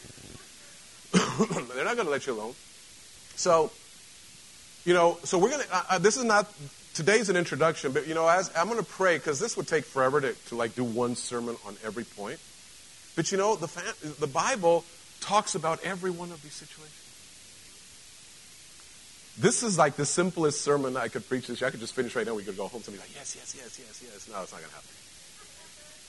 They're 1.74 1.84
not 1.84 1.96
going 1.96 2.06
to 2.06 2.12
let 2.12 2.26
you 2.26 2.32
alone. 2.32 2.54
So, 3.34 3.70
you 4.84 4.94
know, 4.94 5.18
so 5.24 5.38
we're 5.38 5.50
going 5.50 5.62
to, 5.62 5.76
uh, 5.76 5.82
uh, 5.90 5.98
this 5.98 6.16
is 6.16 6.24
not 6.24 6.50
today's 6.96 7.28
an 7.28 7.36
introduction, 7.36 7.92
but 7.92 8.08
you 8.08 8.14
know, 8.14 8.26
as 8.26 8.50
I'm 8.56 8.68
going 8.68 8.78
to 8.78 8.84
pray 8.84 9.18
because 9.18 9.38
this 9.38 9.56
would 9.56 9.68
take 9.68 9.84
forever 9.84 10.20
to, 10.20 10.32
to 10.48 10.56
like 10.56 10.74
do 10.74 10.82
one 10.82 11.14
sermon 11.14 11.56
on 11.66 11.76
every 11.84 12.04
point. 12.04 12.40
But 13.14 13.30
you 13.30 13.38
know, 13.38 13.54
the 13.54 13.68
the 14.18 14.26
Bible 14.26 14.84
talks 15.20 15.54
about 15.54 15.84
every 15.84 16.10
one 16.10 16.32
of 16.32 16.42
these 16.42 16.54
situations. 16.54 17.02
This 19.38 19.62
is 19.62 19.76
like 19.76 19.96
the 19.96 20.06
simplest 20.06 20.62
sermon 20.62 20.96
I 20.96 21.08
could 21.08 21.28
preach 21.28 21.46
this 21.46 21.60
year. 21.60 21.68
I 21.68 21.70
could 21.70 21.80
just 21.80 21.94
finish 21.94 22.16
right 22.16 22.26
now. 22.26 22.34
We 22.34 22.42
could 22.42 22.56
go 22.56 22.68
home. 22.68 22.80
Somebody 22.80 23.02
like, 23.02 23.14
yes, 23.14 23.36
yes, 23.36 23.54
yes, 23.54 23.78
yes, 23.78 24.02
yes. 24.02 24.28
No, 24.32 24.42
it's 24.42 24.52
not 24.52 24.60
going 24.60 24.70
to 24.70 24.74
happen. 24.74 24.88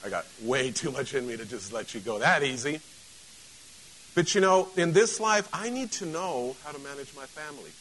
I 0.05 0.09
got 0.09 0.25
way 0.43 0.71
too 0.71 0.91
much 0.91 1.13
in 1.13 1.27
me 1.27 1.35
to 1.35 1.45
just 1.45 1.73
let 1.73 1.93
you 1.93 1.99
go 1.99 2.19
that 2.19 2.43
easy. 2.43 2.79
But 4.15 4.33
you 4.33 4.39
know, 4.39 4.69
in 4.77 4.93
this 4.93 5.19
life, 5.19 5.49
I 5.51 5.69
need 5.69 5.91
to 5.93 6.05
know 6.05 6.55
how 6.63 6.71
to 6.71 6.79
manage 6.79 7.13
my 7.15 7.25
family. 7.25 7.71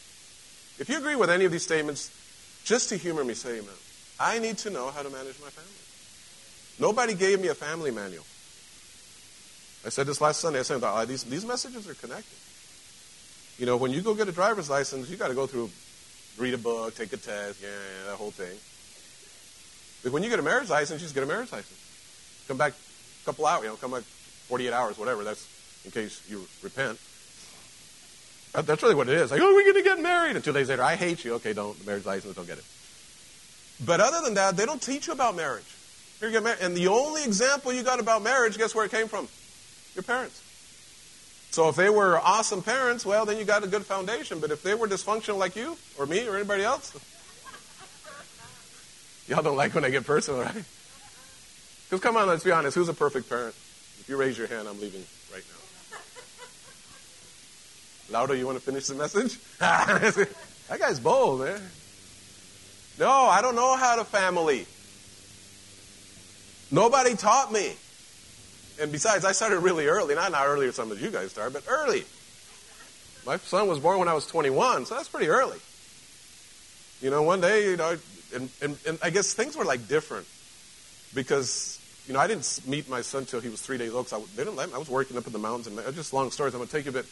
If 0.78 0.88
you 0.88 0.98
agree 0.98 1.14
with 1.14 1.30
any 1.30 1.44
of 1.44 1.52
these 1.52 1.62
statements, 1.62 2.10
just 2.66 2.88
to 2.88 2.96
humor 2.96 3.24
me, 3.24 3.34
say 3.34 3.58
amen. 3.58 3.70
I 4.18 4.40
need 4.40 4.58
to 4.58 4.70
know 4.70 4.90
how 4.90 5.02
to 5.02 5.08
manage 5.08 5.38
my 5.40 5.48
family. 5.48 5.70
Nobody 6.80 7.14
gave 7.14 7.40
me 7.40 7.48
a 7.48 7.54
family 7.54 7.92
manual. 7.92 8.24
I 9.84 9.88
said 9.88 10.06
this 10.06 10.20
last 10.20 10.40
Sunday. 10.40 10.58
I 10.58 10.62
said, 10.62 10.80
oh, 10.82 11.04
these, 11.04 11.22
these 11.22 11.46
messages 11.46 11.88
are 11.88 11.94
connected. 11.94 12.36
You 13.58 13.66
know, 13.66 13.76
when 13.76 13.92
you 13.92 14.02
go 14.02 14.14
get 14.14 14.26
a 14.26 14.32
driver's 14.32 14.68
license, 14.68 15.08
you 15.08 15.16
got 15.16 15.28
to 15.28 15.34
go 15.34 15.46
through, 15.46 15.70
read 16.38 16.54
a 16.54 16.58
book, 16.58 16.94
take 16.96 17.12
a 17.12 17.16
test, 17.16 17.62
yeah, 17.62 17.68
yeah, 17.68 18.10
that 18.10 18.16
whole 18.16 18.32
thing. 18.32 18.58
But 20.02 20.12
when 20.12 20.24
you 20.24 20.28
get 20.28 20.40
a 20.40 20.42
marriage 20.42 20.68
license, 20.68 21.00
you 21.00 21.04
just 21.04 21.14
get 21.14 21.22
a 21.22 21.26
marriage 21.26 21.52
license. 21.52 22.44
Come 22.48 22.58
back 22.58 22.72
a 22.72 23.24
couple 23.24 23.46
hours, 23.46 23.62
you 23.62 23.68
know, 23.68 23.76
come 23.76 23.92
back 23.92 24.02
48 24.02 24.72
hours, 24.72 24.98
whatever. 24.98 25.22
That's 25.22 25.46
in 25.84 25.92
case 25.92 26.20
you 26.28 26.44
repent. 26.62 26.98
Uh, 28.56 28.62
that's 28.62 28.82
really 28.82 28.94
what 28.94 29.06
it 29.06 29.14
is. 29.14 29.30
Like, 29.30 29.40
oh, 29.42 29.54
we're 29.54 29.70
going 29.70 29.74
to 29.74 29.82
get 29.82 30.00
married. 30.00 30.34
And 30.34 30.42
two 30.42 30.52
days 30.52 30.70
later, 30.70 30.82
I 30.82 30.96
hate 30.96 31.26
you. 31.26 31.34
Okay, 31.34 31.52
don't, 31.52 31.78
The 31.78 31.84
marriage 31.84 32.06
license, 32.06 32.34
don't 32.34 32.46
get 32.46 32.56
it. 32.56 32.64
But 33.84 34.00
other 34.00 34.22
than 34.24 34.34
that, 34.34 34.56
they 34.56 34.64
don't 34.64 34.80
teach 34.80 35.08
you 35.08 35.12
about 35.12 35.36
marriage. 35.36 35.76
You 36.22 36.30
get 36.30 36.42
married. 36.42 36.60
And 36.62 36.74
the 36.74 36.88
only 36.88 37.22
example 37.22 37.70
you 37.70 37.82
got 37.82 38.00
about 38.00 38.22
marriage, 38.22 38.56
guess 38.56 38.74
where 38.74 38.86
it 38.86 38.90
came 38.90 39.08
from? 39.08 39.28
Your 39.94 40.02
parents. 40.02 40.42
So 41.50 41.68
if 41.68 41.76
they 41.76 41.90
were 41.90 42.18
awesome 42.18 42.62
parents, 42.62 43.04
well, 43.04 43.26
then 43.26 43.36
you 43.36 43.44
got 43.44 43.62
a 43.62 43.66
good 43.66 43.84
foundation. 43.84 44.40
But 44.40 44.50
if 44.50 44.62
they 44.62 44.74
were 44.74 44.88
dysfunctional 44.88 45.36
like 45.36 45.54
you, 45.54 45.76
or 45.98 46.06
me, 46.06 46.26
or 46.26 46.36
anybody 46.36 46.64
else, 46.64 46.96
y'all 49.28 49.42
don't 49.42 49.56
like 49.56 49.74
when 49.74 49.84
I 49.84 49.90
get 49.90 50.06
personal, 50.06 50.40
right? 50.40 50.64
Because 51.84 52.00
come 52.00 52.16
on, 52.16 52.26
let's 52.26 52.42
be 52.42 52.52
honest. 52.52 52.74
Who's 52.74 52.88
a 52.88 52.94
perfect 52.94 53.28
parent? 53.28 53.54
If 54.00 54.06
you 54.08 54.16
raise 54.16 54.38
your 54.38 54.46
hand, 54.46 54.66
I'm 54.66 54.80
leaving. 54.80 55.04
Laudo, 58.10 58.38
you 58.38 58.46
want 58.46 58.58
to 58.58 58.64
finish 58.64 58.86
the 58.86 58.94
message? 58.94 59.38
that 59.58 60.78
guy's 60.78 61.00
bold, 61.00 61.40
man. 61.40 61.60
No, 62.98 63.10
I 63.10 63.42
don't 63.42 63.54
know 63.54 63.76
how 63.76 63.96
to 63.96 64.04
family. 64.04 64.66
Nobody 66.70 67.14
taught 67.14 67.52
me. 67.52 67.74
And 68.80 68.92
besides, 68.92 69.24
I 69.24 69.32
started 69.32 69.60
really 69.60 69.86
early. 69.86 70.14
Not 70.14 70.32
not 70.32 70.46
earlier 70.46 70.72
some 70.72 70.90
of 70.90 71.00
you 71.00 71.10
guys 71.10 71.30
started, 71.30 71.52
but 71.52 71.64
early. 71.68 72.04
My 73.26 73.38
son 73.38 73.66
was 73.66 73.80
born 73.80 73.98
when 73.98 74.08
I 74.08 74.14
was 74.14 74.26
21, 74.26 74.86
so 74.86 74.94
that's 74.94 75.08
pretty 75.08 75.28
early. 75.28 75.58
You 77.00 77.10
know, 77.10 77.22
one 77.22 77.40
day, 77.40 77.70
you 77.70 77.76
know, 77.76 77.96
and, 78.34 78.48
and, 78.62 78.78
and 78.86 78.98
I 79.02 79.10
guess 79.10 79.34
things 79.34 79.56
were 79.56 79.64
like 79.64 79.88
different 79.88 80.26
because, 81.14 81.80
you 82.06 82.14
know, 82.14 82.20
I 82.20 82.26
didn't 82.28 82.60
meet 82.66 82.88
my 82.88 83.02
son 83.02 83.22
until 83.22 83.40
he 83.40 83.48
was 83.48 83.60
three 83.60 83.78
days 83.78 83.92
old. 83.92 84.08
So 84.08 84.18
I, 84.18 84.24
they 84.36 84.44
didn't 84.44 84.56
let 84.56 84.68
me. 84.68 84.74
I 84.74 84.78
was 84.78 84.88
working 84.88 85.16
up 85.16 85.26
in 85.26 85.32
the 85.32 85.38
mountains. 85.38 85.66
And 85.66 85.94
just 85.94 86.12
long 86.12 86.30
stories. 86.30 86.54
I'm 86.54 86.58
going 86.58 86.68
to 86.68 86.72
take 86.72 86.84
you 86.84 86.90
a 86.90 86.94
bit 86.94 87.06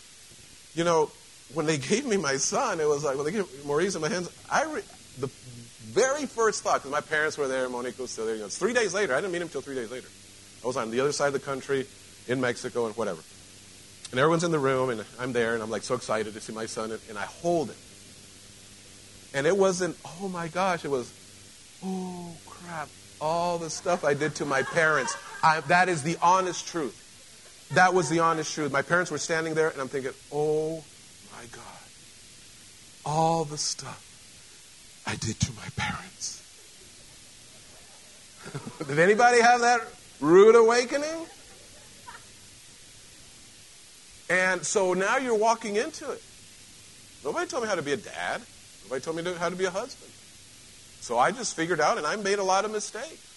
you 0.74 0.84
know, 0.84 1.10
when 1.52 1.66
they 1.66 1.78
gave 1.90 2.06
me 2.06 2.16
my 2.16 2.37
son, 2.37 2.80
it 2.80 2.88
was 2.88 3.04
like, 3.04 3.16
when 3.16 3.26
they 3.26 3.32
gave 3.32 3.64
Maurice 3.64 3.94
in 3.94 4.02
my 4.02 4.08
hands, 4.08 4.30
I 4.50 4.64
re- 4.64 4.82
the 5.18 5.28
very 5.92 6.26
first 6.26 6.62
thought, 6.62 6.76
because 6.76 6.90
my 6.90 7.00
parents 7.00 7.38
were 7.38 7.48
there, 7.48 7.68
Monique 7.68 7.98
was 7.98 8.10
still 8.10 8.26
there. 8.26 8.34
You 8.34 8.42
know, 8.42 8.48
three 8.48 8.72
days 8.72 8.94
later, 8.94 9.14
I 9.14 9.20
didn't 9.20 9.32
meet 9.32 9.42
him 9.42 9.48
until 9.48 9.60
three 9.60 9.76
days 9.76 9.90
later. 9.90 10.08
I 10.62 10.66
was 10.66 10.76
on 10.76 10.90
the 10.90 11.00
other 11.00 11.12
side 11.12 11.28
of 11.28 11.32
the 11.34 11.40
country, 11.40 11.87
in 12.26 12.40
Mexico, 12.40 12.87
and 12.87 12.96
whatever. 12.96 13.20
And 14.10 14.20
everyone's 14.20 14.44
in 14.44 14.50
the 14.50 14.58
room, 14.58 14.90
and 14.90 15.04
I'm 15.18 15.32
there, 15.32 15.54
and 15.54 15.62
I'm 15.62 15.70
like 15.70 15.82
so 15.82 15.94
excited 15.94 16.34
to 16.34 16.40
see 16.40 16.52
my 16.52 16.66
son, 16.66 16.90
and, 16.90 17.00
and 17.08 17.18
I 17.18 17.24
hold 17.24 17.68
him. 17.68 17.76
And 19.34 19.46
it 19.46 19.56
wasn't, 19.56 19.96
oh 20.20 20.29
my 20.29 20.48
gosh, 20.48 20.85
it 20.85 20.90
was, 20.90 21.12
oh 21.85 22.33
crap, 22.46 22.88
all 23.20 23.58
the 23.58 23.70
stuff 23.70 24.04
I 24.04 24.14
did 24.14 24.37
to 24.37 24.44
my 24.44 24.62
parents. 24.62 25.16
I, 25.42 25.60
that 25.62 25.88
is 25.88 26.02
the 26.02 26.16
honest 26.22 26.66
truth. 26.66 27.04
That 27.75 27.92
was 27.92 28.08
the 28.08 28.20
honest 28.20 28.54
truth. 28.54 28.70
My 28.72 28.83
parents 28.83 29.10
were 29.10 29.18
standing 29.18 29.54
there, 29.54 29.68
and 29.68 29.81
I'm 29.81 29.88
thinking, 29.88 30.12
oh 30.33 30.85
my 31.33 31.44
God, 31.50 31.64
all 33.04 33.44
the 33.44 33.58
stuff 33.58 35.02
I 35.06 35.16
did 35.16 35.40
to 35.40 35.52
my 35.54 35.66
parents. 35.77 36.40
did 38.87 38.98
anybody 38.98 39.40
have 39.40 39.60
that 39.62 39.81
rude 40.20 40.54
awakening? 40.54 41.27
And 44.31 44.64
so 44.64 44.94
now 44.94 45.16
you're 45.16 45.37
walking 45.37 45.75
into 45.77 46.10
it. 46.12 46.22
Nobody 47.25 47.48
told 47.48 47.64
me 47.64 47.68
how 47.68 47.75
to 47.75 47.83
be 47.83 47.92
a 47.92 47.96
dad. 47.96 48.40
Nobody 48.85 49.00
told 49.00 49.16
me 49.16 49.35
how 49.35 49.48
to 49.48 49.56
be 49.56 49.64
a 49.64 49.70
husband. 49.70 50.12
So 51.00 51.18
I 51.18 51.33
just 51.33 51.56
figured 51.56 51.81
out, 51.81 51.98
and 51.98 52.06
I 52.06 52.14
made 52.16 52.38
a 52.38 52.44
lot 52.44 52.64
of 52.64 52.70
mistakes. 52.70 53.33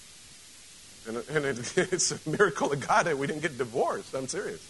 And, 1.08 1.18
and 1.30 1.46
it, 1.46 1.78
it's 1.94 2.12
a 2.12 2.30
miracle 2.30 2.72
of 2.72 2.86
God 2.86 3.06
that 3.06 3.18
we 3.18 3.28
didn't 3.28 3.42
get 3.42 3.58
divorced. 3.58 4.14
I'm 4.14 4.28
serious. 4.28 4.62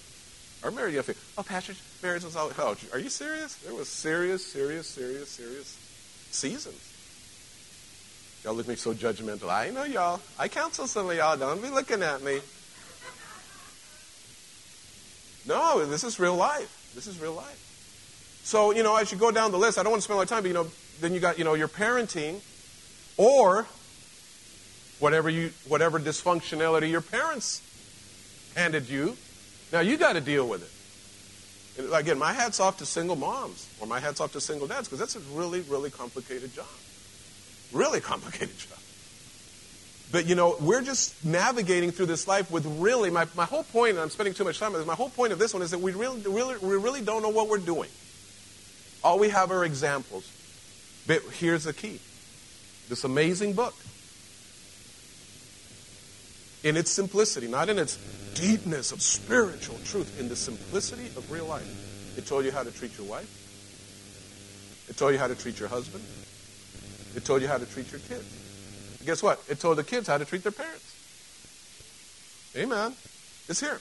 Our 0.64 0.72
marriage, 0.72 0.94
you. 0.94 1.16
Oh, 1.38 1.44
Pastor, 1.44 1.74
marriage 2.02 2.24
was 2.24 2.36
all. 2.36 2.52
Oh, 2.58 2.76
are 2.94 3.00
you 3.00 3.10
serious? 3.10 3.56
There 3.58 3.74
was 3.74 3.90
serious, 3.90 4.46
serious, 4.46 4.88
serious, 4.88 5.30
serious 5.30 5.78
seasons. 6.32 6.94
Y'all 8.44 8.54
look 8.54 8.66
at 8.66 8.70
me 8.70 8.76
so 8.76 8.94
judgmental. 8.94 9.50
I 9.50 9.70
know 9.70 9.84
y'all. 9.84 10.20
I 10.40 10.48
counsel 10.48 10.88
some 10.88 11.10
of 11.10 11.16
y'all. 11.16 11.38
Don't 11.38 11.62
be 11.62 11.70
looking 11.70 12.02
at 12.02 12.24
me. 12.24 12.40
No, 15.48 15.86
this 15.86 16.04
is 16.04 16.20
real 16.20 16.36
life. 16.36 16.92
This 16.94 17.08
is 17.08 17.20
real 17.20 17.34
life. 17.34 17.64
So, 18.44 18.72
you 18.72 18.84
know, 18.84 18.96
as 18.96 19.12
you 19.12 19.18
go 19.18 19.32
down 19.32 19.52
the 19.52 19.58
list, 19.58 19.78
I 19.78 19.84
don't 19.84 19.92
want 19.92 20.02
to 20.02 20.04
spend 20.04 20.16
a 20.16 20.18
lot 20.18 20.24
of 20.24 20.30
time, 20.30 20.44
but, 20.44 20.48
you 20.48 20.54
know, 20.54 20.68
then 21.02 21.14
you 21.14 21.20
got, 21.20 21.38
you 21.38 21.44
know, 21.44 21.54
your 21.54 21.68
parenting 21.68 22.42
or 23.18 23.66
whatever, 25.00 25.30
you, 25.30 25.52
whatever 25.68 26.00
dysfunctionality 26.00 26.90
your 26.90 27.02
parents 27.02 27.62
handed 28.56 28.90
you. 28.90 29.16
Now, 29.72 29.82
you 29.82 29.98
got 29.98 30.14
to 30.14 30.22
deal 30.22 30.48
with 30.48 30.64
it. 30.64 31.84
And 31.84 31.94
again, 31.94 32.18
my 32.18 32.34
hat's 32.34 32.60
off 32.60 32.78
to 32.80 32.86
single 32.86 33.16
moms 33.16 33.70
or 33.80 33.88
my 33.88 34.00
hat's 34.00 34.20
off 34.20 34.34
to 34.34 34.42
single 34.42 34.68
dads 34.68 34.88
because 34.88 35.00
that's 35.00 35.16
a 35.16 35.20
really, 35.38 35.62
really 35.62 35.92
complicated 35.92 36.54
job. 36.54 36.66
Really 37.72 38.02
complicated 38.02 38.58
job. 38.58 38.80
But 40.12 40.26
you 40.26 40.36
know, 40.36 40.56
we're 40.62 40.82
just 40.82 41.26
navigating 41.26 41.92
through 41.92 42.06
this 42.06 42.28
life 42.28 42.50
with 42.50 42.66
really 42.80 43.10
my, 43.10 43.28
my 43.36 43.46
whole 43.46 43.64
point, 43.64 43.92
and 43.92 44.00
I'm 44.00 44.10
spending 44.10 44.34
too 44.34 44.46
much 44.46 44.58
time 44.58 44.72
on 44.74 44.80
this, 44.80 44.88
my 44.88 44.96
whole 44.96 45.10
point 45.10 45.34
of 45.34 45.40
this 45.40 45.54
one 45.54 45.62
is 45.62 45.72
that 45.72 45.80
we 45.80 45.92
really, 45.92 46.22
really, 46.22 46.58
we 46.58 46.76
really 46.76 47.02
don't 47.02 47.22
know 47.22 47.30
what 47.30 47.50
we're 47.50 47.58
doing. 47.58 47.90
All 49.04 49.20
we 49.20 49.30
have 49.30 49.52
are 49.52 49.66
examples. 49.66 50.32
But 51.06 51.22
here's 51.34 51.66
the 51.66 51.74
key 51.74 52.00
this 52.90 53.04
amazing 53.04 53.54
book. 53.54 53.76
In 56.68 56.76
its 56.76 56.92
simplicity, 56.92 57.48
not 57.48 57.70
in 57.70 57.80
its 57.80 57.96
deepness 58.34 58.92
of 58.92 59.02
spiritual 59.02 59.80
truth, 59.86 60.20
in 60.20 60.28
the 60.28 60.36
simplicity 60.36 61.08
of 61.16 61.32
real 61.32 61.46
life. 61.46 62.18
It 62.18 62.28
told 62.28 62.44
you 62.44 62.52
how 62.52 62.62
to 62.62 62.72
treat 62.72 62.98
your 62.98 63.08
wife. 63.08 63.30
It 64.90 64.98
told 64.98 65.14
you 65.14 65.18
how 65.18 65.28
to 65.28 65.36
treat 65.36 65.62
your 65.62 65.70
husband. 65.70 66.04
It 67.16 67.24
told 67.24 67.42
you 67.42 67.48
how 67.48 67.58
to 67.58 67.66
treat 67.66 67.90
your 67.90 68.02
kids. 68.02 69.00
Guess 69.06 69.24
what? 69.24 69.42
It 69.48 69.62
told 69.62 69.78
the 69.78 69.86
kids 69.86 70.10
how 70.10 70.18
to 70.18 70.26
treat 70.26 70.44
their 70.44 70.52
parents. 70.52 70.84
Amen. 72.58 72.92
It's 73.48 73.62
here. 73.62 73.80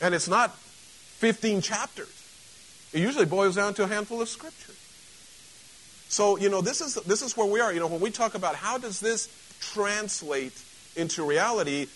And 0.00 0.14
it's 0.14 0.28
not 0.28 0.56
15 0.56 1.60
chapters. 1.60 2.12
It 2.92 3.00
usually 3.00 3.26
boils 3.26 3.56
down 3.56 3.74
to 3.74 3.82
a 3.82 3.88
handful 3.88 4.22
of 4.22 4.28
scriptures. 4.28 4.78
So, 6.08 6.38
you 6.38 6.50
know, 6.50 6.60
this 6.60 6.80
is, 6.80 6.94
this 6.94 7.22
is 7.22 7.36
where 7.36 7.48
we 7.48 7.58
are. 7.58 7.72
You 7.72 7.80
know, 7.80 7.88
when 7.88 8.00
we 8.00 8.12
talk 8.12 8.36
about 8.36 8.54
how 8.54 8.78
does 8.78 9.00
this 9.00 9.28
translate 9.58 10.62
into 10.94 11.24
reality, 11.24 11.88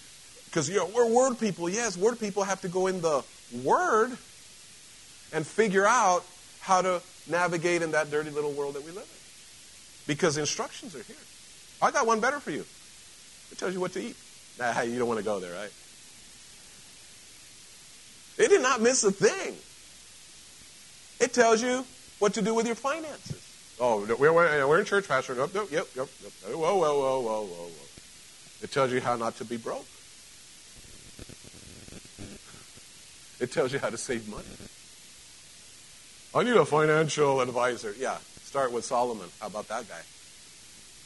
because, 0.51 0.68
you 0.68 0.76
know, 0.76 0.88
we're 0.92 1.09
word 1.09 1.38
people. 1.38 1.68
Yes, 1.68 1.96
word 1.96 2.18
people 2.18 2.42
have 2.42 2.61
to 2.62 2.68
go 2.68 2.88
in 2.88 3.01
the 3.01 3.22
word 3.64 4.11
and 5.32 5.46
figure 5.46 5.86
out 5.86 6.24
how 6.61 6.82
to 6.82 7.01
navigate 7.28 7.82
in 7.82 7.92
that 7.92 8.11
dirty 8.11 8.30
little 8.30 8.51
world 8.53 8.74
that 8.74 8.82
we 8.82 8.90
live 8.90 9.05
in. 9.05 10.09
Because 10.09 10.36
instructions 10.38 10.96
are 10.96 11.03
here. 11.03 11.16
I 11.80 11.92
got 11.92 12.07
one 12.07 12.18
better 12.18 12.40
for 12.40 12.51
you. 12.51 12.64
It 13.53 13.59
tells 13.59 13.74
you 13.74 13.80
what 13.80 13.92
to 13.92 14.03
eat. 14.03 14.16
Nah, 14.59 14.80
you 14.82 14.98
don't 14.98 15.07
want 15.07 15.18
to 15.18 15.24
go 15.24 15.38
there, 15.38 15.53
right? 15.53 15.70
It 18.38 18.48
did 18.48 18.61
not 18.61 18.80
miss 18.80 19.05
a 19.05 19.12
thing. 19.12 19.55
It 21.20 21.32
tells 21.32 21.62
you 21.62 21.84
what 22.18 22.34
to 22.34 22.42
do 22.42 22.55
with 22.55 22.66
your 22.66 22.74
finances. 22.74 23.36
Oh, 23.80 24.05
we're, 24.18 24.32
we're 24.32 24.78
in 24.80 24.84
church, 24.84 25.07
Pastor. 25.07 25.36
Yep, 25.36 25.55
yep, 25.55 25.86
yep. 25.96 26.09
Whoa, 26.48 26.59
whoa, 26.59 26.76
whoa, 26.76 27.20
whoa, 27.20 27.20
whoa, 27.20 27.42
whoa. 27.44 27.68
It 28.62 28.72
tells 28.72 28.92
you 28.92 29.01
how 29.01 29.16
not 29.16 29.36
to 29.36 29.44
be 29.44 29.57
broke. 29.57 29.86
It 33.41 33.51
tells 33.53 33.72
you 33.72 33.78
how 33.78 33.91
to 33.91 33.97
save 33.97 34.28
money. 34.28 34.45
I 36.34 36.45
need 36.45 36.57
a 36.57 36.64
financial 36.64 37.41
advisor. 37.41 37.95
Yeah, 37.99 38.18
start 38.43 38.70
with 38.70 38.84
Solomon. 38.84 39.28
How 39.41 39.49
about 39.49 39.68
that 39.68 39.88
guy? 39.88 40.01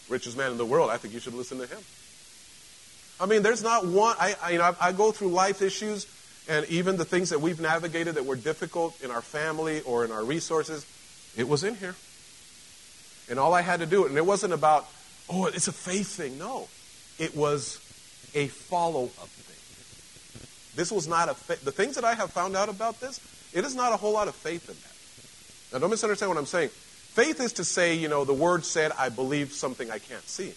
Richest 0.08 0.36
man 0.36 0.50
in 0.50 0.58
the 0.58 0.66
world. 0.66 0.90
I 0.90 0.98
think 0.98 1.14
you 1.14 1.20
should 1.20 1.34
listen 1.34 1.58
to 1.58 1.66
him. 1.66 1.78
I 3.20 3.26
mean, 3.26 3.42
there's 3.42 3.62
not 3.62 3.86
one. 3.86 4.16
I, 4.18 4.34
I 4.42 4.50
you 4.50 4.58
know, 4.58 4.64
I, 4.64 4.88
I 4.88 4.92
go 4.92 5.12
through 5.12 5.28
life 5.28 5.62
issues 5.62 6.06
and 6.48 6.66
even 6.66 6.96
the 6.96 7.04
things 7.04 7.30
that 7.30 7.40
we've 7.40 7.60
navigated 7.60 8.16
that 8.16 8.26
were 8.26 8.36
difficult 8.36 9.00
in 9.02 9.10
our 9.10 9.22
family 9.22 9.80
or 9.82 10.04
in 10.04 10.12
our 10.12 10.24
resources, 10.24 10.84
it 11.36 11.48
was 11.48 11.64
in 11.64 11.74
here. 11.76 11.94
And 13.30 13.38
all 13.38 13.54
I 13.54 13.62
had 13.62 13.80
to 13.80 13.86
do, 13.86 14.04
and 14.04 14.16
it 14.18 14.26
wasn't 14.26 14.52
about, 14.52 14.86
oh, 15.30 15.46
it's 15.46 15.68
a 15.68 15.72
faith 15.72 16.08
thing. 16.08 16.38
No, 16.38 16.68
it 17.18 17.34
was 17.34 17.80
a 18.34 18.48
follow 18.48 19.04
up. 19.04 19.28
This 20.76 20.90
was 20.90 21.06
not 21.06 21.28
a 21.28 21.34
fa- 21.34 21.64
the 21.64 21.72
things 21.72 21.94
that 21.94 22.04
I 22.04 22.14
have 22.14 22.30
found 22.30 22.56
out 22.56 22.68
about 22.68 23.00
this. 23.00 23.20
It 23.52 23.64
is 23.64 23.74
not 23.74 23.92
a 23.92 23.96
whole 23.96 24.12
lot 24.12 24.28
of 24.28 24.34
faith 24.34 24.68
in 24.68 24.74
that. 24.74 25.72
Now, 25.72 25.80
don't 25.80 25.90
misunderstand 25.90 26.30
what 26.30 26.38
I'm 26.38 26.46
saying. 26.46 26.70
Faith 26.70 27.40
is 27.40 27.52
to 27.54 27.64
say, 27.64 27.94
you 27.94 28.08
know, 28.08 28.24
the 28.24 28.34
word 28.34 28.64
said, 28.64 28.92
I 28.98 29.08
believe 29.08 29.52
something 29.52 29.90
I 29.90 29.98
can't 29.98 30.26
see. 30.28 30.52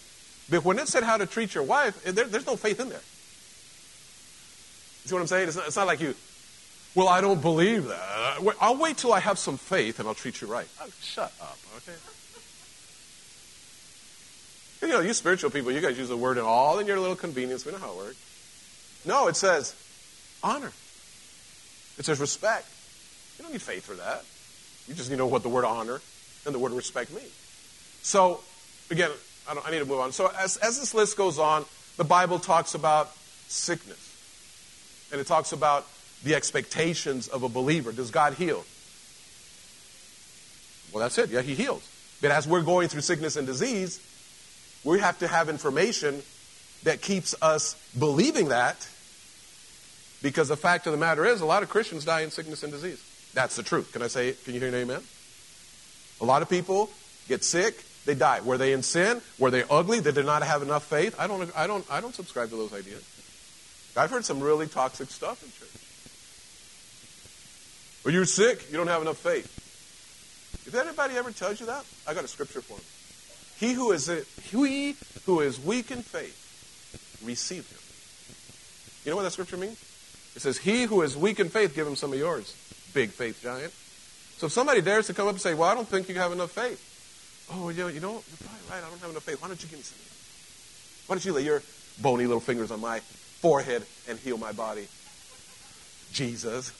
But 0.50 0.64
when 0.64 0.78
it 0.78 0.88
said 0.88 1.04
how 1.04 1.16
to 1.16 1.26
treat 1.26 1.54
your 1.54 1.64
wife, 1.64 2.04
eh, 2.06 2.10
there, 2.10 2.24
there's 2.24 2.46
no 2.46 2.56
faith 2.56 2.80
in 2.80 2.88
there. 2.88 3.00
See 5.04 5.14
what 5.14 5.20
I'm 5.20 5.26
saying? 5.26 5.48
It's 5.48 5.56
not, 5.56 5.66
it's 5.66 5.76
not 5.76 5.86
like 5.86 6.00
you, 6.00 6.14
well, 6.94 7.08
I 7.08 7.20
don't 7.20 7.40
believe 7.40 7.86
that. 7.86 8.38
I'll 8.60 8.76
wait 8.76 8.96
till 8.96 9.12
I 9.12 9.20
have 9.20 9.38
some 9.38 9.56
faith 9.56 10.00
and 10.00 10.08
I'll 10.08 10.14
treat 10.14 10.40
you 10.40 10.48
right. 10.48 10.66
Oh, 10.80 10.88
shut 11.00 11.32
up, 11.40 11.58
okay? 11.76 11.96
You 14.82 14.88
know, 14.88 15.00
you 15.00 15.12
spiritual 15.12 15.50
people, 15.50 15.70
you 15.70 15.80
guys 15.80 15.98
use 15.98 16.08
the 16.08 16.16
word 16.16 16.38
in 16.38 16.44
all 16.44 16.78
in 16.78 16.86
your 16.86 16.98
little 16.98 17.16
convenience. 17.16 17.64
We 17.64 17.72
know 17.72 17.78
how 17.78 17.92
it 17.92 17.96
works. 17.96 19.02
No, 19.04 19.28
it 19.28 19.36
says 19.36 19.74
honor. 20.42 20.72
It 21.98 22.04
says 22.04 22.20
respect. 22.20 22.66
You 23.36 23.44
don't 23.44 23.52
need 23.52 23.62
faith 23.62 23.84
for 23.84 23.94
that. 23.94 24.24
You 24.86 24.94
just 24.94 25.10
need 25.10 25.16
to 25.16 25.18
know 25.18 25.26
what 25.26 25.42
the 25.42 25.48
word 25.48 25.64
honor 25.64 26.00
and 26.46 26.54
the 26.54 26.58
word 26.58 26.72
respect 26.72 27.12
mean. 27.12 27.24
So, 28.02 28.40
again, 28.90 29.10
I, 29.48 29.60
I 29.66 29.70
need 29.70 29.80
to 29.80 29.84
move 29.84 30.00
on. 30.00 30.12
So, 30.12 30.30
as, 30.38 30.56
as 30.58 30.78
this 30.78 30.94
list 30.94 31.16
goes 31.16 31.38
on, 31.38 31.64
the 31.96 32.04
Bible 32.04 32.38
talks 32.38 32.74
about 32.74 33.12
sickness. 33.48 34.04
And 35.12 35.20
it 35.20 35.26
talks 35.26 35.52
about 35.52 35.86
the 36.24 36.34
expectations 36.34 37.28
of 37.28 37.42
a 37.42 37.48
believer. 37.48 37.92
Does 37.92 38.10
God 38.10 38.34
heal? 38.34 38.64
Well, 40.92 41.02
that's 41.02 41.18
it. 41.18 41.30
Yeah, 41.30 41.42
He 41.42 41.54
heals. 41.54 41.88
But 42.20 42.30
as 42.30 42.48
we're 42.48 42.62
going 42.62 42.88
through 42.88 43.02
sickness 43.02 43.36
and 43.36 43.46
disease, 43.46 44.00
we 44.84 45.00
have 45.00 45.18
to 45.20 45.28
have 45.28 45.48
information 45.48 46.22
that 46.84 47.00
keeps 47.00 47.34
us 47.42 47.74
believing 47.98 48.48
that 48.48 48.88
because 50.22 50.48
the 50.48 50.56
fact 50.56 50.86
of 50.86 50.92
the 50.92 50.98
matter 50.98 51.24
is 51.24 51.40
a 51.40 51.46
lot 51.46 51.62
of 51.62 51.68
Christians 51.68 52.04
die 52.04 52.22
in 52.22 52.30
sickness 52.30 52.62
and 52.62 52.72
disease. 52.72 53.02
That's 53.34 53.56
the 53.56 53.62
truth. 53.62 53.92
Can 53.92 54.02
I 54.02 54.08
say, 54.08 54.34
can 54.44 54.54
you 54.54 54.60
hear 54.60 54.68
an 54.68 54.74
amen? 54.74 55.02
A 56.20 56.24
lot 56.24 56.42
of 56.42 56.48
people 56.48 56.90
get 57.28 57.44
sick, 57.44 57.84
they 58.04 58.14
die. 58.14 58.40
Were 58.40 58.58
they 58.58 58.72
in 58.72 58.82
sin? 58.82 59.20
Were 59.38 59.50
they 59.50 59.64
ugly? 59.70 60.00
Did 60.00 60.14
they 60.14 60.24
not 60.24 60.42
have 60.42 60.62
enough 60.62 60.84
faith? 60.84 61.14
I 61.18 61.26
don't, 61.26 61.50
I 61.56 61.66
don't, 61.66 61.84
I 61.90 62.00
don't 62.00 62.14
subscribe 62.14 62.50
to 62.50 62.56
those 62.56 62.72
ideas. 62.72 63.04
I've 63.96 64.10
heard 64.10 64.24
some 64.24 64.40
really 64.40 64.66
toxic 64.66 65.10
stuff 65.10 65.42
in 65.42 65.50
church. 65.50 65.68
Well, 68.04 68.14
you're 68.14 68.24
sick, 68.24 68.70
you 68.70 68.76
don't 68.76 68.86
have 68.86 69.02
enough 69.02 69.18
faith. 69.18 69.54
If 70.66 70.74
anybody 70.74 71.16
ever 71.16 71.32
tells 71.32 71.60
you 71.60 71.66
that, 71.66 71.84
I 72.06 72.14
got 72.14 72.24
a 72.24 72.28
scripture 72.28 72.60
for 72.60 72.74
him. 72.74 72.84
He 73.58 73.74
who 73.74 73.90
is 73.90 74.06
he 74.50 74.94
who 75.26 75.40
is 75.40 75.58
weak 75.58 75.90
in 75.90 76.02
faith, 76.02 77.18
receive 77.24 77.68
him. 77.68 77.78
You 79.04 79.10
know 79.10 79.16
what 79.16 79.24
that 79.24 79.32
scripture 79.32 79.56
means? 79.56 79.82
It 80.38 80.42
says, 80.42 80.58
He 80.58 80.84
who 80.84 81.02
is 81.02 81.16
weak 81.16 81.40
in 81.40 81.48
faith, 81.48 81.74
give 81.74 81.84
him 81.84 81.96
some 81.96 82.12
of 82.12 82.18
yours. 82.20 82.54
Big 82.94 83.10
faith 83.10 83.42
giant. 83.42 83.72
So 84.38 84.46
if 84.46 84.52
somebody 84.52 84.80
dares 84.80 85.08
to 85.08 85.12
come 85.12 85.26
up 85.26 85.32
and 85.32 85.40
say, 85.40 85.52
Well, 85.52 85.68
I 85.68 85.74
don't 85.74 85.88
think 85.88 86.08
you 86.08 86.14
have 86.14 86.30
enough 86.30 86.52
faith. 86.52 86.78
Oh, 87.52 87.70
you 87.70 87.82
know, 87.82 87.88
you're 87.88 88.00
probably 88.00 88.20
right. 88.70 88.78
I 88.78 88.88
don't 88.88 89.00
have 89.00 89.10
enough 89.10 89.24
faith. 89.24 89.42
Why 89.42 89.48
don't 89.48 89.60
you 89.60 89.68
give 89.68 89.80
me 89.80 89.82
some? 89.82 89.98
Why 91.08 91.16
don't 91.16 91.24
you 91.24 91.32
lay 91.32 91.42
your 91.42 91.60
bony 92.00 92.26
little 92.26 92.38
fingers 92.38 92.70
on 92.70 92.80
my 92.80 93.00
forehead 93.00 93.82
and 94.08 94.16
heal 94.20 94.38
my 94.38 94.52
body. 94.52 94.86
Jesus 96.12 96.70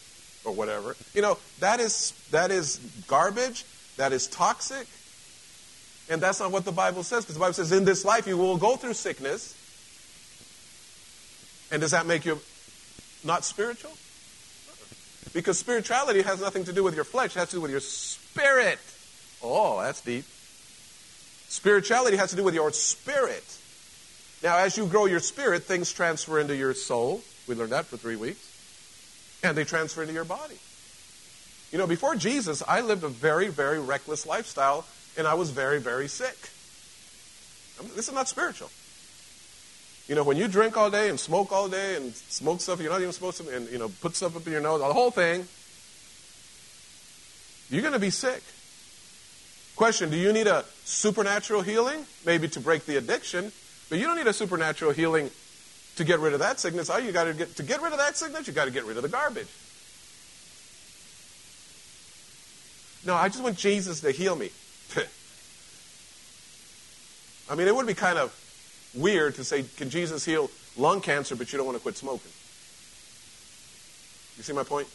or 0.44 0.52
whatever. 0.54 0.94
You 1.12 1.22
know, 1.22 1.36
that 1.58 1.80
is 1.80 2.12
that 2.30 2.52
is 2.52 2.76
garbage, 3.08 3.64
that 3.96 4.12
is 4.12 4.28
toxic. 4.28 4.86
And 6.08 6.20
that's 6.20 6.38
not 6.38 6.52
what 6.52 6.64
the 6.64 6.70
Bible 6.70 7.02
says 7.02 7.24
because 7.24 7.34
the 7.34 7.40
Bible 7.40 7.54
says 7.54 7.72
in 7.72 7.84
this 7.84 8.04
life 8.04 8.28
you 8.28 8.38
will 8.38 8.56
go 8.56 8.76
through 8.76 8.94
sickness. 8.94 9.56
And 11.72 11.80
does 11.80 11.90
that 11.90 12.06
make 12.06 12.24
you 12.24 12.38
not 13.28 13.44
spiritual? 13.44 13.92
Because 15.32 15.58
spirituality 15.58 16.22
has 16.22 16.40
nothing 16.40 16.64
to 16.64 16.72
do 16.72 16.82
with 16.82 16.96
your 16.96 17.04
flesh, 17.04 17.36
it 17.36 17.38
has 17.38 17.50
to 17.50 17.56
do 17.56 17.60
with 17.60 17.70
your 17.70 17.80
spirit. 17.80 18.80
Oh, 19.40 19.80
that's 19.80 20.00
deep. 20.00 20.24
Spirituality 21.48 22.16
has 22.16 22.30
to 22.30 22.36
do 22.36 22.42
with 22.42 22.54
your 22.54 22.72
spirit. 22.72 23.44
Now, 24.42 24.58
as 24.58 24.76
you 24.76 24.86
grow 24.86 25.06
your 25.06 25.20
spirit, 25.20 25.62
things 25.62 25.92
transfer 25.92 26.40
into 26.40 26.56
your 26.56 26.74
soul. 26.74 27.20
We 27.46 27.54
learned 27.54 27.72
that 27.72 27.86
for 27.86 27.96
three 27.96 28.16
weeks. 28.16 28.44
And 29.42 29.56
they 29.56 29.64
transfer 29.64 30.02
into 30.02 30.14
your 30.14 30.24
body. 30.24 30.58
You 31.70 31.78
know, 31.78 31.86
before 31.86 32.16
Jesus, 32.16 32.62
I 32.66 32.80
lived 32.80 33.04
a 33.04 33.08
very, 33.08 33.48
very 33.48 33.78
reckless 33.78 34.26
lifestyle, 34.26 34.84
and 35.16 35.26
I 35.26 35.34
was 35.34 35.50
very, 35.50 35.78
very 35.78 36.08
sick. 36.08 36.36
This 37.94 38.08
is 38.08 38.14
not 38.14 38.28
spiritual. 38.28 38.70
You 40.08 40.14
know, 40.14 40.24
when 40.24 40.38
you 40.38 40.48
drink 40.48 40.76
all 40.76 40.90
day 40.90 41.10
and 41.10 41.20
smoke 41.20 41.52
all 41.52 41.68
day 41.68 41.96
and 41.96 42.14
smoke 42.14 42.62
stuff 42.62 42.80
you're 42.80 42.90
not 42.90 43.02
even 43.02 43.12
supposed 43.12 43.42
to, 43.42 43.54
and, 43.54 43.68
you 43.70 43.78
know, 43.78 43.90
put 44.00 44.16
stuff 44.16 44.34
up 44.36 44.46
in 44.46 44.52
your 44.52 44.62
nose, 44.62 44.80
the 44.80 44.86
whole 44.86 45.10
thing, 45.10 45.46
you're 47.68 47.82
going 47.82 47.92
to 47.92 47.98
be 48.00 48.08
sick. 48.08 48.42
Question 49.76 50.10
Do 50.10 50.16
you 50.16 50.32
need 50.32 50.46
a 50.46 50.64
supernatural 50.84 51.60
healing? 51.60 52.06
Maybe 52.24 52.48
to 52.48 52.60
break 52.60 52.86
the 52.86 52.96
addiction, 52.96 53.52
but 53.90 53.98
you 53.98 54.06
don't 54.06 54.16
need 54.16 54.26
a 54.26 54.32
supernatural 54.32 54.92
healing 54.92 55.30
to 55.96 56.04
get 56.04 56.20
rid 56.20 56.32
of 56.32 56.38
that 56.40 56.58
sickness. 56.58 56.88
All 56.88 56.98
you 56.98 57.12
got 57.12 57.24
to 57.24 57.34
get 57.34 57.54
to 57.56 57.62
get 57.62 57.82
rid 57.82 57.92
of 57.92 57.98
that 57.98 58.16
sickness, 58.16 58.46
you 58.48 58.54
got 58.54 58.64
to 58.64 58.70
get 58.70 58.86
rid 58.86 58.96
of 58.96 59.02
the 59.02 59.10
garbage. 59.10 59.48
No, 63.04 63.14
I 63.14 63.28
just 63.28 63.42
want 63.42 63.56
Jesus 63.56 64.00
to 64.00 64.10
heal 64.10 64.34
me. 64.34 64.50
I 67.50 67.54
mean, 67.54 67.68
it 67.68 67.76
would 67.76 67.86
be 67.86 67.94
kind 67.94 68.18
of 68.18 68.32
weird 68.94 69.34
to 69.36 69.44
say, 69.44 69.64
Can 69.76 69.90
Jesus 69.90 70.24
heal 70.24 70.50
lung 70.76 71.00
cancer, 71.00 71.36
but 71.36 71.52
you 71.52 71.56
don't 71.56 71.66
want 71.66 71.76
to 71.76 71.82
quit 71.82 71.96
smoking? 71.96 72.30
You 74.36 74.44
see 74.44 74.52
my 74.52 74.62
point? 74.62 74.88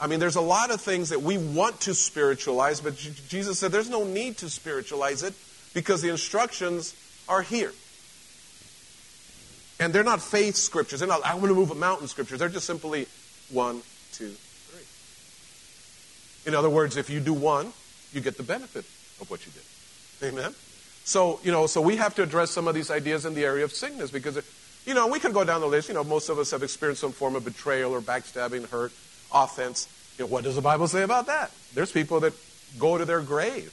I 0.00 0.06
mean, 0.06 0.20
there's 0.20 0.36
a 0.36 0.40
lot 0.40 0.70
of 0.70 0.80
things 0.80 1.08
that 1.08 1.22
we 1.22 1.38
want 1.38 1.80
to 1.82 1.94
spiritualize, 1.94 2.80
but 2.80 2.96
Jesus 2.96 3.58
said 3.58 3.72
there's 3.72 3.90
no 3.90 4.04
need 4.04 4.38
to 4.38 4.48
spiritualize 4.48 5.24
it 5.24 5.34
because 5.74 6.02
the 6.02 6.08
instructions 6.08 6.94
are 7.28 7.42
here. 7.42 7.72
And 9.80 9.92
they're 9.92 10.04
not 10.04 10.22
faith 10.22 10.56
scriptures. 10.56 11.00
They're 11.00 11.08
not, 11.08 11.24
I 11.24 11.34
want 11.34 11.48
to 11.48 11.54
move 11.54 11.70
a 11.70 11.74
mountain 11.74 12.06
scriptures. 12.08 12.38
They're 12.38 12.48
just 12.48 12.66
simply 12.66 13.06
one, 13.50 13.82
two, 14.12 14.30
three. 14.30 14.84
In 16.50 16.56
other 16.56 16.70
words, 16.70 16.96
if 16.96 17.10
you 17.10 17.20
do 17.20 17.32
one, 17.32 17.72
you 18.12 18.20
get 18.20 18.36
the 18.36 18.42
benefit 18.42 18.84
of 19.20 19.30
what 19.30 19.44
you 19.46 19.52
did. 19.52 20.32
Amen? 20.32 20.54
So, 21.08 21.40
you 21.42 21.50
know, 21.50 21.66
so 21.66 21.80
we 21.80 21.96
have 21.96 22.14
to 22.16 22.22
address 22.22 22.50
some 22.50 22.68
of 22.68 22.74
these 22.74 22.90
ideas 22.90 23.24
in 23.24 23.32
the 23.32 23.42
area 23.42 23.64
of 23.64 23.72
sickness 23.72 24.10
because, 24.10 24.44
you 24.84 24.92
know, 24.92 25.06
we 25.06 25.18
can 25.18 25.32
go 25.32 25.42
down 25.42 25.62
the 25.62 25.66
list. 25.66 25.88
You 25.88 25.94
know, 25.94 26.04
most 26.04 26.28
of 26.28 26.38
us 26.38 26.50
have 26.50 26.62
experienced 26.62 27.00
some 27.00 27.12
form 27.12 27.34
of 27.34 27.46
betrayal 27.46 27.92
or 27.92 28.02
backstabbing, 28.02 28.68
hurt, 28.68 28.92
offense. 29.32 29.88
You 30.18 30.26
know, 30.26 30.30
what 30.30 30.44
does 30.44 30.56
the 30.56 30.60
Bible 30.60 30.86
say 30.86 31.02
about 31.04 31.24
that? 31.24 31.50
There's 31.72 31.90
people 31.90 32.20
that 32.20 32.34
go 32.78 32.98
to 32.98 33.06
their 33.06 33.22
grave 33.22 33.72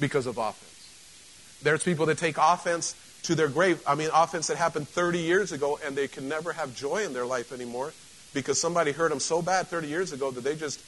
because 0.00 0.26
of 0.26 0.38
offense. 0.38 1.60
There's 1.62 1.84
people 1.84 2.06
that 2.06 2.18
take 2.18 2.36
offense 2.36 2.96
to 3.22 3.36
their 3.36 3.48
grave. 3.48 3.80
I 3.86 3.94
mean, 3.94 4.10
offense 4.12 4.48
that 4.48 4.56
happened 4.56 4.88
30 4.88 5.20
years 5.20 5.52
ago 5.52 5.78
and 5.86 5.94
they 5.94 6.08
can 6.08 6.28
never 6.28 6.52
have 6.52 6.74
joy 6.74 7.04
in 7.04 7.12
their 7.12 7.26
life 7.26 7.52
anymore 7.52 7.92
because 8.34 8.60
somebody 8.60 8.90
hurt 8.90 9.10
them 9.10 9.20
so 9.20 9.40
bad 9.40 9.68
30 9.68 9.86
years 9.86 10.12
ago 10.12 10.32
that 10.32 10.42
they 10.42 10.56
just 10.56 10.82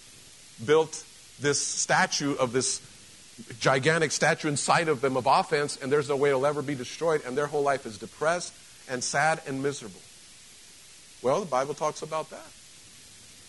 built 0.66 1.04
this 1.38 1.64
statue 1.64 2.34
of 2.34 2.50
this 2.52 2.80
gigantic 3.58 4.12
statue 4.12 4.48
inside 4.48 4.88
of 4.88 5.00
them 5.00 5.16
of 5.16 5.26
offense 5.26 5.76
and 5.80 5.90
there's 5.90 6.08
no 6.08 6.16
way 6.16 6.28
it'll 6.28 6.46
ever 6.46 6.62
be 6.62 6.74
destroyed 6.74 7.22
and 7.26 7.36
their 7.36 7.46
whole 7.46 7.62
life 7.62 7.84
is 7.86 7.98
depressed 7.98 8.52
and 8.88 9.02
sad 9.02 9.40
and 9.46 9.62
miserable. 9.62 10.00
Well, 11.22 11.40
the 11.40 11.46
Bible 11.46 11.74
talks 11.74 12.02
about 12.02 12.30
that. 12.30 12.46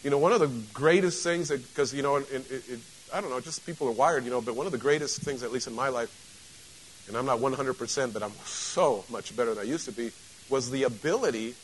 You 0.03 0.09
know, 0.09 0.17
one 0.17 0.31
of 0.31 0.39
the 0.39 0.51
greatest 0.73 1.23
things 1.23 1.49
that, 1.49 1.67
because, 1.67 1.93
you 1.93 2.01
know, 2.01 2.17
it, 2.17 2.31
it, 2.31 2.69
it, 2.69 2.79
I 3.13 3.21
don't 3.21 3.29
know, 3.29 3.39
just 3.39 3.65
people 3.65 3.88
are 3.88 3.91
wired, 3.91 4.23
you 4.23 4.29
know, 4.29 4.41
but 4.41 4.55
one 4.55 4.65
of 4.65 4.71
the 4.71 4.77
greatest 4.77 5.21
things, 5.21 5.43
at 5.43 5.51
least 5.51 5.67
in 5.67 5.75
my 5.75 5.89
life, 5.89 7.05
and 7.07 7.17
I'm 7.17 7.25
not 7.25 7.39
100%, 7.39 8.13
but 8.13 8.23
I'm 8.23 8.31
so 8.45 9.03
much 9.09 9.36
better 9.36 9.53
than 9.53 9.65
I 9.65 9.69
used 9.69 9.86
to 9.86 9.91
be, 9.91 10.11
was 10.49 10.71
the 10.71 10.83
ability 10.83 11.55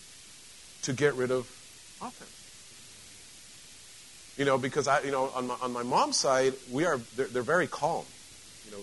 to 0.84 0.93
get 0.93 1.13
rid 1.15 1.32
of 1.32 1.45
offense. 2.01 2.41
You 4.38 4.46
know, 4.46 4.58
because 4.58 4.88
I, 4.88 5.02
you 5.02 5.12
know, 5.12 5.30
on 5.36 5.48
my, 5.48 5.56
on 5.62 5.74
my 5.74 5.84
mom's 5.84 6.18
side, 6.18 6.54
we 6.72 6.86
are, 6.86 6.98
they're, 7.16 7.28
they're 7.28 7.42
very 7.44 7.68
calm. 7.68 8.06
You 8.66 8.72
know, 8.72 8.78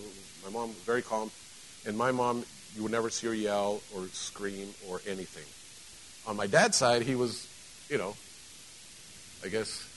my 0.45 0.51
mom 0.51 0.69
was 0.69 0.77
very 0.77 1.01
calm, 1.01 1.31
and 1.85 1.97
my 1.97 2.11
mom, 2.11 2.45
you 2.75 2.83
would 2.83 2.91
never 2.91 3.09
see 3.09 3.27
her 3.27 3.33
yell 3.33 3.81
or 3.95 4.07
scream 4.13 4.69
or 4.87 5.01
anything. 5.07 5.45
On 6.29 6.37
my 6.37 6.47
dad's 6.47 6.77
side, 6.77 7.01
he 7.01 7.15
was, 7.15 7.47
you 7.89 7.97
know, 7.97 8.15
I 9.43 9.47
guess 9.47 9.87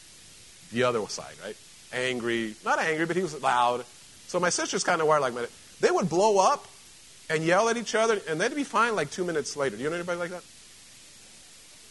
the 0.73 0.85
other 0.85 1.07
side, 1.09 1.35
right? 1.45 1.57
Angry, 1.93 2.55
not 2.65 2.79
angry, 2.79 3.05
but 3.05 3.17
he 3.17 3.23
was 3.23 3.41
loud. 3.43 3.85
So 4.29 4.41
my 4.41 4.49
sister's 4.49 4.83
kind 4.83 5.01
of 5.01 5.07
wired 5.07 5.21
like. 5.21 5.35
They 5.81 5.91
would 5.91 6.09
blow 6.09 6.39
up 6.39 6.67
and 7.29 7.45
yell 7.45 7.69
at 7.69 7.77
each 7.77 7.95
other, 7.95 8.21
and 8.29 8.41
they'd 8.41 8.55
be 8.55 8.65
fine 8.65 8.97
like 8.97 9.11
two 9.11 9.25
minutes 9.25 9.57
later. 9.57 9.77
Do 9.77 9.83
you 9.83 9.91
know 9.91 9.97
anybody 9.97 10.19
like 10.19 10.31
that? 10.31 10.43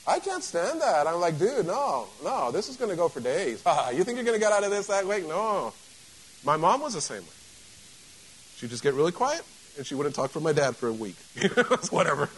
I 0.08 0.20
can't 0.20 0.44
stand 0.44 0.82
that. 0.82 1.06
I'm 1.08 1.20
like, 1.20 1.38
dude, 1.38 1.68
no, 1.68 2.08
no, 2.24 2.52
this 2.52 2.70
is 2.70 2.78
going 2.78 2.90
to 2.90 2.98
go 2.98 3.08
for 3.08 3.20
days. 3.20 3.62
Ah, 3.66 3.92
you 3.92 4.04
think 4.04 4.18
you're 4.18 4.26
going 4.26 4.38
to 4.38 4.44
get 4.44 4.52
out 4.52 4.64
of 4.64 4.72
this 4.72 4.88
that 4.88 5.06
way? 5.06 5.22
No. 5.22 5.74
My 6.44 6.58
mom 6.58 6.82
was 6.82 6.94
the 6.94 7.02
same 7.02 7.22
way. 7.22 7.28
She'd 8.58 8.70
just 8.70 8.84
get 8.84 8.94
really 8.94 9.12
quiet, 9.12 9.44
and 9.78 9.86
she 9.86 9.96
wouldn't 9.96 10.16
talk 10.16 10.34
to 10.34 10.40
my 10.40 10.54
dad 10.54 10.76
for 10.76 10.88
a 10.88 10.94
week. 10.94 11.16
Whatever. 11.92 12.30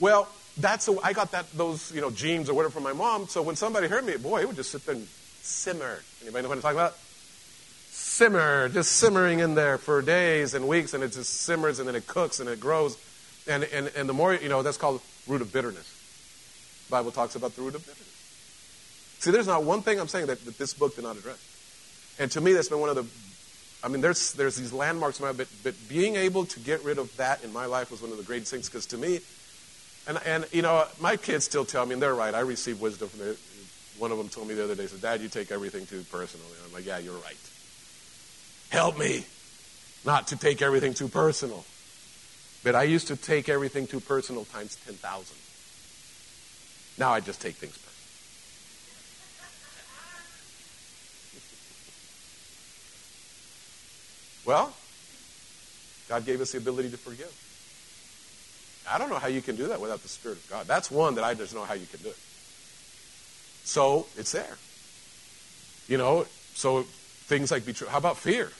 Well, 0.00 0.28
that's 0.58 0.88
a, 0.88 0.96
I 1.02 1.12
got 1.12 1.32
that 1.32 1.50
those 1.52 1.92
you 1.94 2.00
know 2.00 2.10
genes 2.10 2.48
or 2.48 2.54
whatever 2.54 2.72
from 2.72 2.82
my 2.82 2.92
mom. 2.92 3.28
So 3.28 3.42
when 3.42 3.56
somebody 3.56 3.88
heard 3.88 4.04
me, 4.04 4.16
boy, 4.16 4.40
it 4.40 4.46
would 4.46 4.56
just 4.56 4.70
sit 4.70 4.84
there 4.86 4.94
and 4.94 5.06
simmer. 5.42 6.00
Anybody 6.22 6.42
know 6.42 6.48
what 6.48 6.58
I'm 6.58 6.62
talking 6.62 6.78
about? 6.78 6.96
Simmer, 7.90 8.68
just 8.68 8.92
simmering 8.92 9.40
in 9.40 9.54
there 9.54 9.78
for 9.78 10.02
days 10.02 10.54
and 10.54 10.68
weeks, 10.68 10.94
and 10.94 11.02
it 11.02 11.12
just 11.12 11.32
simmers 11.32 11.78
and 11.78 11.88
then 11.88 11.94
it 11.94 12.06
cooks 12.06 12.40
and 12.40 12.48
it 12.48 12.60
grows, 12.60 12.96
and 13.46 13.64
and 13.64 13.90
and 13.96 14.08
the 14.08 14.12
more 14.12 14.34
you 14.34 14.48
know, 14.48 14.62
that's 14.62 14.78
called 14.78 15.00
root 15.26 15.42
of 15.42 15.52
bitterness. 15.52 15.95
The 16.86 16.90
Bible 16.90 17.10
talks 17.10 17.36
about 17.36 17.54
the 17.56 17.62
root 17.62 17.74
of 17.74 17.82
bitterness. 17.82 18.12
See, 19.18 19.30
there's 19.30 19.46
not 19.46 19.64
one 19.64 19.82
thing 19.82 19.98
I'm 19.98 20.08
saying 20.08 20.26
that, 20.26 20.44
that 20.44 20.58
this 20.58 20.74
book 20.74 20.94
did 20.94 21.04
not 21.04 21.16
address, 21.16 21.38
and 22.18 22.30
to 22.32 22.40
me, 22.40 22.52
that's 22.52 22.68
been 22.68 22.80
one 22.80 22.90
of 22.90 22.96
the 22.96 23.06
I 23.84 23.88
mean, 23.88 24.00
there's, 24.00 24.32
there's 24.32 24.56
these 24.56 24.72
landmarks 24.72 25.20
in 25.20 25.26
my 25.26 25.32
but, 25.32 25.48
but 25.62 25.74
being 25.88 26.16
able 26.16 26.44
to 26.46 26.60
get 26.60 26.82
rid 26.82 26.98
of 26.98 27.14
that 27.18 27.44
in 27.44 27.52
my 27.52 27.66
life 27.66 27.90
was 27.90 28.02
one 28.02 28.10
of 28.10 28.16
the 28.16 28.24
greatest 28.24 28.50
things 28.50 28.68
because 28.68 28.86
to 28.86 28.98
me, 28.98 29.20
and, 30.08 30.18
and, 30.26 30.46
you 30.52 30.62
know, 30.62 30.84
my 31.00 31.16
kids 31.16 31.44
still 31.44 31.64
tell 31.64 31.84
me, 31.84 31.92
and 31.92 32.02
they're 32.02 32.14
right, 32.14 32.34
I 32.34 32.40
receive 32.40 32.80
wisdom 32.80 33.08
from 33.08 33.28
it. 33.28 33.38
One 33.98 34.12
of 34.12 34.18
them 34.18 34.28
told 34.28 34.48
me 34.48 34.54
the 34.54 34.64
other 34.64 34.74
day, 34.74 34.86
said, 34.86 35.00
Dad, 35.00 35.20
you 35.20 35.28
take 35.28 35.50
everything 35.50 35.86
too 35.86 36.04
personally. 36.10 36.46
I'm 36.66 36.72
like, 36.72 36.84
yeah, 36.84 36.98
you're 36.98 37.14
right. 37.14 37.36
Help 38.70 38.98
me 38.98 39.24
not 40.04 40.28
to 40.28 40.36
take 40.36 40.62
everything 40.62 40.92
too 40.92 41.08
personal. 41.08 41.64
But 42.62 42.74
I 42.74 42.84
used 42.84 43.08
to 43.08 43.16
take 43.16 43.48
everything 43.48 43.86
too 43.86 44.00
personal 44.00 44.44
times 44.46 44.76
10,000. 44.84 45.36
Now 46.98 47.12
I 47.12 47.20
just 47.20 47.40
take 47.40 47.54
things 47.54 47.76
personal. 47.76 47.92
well, 54.46 54.72
God 56.08 56.24
gave 56.24 56.40
us 56.40 56.52
the 56.52 56.58
ability 56.58 56.90
to 56.90 56.96
forgive. 56.96 57.32
I 58.88 58.98
don't 58.98 59.10
know 59.10 59.18
how 59.18 59.26
you 59.26 59.42
can 59.42 59.56
do 59.56 59.66
that 59.68 59.80
without 59.80 60.02
the 60.02 60.08
Spirit 60.08 60.38
of 60.38 60.48
God. 60.48 60.66
That's 60.66 60.90
one 60.90 61.16
that 61.16 61.24
I 61.24 61.34
just 61.34 61.54
know 61.54 61.64
how 61.64 61.74
you 61.74 61.86
can 61.86 62.00
do 62.00 62.08
it. 62.08 62.18
So 63.64 64.06
it's 64.16 64.30
there. 64.32 64.56
You 65.88 65.98
know, 65.98 66.26
so 66.54 66.82
things 67.26 67.50
like 67.50 67.66
betrayal. 67.66 67.90
How 67.90 67.98
about 67.98 68.16
fear? 68.16 68.50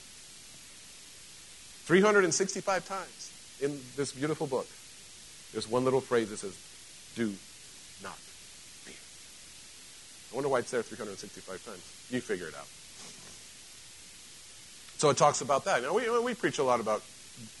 365 1.85 2.85
times 2.85 3.31
in 3.61 3.79
this 3.95 4.11
beautiful 4.11 4.45
book, 4.45 4.67
there's 5.53 5.69
one 5.69 5.85
little 5.85 6.01
phrase 6.01 6.29
that 6.29 6.37
says, 6.37 6.57
do. 7.15 7.33
I 10.31 10.35
wonder 10.35 10.49
why 10.49 10.59
it's 10.59 10.71
there 10.71 10.83
365 10.83 11.65
times. 11.65 12.07
You 12.09 12.21
figure 12.21 12.47
it 12.47 12.55
out. 12.55 12.67
So 14.97 15.09
it 15.09 15.17
talks 15.17 15.41
about 15.41 15.65
that. 15.65 15.83
Now, 15.83 15.93
we, 15.93 16.09
we 16.19 16.33
preach 16.33 16.57
a 16.57 16.63
lot 16.63 16.79
about 16.79 17.01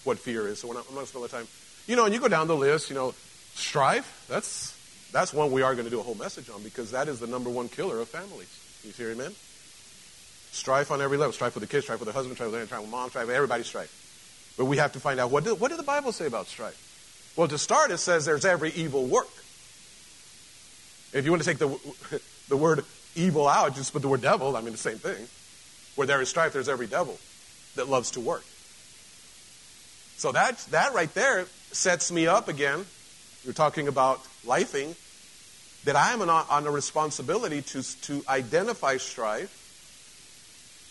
what 0.03 0.17
fear 0.17 0.47
is, 0.47 0.59
so 0.59 0.67
we're 0.67 0.73
not, 0.73 0.85
I'm 0.89 0.95
not 0.95 1.01
going 1.01 1.05
to 1.05 1.09
spend 1.09 1.23
the 1.23 1.29
time 1.29 1.47
you 1.87 1.95
know, 1.95 2.05
and 2.05 2.13
you 2.13 2.19
go 2.19 2.27
down 2.27 2.47
the 2.47 2.55
list, 2.55 2.89
you 2.89 2.95
know, 2.95 3.13
strife, 3.55 4.25
that's, 4.27 4.77
that's 5.11 5.33
one 5.33 5.51
we 5.51 5.61
are 5.61 5.73
going 5.73 5.85
to 5.85 5.91
do 5.91 5.99
a 5.99 6.03
whole 6.03 6.15
message 6.15 6.49
on 6.49 6.61
because 6.61 6.91
that 6.91 7.07
is 7.07 7.19
the 7.19 7.27
number 7.27 7.49
one 7.49 7.69
killer 7.69 7.99
of 7.99 8.09
families. 8.09 8.49
You 8.83 8.91
hear 8.91 9.11
amen? 9.11 9.33
Strife 10.51 10.91
on 10.91 11.01
every 11.01 11.17
level. 11.17 11.31
Strife 11.31 11.55
with 11.55 11.61
the 11.61 11.67
kids, 11.67 11.85
strife 11.85 11.99
with 11.99 12.07
the 12.07 12.13
husband, 12.13 12.35
strife 12.35 12.51
with, 12.51 12.65
strife 12.67 12.81
with 12.81 12.91
mom, 12.91 13.09
strife 13.09 13.27
with 13.27 13.35
everybody 13.35 13.63
strife. 13.63 14.53
But 14.57 14.65
we 14.65 14.77
have 14.77 14.91
to 14.93 14.99
find 14.99 15.19
out 15.19 15.31
what 15.31 15.45
did, 15.45 15.59
what 15.59 15.69
did 15.69 15.79
the 15.79 15.83
Bible 15.83 16.11
say 16.11 16.27
about 16.27 16.47
strife? 16.47 17.33
Well, 17.35 17.47
to 17.47 17.57
start, 17.57 17.91
it 17.91 17.99
says 17.99 18.25
there's 18.25 18.45
every 18.45 18.71
evil 18.71 19.05
work. 19.05 19.29
If 21.13 21.23
you 21.23 21.31
want 21.31 21.43
to 21.43 21.47
take 21.47 21.59
the, 21.59 22.21
the 22.49 22.57
word 22.57 22.83
evil 23.15 23.47
out, 23.47 23.75
just 23.75 23.93
put 23.93 24.01
the 24.01 24.07
word 24.07 24.21
devil, 24.21 24.55
I 24.55 24.61
mean 24.61 24.71
the 24.71 24.77
same 24.77 24.97
thing. 24.97 25.27
Where 25.95 26.07
there 26.07 26.21
is 26.21 26.29
strife, 26.29 26.53
there's 26.53 26.69
every 26.69 26.87
devil 26.87 27.17
that 27.75 27.89
loves 27.89 28.11
to 28.11 28.19
work. 28.19 28.43
So 30.17 30.31
that, 30.31 30.57
that 30.71 30.93
right 30.93 31.13
there 31.13 31.45
sets 31.71 32.11
me 32.11 32.27
up 32.27 32.47
again. 32.47 32.85
You're 33.43 33.53
talking 33.53 33.87
about 33.87 34.23
lifing. 34.45 34.95
That 35.85 35.95
I 35.95 36.11
am 36.11 36.21
on, 36.27 36.67
a 36.67 36.71
responsibility 36.71 37.61
to, 37.61 38.01
to 38.01 38.23
identify 38.27 38.97
strife 38.97 39.53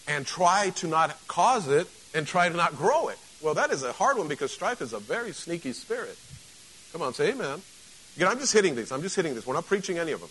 and 0.08 0.24
try 0.24 0.70
to 0.76 0.86
not 0.86 1.14
cause 1.28 1.68
it 1.68 1.86
and 2.14 2.26
try 2.26 2.48
to 2.48 2.56
not 2.56 2.76
grow 2.76 3.08
it. 3.08 3.18
Well, 3.42 3.54
that 3.54 3.70
is 3.70 3.82
a 3.82 3.92
hard 3.92 4.16
one 4.16 4.28
because 4.28 4.52
strife 4.52 4.80
is 4.80 4.92
a 4.94 4.98
very 4.98 5.32
sneaky 5.32 5.72
spirit. 5.72 6.16
Come 6.92 7.02
on, 7.02 7.12
say 7.12 7.30
amen. 7.30 7.60
Again, 8.16 8.28
I'm 8.28 8.38
just 8.38 8.54
hitting 8.54 8.74
these. 8.74 8.90
I'm 8.90 9.02
just 9.02 9.16
hitting 9.16 9.34
this. 9.34 9.46
We're 9.46 9.54
not 9.54 9.66
preaching 9.66 9.98
any 9.98 10.12
of 10.12 10.20
them. 10.20 10.30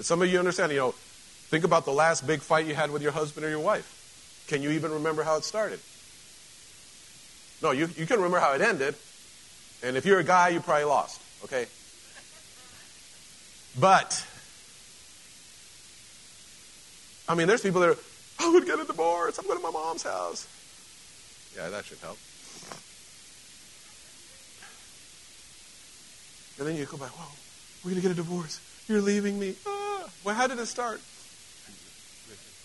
Some 0.00 0.20
of 0.22 0.28
you 0.30 0.38
understand, 0.38 0.72
you 0.72 0.78
know, 0.78 0.94
think 1.48 1.64
about 1.64 1.84
the 1.84 1.92
last 1.92 2.26
big 2.26 2.40
fight 2.40 2.66
you 2.66 2.74
had 2.74 2.90
with 2.90 3.02
your 3.02 3.12
husband 3.12 3.46
or 3.46 3.48
your 3.48 3.60
wife. 3.60 4.44
Can 4.48 4.62
you 4.62 4.70
even 4.70 4.92
remember 4.92 5.22
how 5.22 5.36
it 5.36 5.44
started? 5.44 5.80
No, 7.62 7.70
you, 7.70 7.88
you 7.96 8.06
can 8.06 8.16
remember 8.16 8.38
how 8.38 8.52
it 8.52 8.60
ended, 8.60 8.94
And 9.82 9.96
if 9.96 10.06
you're 10.06 10.18
a 10.18 10.24
guy, 10.24 10.48
you 10.48 10.60
probably 10.60 10.84
lost, 10.84 11.20
okay? 11.44 11.66
But, 13.78 14.26
I 17.28 17.34
mean, 17.34 17.46
there's 17.46 17.62
people 17.62 17.80
that 17.82 17.90
are, 17.90 17.98
I 18.40 18.50
would 18.50 18.64
get 18.64 18.80
a 18.80 18.84
divorce. 18.84 19.38
I'm 19.38 19.46
going 19.46 19.58
to 19.58 19.62
my 19.62 19.70
mom's 19.70 20.02
house. 20.02 20.48
Yeah, 21.54 21.68
that 21.68 21.84
should 21.84 21.98
help. 21.98 22.18
And 26.58 26.66
then 26.66 26.76
you 26.76 26.86
go 26.86 26.96
back, 26.96 27.10
whoa, 27.10 27.30
we're 27.84 27.90
going 27.90 28.02
to 28.02 28.08
get 28.08 28.12
a 28.12 28.14
divorce. 28.14 28.60
You're 28.88 29.02
leaving 29.02 29.38
me. 29.38 29.56
Well, 30.26 30.34
how 30.34 30.48
did 30.48 30.58
it 30.58 30.66
start? 30.66 31.00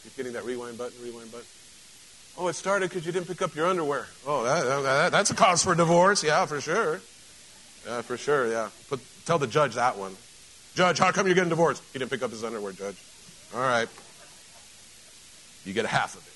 Keep 0.02 0.18
getting 0.18 0.34
that 0.34 0.46
rewind 0.46 0.80
button, 0.80 0.98
rewind 1.04 1.32
button. 1.32 1.46
Oh, 2.36 2.48
it 2.48 2.54
started 2.54 2.90
because 2.90 3.06
you 3.06 3.12
didn't 3.12 3.28
pick 3.28 3.44
up 3.44 3.54
your 3.54 3.68
underwear. 3.68 4.08
Oh, 4.26 4.44
that, 4.44 4.82
that, 4.82 5.12
that's 5.12 5.30
a 5.30 5.36
cause 5.36 5.64
for 5.64 5.76
divorce. 5.76 6.24
Yeah, 6.24 6.48
for 6.48 6.60
sure. 6.60 7.02
Yeah, 7.86 8.02
for 8.02 8.18
sure. 8.18 8.52
Yeah. 8.52 8.70
Put, 8.90 9.00
tell 9.28 9.38
the 9.38 9.46
judge 9.46 9.76
that 9.76 9.96
one. 9.96 10.16
Judge, 10.74 10.98
how 10.98 11.12
come 11.12 11.28
you're 11.28 11.36
getting 11.36 11.52
divorced? 11.52 11.84
He 11.94 12.00
didn't 12.00 12.10
pick 12.10 12.24
up 12.24 12.32
his 12.32 12.44
underwear, 12.44 12.72
Judge. 12.72 12.96
All 13.54 13.62
right. 13.62 13.88
You 15.64 15.74
get 15.74 15.86
half 15.86 16.16
of 16.16 16.26
it. 16.26 16.34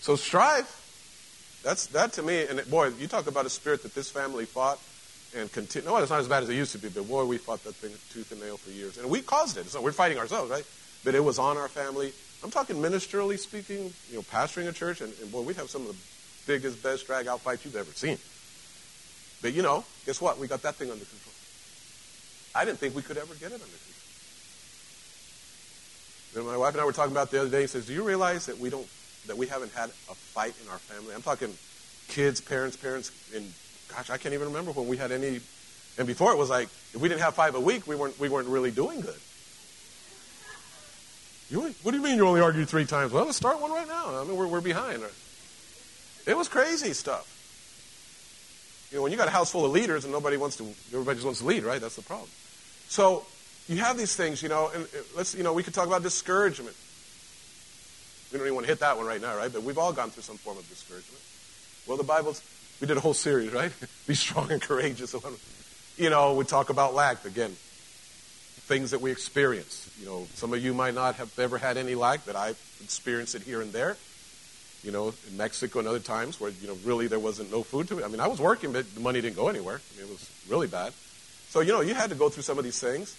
So 0.00 0.16
strive. 0.16 0.66
That's 1.62 1.86
that 1.88 2.14
to 2.14 2.22
me. 2.22 2.46
And 2.48 2.68
boy, 2.68 2.88
you 2.98 3.06
talk 3.06 3.28
about 3.28 3.46
a 3.46 3.50
spirit 3.50 3.84
that 3.84 3.94
this 3.94 4.10
family 4.10 4.44
fought 4.44 4.80
and 5.36 5.50
continue. 5.52 5.88
No, 5.88 5.96
it's 5.98 6.10
not 6.10 6.20
as 6.20 6.28
bad 6.28 6.42
as 6.42 6.48
it 6.48 6.54
used 6.54 6.72
to 6.72 6.78
be, 6.78 6.88
but 6.88 7.06
boy, 7.06 7.24
we 7.24 7.38
fought 7.38 7.62
that 7.64 7.74
thing 7.74 7.92
tooth 8.12 8.32
and 8.32 8.40
nail 8.40 8.56
for 8.56 8.70
years, 8.70 8.98
and 8.98 9.08
we 9.10 9.20
caused 9.20 9.56
it. 9.56 9.66
So 9.66 9.80
we're 9.82 9.92
fighting 9.92 10.18
ourselves, 10.18 10.50
right? 10.50 10.64
But 11.04 11.14
it 11.14 11.22
was 11.22 11.38
on 11.38 11.56
our 11.56 11.68
family. 11.68 12.12
I'm 12.42 12.50
talking 12.50 12.76
ministerially 12.76 13.38
speaking. 13.38 13.92
You 14.10 14.16
know, 14.16 14.22
pastoring 14.22 14.68
a 14.68 14.72
church, 14.72 15.00
and, 15.00 15.12
and 15.20 15.30
boy, 15.30 15.42
we 15.42 15.54
have 15.54 15.68
some 15.68 15.82
of 15.82 15.88
the 15.88 15.96
biggest, 16.46 16.82
best 16.82 17.06
drag 17.06 17.26
out 17.26 17.40
fights 17.40 17.64
you've 17.64 17.76
ever 17.76 17.90
seen. 17.92 18.18
But 19.42 19.54
you 19.54 19.62
know, 19.62 19.84
guess 20.06 20.20
what? 20.20 20.38
We 20.38 20.48
got 20.48 20.62
that 20.62 20.74
thing 20.74 20.90
under 20.90 21.04
control. 21.04 21.34
I 22.54 22.64
didn't 22.64 22.78
think 22.78 22.96
we 22.96 23.02
could 23.02 23.18
ever 23.18 23.34
get 23.34 23.52
it 23.52 23.54
under 23.54 23.64
control. 23.64 23.84
Then 26.34 26.46
my 26.46 26.56
wife 26.56 26.74
and 26.74 26.80
I 26.80 26.84
were 26.84 26.92
talking 26.92 27.12
about 27.12 27.30
the 27.30 27.40
other 27.40 27.50
day. 27.50 27.62
He 27.62 27.66
says, 27.66 27.86
"Do 27.86 27.92
you 27.92 28.02
realize 28.02 28.46
that 28.46 28.58
we 28.58 28.70
don't, 28.70 28.86
that 29.26 29.36
we 29.36 29.46
haven't 29.46 29.72
had 29.72 29.90
a 29.90 30.14
fight 30.14 30.54
in 30.62 30.70
our 30.70 30.78
family? 30.78 31.14
I'm 31.14 31.22
talking 31.22 31.52
kids, 32.08 32.40
parents, 32.40 32.76
parents, 32.76 33.12
and 33.34 33.52
gosh, 33.94 34.10
I 34.10 34.18
can't 34.18 34.34
even 34.34 34.48
remember 34.48 34.72
when 34.72 34.88
we 34.88 34.96
had 34.96 35.12
any. 35.12 35.40
And 35.96 36.06
before 36.06 36.32
it 36.32 36.38
was 36.38 36.50
like, 36.50 36.68
if 36.94 37.00
we 37.00 37.08
didn't 37.08 37.22
have 37.22 37.34
five 37.34 37.54
a 37.54 37.60
week, 37.60 37.86
we 37.86 37.96
weren't 37.96 38.18
we 38.20 38.28
weren't 38.28 38.48
really 38.48 38.70
doing 38.70 39.00
good. 39.00 39.18
You, 41.50 41.74
what 41.82 41.92
do 41.92 41.96
you 41.96 42.02
mean 42.02 42.16
you 42.16 42.26
only 42.26 42.42
argued 42.42 42.68
three 42.68 42.84
times? 42.84 43.12
Well, 43.12 43.24
let's 43.24 43.38
start 43.38 43.60
one 43.60 43.70
right 43.70 43.88
now. 43.88 44.20
I 44.20 44.24
mean, 44.24 44.36
we're, 44.36 44.46
we're 44.46 44.60
behind. 44.60 45.02
It 46.26 46.36
was 46.36 46.46
crazy 46.46 46.92
stuff. 46.92 47.34
You 48.90 48.98
know, 48.98 49.02
when 49.02 49.12
you 49.12 49.18
got 49.18 49.28
a 49.28 49.30
house 49.30 49.50
full 49.50 49.64
of 49.64 49.72
leaders 49.72 50.04
and 50.04 50.12
nobody 50.12 50.36
wants 50.36 50.56
to, 50.58 50.64
everybody 50.92 51.16
just 51.16 51.24
wants 51.24 51.40
to 51.40 51.46
lead, 51.46 51.64
right? 51.64 51.80
That's 51.80 51.96
the 51.96 52.02
problem. 52.02 52.28
So 52.88 53.24
you 53.66 53.76
have 53.78 53.96
these 53.96 54.14
things, 54.14 54.42
you 54.42 54.48
know, 54.48 54.70
and 54.74 54.86
let's, 55.16 55.34
you 55.34 55.42
know, 55.42 55.52
we 55.52 55.62
could 55.62 55.74
talk 55.74 55.86
about 55.86 56.02
discouragement. 56.02 56.76
We 58.30 58.38
don't 58.38 58.46
even 58.46 58.54
want 58.54 58.66
to 58.66 58.72
hit 58.72 58.80
that 58.80 58.96
one 58.96 59.06
right 59.06 59.20
now, 59.20 59.36
right? 59.36 59.52
But 59.52 59.62
we've 59.62 59.78
all 59.78 59.92
gone 59.92 60.10
through 60.10 60.24
some 60.24 60.36
form 60.36 60.58
of 60.58 60.68
discouragement. 60.68 61.22
Well, 61.86 61.96
the 61.96 62.04
Bible's, 62.04 62.42
we 62.80 62.86
did 62.86 62.96
a 62.96 63.00
whole 63.00 63.14
series, 63.14 63.52
right? 63.52 63.72
Be 64.06 64.14
strong 64.14 64.50
and 64.50 64.60
courageous. 64.62 65.14
You 65.96 66.10
know, 66.10 66.34
we 66.34 66.44
talk 66.44 66.70
about 66.70 66.94
lack 66.94 67.24
again, 67.24 67.50
things 67.50 68.92
that 68.92 69.00
we 69.00 69.10
experience. 69.10 69.92
You 69.98 70.06
know, 70.06 70.28
some 70.34 70.52
of 70.54 70.62
you 70.62 70.72
might 70.72 70.94
not 70.94 71.16
have 71.16 71.36
ever 71.40 71.58
had 71.58 71.76
any 71.76 71.96
lack, 71.96 72.24
but 72.24 72.36
I've 72.36 72.56
experienced 72.80 73.34
it 73.34 73.42
here 73.42 73.60
and 73.60 73.72
there 73.72 73.96
you 74.82 74.92
know, 74.92 75.12
in 75.28 75.36
Mexico 75.36 75.80
and 75.80 75.88
other 75.88 75.98
times 75.98 76.40
where, 76.40 76.50
you 76.50 76.68
know, 76.68 76.76
really 76.84 77.08
there 77.08 77.18
wasn't 77.18 77.50
no 77.50 77.62
food 77.62 77.88
to 77.88 77.98
it. 77.98 78.04
I 78.04 78.08
mean, 78.08 78.20
I 78.20 78.28
was 78.28 78.40
working, 78.40 78.72
but 78.72 78.92
the 78.94 79.00
money 79.00 79.20
didn't 79.20 79.36
go 79.36 79.48
anywhere. 79.48 79.80
I 79.80 80.00
mean, 80.00 80.08
it 80.08 80.12
was 80.12 80.30
really 80.48 80.66
bad. 80.68 80.92
So, 81.48 81.60
you 81.60 81.72
know, 81.72 81.80
you 81.80 81.94
had 81.94 82.10
to 82.10 82.16
go 82.16 82.28
through 82.28 82.44
some 82.44 82.58
of 82.58 82.64
these 82.64 82.80
things. 82.80 83.16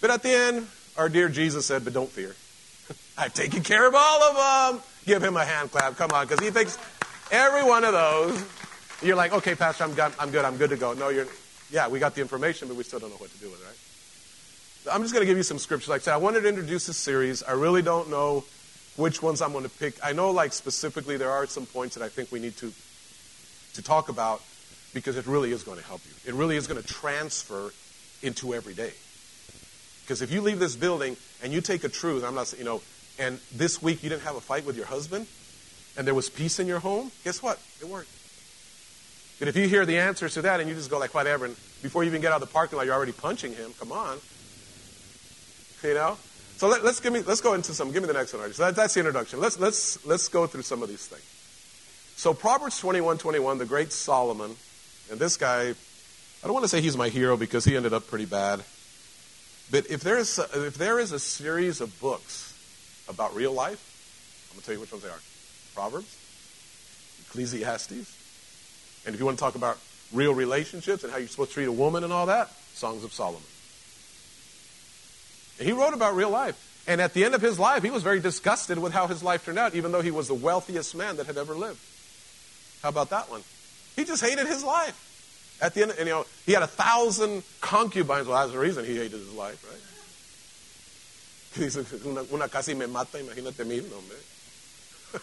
But 0.00 0.10
at 0.10 0.22
the 0.22 0.30
end, 0.30 0.66
our 0.96 1.08
dear 1.08 1.28
Jesus 1.28 1.66
said, 1.66 1.84
but 1.84 1.94
don't 1.94 2.10
fear. 2.10 2.34
I've 3.18 3.34
taken 3.34 3.62
care 3.62 3.86
of 3.86 3.94
all 3.96 4.22
of 4.22 4.74
them. 4.74 4.82
Give 5.06 5.22
him 5.22 5.36
a 5.36 5.44
hand 5.44 5.70
clap. 5.70 5.96
Come 5.96 6.10
on, 6.12 6.26
because 6.26 6.44
he 6.44 6.50
thinks 6.50 6.78
every 7.30 7.64
one 7.64 7.84
of 7.84 7.92
those. 7.92 8.44
You're 9.02 9.16
like, 9.16 9.32
okay, 9.32 9.54
Pastor, 9.54 9.84
I'm 9.84 9.94
good. 9.94 10.12
I'm 10.18 10.30
good. 10.30 10.44
I'm 10.44 10.56
good 10.56 10.70
to 10.70 10.76
go. 10.76 10.92
No, 10.92 11.08
you're, 11.08 11.26
yeah, 11.70 11.88
we 11.88 11.98
got 11.98 12.14
the 12.14 12.20
information, 12.20 12.68
but 12.68 12.76
we 12.76 12.82
still 12.82 12.98
don't 12.98 13.10
know 13.10 13.16
what 13.16 13.30
to 13.30 13.38
do 13.38 13.50
with 13.50 13.60
it, 13.60 13.64
right? 13.64 14.94
I'm 14.94 15.02
just 15.02 15.14
going 15.14 15.22
to 15.22 15.26
give 15.26 15.36
you 15.36 15.42
some 15.42 15.58
scriptures. 15.58 15.88
Like 15.88 16.02
I 16.02 16.04
said, 16.04 16.14
I 16.14 16.18
wanted 16.18 16.42
to 16.42 16.48
introduce 16.48 16.86
this 16.86 16.96
series. 16.96 17.42
I 17.42 17.52
really 17.52 17.82
don't 17.82 18.10
know 18.10 18.44
which 18.96 19.22
ones 19.22 19.40
I'm 19.40 19.52
going 19.52 19.64
to 19.64 19.70
pick. 19.70 19.94
I 20.04 20.12
know, 20.12 20.30
like, 20.30 20.52
specifically, 20.52 21.16
there 21.16 21.30
are 21.30 21.46
some 21.46 21.64
points 21.66 21.94
that 21.94 22.04
I 22.04 22.08
think 22.08 22.30
we 22.30 22.40
need 22.40 22.56
to, 22.58 22.72
to 23.74 23.82
talk 23.82 24.10
about 24.10 24.42
because 24.92 25.16
it 25.16 25.26
really 25.26 25.52
is 25.52 25.62
going 25.62 25.78
to 25.78 25.84
help 25.84 26.02
you. 26.04 26.12
It 26.30 26.34
really 26.34 26.56
is 26.56 26.66
going 26.66 26.80
to 26.80 26.86
transfer 26.86 27.72
into 28.22 28.52
every 28.52 28.74
day. 28.74 28.92
Because 30.02 30.20
if 30.20 30.32
you 30.32 30.40
leave 30.40 30.58
this 30.58 30.76
building 30.76 31.16
and 31.42 31.52
you 31.52 31.60
take 31.60 31.84
a 31.84 31.88
truth, 31.88 32.24
I'm 32.24 32.34
not, 32.34 32.48
saying 32.48 32.60
you 32.60 32.68
know, 32.68 32.82
and 33.18 33.38
this 33.54 33.80
week 33.80 34.02
you 34.02 34.10
didn't 34.10 34.22
have 34.22 34.36
a 34.36 34.40
fight 34.40 34.66
with 34.66 34.76
your 34.76 34.86
husband 34.86 35.26
and 35.96 36.06
there 36.06 36.14
was 36.14 36.28
peace 36.28 36.58
in 36.58 36.66
your 36.66 36.80
home, 36.80 37.12
guess 37.24 37.42
what? 37.42 37.58
It 37.80 37.86
worked. 37.86 38.10
But 39.40 39.48
if 39.48 39.56
you 39.56 39.66
hear 39.66 39.84
the 39.86 39.98
answers 39.98 40.34
to 40.34 40.42
that 40.42 40.60
and 40.60 40.68
you 40.68 40.76
just 40.76 40.90
go 40.90 40.98
like 40.98 41.14
whatever, 41.14 41.46
and 41.46 41.56
before 41.82 42.04
you 42.04 42.10
even 42.10 42.20
get 42.20 42.30
out 42.30 42.40
of 42.42 42.48
the 42.48 42.52
parking 42.52 42.76
lot, 42.76 42.84
you're 42.84 42.94
already 42.94 43.12
punching 43.12 43.54
him, 43.54 43.72
come 43.80 43.90
on. 43.90 44.18
You 45.82 45.94
know? 45.94 46.18
So 46.58 46.68
let, 46.68 46.84
us 46.84 47.00
give 47.00 47.14
me, 47.14 47.22
let's 47.22 47.40
go 47.40 47.54
into 47.54 47.72
some. 47.72 47.90
Give 47.90 48.02
me 48.02 48.06
the 48.06 48.12
next 48.12 48.34
one. 48.34 48.52
So 48.52 48.66
that, 48.66 48.76
that's 48.76 48.92
the 48.92 49.00
introduction. 49.00 49.40
Let's, 49.40 49.58
let's, 49.58 50.04
let's 50.04 50.28
go 50.28 50.46
through 50.46 50.60
some 50.60 50.82
of 50.82 50.90
these 50.90 51.06
things. 51.06 51.24
So 52.16 52.34
Proverbs 52.34 52.78
21, 52.78 53.16
21, 53.16 53.56
the 53.56 53.64
great 53.64 53.92
Solomon, 53.92 54.54
and 55.10 55.18
this 55.18 55.38
guy, 55.38 55.70
I 55.70 56.44
don't 56.44 56.52
want 56.52 56.64
to 56.64 56.68
say 56.68 56.82
he's 56.82 56.98
my 56.98 57.08
hero 57.08 57.38
because 57.38 57.64
he 57.64 57.76
ended 57.76 57.94
up 57.94 58.08
pretty 58.08 58.26
bad. 58.26 58.60
But 59.70 59.86
if 59.86 60.02
there 60.02 60.18
is 60.18 60.38
a, 60.38 60.66
if 60.66 60.76
there 60.76 60.98
is 60.98 61.12
a 61.12 61.18
series 61.18 61.80
of 61.80 61.98
books 61.98 62.52
about 63.08 63.34
real 63.34 63.54
life, 63.54 64.50
I'm 64.50 64.56
going 64.56 64.60
to 64.60 64.66
tell 64.66 64.74
you 64.74 64.80
which 64.82 64.92
ones 64.92 65.02
they 65.02 65.08
are. 65.08 65.20
Proverbs, 65.74 66.14
Ecclesiastes, 67.28 68.19
and 69.06 69.14
if 69.14 69.20
you 69.20 69.26
want 69.26 69.38
to 69.38 69.42
talk 69.42 69.54
about 69.54 69.78
real 70.12 70.34
relationships 70.34 71.04
and 71.04 71.12
how 71.12 71.18
you're 71.18 71.28
supposed 71.28 71.50
to 71.50 71.54
treat 71.54 71.66
a 71.66 71.72
woman 71.72 72.04
and 72.04 72.12
all 72.12 72.26
that, 72.26 72.50
Songs 72.74 73.04
of 73.04 73.12
Solomon. 73.12 73.42
He 75.58 75.72
wrote 75.72 75.94
about 75.94 76.14
real 76.14 76.30
life. 76.30 76.66
And 76.86 77.00
at 77.00 77.12
the 77.12 77.24
end 77.24 77.34
of 77.34 77.42
his 77.42 77.58
life, 77.58 77.82
he 77.82 77.90
was 77.90 78.02
very 78.02 78.20
disgusted 78.20 78.78
with 78.78 78.92
how 78.92 79.06
his 79.06 79.22
life 79.22 79.44
turned 79.44 79.58
out, 79.58 79.74
even 79.74 79.92
though 79.92 80.00
he 80.00 80.10
was 80.10 80.28
the 80.28 80.34
wealthiest 80.34 80.96
man 80.96 81.16
that 81.18 81.26
had 81.26 81.36
ever 81.36 81.54
lived. 81.54 81.78
How 82.82 82.88
about 82.88 83.10
that 83.10 83.30
one? 83.30 83.42
He 83.96 84.04
just 84.04 84.24
hated 84.24 84.46
his 84.46 84.64
life. 84.64 85.58
At 85.60 85.74
the 85.74 85.82
end, 85.82 85.92
and, 85.98 86.08
you 86.08 86.14
know, 86.14 86.26
he 86.46 86.52
had 86.52 86.62
a 86.62 86.66
thousand 86.66 87.42
concubines. 87.60 88.26
Well, 88.26 88.38
that's 88.38 88.52
the 88.52 88.58
reason 88.58 88.86
he 88.86 88.96
hated 88.96 89.12
his 89.12 89.32
life, 89.34 89.62
right? 89.68 89.78
Una, 92.32 92.48
casi 92.48 92.74
me 92.74 92.86
mata, 92.86 93.18
imagínate 93.18 93.66
hombre. 93.92 94.16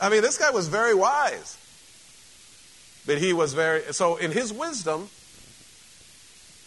I 0.00 0.08
mean, 0.08 0.22
this 0.22 0.38
guy 0.38 0.50
was 0.50 0.66
very 0.66 0.94
wise. 0.94 1.56
But 3.06 3.18
he 3.18 3.32
was 3.32 3.52
very, 3.54 3.92
so 3.92 4.16
in 4.16 4.30
his 4.30 4.52
wisdom, 4.52 5.08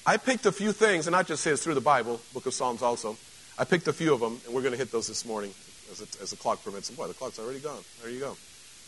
I 0.05 0.17
picked 0.17 0.45
a 0.45 0.51
few 0.51 0.71
things, 0.71 1.07
and 1.07 1.11
not 1.11 1.27
just 1.27 1.43
his, 1.43 1.61
through 1.61 1.73
the 1.73 1.81
Bible, 1.81 2.21
book 2.33 2.45
of 2.45 2.53
Psalms 2.53 2.81
also. 2.81 3.17
I 3.57 3.65
picked 3.65 3.87
a 3.87 3.93
few 3.93 4.13
of 4.13 4.19
them, 4.19 4.39
and 4.45 4.53
we're 4.53 4.61
going 4.61 4.71
to 4.71 4.77
hit 4.77 4.91
those 4.91 5.07
this 5.07 5.25
morning 5.25 5.51
as, 5.91 6.01
it, 6.01 6.17
as 6.21 6.29
the 6.29 6.37
clock 6.37 6.63
permits. 6.63 6.89
And 6.89 6.97
boy, 6.97 7.07
the 7.07 7.13
clock's 7.13 7.39
already 7.39 7.59
gone. 7.59 7.81
There 8.01 8.11
you 8.11 8.19
go. 8.19 8.37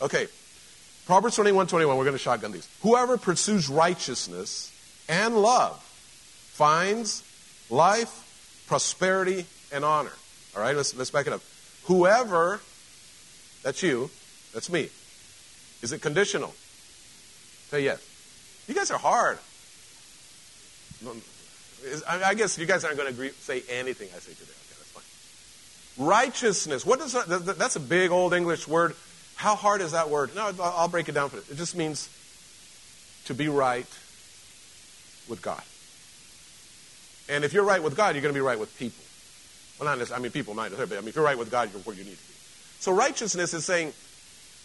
Okay. 0.00 0.28
Proverbs 1.06 1.34
21, 1.36 1.66
21, 1.66 1.96
we're 1.96 2.04
going 2.04 2.14
to 2.14 2.18
shotgun 2.18 2.52
these. 2.52 2.68
Whoever 2.82 3.18
pursues 3.18 3.68
righteousness 3.68 4.72
and 5.08 5.36
love 5.36 5.82
finds 6.52 7.24
life, 7.68 8.64
prosperity, 8.68 9.44
and 9.72 9.84
honor. 9.84 10.12
All 10.54 10.62
right, 10.62 10.76
let's, 10.76 10.94
let's 10.96 11.10
back 11.10 11.26
it 11.26 11.32
up. 11.32 11.40
Whoever, 11.84 12.60
that's 13.62 13.82
you, 13.82 14.10
that's 14.54 14.70
me. 14.70 14.88
Is 15.82 15.92
it 15.92 16.00
conditional? 16.00 16.54
Say 17.70 17.84
yes. 17.84 18.04
You 18.66 18.74
guys 18.74 18.90
are 18.90 18.98
hard. 18.98 19.38
I 22.08 22.34
guess 22.34 22.58
you 22.58 22.66
guys 22.66 22.84
aren't 22.84 22.96
going 22.96 23.08
to 23.08 23.14
agree, 23.14 23.30
say 23.30 23.62
anything 23.70 24.08
I 24.14 24.18
say 24.18 24.32
today. 24.32 24.52
Okay, 24.52 24.76
that's 24.76 24.90
fine. 24.90 26.06
Righteousness. 26.06 26.84
What 26.84 26.98
does 26.98 27.12
that? 27.12 27.56
That's 27.56 27.76
a 27.76 27.80
big 27.80 28.10
old 28.10 28.34
English 28.34 28.68
word. 28.68 28.94
How 29.36 29.54
hard 29.54 29.80
is 29.80 29.92
that 29.92 30.10
word? 30.10 30.34
No, 30.34 30.52
I'll 30.60 30.88
break 30.88 31.08
it 31.08 31.12
down 31.12 31.30
for 31.30 31.36
you. 31.36 31.42
It 31.50 31.56
just 31.56 31.76
means 31.76 32.10
to 33.26 33.34
be 33.34 33.48
right 33.48 33.86
with 35.28 35.40
God. 35.40 35.62
And 37.28 37.44
if 37.44 37.52
you're 37.52 37.64
right 37.64 37.82
with 37.82 37.96
God, 37.96 38.14
you're 38.14 38.22
going 38.22 38.34
to 38.34 38.38
be 38.38 38.44
right 38.44 38.58
with 38.58 38.76
people. 38.78 39.04
Well, 39.78 39.88
not 39.88 39.96
necessarily, 39.96 40.20
I 40.20 40.24
mean, 40.24 40.32
people 40.32 40.52
might, 40.52 40.76
but 40.76 40.92
I 40.92 40.96
mean, 40.96 41.08
if 41.08 41.14
you're 41.14 41.24
right 41.24 41.38
with 41.38 41.50
God, 41.50 41.70
you're 41.72 41.80
where 41.82 41.96
you 41.96 42.04
need 42.04 42.18
to 42.18 42.26
be. 42.26 42.34
So 42.80 42.92
righteousness 42.92 43.54
is 43.54 43.64
saying, 43.64 43.92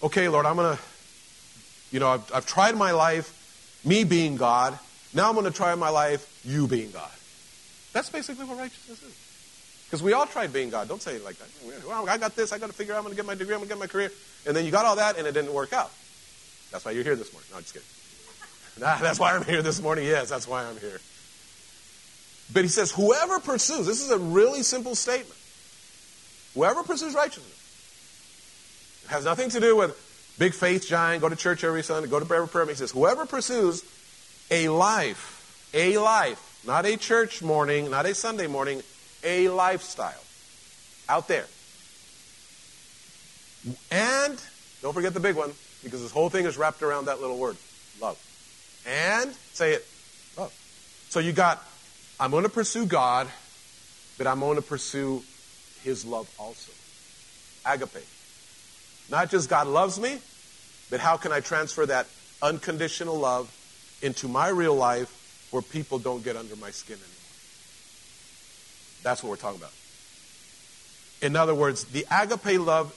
okay, 0.04 0.28
Lord, 0.28 0.46
I'm 0.46 0.56
going 0.56 0.76
to, 0.76 0.84
you 1.96 2.02
know, 2.02 2.10
I've, 2.10 2.34
I've 2.34 2.46
tried 2.46 2.76
my 2.76 2.92
life, 2.92 3.32
me 3.86 4.04
being 4.04 4.36
God, 4.36 4.78
now 5.14 5.30
I'm 5.30 5.34
going 5.34 5.50
to 5.50 5.58
try 5.58 5.74
my 5.76 5.88
life, 5.88 6.42
you 6.44 6.68
being 6.68 6.92
God. 6.92 7.10
That's 7.94 8.10
basically 8.10 8.44
what 8.44 8.58
righteousness 8.58 9.02
is. 9.02 9.86
Because 9.86 10.04
we 10.04 10.12
all 10.12 10.26
tried 10.26 10.52
being 10.52 10.70
God. 10.70 10.90
Don't 10.90 11.02
say 11.02 11.16
it 11.16 11.24
like 11.24 11.38
that. 11.38 11.48
Well, 11.88 12.10
I 12.10 12.18
got 12.18 12.36
this. 12.36 12.52
I 12.52 12.60
got 12.60 12.68
to 12.68 12.74
figure 12.74 12.94
out. 12.94 12.98
I'm 12.98 13.04
going 13.04 13.14
to 13.14 13.16
get 13.16 13.26
my 13.26 13.34
degree. 13.34 13.54
I'm 13.54 13.60
going 13.60 13.70
to 13.70 13.76
get 13.76 13.80
my 13.80 13.88
career. 13.88 14.12
And 14.46 14.54
then 14.54 14.66
you 14.66 14.72
got 14.72 14.86
all 14.86 14.98
that, 14.98 15.18
and 15.18 15.26
it 15.26 15.32
didn't 15.32 15.54
work 15.54 15.72
out. 15.72 15.90
That's 16.70 16.84
why 16.84 16.92
you're 16.92 17.06
here 17.06 17.16
this 17.16 17.32
morning. 17.32 17.48
No, 17.52 17.58
I'm 17.58 17.64
just 17.64 17.74
kidding. 17.74 17.88
Nah, 18.78 18.98
that's 18.98 19.18
why 19.18 19.34
I'm 19.34 19.46
here 19.46 19.62
this 19.62 19.82
morning. 19.82 20.06
Yes, 20.06 20.28
that's 20.28 20.50
why 20.50 20.66
I'm 20.66 20.78
here. 20.78 21.00
But 22.52 22.64
he 22.64 22.68
says, 22.68 22.92
whoever 22.92 23.40
pursues, 23.40 23.86
this 23.86 24.02
is 24.02 24.12
a 24.12 24.18
really 24.18 24.64
simple 24.64 24.96
statement. 24.96 25.40
Whoever 26.56 26.84
pursues 26.84 27.16
righteousness 27.16 27.56
it 29.06 29.12
has 29.12 29.24
nothing 29.24 29.50
to 29.52 29.62
do 29.62 29.78
with 29.78 30.05
big 30.38 30.54
faith 30.54 30.88
giant, 30.88 31.22
go 31.22 31.30
to 31.30 31.36
church 31.36 31.64
every 31.64 31.84
Sunday, 31.84 32.10
go 32.10 32.20
to 32.20 32.26
prayer 32.26 32.46
prayer. 32.48 32.66
He 32.66 32.76
says, 32.76 32.92
whoever 32.92 33.26
pursues 33.26 33.84
a 34.52 34.70
life, 34.70 35.70
a 35.74 35.98
life, 35.98 36.62
not 36.66 36.86
a 36.86 36.98
church 36.98 37.42
morning, 37.42 37.90
not 37.90 38.06
a 38.06 38.14
Sunday 38.14 38.48
morning, 38.48 38.82
a 39.24 39.50
lifestyle 39.50 40.24
out 41.10 41.28
there. 41.28 41.46
And 43.92 44.42
don't 44.82 44.94
forget 44.94 45.14
the 45.14 45.20
big 45.20 45.36
one, 45.36 45.52
because 45.84 46.02
this 46.02 46.12
whole 46.12 46.30
thing 46.30 46.46
is 46.46 46.58
wrapped 46.58 46.84
around 46.84 47.06
that 47.06 47.22
little 47.22 47.38
word 47.38 47.58
love. 48.00 48.18
And 48.86 49.32
say 49.54 49.74
it 49.74 49.86
love. 50.38 50.54
So 51.10 51.20
you 51.20 51.32
got, 51.32 51.64
I'm 52.20 52.30
going 52.30 52.44
to 52.44 52.50
pursue 52.50 52.86
God, 52.86 53.28
but 54.18 54.28
I'm 54.28 54.40
going 54.40 54.58
to 54.58 54.62
pursue 54.62 55.24
His 55.84 56.06
love 56.06 56.30
also. 56.38 56.72
Agape. 57.66 58.06
Not 59.10 59.30
just 59.30 59.50
God 59.50 59.68
loves 59.68 60.00
me, 60.00 60.20
but 60.90 61.00
how 61.00 61.18
can 61.18 61.32
I 61.32 61.40
transfer 61.40 61.86
that 61.86 62.08
unconditional 62.42 63.18
love 63.18 63.52
into 64.02 64.28
my 64.28 64.50
real 64.50 64.76
life 64.76 65.48
where 65.52 65.62
people 65.62 66.00
don't 66.00 66.24
get 66.24 66.36
under 66.36 66.56
my 66.56 66.72
skin 66.72 66.96
anymore? 66.96 67.10
That's 69.04 69.24
what 69.24 69.30
we're 69.30 69.36
talking 69.36 69.60
about. 69.60 69.74
In 71.22 71.36
other 71.36 71.56
words, 71.56 71.86
the 71.86 72.06
agape 72.12 72.60
love, 72.60 72.94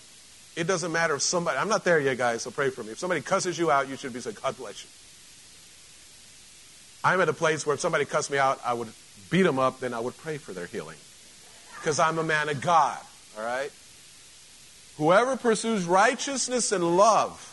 it 0.57 0.67
doesn't 0.67 0.91
matter 0.91 1.15
if 1.15 1.23
somebody, 1.23 1.59
I'm 1.59 1.69
not 1.69 1.85
there 1.85 2.01
yet, 2.01 2.19
guys, 2.19 2.43
so 2.43 2.51
pray 2.51 2.71
for 2.71 2.83
me. 2.83 2.93
If 2.93 2.99
somebody 2.99 3.21
cusses 3.21 3.59
you 3.59 3.71
out, 3.71 3.89
you 3.89 3.97
should 3.97 4.13
be 4.13 4.21
saying, 4.21 4.37
God 4.43 4.57
bless 4.57 4.83
you. 4.83 4.91
I'm 7.05 7.21
at 7.21 7.29
a 7.29 7.33
place 7.33 7.65
where 7.65 7.75
if 7.75 7.81
somebody 7.81 8.05
cussed 8.05 8.31
me 8.31 8.39
out, 8.39 8.59
I 8.65 8.75
would 8.75 8.89
beat 9.31 9.43
them 9.43 9.59
up, 9.59 9.81
then 9.81 9.95
I 9.95 10.01
would 10.01 10.17
pray 10.17 10.39
for 10.39 10.53
their 10.53 10.67
healing. 10.67 10.97
Because 11.79 12.01
I'm 12.01 12.19
a 12.19 12.25
man 12.25 12.49
of 12.49 12.61
God, 12.61 12.99
all 13.39 13.45
right? 13.45 13.71
Whoever 14.99 15.37
pursues 15.37 15.85
righteousness 15.85 16.73
and 16.73 16.97
love. 16.97 17.45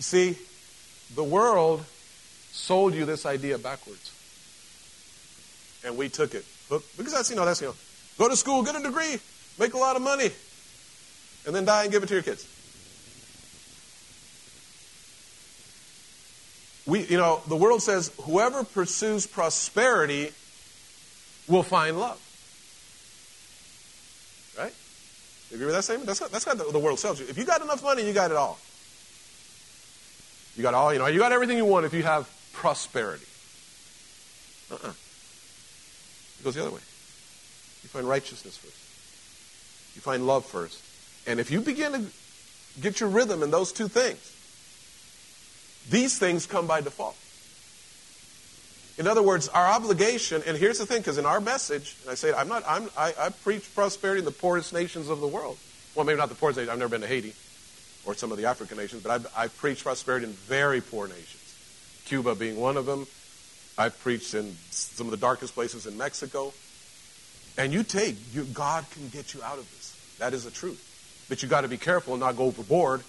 See, 0.00 0.36
the 1.14 1.24
world 1.24 1.84
sold 2.52 2.94
you 2.94 3.04
this 3.04 3.26
idea 3.26 3.56
backwards. 3.58 4.12
And 5.84 5.96
we 5.96 6.08
took 6.08 6.34
it. 6.34 6.44
Because 6.68 7.12
that's, 7.12 7.30
you 7.30 7.36
know, 7.36 7.44
that's, 7.44 7.60
you 7.60 7.68
know, 7.68 7.74
go 8.18 8.28
to 8.28 8.36
school, 8.36 8.62
get 8.62 8.76
a 8.76 8.82
degree, 8.82 9.18
make 9.58 9.74
a 9.74 9.78
lot 9.78 9.96
of 9.96 10.02
money, 10.02 10.30
and 11.46 11.54
then 11.54 11.64
die 11.64 11.84
and 11.84 11.92
give 11.92 12.02
it 12.02 12.06
to 12.06 12.14
your 12.14 12.22
kids. 12.22 12.46
We, 16.86 17.06
you 17.06 17.16
know, 17.16 17.42
the 17.46 17.56
world 17.56 17.82
says 17.82 18.10
whoever 18.22 18.64
pursues 18.64 19.26
prosperity 19.26 20.32
will 21.46 21.62
find 21.62 21.98
love. 21.98 22.20
Right? 24.58 24.74
You 25.50 25.56
agree 25.56 25.66
with 25.66 25.74
that 25.74 25.82
statement? 25.82 26.06
That's, 26.06 26.20
that's 26.20 26.46
what 26.46 26.72
the 26.72 26.78
world 26.78 26.98
sells 26.98 27.18
you. 27.18 27.26
If 27.28 27.36
you 27.36 27.44
got 27.44 27.60
enough 27.60 27.82
money, 27.82 28.06
you 28.06 28.12
got 28.12 28.30
it 28.30 28.36
all. 28.36 28.58
You 30.56 30.62
got 30.62 30.74
all, 30.74 30.92
you 30.92 30.98
know, 30.98 31.06
you 31.06 31.18
got 31.18 31.32
everything 31.32 31.56
you 31.56 31.64
want 31.64 31.86
if 31.86 31.92
you 31.92 32.02
have 32.02 32.30
prosperity. 32.52 33.26
Uh-uh. 34.70 34.92
It 36.38 36.44
goes 36.44 36.54
the 36.54 36.62
other 36.62 36.70
way. 36.70 36.80
You 37.82 37.88
find 37.88 38.08
righteousness 38.08 38.56
first. 38.56 38.76
You 39.96 40.02
find 40.02 40.26
love 40.26 40.44
first. 40.44 40.82
And 41.26 41.40
if 41.40 41.50
you 41.50 41.60
begin 41.60 41.92
to 41.92 42.02
get 42.80 43.00
your 43.00 43.08
rhythm 43.08 43.42
in 43.42 43.50
those 43.50 43.72
two 43.72 43.88
things, 43.88 44.36
these 45.90 46.18
things 46.18 46.46
come 46.46 46.66
by 46.66 46.80
default. 46.80 47.16
In 49.00 49.06
other 49.06 49.22
words, 49.22 49.48
our 49.48 49.66
obligation, 49.66 50.42
and 50.46 50.58
here's 50.58 50.76
the 50.76 50.84
thing, 50.84 50.98
because 50.98 51.16
in 51.16 51.24
our 51.24 51.40
message, 51.40 51.96
and 52.02 52.10
I 52.10 52.14
say 52.14 52.34
I'm 52.34 52.48
not, 52.48 52.62
I'm, 52.68 52.90
I, 52.98 53.14
I 53.18 53.30
preach 53.30 53.74
prosperity 53.74 54.18
in 54.18 54.26
the 54.26 54.30
poorest 54.30 54.74
nations 54.74 55.08
of 55.08 55.20
the 55.20 55.26
world. 55.26 55.56
Well, 55.94 56.04
maybe 56.04 56.18
not 56.18 56.28
the 56.28 56.34
poorest 56.34 56.58
nations. 56.58 56.70
I've 56.70 56.78
never 56.78 56.90
been 56.90 57.00
to 57.00 57.06
Haiti 57.06 57.32
or 58.04 58.14
some 58.14 58.30
of 58.30 58.36
the 58.36 58.44
African 58.44 58.76
nations, 58.76 59.02
but 59.02 59.10
I've, 59.10 59.26
I've 59.34 59.56
preached 59.56 59.84
prosperity 59.84 60.26
in 60.26 60.32
very 60.32 60.82
poor 60.82 61.08
nations. 61.08 61.56
Cuba 62.04 62.34
being 62.34 62.60
one 62.60 62.76
of 62.76 62.84
them. 62.84 63.06
I've 63.78 63.98
preached 64.00 64.34
in 64.34 64.54
some 64.70 65.06
of 65.06 65.12
the 65.12 65.16
darkest 65.16 65.54
places 65.54 65.86
in 65.86 65.96
Mexico. 65.96 66.52
And 67.56 67.72
you 67.72 67.82
take, 67.84 68.16
you, 68.34 68.44
God 68.44 68.84
can 68.90 69.08
get 69.08 69.32
you 69.32 69.42
out 69.42 69.56
of 69.56 69.64
this. 69.70 69.96
That 70.18 70.34
is 70.34 70.44
the 70.44 70.50
truth. 70.50 71.24
But 71.30 71.42
you 71.42 71.48
got 71.48 71.62
to 71.62 71.68
be 71.68 71.78
careful 71.78 72.12
and 72.12 72.20
not 72.20 72.36
go 72.36 72.44
overboard 72.44 73.02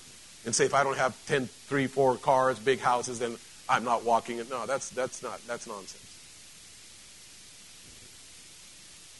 and 0.45 0.55
say, 0.55 0.63
if 0.63 0.73
I 0.73 0.85
don't 0.85 0.97
have 0.97 1.17
10, 1.25 1.47
3, 1.47 1.87
4 1.87 2.15
cars, 2.15 2.59
big 2.59 2.79
houses, 2.79 3.19
then 3.19 3.35
I'm 3.71 3.85
not 3.85 4.03
walking 4.03 4.37
it. 4.37 4.49
No, 4.49 4.65
that's, 4.65 4.89
that's 4.89 5.23
not, 5.23 5.39
that's 5.47 5.65
nonsense. 5.65 6.07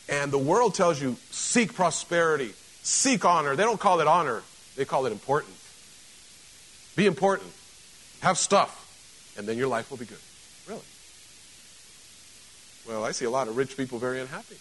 And 0.10 0.30
the 0.30 0.38
world 0.38 0.76
tells 0.76 1.02
you, 1.02 1.16
seek 1.30 1.74
prosperity, 1.74 2.52
seek 2.84 3.24
honor. 3.24 3.56
They 3.56 3.64
don't 3.64 3.80
call 3.80 4.02
it 4.02 4.08
honor, 4.08 4.44
they 4.76 4.84
call 4.84 5.06
it 5.06 5.14
important. 5.14 5.54
Be 6.98 7.06
important. 7.06 7.50
Have 8.22 8.38
stuff, 8.38 9.34
and 9.38 9.48
then 9.48 9.58
your 9.58 9.70
life 9.70 9.90
will 9.90 9.98
be 9.98 10.06
good. 10.06 10.18
Really. 10.68 10.82
Well, 12.86 13.06
I 13.06 13.14
see 13.14 13.24
a 13.24 13.30
lot 13.30 13.48
of 13.48 13.56
rich 13.56 13.78
people 13.78 14.00
very 14.00 14.20
unhappy. 14.20 14.58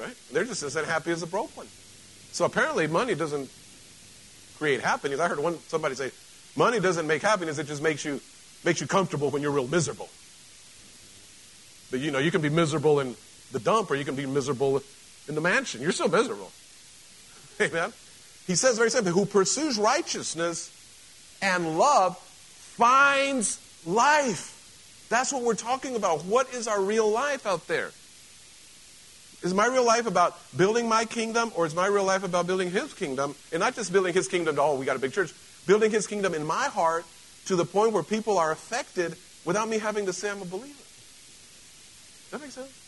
Right? 0.00 0.16
They're 0.32 0.46
just 0.46 0.62
as 0.62 0.74
unhappy 0.74 1.10
as 1.10 1.22
a 1.22 1.26
broke 1.26 1.54
one. 1.54 1.68
So 2.32 2.46
apparently, 2.46 2.86
money 2.86 3.14
doesn't 3.14 3.50
create 4.56 4.80
happiness. 4.80 5.20
I 5.20 5.28
heard 5.28 5.38
one 5.38 5.58
somebody 5.68 5.94
say, 5.94 6.10
money 6.56 6.80
doesn't 6.80 7.06
make 7.06 7.22
happiness, 7.22 7.58
it 7.58 7.66
just 7.66 7.82
makes 7.82 8.04
you 8.04 8.20
makes 8.64 8.80
you 8.80 8.86
comfortable 8.86 9.30
when 9.30 9.42
you're 9.42 9.50
real 9.50 9.68
miserable. 9.68 10.08
But 11.90 12.00
you 12.00 12.10
know, 12.10 12.18
you 12.18 12.30
can 12.30 12.40
be 12.40 12.48
miserable 12.48 13.00
in 13.00 13.14
the 13.52 13.60
dump 13.60 13.90
or 13.90 13.94
you 13.94 14.04
can 14.04 14.16
be 14.16 14.26
miserable 14.26 14.82
in 15.28 15.34
the 15.34 15.40
mansion. 15.40 15.80
You're 15.80 15.92
still 15.92 16.08
miserable. 16.08 16.50
Amen. 17.60 17.92
He 18.46 18.56
says 18.56 18.76
very 18.76 18.90
simply, 18.90 19.12
who 19.12 19.26
pursues 19.26 19.78
righteousness 19.78 20.70
and 21.40 21.78
love 21.78 22.18
finds 22.18 23.58
life. 23.86 25.06
That's 25.08 25.32
what 25.32 25.42
we're 25.42 25.54
talking 25.54 25.96
about. 25.96 26.24
What 26.24 26.52
is 26.52 26.66
our 26.66 26.80
real 26.80 27.10
life 27.10 27.46
out 27.46 27.66
there? 27.68 27.90
Is 29.42 29.52
my 29.52 29.66
real 29.66 29.84
life 29.84 30.06
about 30.06 30.38
building 30.56 30.88
my 30.88 31.04
kingdom, 31.04 31.52
or 31.54 31.66
is 31.66 31.74
my 31.74 31.86
real 31.86 32.04
life 32.04 32.24
about 32.24 32.46
building 32.46 32.70
His 32.70 32.94
kingdom? 32.94 33.34
And 33.52 33.60
not 33.60 33.74
just 33.74 33.92
building 33.92 34.14
His 34.14 34.26
kingdom 34.26 34.56
to, 34.56 34.62
oh, 34.62 34.74
we 34.76 34.86
got 34.86 34.96
a 34.96 34.98
big 34.98 35.12
church. 35.12 35.34
Building 35.66 35.90
His 35.90 36.06
kingdom 36.06 36.34
in 36.34 36.44
my 36.44 36.66
heart 36.66 37.04
to 37.46 37.56
the 37.56 37.64
point 37.64 37.92
where 37.92 38.02
people 38.02 38.38
are 38.38 38.52
affected 38.52 39.16
without 39.44 39.68
me 39.68 39.78
having 39.78 40.06
to 40.06 40.12
say 40.12 40.30
I'm 40.30 40.42
a 40.42 40.44
believer. 40.44 40.68
Does 40.68 42.30
that 42.30 42.40
make 42.40 42.50
sense? 42.50 42.80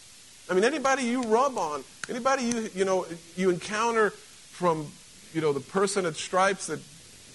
I 0.51 0.55
mean, 0.55 0.65
anybody 0.65 1.05
you 1.05 1.23
rub 1.23 1.59
on, 1.59 1.83
anybody 2.09 2.45
you, 2.45 2.71
you 2.75 2.85
know, 2.85 3.07
you 3.37 3.51
encounter 3.51 4.11
from, 4.11 4.87
you 5.35 5.41
know, 5.41 5.53
the 5.53 5.61
person 5.61 6.07
at 6.07 6.15
Stripes 6.17 6.69
that 6.69 6.81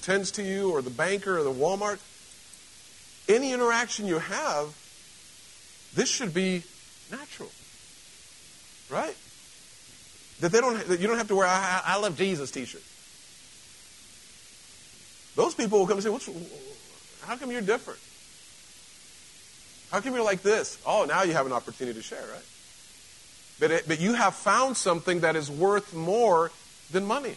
tends 0.02 0.32
to 0.32 0.44
you, 0.44 0.72
or 0.72 0.82
the 0.82 0.90
banker, 0.90 1.38
or 1.38 1.44
the 1.44 1.52
Walmart, 1.52 2.00
any 3.30 3.54
interaction 3.54 4.08
you 4.08 4.18
have, 4.18 4.76
this 5.94 6.10
should 6.10 6.34
be 6.34 6.64
natural. 7.12 7.50
Right? 8.90 9.16
That 10.40 10.52
they 10.52 10.60
don't 10.60 10.86
that 10.88 11.00
you 11.00 11.08
don't 11.08 11.18
have 11.18 11.28
to 11.28 11.36
wear 11.36 11.48
I, 11.48 11.82
I 11.86 11.98
love 11.98 12.18
Jesus 12.18 12.50
t-shirt. 12.52 12.82
Those 15.36 15.56
people 15.56 15.80
will 15.80 15.88
come 15.88 15.98
and 15.98 16.04
say, 16.04 16.10
What's 16.10 16.30
how 17.26 17.36
come 17.38 17.52
you're 17.52 17.62
different? 17.62 18.00
How 19.92 20.02
come 20.02 20.14
you're 20.14 20.24
like 20.24 20.42
this? 20.42 20.78
Oh, 20.86 21.06
now 21.06 21.24
you 21.24 21.34
have 21.34 21.46
an 21.46 21.52
opportunity 21.52 22.00
to 22.00 22.04
share, 22.04 22.22
right? 22.22 22.46
But, 23.60 23.72
it, 23.72 23.88
but 23.88 24.00
you 24.00 24.14
have 24.14 24.36
found 24.36 24.76
something 24.78 25.20
that 25.20 25.36
is 25.36 25.52
worth 25.52 25.94
more 25.94 26.52
than 26.92 27.06
money 27.06 27.36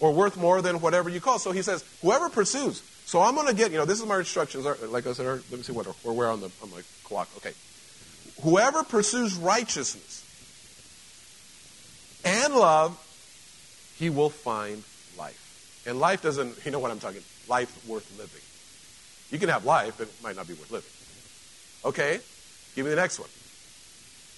or 0.00 0.12
worth 0.12 0.36
more 0.36 0.60
than 0.60 0.80
whatever 0.80 1.08
you 1.08 1.20
call. 1.20 1.38
So 1.38 1.52
he 1.52 1.62
says, 1.62 1.84
whoever 2.02 2.28
pursues. 2.28 2.82
So 3.06 3.20
I'm 3.20 3.34
going 3.34 3.46
to 3.46 3.54
get, 3.54 3.70
you 3.70 3.78
know, 3.78 3.84
this 3.84 4.00
is 4.00 4.06
my 4.06 4.18
instructions. 4.18 4.64
Like 4.64 5.06
I 5.06 5.12
said, 5.12 5.26
let 5.26 5.50
me 5.52 5.62
see 5.62 5.72
what, 5.72 5.86
or 6.04 6.12
where 6.12 6.28
on 6.28 6.40
the 6.40 6.50
on 6.62 6.70
my 6.70 6.82
clock. 7.04 7.28
Okay. 7.38 7.52
Whoever 8.42 8.82
pursues 8.82 9.34
righteousness 9.36 10.24
and 12.24 12.54
love, 12.54 13.02
he 13.96 14.10
will 14.10 14.30
find 14.30 14.82
life. 15.16 15.47
And 15.88 15.98
life 15.98 16.22
doesn't, 16.22 16.64
you 16.66 16.70
know 16.70 16.78
what 16.78 16.90
I'm 16.90 17.00
talking, 17.00 17.22
life 17.48 17.88
worth 17.88 18.06
living. 18.18 18.42
You 19.30 19.38
can 19.38 19.48
have 19.48 19.64
life, 19.64 19.94
but 19.96 20.08
it 20.08 20.22
might 20.22 20.36
not 20.36 20.46
be 20.46 20.52
worth 20.52 20.70
living. 20.70 20.90
Okay? 21.84 22.20
Give 22.76 22.84
me 22.84 22.90
the 22.90 22.96
next 22.96 23.18
one. 23.18 23.28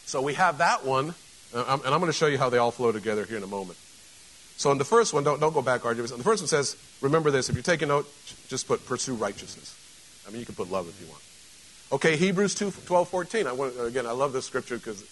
So 0.07 0.23
we 0.23 0.35
have 0.35 0.59
that 0.59 0.85
one, 0.85 1.15
and 1.53 1.67
I'm, 1.69 2.01
going 2.01 2.07
to 2.07 2.13
show 2.13 2.27
you 2.27 2.39
how 2.39 2.51
they 2.51 2.59
all 2.59 2.71
flow 2.71 2.93
together 2.93 3.25
here 3.25 3.37
in 3.37 3.43
a 3.43 3.49
moment. 3.49 3.79
So 4.57 4.71
in 4.71 4.79
the 4.79 4.85
first 4.85 5.13
one, 5.13 5.25
don't, 5.25 5.41
don't 5.41 5.53
go 5.55 5.63
back, 5.63 5.83
RJ. 5.83 6.17
The 6.17 6.23
first 6.23 6.43
one 6.43 6.49
says, 6.49 6.77
remember 7.01 7.31
this, 7.31 7.49
if 7.49 7.57
you're 7.57 7.63
taking 7.63 7.89
note, 7.89 8.07
just 8.49 8.69
put 8.69 8.87
pursue 8.87 9.15
righteousness. 9.15 9.75
I 10.27 10.31
mean, 10.31 10.41
you 10.41 10.47
can 10.47 10.55
put 10.55 10.71
love 10.71 10.89
if 10.89 11.01
you 11.01 11.09
want. 11.09 11.23
Okay, 11.93 12.17
Hebrews 12.17 12.55
2, 12.55 12.71
12, 12.87 13.09
14. 13.09 13.47
I 13.49 13.53
want, 13.53 13.75
again, 13.81 14.07
I 14.07 14.13
love 14.13 14.33
this 14.33 14.45
scripture 14.45 14.77
because 14.77 15.03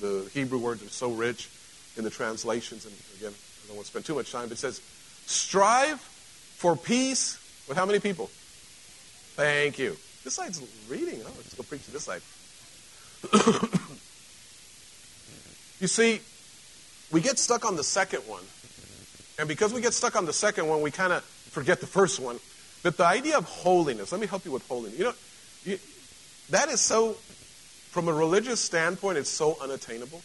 the, 0.00 0.06
the, 0.06 0.30
Hebrew 0.30 0.58
words 0.58 0.82
are 0.82 0.88
so 0.88 1.10
rich 1.10 1.50
in 1.98 2.04
the 2.04 2.10
translations. 2.10 2.86
And 2.86 2.94
again, 3.18 3.32
I 3.32 3.66
don't 3.66 3.76
want 3.76 3.84
to 3.84 3.90
spend 3.90 4.06
too 4.06 4.14
much 4.14 4.32
time, 4.32 4.48
but 4.48 4.52
it 4.52 4.58
says, 4.58 4.80
strive 5.26 6.00
for 6.00 6.76
peace 6.76 7.38
with 7.68 7.76
how 7.76 7.86
many 7.86 8.00
people? 8.00 8.30
Thank 9.36 9.78
you. 9.78 9.96
This 10.22 10.34
side's 10.34 10.62
reading. 10.88 11.22
Let's 11.24 11.54
go 11.54 11.62
preach 11.62 11.84
to 11.84 11.92
this 11.92 12.04
side. 12.04 12.22
you 15.80 15.86
see, 15.88 16.20
we 17.10 17.20
get 17.20 17.38
stuck 17.38 17.64
on 17.64 17.76
the 17.76 17.84
second 17.84 18.20
one. 18.20 18.42
And 19.38 19.48
because 19.48 19.74
we 19.74 19.80
get 19.80 19.92
stuck 19.92 20.16
on 20.16 20.24
the 20.24 20.32
second 20.32 20.68
one, 20.68 20.80
we 20.80 20.90
kind 20.90 21.12
of 21.12 21.22
forget 21.24 21.80
the 21.80 21.86
first 21.86 22.20
one. 22.20 22.38
But 22.82 22.96
the 22.96 23.06
idea 23.06 23.36
of 23.36 23.44
holiness, 23.44 24.12
let 24.12 24.20
me 24.20 24.26
help 24.26 24.44
you 24.44 24.52
with 24.52 24.66
holiness. 24.68 24.98
You 24.98 25.04
know, 25.04 25.14
you, 25.64 25.78
that 26.50 26.68
is 26.68 26.80
so, 26.80 27.14
from 27.90 28.08
a 28.08 28.12
religious 28.12 28.60
standpoint, 28.60 29.18
it's 29.18 29.30
so 29.30 29.56
unattainable. 29.60 30.22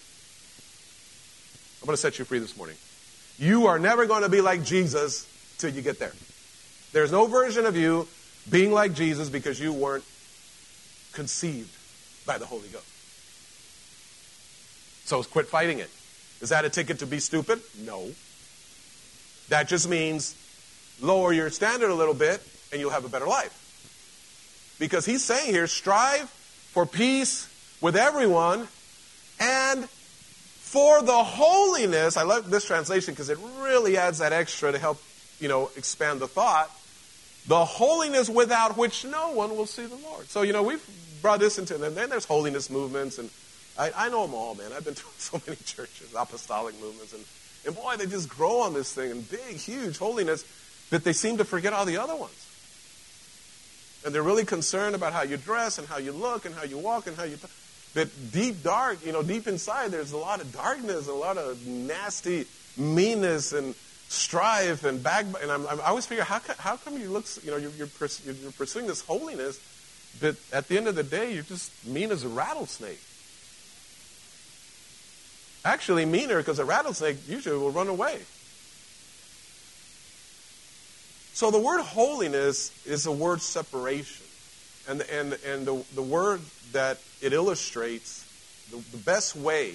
I'm 1.81 1.85
going 1.85 1.93
to 1.93 2.01
set 2.01 2.19
you 2.19 2.25
free 2.25 2.39
this 2.39 2.57
morning. 2.57 2.75
You 3.39 3.67
are 3.67 3.79
never 3.79 4.05
going 4.05 4.23
to 4.23 4.29
be 4.29 4.41
like 4.41 4.63
Jesus 4.65 5.25
till 5.57 5.71
you 5.71 5.81
get 5.81 5.97
there. 5.97 6.11
There's 6.91 7.11
no 7.11 7.25
version 7.25 7.65
of 7.65 7.77
you 7.77 8.07
being 8.49 8.71
like 8.71 8.93
Jesus 8.93 9.29
because 9.29 9.59
you 9.59 9.71
weren't 9.71 10.03
conceived 11.13 11.73
by 12.25 12.37
the 12.37 12.45
Holy 12.45 12.67
Ghost. 12.67 12.85
So 15.05 15.23
quit 15.23 15.47
fighting 15.47 15.79
it. 15.79 15.89
Is 16.41 16.49
that 16.49 16.65
a 16.65 16.69
ticket 16.69 16.99
to 16.99 17.07
be 17.07 17.19
stupid? 17.19 17.61
No. 17.79 18.09
That 19.47 19.67
just 19.67 19.89
means 19.89 20.35
lower 21.01 21.31
your 21.31 21.49
standard 21.49 21.89
a 21.89 21.95
little 21.95 22.13
bit 22.13 22.41
and 22.71 22.81
you'll 22.81 22.91
have 22.91 23.05
a 23.05 23.09
better 23.09 23.25
life. 23.25 23.55
Because 24.79 25.05
he's 25.05 25.23
saying 25.23 25.53
here, 25.53 25.67
strive 25.67 26.29
for 26.29 26.85
peace 26.85 27.47
with 27.81 27.95
everyone 27.95 28.67
and 29.39 29.87
for 30.69 31.01
the 31.01 31.23
holiness. 31.23 32.15
I 32.15 32.21
love 32.21 32.51
this 32.51 32.63
translation 32.63 33.15
because 33.15 33.29
it 33.29 33.39
really 33.59 33.97
adds 33.97 34.19
that 34.19 34.33
extra 34.33 34.71
to 34.71 34.77
help, 34.77 35.01
you 35.39 35.47
know, 35.47 35.71
expand 35.75 36.19
the 36.19 36.27
thought. 36.27 36.69
The 37.47 37.65
holiness 37.65 38.29
without 38.29 38.77
which 38.77 39.03
no 39.03 39.31
one 39.31 39.57
will 39.57 39.65
see 39.65 39.87
the 39.87 39.95
Lord. 39.95 40.29
So, 40.29 40.43
you 40.43 40.53
know, 40.53 40.61
we've 40.61 40.85
brought 41.23 41.39
this 41.39 41.57
into, 41.57 41.73
and 41.83 41.97
then 41.97 42.11
there's 42.11 42.25
holiness 42.25 42.69
movements, 42.69 43.17
and 43.17 43.31
I, 43.79 43.91
I 43.95 44.09
know 44.09 44.27
them 44.27 44.35
all, 44.35 44.53
man. 44.53 44.71
I've 44.71 44.85
been 44.85 44.93
to 45.03 45.03
so 45.17 45.41
many 45.47 45.57
churches, 45.65 46.13
apostolic 46.15 46.79
movements, 46.79 47.13
and, 47.13 47.25
and 47.65 47.75
boy, 47.75 47.95
they 47.97 48.05
just 48.05 48.29
grow 48.29 48.61
on 48.61 48.75
this 48.75 48.93
thing, 48.93 49.09
and 49.09 49.27
big, 49.27 49.55
huge 49.55 49.97
holiness, 49.97 50.45
but 50.91 51.03
they 51.03 51.13
seem 51.13 51.37
to 51.37 51.45
forget 51.45 51.73
all 51.73 51.85
the 51.85 51.97
other 51.97 52.15
ones. 52.15 52.45
And 54.05 54.13
they're 54.13 54.21
really 54.21 54.45
concerned 54.45 54.93
about 54.93 55.13
how 55.13 55.23
you 55.23 55.37
dress, 55.37 55.79
and 55.79 55.87
how 55.87 55.97
you 55.97 56.11
look, 56.11 56.45
and 56.45 56.53
how 56.53 56.63
you 56.63 56.77
walk, 56.77 57.07
and 57.07 57.17
how 57.17 57.23
you. 57.23 57.37
Talk. 57.37 57.49
But 57.93 58.09
deep 58.31 58.63
dark, 58.63 59.05
you 59.05 59.11
know, 59.11 59.23
deep 59.23 59.47
inside, 59.47 59.91
there's 59.91 60.11
a 60.11 60.17
lot 60.17 60.41
of 60.41 60.53
darkness, 60.53 61.07
a 61.07 61.13
lot 61.13 61.37
of 61.37 61.65
nasty 61.65 62.45
meanness, 62.77 63.51
and 63.51 63.73
strife 64.09 64.83
and 64.83 65.01
back. 65.01 65.25
And 65.41 65.51
I'm, 65.51 65.65
I'm, 65.67 65.81
i 65.81 65.85
always 65.85 66.05
figure, 66.05 66.23
how, 66.23 66.39
how 66.57 66.77
come 66.77 66.97
you 66.97 67.09
look, 67.09 67.25
you 67.43 67.51
know, 67.51 67.57
you're, 67.57 67.71
you're, 67.71 67.89
you're 68.25 68.51
pursuing 68.51 68.87
this 68.87 69.01
holiness, 69.01 69.59
but 70.19 70.35
at 70.53 70.67
the 70.67 70.77
end 70.77 70.87
of 70.87 70.95
the 70.95 71.03
day, 71.03 71.33
you're 71.33 71.43
just 71.43 71.71
mean 71.85 72.11
as 72.11 72.23
a 72.23 72.29
rattlesnake. 72.29 73.01
Actually, 75.65 76.05
meaner 76.05 76.37
because 76.37 76.59
a 76.59 76.65
rattlesnake 76.65 77.17
usually 77.27 77.57
will 77.57 77.71
run 77.71 77.87
away. 77.87 78.19
So 81.33 81.51
the 81.51 81.59
word 81.59 81.81
holiness 81.81 82.71
is 82.85 83.05
a 83.05 83.11
word 83.11 83.41
separation. 83.41 84.25
And, 84.87 85.01
and, 85.01 85.37
and 85.45 85.65
the, 85.65 85.83
the 85.95 86.01
word 86.01 86.41
that 86.71 86.99
it 87.21 87.33
illustrates, 87.33 88.25
the, 88.71 88.77
the 88.91 89.03
best 89.03 89.35
way 89.35 89.73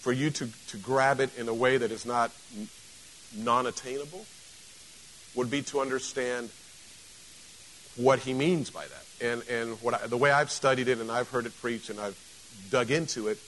for 0.00 0.12
you 0.12 0.30
to, 0.30 0.48
to 0.68 0.76
grab 0.78 1.20
it 1.20 1.30
in 1.38 1.48
a 1.48 1.54
way 1.54 1.76
that 1.76 1.90
is 1.90 2.04
not 2.04 2.32
non 3.36 3.66
attainable 3.66 4.24
would 5.34 5.50
be 5.50 5.62
to 5.62 5.80
understand 5.80 6.50
what 7.96 8.18
he 8.18 8.34
means 8.34 8.70
by 8.70 8.84
that. 8.84 9.26
And, 9.26 9.42
and 9.48 9.80
what 9.82 9.94
I, 9.94 10.06
the 10.06 10.16
way 10.16 10.30
I've 10.30 10.50
studied 10.50 10.88
it 10.88 10.98
and 10.98 11.10
I've 11.10 11.28
heard 11.28 11.46
it 11.46 11.52
preached 11.60 11.90
and 11.90 12.00
I've 12.00 12.18
dug 12.70 12.90
into 12.90 13.28
it, 13.28 13.38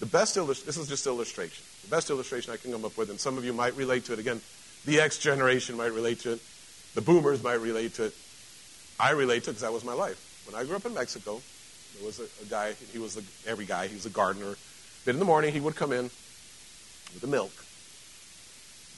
the 0.00 0.06
best 0.06 0.36
illustration, 0.36 0.66
this 0.66 0.76
is 0.76 0.88
just 0.88 1.06
illustration. 1.06 1.64
The 1.82 1.88
best 1.88 2.10
illustration 2.10 2.52
I 2.52 2.56
can 2.56 2.72
come 2.72 2.84
up 2.84 2.96
with, 2.96 3.10
and 3.10 3.18
some 3.18 3.38
of 3.38 3.44
you 3.44 3.52
might 3.52 3.76
relate 3.76 4.04
to 4.06 4.12
it. 4.12 4.18
Again, 4.18 4.40
the 4.84 5.00
X 5.00 5.18
generation 5.18 5.76
might 5.76 5.92
relate 5.92 6.20
to 6.20 6.32
it. 6.32 6.40
The 6.94 7.00
boomers 7.00 7.42
might 7.42 7.60
relate 7.60 7.94
to 7.94 8.06
it. 8.06 8.14
I 9.00 9.12
relate 9.12 9.44
to 9.44 9.50
it 9.50 9.54
because 9.54 9.62
that 9.62 9.72
was 9.72 9.84
my 9.84 9.94
life. 9.94 10.42
When 10.46 10.60
I 10.60 10.64
grew 10.64 10.76
up 10.76 10.84
in 10.84 10.94
Mexico, 10.94 11.40
there 11.96 12.06
was 12.06 12.20
a, 12.20 12.24
a 12.42 12.46
guy, 12.48 12.72
he 12.92 12.98
was 12.98 13.20
every 13.46 13.64
guy, 13.64 13.86
he 13.86 13.94
was 13.94 14.06
a 14.06 14.10
gardener. 14.10 14.56
But 15.04 15.14
in 15.14 15.18
the 15.18 15.24
morning, 15.24 15.52
he 15.52 15.60
would 15.60 15.76
come 15.76 15.92
in 15.92 16.04
with 16.04 17.20
the 17.20 17.26
milk 17.26 17.52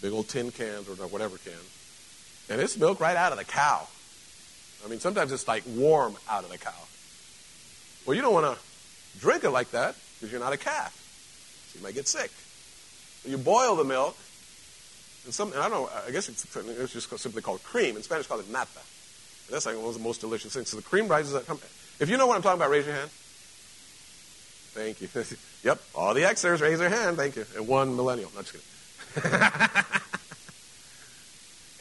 big 0.05 0.13
old 0.13 0.29
tin 0.29 0.51
cans 0.51 0.87
or 0.87 0.93
whatever 1.09 1.39
can. 1.39 1.53
And 2.51 2.61
it's 2.61 2.77
milk 2.77 3.01
right 3.01 3.17
out 3.17 3.33
of 3.33 3.39
the 3.39 3.45
cow. 3.45 3.89
I 4.85 4.89
mean, 4.89 5.01
sometimes 5.01 5.33
it's 5.33 5.49
like 5.49 5.65
warm 5.67 6.17
out 6.29 6.45
of 6.45 6.51
the 6.51 6.59
cow. 6.59 6.73
Well, 8.05 8.15
you 8.15 8.21
don't 8.21 8.35
want 8.35 8.55
to 8.55 9.19
drink 9.19 9.45
it 9.45 9.51
like 9.51 9.71
that 9.71 9.97
because 10.15 10.31
you're 10.31 10.43
not 10.43 10.53
a 10.53 10.59
calf. 10.59 10.93
So 11.73 11.79
you 11.79 11.83
might 11.83 11.95
get 11.95 12.07
sick. 12.07 12.31
You 13.25 13.39
boil 13.39 13.77
the 13.77 13.85
milk, 13.85 14.15
and 15.25 15.33
some, 15.33 15.53
and 15.53 15.63
I 15.63 15.71
don't 15.71 15.85
know, 15.85 15.91
I 16.07 16.11
guess 16.11 16.29
it's, 16.29 16.45
it's 16.55 16.93
just 16.93 17.19
simply 17.19 17.41
called 17.41 17.65
cream. 17.65 17.97
In 17.97 18.03
Spanish, 18.03 18.27
called 18.27 18.41
it 18.41 18.51
nata. 18.51 18.69
And 19.47 19.55
that's 19.55 19.65
like 19.65 19.77
one 19.77 19.87
of 19.87 19.95
the 19.95 20.01
most 20.01 20.21
delicious 20.21 20.53
things. 20.53 20.69
So 20.69 20.77
the 20.77 20.83
cream 20.83 21.09
rises 21.09 21.35
up. 21.35 21.49
If 22.01 22.09
you 22.11 22.17
know 22.17 22.27
what 22.27 22.37
I'm 22.37 22.43
talking 22.43 22.61
about, 22.61 22.71
raise 22.71 22.87
your 22.87 22.95
hand. 22.95 23.11
Thank 24.75 25.01
you. 25.01 25.09
yep, 25.63 25.81
all 25.95 26.15
the 26.15 26.23
Xers 26.23 26.61
raise 26.61 26.79
their 26.79 26.89
hand. 26.89 27.17
Thank 27.17 27.37
you. 27.37 27.47
And 27.57 27.69
one 27.69 27.95
millennial. 27.95 28.31
Not 28.35 28.47
just 28.47 28.53
kidding. 28.53 28.75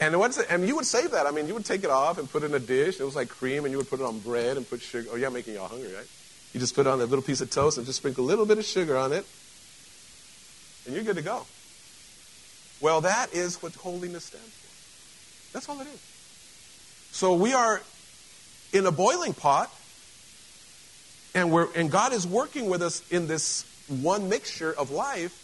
and 0.00 0.18
what's 0.18 0.38
it, 0.38 0.46
and 0.48 0.66
you 0.68 0.76
would 0.76 0.86
save 0.86 1.10
that. 1.10 1.26
I 1.26 1.32
mean, 1.32 1.48
you 1.48 1.54
would 1.54 1.64
take 1.64 1.82
it 1.82 1.90
off 1.90 2.18
and 2.18 2.30
put 2.30 2.44
it 2.44 2.46
in 2.46 2.54
a 2.54 2.60
dish. 2.60 3.00
It 3.00 3.04
was 3.04 3.16
like 3.16 3.28
cream, 3.28 3.64
and 3.64 3.72
you 3.72 3.78
would 3.78 3.90
put 3.90 3.98
it 3.98 4.04
on 4.04 4.20
bread 4.20 4.56
and 4.56 4.68
put 4.68 4.80
sugar. 4.80 5.08
Oh, 5.12 5.16
yeah, 5.16 5.28
making 5.28 5.54
y'all 5.54 5.66
hungry, 5.66 5.92
right? 5.92 6.06
You 6.52 6.60
just 6.60 6.76
put 6.76 6.86
it 6.86 6.90
on 6.90 7.00
that 7.00 7.06
little 7.06 7.24
piece 7.24 7.40
of 7.40 7.50
toast 7.50 7.78
and 7.78 7.86
just 7.86 7.98
sprinkle 7.98 8.24
a 8.24 8.28
little 8.28 8.46
bit 8.46 8.58
of 8.58 8.64
sugar 8.64 8.96
on 8.96 9.12
it, 9.12 9.26
and 10.86 10.94
you're 10.94 11.04
good 11.04 11.16
to 11.16 11.22
go. 11.22 11.44
Well, 12.80 13.00
that 13.00 13.32
is 13.32 13.60
what 13.62 13.74
holiness 13.74 14.24
stands 14.24 14.46
for. 14.46 15.52
That's 15.54 15.68
all 15.68 15.80
it 15.80 15.88
is. 15.88 16.00
So 17.10 17.34
we 17.34 17.54
are 17.54 17.80
in 18.72 18.86
a 18.86 18.92
boiling 18.92 19.34
pot, 19.34 19.70
and 21.34 21.50
we're 21.50 21.68
and 21.74 21.90
God 21.90 22.12
is 22.12 22.26
working 22.26 22.68
with 22.68 22.82
us 22.82 23.02
in 23.10 23.26
this 23.26 23.64
one 23.88 24.28
mixture 24.28 24.72
of 24.72 24.90
life 24.90 25.40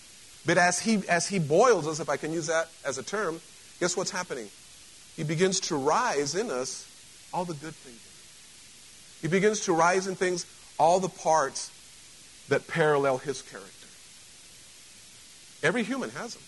but 0.47 0.59
as 0.59 0.80
he, 0.80 1.03
as 1.09 1.28
he 1.28 1.38
boils 1.38 1.86
us, 1.86 2.01
if 2.01 2.09
I 2.09 2.16
can 2.16 2.32
use 2.32 2.47
that 2.47 2.68
as 2.84 2.99
a 2.99 3.03
term, 3.03 3.41
guess 3.78 3.97
what's 3.97 4.11
happening? 4.11 4.49
He 5.16 5.24
begins 5.24 5.61
to 5.61 5.76
rise 5.76 6.34
in 6.34 6.51
us 6.51 6.86
all 7.32 7.45
the 7.45 7.55
good 7.55 7.74
things. 7.74 7.99
He 9.20 9.28
begins 9.28 9.66
to 9.66 9.72
rise 9.72 10.07
in 10.07 10.14
things, 10.14 10.47
all 10.78 10.99
the 10.99 11.09
parts 11.09 11.70
that 12.49 12.66
parallel 12.66 13.18
his 13.18 13.43
character. 13.43 13.68
Every 15.62 15.82
human 15.82 16.09
has 16.11 16.34
them, 16.34 16.43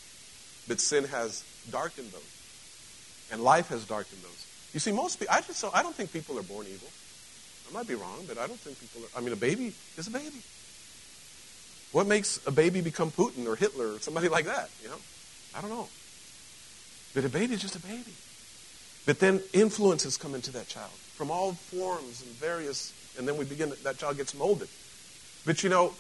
but 0.68 0.80
sin 0.80 1.04
has 1.04 1.44
darkened 1.70 2.10
those, 2.12 3.28
and 3.30 3.42
life 3.44 3.68
has 3.68 3.84
darkened 3.84 4.22
those. 4.22 4.46
You 4.72 4.80
see, 4.80 4.90
most 4.90 5.20
people, 5.20 5.34
I 5.34 5.42
just 5.42 5.60
so 5.60 5.70
I 5.74 5.82
don't 5.82 5.94
think 5.94 6.14
people 6.14 6.38
are 6.38 6.42
born 6.42 6.66
evil. 6.66 6.88
I 7.70 7.74
might 7.74 7.88
be 7.88 7.94
wrong, 7.94 8.24
but 8.28 8.38
I 8.38 8.46
don't 8.46 8.58
think 8.58 8.80
people 8.80 9.02
are. 9.02 9.18
I 9.18 9.24
mean, 9.24 9.32
a 9.32 9.36
baby 9.36 9.72
is 9.96 10.06
a 10.06 10.10
baby. 10.10 10.42
What 11.92 12.06
makes 12.06 12.40
a 12.46 12.50
baby 12.50 12.80
become 12.80 13.10
Putin 13.10 13.46
or 13.46 13.54
Hitler 13.54 13.94
or 13.94 13.98
somebody 13.98 14.28
like 14.28 14.46
that? 14.46 14.70
You 14.82 14.88
know, 14.88 14.96
I 15.54 15.60
don't 15.60 15.70
know. 15.70 15.88
But 17.14 17.24
a 17.24 17.28
baby 17.28 17.54
is 17.54 17.60
just 17.60 17.76
a 17.76 17.80
baby. 17.80 18.12
But 19.04 19.18
then 19.18 19.40
influences 19.52 20.16
come 20.16 20.34
into 20.34 20.52
that 20.52 20.68
child 20.68 20.90
from 20.90 21.30
all 21.30 21.52
forms 21.52 22.22
and 22.22 22.30
various, 22.32 22.92
and 23.18 23.28
then 23.28 23.36
we 23.36 23.44
begin 23.44 23.72
that 23.82 23.98
child 23.98 24.16
gets 24.16 24.34
molded. 24.34 24.68
But 25.44 25.62
you 25.62 25.68
know, 25.68 25.92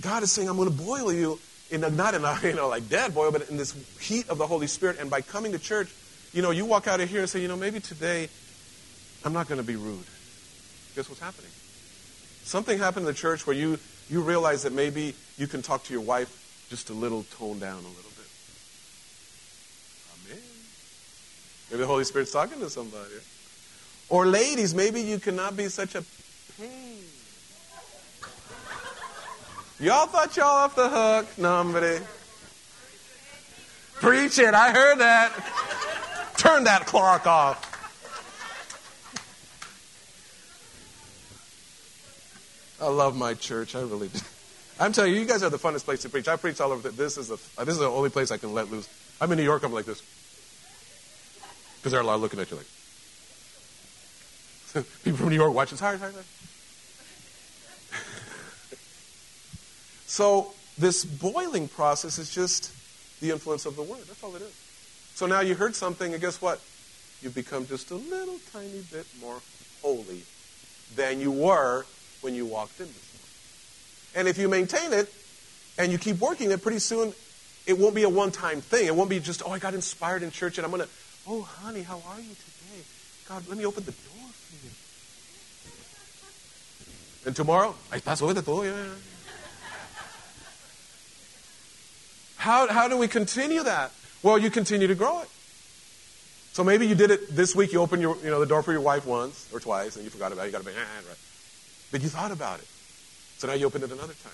God 0.00 0.22
is 0.22 0.32
saying, 0.32 0.48
I'm 0.48 0.56
going 0.56 0.70
to 0.70 0.76
boil 0.76 1.12
you 1.12 1.38
in 1.70 1.84
a, 1.84 1.90
not 1.90 2.14
in 2.14 2.24
a 2.24 2.38
you 2.42 2.54
know 2.54 2.68
like 2.68 2.88
dead 2.88 3.14
boil, 3.14 3.30
but 3.30 3.48
in 3.48 3.56
this 3.56 3.74
heat 3.98 4.28
of 4.28 4.38
the 4.38 4.46
Holy 4.46 4.66
Spirit. 4.66 4.98
And 4.98 5.08
by 5.08 5.20
coming 5.20 5.52
to 5.52 5.58
church, 5.58 5.92
you 6.32 6.42
know, 6.42 6.50
you 6.50 6.64
walk 6.64 6.86
out 6.86 7.00
of 7.00 7.08
here 7.08 7.20
and 7.20 7.28
say, 7.28 7.40
you 7.40 7.48
know, 7.48 7.56
maybe 7.56 7.80
today 7.80 8.28
I'm 9.24 9.32
not 9.32 9.48
going 9.48 9.60
to 9.60 9.66
be 9.66 9.76
rude. 9.76 10.04
Guess 11.00 11.08
what's 11.08 11.22
happening? 11.22 11.50
Something 12.44 12.78
happened 12.78 13.06
in 13.06 13.14
the 13.14 13.18
church 13.18 13.46
where 13.46 13.56
you 13.56 13.78
you 14.10 14.20
realize 14.20 14.64
that 14.64 14.74
maybe 14.74 15.14
you 15.38 15.46
can 15.46 15.62
talk 15.62 15.82
to 15.84 15.94
your 15.94 16.02
wife 16.02 16.66
just 16.68 16.90
a 16.90 16.92
little 16.92 17.24
toned 17.38 17.62
down 17.62 17.72
a 17.72 17.88
little 17.88 18.10
bit. 18.18 18.28
Amen. 20.28 20.42
Maybe 21.70 21.80
the 21.80 21.86
Holy 21.86 22.04
Spirit's 22.04 22.32
talking 22.32 22.60
to 22.60 22.68
somebody. 22.68 23.14
Or 24.10 24.26
ladies, 24.26 24.74
maybe 24.74 25.00
you 25.00 25.18
cannot 25.18 25.56
be 25.56 25.68
such 25.70 25.94
a 25.94 26.04
pain. 26.58 27.02
Y'all 29.78 30.06
thought 30.06 30.36
y'all 30.36 30.48
off 30.48 30.76
the 30.76 30.90
hook? 30.90 31.38
Nobody. 31.38 32.04
Preach 33.94 34.38
it. 34.38 34.52
I 34.52 34.70
heard 34.70 34.98
that. 34.98 36.34
Turn 36.36 36.64
that 36.64 36.84
clock 36.84 37.26
off. 37.26 37.69
I 42.80 42.88
love 42.88 43.16
my 43.16 43.34
church. 43.34 43.74
I 43.74 43.80
really 43.80 44.08
do. 44.08 44.18
I'm 44.78 44.92
telling 44.92 45.12
you, 45.12 45.20
you 45.20 45.26
guys 45.26 45.42
are 45.42 45.50
the 45.50 45.58
funnest 45.58 45.84
place 45.84 46.00
to 46.02 46.08
preach. 46.08 46.26
I 46.28 46.36
preach 46.36 46.60
all 46.60 46.72
over. 46.72 46.88
The, 46.88 46.96
this 46.96 47.18
is 47.18 47.28
the 47.28 47.38
uh, 47.58 47.64
this 47.64 47.74
is 47.74 47.80
the 47.80 47.86
only 47.86 48.08
place 48.08 48.30
I 48.30 48.38
can 48.38 48.54
let 48.54 48.70
loose. 48.70 48.88
I'm 49.20 49.30
in 49.32 49.38
New 49.38 49.44
York. 49.44 49.62
I'm 49.62 49.72
like 49.72 49.84
this 49.84 50.02
because 51.76 51.92
there 51.92 52.00
are 52.00 52.04
a 52.04 52.06
lot 52.06 52.20
looking 52.20 52.40
at 52.40 52.50
you 52.50 52.56
like 52.56 52.66
people 55.04 55.18
from 55.18 55.28
New 55.28 55.34
York 55.34 55.52
watching. 55.52 55.76
Sorry, 55.76 55.98
sorry, 55.98 56.12
sorry. 56.12 56.24
so 60.06 60.52
this 60.78 61.04
boiling 61.04 61.68
process 61.68 62.18
is 62.18 62.34
just 62.34 62.72
the 63.20 63.30
influence 63.30 63.66
of 63.66 63.76
the 63.76 63.82
word. 63.82 64.00
That's 64.06 64.22
all 64.22 64.34
it 64.36 64.42
is. 64.42 64.54
So 65.14 65.26
now 65.26 65.40
you 65.40 65.54
heard 65.54 65.74
something, 65.74 66.12
and 66.12 66.20
guess 66.20 66.40
what? 66.40 66.60
You've 67.20 67.34
become 67.34 67.66
just 67.66 67.90
a 67.90 67.96
little 67.96 68.38
tiny 68.52 68.80
bit 68.90 69.06
more 69.20 69.40
holy 69.82 70.22
than 70.96 71.20
you 71.20 71.32
were 71.32 71.84
when 72.20 72.34
you 72.34 72.46
walked 72.46 72.80
in 72.80 72.86
this 72.86 74.14
morning. 74.14 74.28
And 74.28 74.28
if 74.28 74.38
you 74.38 74.48
maintain 74.48 74.92
it 74.92 75.12
and 75.78 75.92
you 75.92 75.98
keep 75.98 76.18
working 76.20 76.50
it, 76.50 76.62
pretty 76.62 76.78
soon 76.78 77.12
it 77.66 77.78
won't 77.78 77.94
be 77.94 78.02
a 78.02 78.08
one 78.08 78.30
time 78.30 78.60
thing. 78.60 78.86
It 78.86 78.94
won't 78.94 79.10
be 79.10 79.20
just, 79.20 79.42
oh, 79.44 79.50
I 79.50 79.58
got 79.58 79.74
inspired 79.74 80.22
in 80.22 80.30
church 80.30 80.58
and 80.58 80.64
I'm 80.64 80.70
going 80.70 80.82
to, 80.82 80.88
oh, 81.28 81.42
honey, 81.42 81.82
how 81.82 82.02
are 82.08 82.20
you 82.20 82.34
today? 82.34 82.82
God, 83.28 83.46
let 83.48 83.56
me 83.56 83.64
open 83.64 83.84
the 83.84 83.92
door 83.92 84.28
for 84.32 84.66
you. 84.66 84.72
And 87.26 87.36
tomorrow, 87.36 87.74
ahí 87.90 88.00
está, 88.00 88.16
súbete 88.16 88.44
todo. 88.44 88.64
Yeah. 88.64 88.74
How, 92.36 92.66
how 92.68 92.88
do 92.88 92.96
we 92.96 93.06
continue 93.06 93.62
that? 93.62 93.92
Well, 94.22 94.38
you 94.38 94.50
continue 94.50 94.86
to 94.86 94.94
grow 94.94 95.20
it. 95.20 95.28
So 96.52 96.64
maybe 96.64 96.86
you 96.86 96.94
did 96.94 97.10
it 97.10 97.28
this 97.36 97.54
week. 97.54 97.72
You 97.72 97.80
opened 97.80 98.02
your, 98.02 98.16
you 98.24 98.30
know, 98.30 98.40
the 98.40 98.46
door 98.46 98.62
for 98.62 98.72
your 98.72 98.80
wife 98.80 99.06
once 99.06 99.48
or 99.52 99.60
twice, 99.60 99.96
and 99.96 100.04
you 100.04 100.10
forgot 100.10 100.32
about 100.32 100.42
it. 100.42 100.46
You 100.46 100.52
got 100.52 100.62
to 100.62 100.66
be, 100.66 100.72
ah, 100.76 101.00
right. 101.06 101.16
But 101.90 102.02
you 102.02 102.08
thought 102.08 102.32
about 102.32 102.60
it. 102.60 102.68
So 103.38 103.46
now 103.46 103.54
you 103.54 103.66
open 103.66 103.82
it 103.82 103.90
another 103.90 104.14
time. 104.22 104.32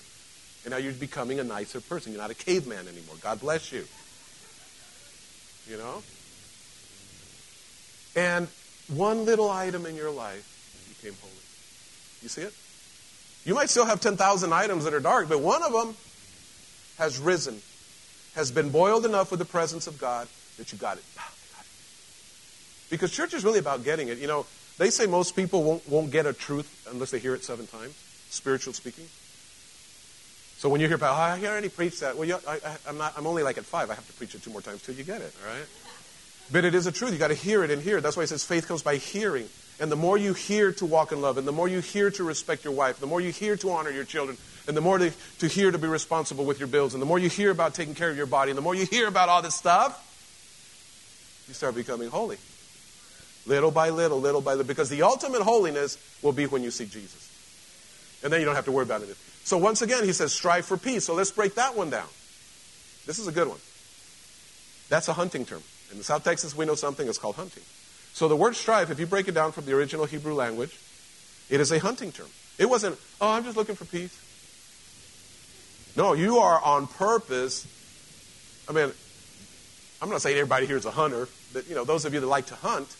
And 0.63 0.71
now 0.71 0.77
you're 0.77 0.93
becoming 0.93 1.39
a 1.39 1.43
nicer 1.43 1.81
person. 1.81 2.11
You're 2.11 2.21
not 2.21 2.31
a 2.31 2.35
caveman 2.35 2.87
anymore. 2.87 3.15
God 3.21 3.39
bless 3.39 3.71
you. 3.71 3.85
You 5.69 5.77
know? 5.77 6.03
And 8.15 8.47
one 8.87 9.25
little 9.25 9.49
item 9.49 9.85
in 9.85 9.95
your 9.95 10.11
life 10.11 10.45
became 10.89 11.17
holy. 11.21 11.33
You 12.21 12.29
see 12.29 12.41
it? 12.41 12.53
You 13.45 13.53
might 13.53 13.69
still 13.69 13.85
have 13.85 14.01
10,000 14.01 14.51
items 14.51 14.83
that 14.83 14.93
are 14.93 14.99
dark, 14.99 15.29
but 15.29 15.39
one 15.39 15.63
of 15.63 15.71
them 15.71 15.95
has 16.97 17.19
risen, 17.19 17.61
has 18.35 18.51
been 18.51 18.69
boiled 18.69 19.05
enough 19.05 19.31
with 19.31 19.39
the 19.39 19.45
presence 19.45 19.87
of 19.87 19.97
God 19.99 20.27
that 20.57 20.71
you 20.71 20.77
got 20.77 20.97
it. 20.97 21.03
Ah, 21.17 21.31
because 22.89 23.11
church 23.11 23.33
is 23.33 23.43
really 23.43 23.59
about 23.59 23.83
getting 23.83 24.07
it. 24.07 24.17
You 24.17 24.27
know, 24.27 24.45
they 24.77 24.89
say 24.89 25.05
most 25.07 25.35
people 25.35 25.63
won't, 25.63 25.89
won't 25.89 26.11
get 26.11 26.25
a 26.25 26.33
truth 26.33 26.87
unless 26.91 27.11
they 27.11 27.19
hear 27.19 27.33
it 27.33 27.43
seven 27.43 27.67
times, 27.67 27.93
spiritual 28.29 28.73
speaking. 28.73 29.05
So 30.57 30.69
when 30.69 30.81
you 30.81 30.87
hear 30.87 30.95
about, 30.95 31.13
oh, 31.13 31.45
I 31.45 31.47
already 31.47 31.69
preached 31.69 31.99
that. 32.01 32.17
Well, 32.17 32.39
I, 32.47 32.59
am 32.87 32.97
not. 32.97 33.13
I'm 33.15 33.27
only 33.27 33.43
like 33.43 33.57
at 33.57 33.65
five. 33.65 33.91
I 33.91 33.93
have 33.93 34.07
to 34.07 34.13
preach 34.13 34.33
it 34.33 34.41
two 34.41 34.49
more 34.49 34.61
times 34.61 34.81
till 34.81 34.95
you 34.95 35.03
get 35.03 35.21
it. 35.21 35.33
All 35.43 35.53
right. 35.53 35.65
But 36.51 36.65
it 36.65 36.73
is 36.73 36.87
a 36.87 36.91
truth. 36.91 37.11
You 37.11 37.19
got 37.19 37.27
to 37.27 37.35
hear 37.35 37.63
it 37.63 37.69
and 37.69 37.81
hear 37.81 37.97
it. 37.97 38.01
That's 38.01 38.17
why 38.17 38.23
it 38.23 38.29
says 38.29 38.43
faith 38.43 38.67
comes 38.67 38.81
by 38.81 38.95
hearing. 38.95 39.47
And 39.79 39.91
the 39.91 39.95
more 39.95 40.17
you 40.17 40.33
hear 40.33 40.71
to 40.73 40.85
walk 40.85 41.11
in 41.11 41.21
love, 41.21 41.37
and 41.37 41.47
the 41.47 41.51
more 41.51 41.67
you 41.67 41.79
hear 41.79 42.09
to 42.09 42.23
respect 42.23 42.63
your 42.63 42.73
wife, 42.73 42.99
the 42.99 43.05
more 43.05 43.21
you 43.21 43.31
hear 43.31 43.55
to 43.57 43.69
honor 43.69 43.91
your 43.91 44.05
children, 44.05 44.37
and 44.67 44.75
the 44.75 44.81
more 44.81 44.97
to, 44.97 45.11
to 45.39 45.47
hear 45.47 45.69
to 45.69 45.77
be 45.77 45.87
responsible 45.87 46.45
with 46.45 46.57
your 46.59 46.67
bills, 46.67 46.93
and 46.93 47.01
the 47.01 47.05
more 47.05 47.19
you 47.19 47.29
hear 47.29 47.51
about 47.51 47.75
taking 47.75 47.93
care 47.93 48.09
of 48.09 48.17
your 48.17 48.25
body, 48.25 48.49
and 48.49 48.57
the 48.57 48.63
more 48.63 48.73
you 48.73 48.87
hear 48.87 49.07
about 49.07 49.29
all 49.29 49.43
this 49.43 49.53
stuff, 49.53 50.03
you 51.47 51.53
start 51.53 51.75
becoming 51.75 52.09
holy. 52.09 52.37
Little 53.47 53.71
by 53.71 53.89
little, 53.89 54.19
little 54.19 54.41
by 54.41 54.51
little. 54.51 54.67
Because 54.67 54.89
the 54.89 55.01
ultimate 55.01 55.41
holiness 55.41 55.97
will 56.21 56.33
be 56.33 56.45
when 56.45 56.63
you 56.63 56.71
see 56.71 56.85
Jesus. 56.85 57.31
And 58.23 58.31
then 58.31 58.39
you 58.39 58.45
don't 58.45 58.55
have 58.55 58.65
to 58.65 58.71
worry 58.71 58.83
about 58.83 59.01
it. 59.01 59.17
So 59.43 59.57
once 59.57 59.81
again, 59.81 60.03
he 60.03 60.11
says, 60.11 60.33
strive 60.33 60.65
for 60.65 60.77
peace. 60.77 61.05
So 61.05 61.13
let's 61.13 61.31
break 61.31 61.55
that 61.55 61.75
one 61.75 61.89
down. 61.89 62.07
This 63.05 63.19
is 63.19 63.27
a 63.27 63.31
good 63.31 63.47
one. 63.47 63.59
That's 64.89 65.07
a 65.07 65.13
hunting 65.13 65.45
term. 65.45 65.63
In 65.91 66.03
South 66.03 66.23
Texas, 66.23 66.55
we 66.55 66.65
know 66.65 66.75
something, 66.75 67.07
it's 67.07 67.17
called 67.17 67.35
hunting. 67.35 67.63
So 68.13 68.27
the 68.27 68.35
word 68.35 68.55
strive, 68.55 68.91
if 68.91 68.99
you 68.99 69.05
break 69.05 69.29
it 69.29 69.33
down 69.33 69.53
from 69.53 69.65
the 69.65 69.73
original 69.73 70.05
Hebrew 70.05 70.33
language, 70.33 70.77
it 71.49 71.61
is 71.61 71.71
a 71.71 71.79
hunting 71.79 72.11
term. 72.11 72.27
It 72.57 72.69
wasn't, 72.69 72.97
oh, 73.21 73.31
I'm 73.31 73.45
just 73.45 73.55
looking 73.55 73.75
for 73.75 73.85
peace. 73.85 74.17
No, 75.95 76.13
you 76.13 76.39
are 76.39 76.61
on 76.61 76.87
purpose. 76.87 77.65
I 78.67 78.73
mean, 78.73 78.91
I'm 80.01 80.09
not 80.09 80.21
saying 80.21 80.37
everybody 80.37 80.65
here 80.65 80.77
is 80.77 80.85
a 80.85 80.91
hunter, 80.91 81.29
but 81.53 81.69
you 81.69 81.75
know, 81.75 81.85
those 81.85 82.05
of 82.05 82.13
you 82.13 82.19
that 82.19 82.27
like 82.27 82.47
to 82.47 82.55
hunt, 82.55 82.93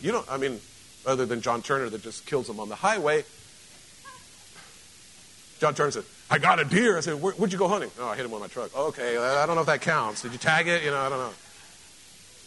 you 0.00 0.12
don't, 0.12 0.30
I 0.30 0.36
mean, 0.36 0.60
other 1.06 1.26
than 1.26 1.40
John 1.40 1.62
Turner 1.62 1.88
that 1.88 2.02
just 2.02 2.26
kills 2.26 2.46
them 2.46 2.60
on 2.60 2.68
the 2.68 2.76
highway. 2.76 3.24
John 5.58 5.74
Turner 5.74 5.90
said, 5.90 6.04
I 6.30 6.38
got 6.38 6.60
a 6.60 6.64
deer. 6.64 6.96
I 6.96 7.00
said, 7.00 7.20
Where, 7.20 7.34
would 7.38 7.52
you 7.52 7.58
go 7.58 7.68
hunting? 7.68 7.90
Oh, 7.98 8.08
I 8.08 8.16
hit 8.16 8.24
him 8.24 8.30
with 8.30 8.40
my 8.40 8.46
truck. 8.46 8.74
Okay, 8.76 9.18
I 9.18 9.44
don't 9.46 9.56
know 9.56 9.60
if 9.60 9.66
that 9.66 9.82
counts. 9.82 10.22
Did 10.22 10.32
you 10.32 10.38
tag 10.38 10.68
it? 10.68 10.84
You 10.84 10.90
know, 10.90 10.98
I 10.98 11.08
don't 11.08 11.18
know. 11.18 11.32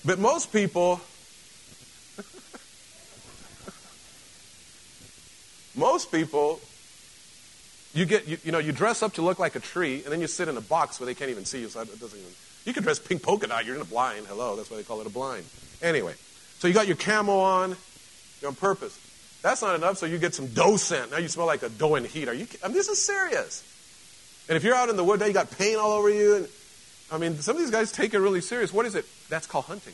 But 0.05 0.19
most 0.19 0.51
people, 0.51 0.99
most 5.75 6.11
people, 6.11 6.59
you 7.93 8.05
get, 8.05 8.27
you, 8.27 8.37
you, 8.43 8.51
know, 8.51 8.57
you 8.57 8.71
dress 8.71 9.03
up 9.03 9.13
to 9.13 9.21
look 9.21 9.39
like 9.39 9.55
a 9.55 9.59
tree, 9.59 10.01
and 10.03 10.11
then 10.11 10.19
you 10.19 10.27
sit 10.27 10.47
in 10.47 10.57
a 10.57 10.61
box 10.61 10.99
where 10.99 11.05
they 11.05 11.13
can't 11.13 11.29
even 11.29 11.45
see 11.45 11.61
you, 11.61 11.69
so 11.69 11.81
it 11.81 11.99
doesn't 11.99 12.19
even, 12.19 12.31
you 12.65 12.73
can 12.73 12.83
dress 12.83 12.99
pink 12.99 13.21
polka 13.21 13.47
dot, 13.47 13.65
you're 13.65 13.75
in 13.75 13.81
a 13.81 13.85
blind. 13.85 14.25
Hello, 14.27 14.55
that's 14.55 14.71
why 14.71 14.77
they 14.77 14.83
call 14.83 15.01
it 15.01 15.07
a 15.07 15.11
blind. 15.11 15.45
Anyway, 15.81 16.15
so 16.63 16.69
you 16.69 16.73
got 16.73 16.87
your 16.87 16.95
camo 16.95 17.39
on, 17.39 17.75
you're 18.39 18.47
on 18.47 18.55
purpose. 18.55 18.97
That's 19.41 19.61
not 19.61 19.75
enough, 19.75 19.97
so 19.97 20.05
you 20.05 20.17
get 20.17 20.33
some 20.33 20.47
doe 20.47 20.77
scent. 20.77 21.11
Now 21.11 21.17
you 21.17 21.27
smell 21.27 21.45
like 21.45 21.61
a 21.61 21.67
doe 21.67 21.95
and 21.95 22.05
heat. 22.05 22.29
Are 22.29 22.33
you? 22.33 22.47
I 22.63 22.67
mean, 22.67 22.77
this 22.77 22.87
is 22.87 23.05
serious. 23.05 23.65
And 24.47 24.55
if 24.55 24.63
you're 24.63 24.73
out 24.73 24.87
in 24.87 24.95
the 24.95 25.03
wood, 25.03 25.19
now 25.19 25.25
you 25.25 25.33
got 25.33 25.51
paint 25.51 25.75
all 25.75 25.91
over 25.91 26.09
you. 26.09 26.35
And 26.37 26.47
I 27.11 27.17
mean, 27.17 27.35
some 27.39 27.57
of 27.57 27.61
these 27.61 27.69
guys 27.69 27.91
take 27.91 28.13
it 28.13 28.19
really 28.19 28.39
serious. 28.39 28.71
What 28.71 28.85
is 28.85 28.95
it? 28.95 29.03
That's 29.27 29.45
called 29.45 29.65
hunting. 29.65 29.93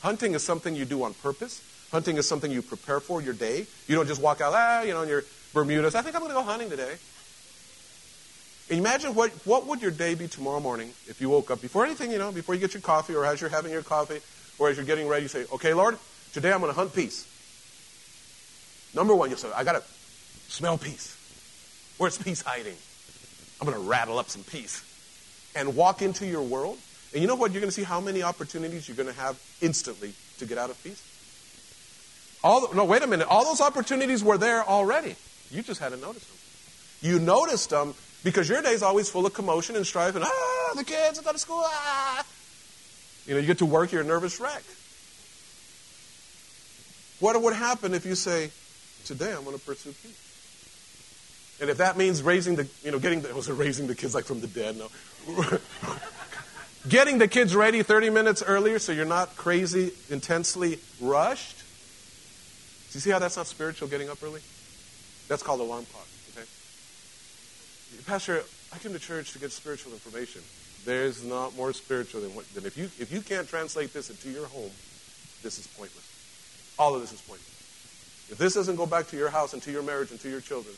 Hunting 0.00 0.34
is 0.34 0.42
something 0.42 0.74
you 0.74 0.84
do 0.84 1.04
on 1.04 1.14
purpose. 1.14 1.62
Hunting 1.92 2.16
is 2.16 2.26
something 2.26 2.50
you 2.50 2.60
prepare 2.60 2.98
for 2.98 3.22
your 3.22 3.32
day. 3.32 3.64
You 3.86 3.94
don't 3.94 4.08
just 4.08 4.20
walk 4.20 4.40
out, 4.40 4.52
ah, 4.52 4.82
you 4.82 4.94
know, 4.94 5.02
in 5.02 5.08
your 5.08 5.22
Bermudas. 5.52 5.94
I 5.94 6.02
think 6.02 6.16
I'm 6.16 6.22
going 6.22 6.32
to 6.34 6.40
go 6.40 6.42
hunting 6.42 6.70
today. 6.70 6.96
Imagine 8.68 9.14
what, 9.14 9.30
what 9.46 9.68
would 9.68 9.80
your 9.80 9.92
day 9.92 10.16
be 10.16 10.26
tomorrow 10.26 10.58
morning 10.58 10.88
if 11.06 11.20
you 11.20 11.28
woke 11.28 11.52
up 11.52 11.62
before 11.62 11.86
anything, 11.86 12.10
you 12.10 12.18
know, 12.18 12.32
before 12.32 12.56
you 12.56 12.60
get 12.60 12.74
your 12.74 12.80
coffee 12.80 13.14
or 13.14 13.24
as 13.24 13.40
you're 13.40 13.50
having 13.50 13.70
your 13.70 13.84
coffee 13.84 14.18
or 14.58 14.68
as 14.68 14.76
you're 14.76 14.86
getting 14.86 15.08
ready, 15.08 15.22
you 15.22 15.28
say, 15.28 15.44
okay, 15.52 15.74
Lord, 15.74 15.98
today 16.32 16.52
I'm 16.52 16.60
going 16.60 16.72
to 16.72 16.76
hunt 16.76 16.94
peace. 16.94 17.26
Number 18.94 19.14
one, 19.14 19.30
you 19.30 19.36
say, 19.36 19.50
I 19.54 19.64
got 19.64 19.72
to 19.72 19.82
smell 20.48 20.78
peace. 20.78 21.16
Where's 21.98 22.18
peace 22.18 22.42
hiding? 22.42 22.76
I'm 23.60 23.66
going 23.66 23.80
to 23.80 23.88
rattle 23.88 24.18
up 24.18 24.28
some 24.28 24.42
peace 24.44 24.82
and 25.54 25.76
walk 25.76 26.02
into 26.02 26.26
your 26.26 26.42
world. 26.42 26.78
And 27.12 27.22
you 27.22 27.28
know 27.28 27.36
what? 27.36 27.52
You're 27.52 27.60
going 27.60 27.70
to 27.70 27.74
see 27.74 27.84
how 27.84 28.00
many 28.00 28.22
opportunities 28.22 28.88
you're 28.88 28.96
going 28.96 29.08
to 29.08 29.20
have 29.20 29.40
instantly 29.60 30.12
to 30.38 30.46
get 30.46 30.58
out 30.58 30.70
of 30.70 30.82
peace. 30.82 31.02
All 32.42 32.66
the, 32.66 32.74
no, 32.74 32.84
wait 32.84 33.02
a 33.02 33.06
minute. 33.06 33.26
All 33.28 33.44
those 33.44 33.60
opportunities 33.60 34.22
were 34.22 34.36
there 34.36 34.62
already. 34.64 35.16
You 35.50 35.62
just 35.62 35.80
hadn't 35.80 36.00
noticed 36.00 36.28
them. 36.28 36.38
You 37.10 37.18
noticed 37.18 37.70
them 37.70 37.94
because 38.22 38.48
your 38.48 38.60
day 38.62 38.72
is 38.72 38.82
always 38.82 39.08
full 39.08 39.26
of 39.26 39.32
commotion 39.32 39.76
and 39.76 39.86
strife 39.86 40.14
and, 40.16 40.24
ah, 40.24 40.72
the 40.76 40.84
kids, 40.84 41.18
I 41.18 41.22
go 41.22 41.32
to 41.32 41.38
school, 41.38 41.62
ah. 41.64 42.24
You 43.26 43.34
know, 43.34 43.40
you 43.40 43.46
get 43.46 43.58
to 43.58 43.66
work, 43.66 43.92
you're 43.92 44.02
a 44.02 44.04
nervous 44.04 44.40
wreck. 44.40 44.62
What 47.20 47.40
would 47.40 47.54
happen 47.54 47.94
if 47.94 48.04
you 48.04 48.14
say, 48.14 48.50
today 49.04 49.32
I'm 49.32 49.44
going 49.44 49.56
to 49.56 49.64
pursue 49.64 49.92
peace? 49.92 50.20
And 51.60 51.70
if 51.70 51.78
that 51.78 51.96
means 51.96 52.22
raising 52.22 52.56
the, 52.56 52.68
you 52.82 52.90
know, 52.90 52.98
getting 52.98 53.22
the, 53.22 53.34
was 53.34 53.48
it 53.48 53.54
raising 53.54 53.86
the 53.86 53.94
kids 53.94 54.14
like 54.14 54.24
from 54.24 54.40
the 54.40 54.46
dead? 54.46 54.76
No. 54.76 54.88
getting 56.88 57.18
the 57.18 57.28
kids 57.28 57.54
ready 57.54 57.82
30 57.82 58.10
minutes 58.10 58.42
earlier 58.42 58.78
so 58.78 58.92
you're 58.92 59.04
not 59.06 59.36
crazy, 59.36 59.92
intensely 60.10 60.78
rushed. 61.00 61.58
Do 62.92 62.98
you 62.98 63.00
see 63.00 63.10
how 63.10 63.18
that's 63.18 63.36
not 63.36 63.46
spiritual, 63.46 63.88
getting 63.88 64.08
up 64.08 64.22
early? 64.22 64.40
That's 65.28 65.42
called 65.42 65.60
alarm 65.60 65.86
clock, 65.86 66.06
okay? 66.32 66.46
Pastor, 68.06 68.42
I 68.72 68.78
came 68.78 68.92
to 68.92 68.98
church 68.98 69.32
to 69.32 69.38
get 69.38 69.50
spiritual 69.50 69.92
information. 69.92 70.42
There's 70.84 71.24
not 71.24 71.56
more 71.56 71.72
spiritual 71.72 72.20
than, 72.20 72.34
what, 72.34 72.52
than 72.54 72.66
if 72.66 72.76
you 72.76 72.84
if 72.98 73.10
you 73.12 73.20
can't 73.20 73.48
translate 73.48 73.92
this 73.92 74.10
into 74.10 74.30
your 74.30 74.46
home, 74.46 74.70
this 75.42 75.58
is 75.58 75.66
pointless. 75.66 76.04
All 76.78 76.94
of 76.94 77.00
this 77.00 77.12
is 77.12 77.20
pointless. 77.22 78.28
If 78.30 78.38
this 78.38 78.54
doesn't 78.54 78.76
go 78.76 78.86
back 78.86 79.06
to 79.08 79.16
your 79.16 79.30
house 79.30 79.52
and 79.52 79.62
to 79.62 79.70
your 79.70 79.82
marriage 79.82 80.10
and 80.10 80.20
to 80.20 80.30
your 80.30 80.40
children, 80.40 80.74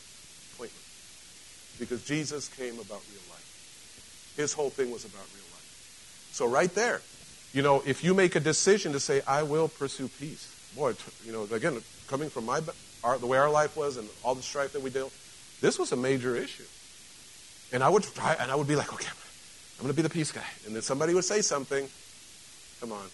pointless. 0.58 1.76
Because 1.78 2.04
Jesus 2.04 2.48
came 2.48 2.74
about 2.74 3.02
real 3.10 3.22
life. 3.30 4.34
His 4.36 4.52
whole 4.52 4.70
thing 4.70 4.90
was 4.90 5.04
about 5.04 5.24
real 5.34 5.44
life. 5.52 6.28
So 6.32 6.46
right 6.46 6.72
there, 6.74 7.00
you 7.52 7.62
know, 7.62 7.82
if 7.86 8.04
you 8.04 8.14
make 8.14 8.36
a 8.36 8.40
decision 8.40 8.92
to 8.92 9.00
say, 9.00 9.22
I 9.26 9.42
will 9.42 9.68
pursue 9.68 10.08
peace, 10.08 10.52
boy, 10.76 10.94
you 11.24 11.32
know, 11.32 11.48
again, 11.52 11.80
coming 12.08 12.28
from 12.28 12.46
my 12.46 12.60
our, 13.04 13.18
the 13.18 13.26
way 13.26 13.38
our 13.38 13.50
life 13.50 13.76
was 13.76 13.96
and 13.96 14.08
all 14.24 14.34
the 14.34 14.42
strife 14.42 14.72
that 14.72 14.82
we 14.82 14.90
dealt, 14.90 15.12
this 15.60 15.78
was 15.78 15.92
a 15.92 15.96
major 15.96 16.36
issue. 16.36 16.64
And 17.72 17.82
I 17.82 17.88
would 17.88 18.02
try, 18.02 18.36
and 18.38 18.50
I 18.50 18.54
would 18.54 18.68
be 18.68 18.76
like, 18.76 18.92
okay, 18.92 19.08
I'm 19.78 19.82
going 19.82 19.92
to 19.92 19.96
be 19.96 20.02
the 20.02 20.10
peace 20.10 20.32
guy. 20.32 20.46
And 20.64 20.74
then 20.74 20.82
somebody 20.82 21.12
would 21.12 21.24
say 21.24 21.42
something. 21.42 21.88
Come 22.80 22.92
on. 22.92 23.06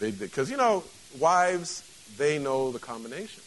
Because, 0.00 0.50
you 0.50 0.56
know, 0.56 0.82
wives, 1.18 1.84
they 2.16 2.38
know 2.38 2.72
the 2.72 2.80
combination. 2.80 3.42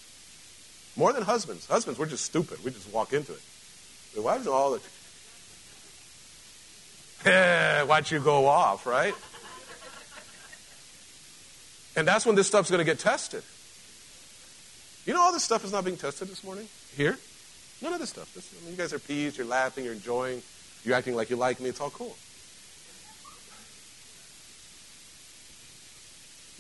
More 0.96 1.12
than 1.12 1.24
husbands. 1.24 1.68
Husbands, 1.68 2.00
we're 2.00 2.06
just 2.06 2.24
stupid. 2.24 2.64
We 2.64 2.72
just 2.72 2.92
walk 2.94 3.12
into 3.12 3.34
it. 3.34 3.42
The 4.14 4.22
wives 4.22 4.46
know 4.46 4.54
all 4.54 4.72
the. 7.26 7.86
Watch 7.88 8.12
you 8.12 8.20
go 8.20 8.46
off, 8.46 8.86
right? 8.86 9.14
And 11.98 12.08
that's 12.08 12.26
when 12.26 12.36
this 12.36 12.48
stuff's 12.48 12.70
going 12.70 12.80
to 12.80 12.86
get 12.86 13.00
tested. 13.00 13.44
You 15.06 15.14
know 15.14 15.22
all 15.22 15.34
this 15.34 15.44
stuff 15.44 15.64
is 15.66 15.72
not 15.72 15.84
being 15.84 15.98
tested 15.98 16.30
this 16.30 16.44
morning? 16.44 16.68
Here? 16.96 17.18
None 17.82 17.94
of 17.94 18.00
this 18.00 18.10
stuff. 18.10 18.34
This, 18.34 18.54
I 18.54 18.64
mean, 18.64 18.72
you 18.72 18.78
guys 18.78 18.94
are 18.94 19.00
pleased, 19.00 19.38
you're 19.38 19.46
laughing, 19.46 19.84
you're 19.84 19.94
enjoying, 19.94 20.42
you're 20.86 20.96
acting 20.96 21.16
like 21.16 21.30
you 21.30 21.36
like 21.36 21.60
me. 21.60 21.70
It's 21.70 21.82
all 21.82 21.90
cool. 21.90 22.16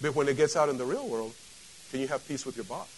But 0.01 0.15
when 0.15 0.27
it 0.27 0.35
gets 0.35 0.55
out 0.55 0.69
in 0.69 0.77
the 0.77 0.85
real 0.85 1.07
world, 1.07 1.33
can 1.91 1.99
you 1.99 2.07
have 2.07 2.27
peace 2.27 2.45
with 2.45 2.55
your 2.57 2.65
boss? 2.65 2.89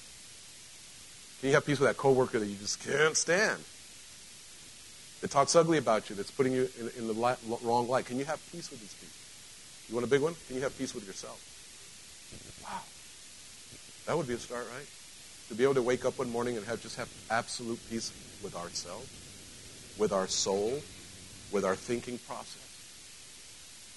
Can 1.39 1.49
you 1.49 1.55
have 1.55 1.65
peace 1.65 1.79
with 1.79 1.89
that 1.89 1.97
coworker 1.97 2.39
that 2.39 2.47
you 2.47 2.55
just 2.55 2.83
can't 2.83 3.15
stand? 3.15 3.61
That 5.21 5.31
talks 5.31 5.55
ugly 5.55 5.77
about 5.77 6.09
you, 6.09 6.15
that's 6.15 6.31
putting 6.31 6.53
you 6.53 6.69
in, 6.79 6.89
in 6.97 7.07
the 7.07 7.13
light, 7.13 7.37
wrong 7.63 7.87
light. 7.87 8.05
Can 8.05 8.17
you 8.17 8.25
have 8.25 8.39
peace 8.51 8.71
with 8.71 8.79
these 8.79 8.93
people? 8.93 9.15
You 9.89 9.95
want 9.95 10.05
a 10.05 10.09
big 10.09 10.21
one? 10.21 10.35
Can 10.47 10.55
you 10.55 10.61
have 10.63 10.77
peace 10.77 10.93
with 10.93 11.05
yourself? 11.05 11.39
Wow. 12.63 12.81
That 14.05 14.17
would 14.17 14.27
be 14.27 14.33
a 14.33 14.37
start, 14.37 14.67
right? 14.73 14.87
To 15.49 15.55
be 15.55 15.63
able 15.63 15.75
to 15.75 15.81
wake 15.81 16.05
up 16.05 16.19
one 16.19 16.29
morning 16.29 16.57
and 16.57 16.65
have 16.65 16.81
just 16.81 16.97
have 16.97 17.09
absolute 17.29 17.79
peace 17.89 18.11
with 18.43 18.55
ourselves, 18.55 19.07
with 19.97 20.11
our 20.11 20.27
soul, 20.27 20.81
with 21.51 21.65
our 21.65 21.75
thinking 21.75 22.17
process. 22.19 22.63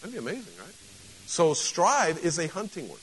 That'd 0.01 0.15
be 0.15 0.19
amazing, 0.19 0.53
right? 0.59 0.75
So 1.27 1.55
strive 1.55 2.19
is 2.19 2.39
a 2.39 2.49
hunting 2.49 2.89
word. 2.89 2.99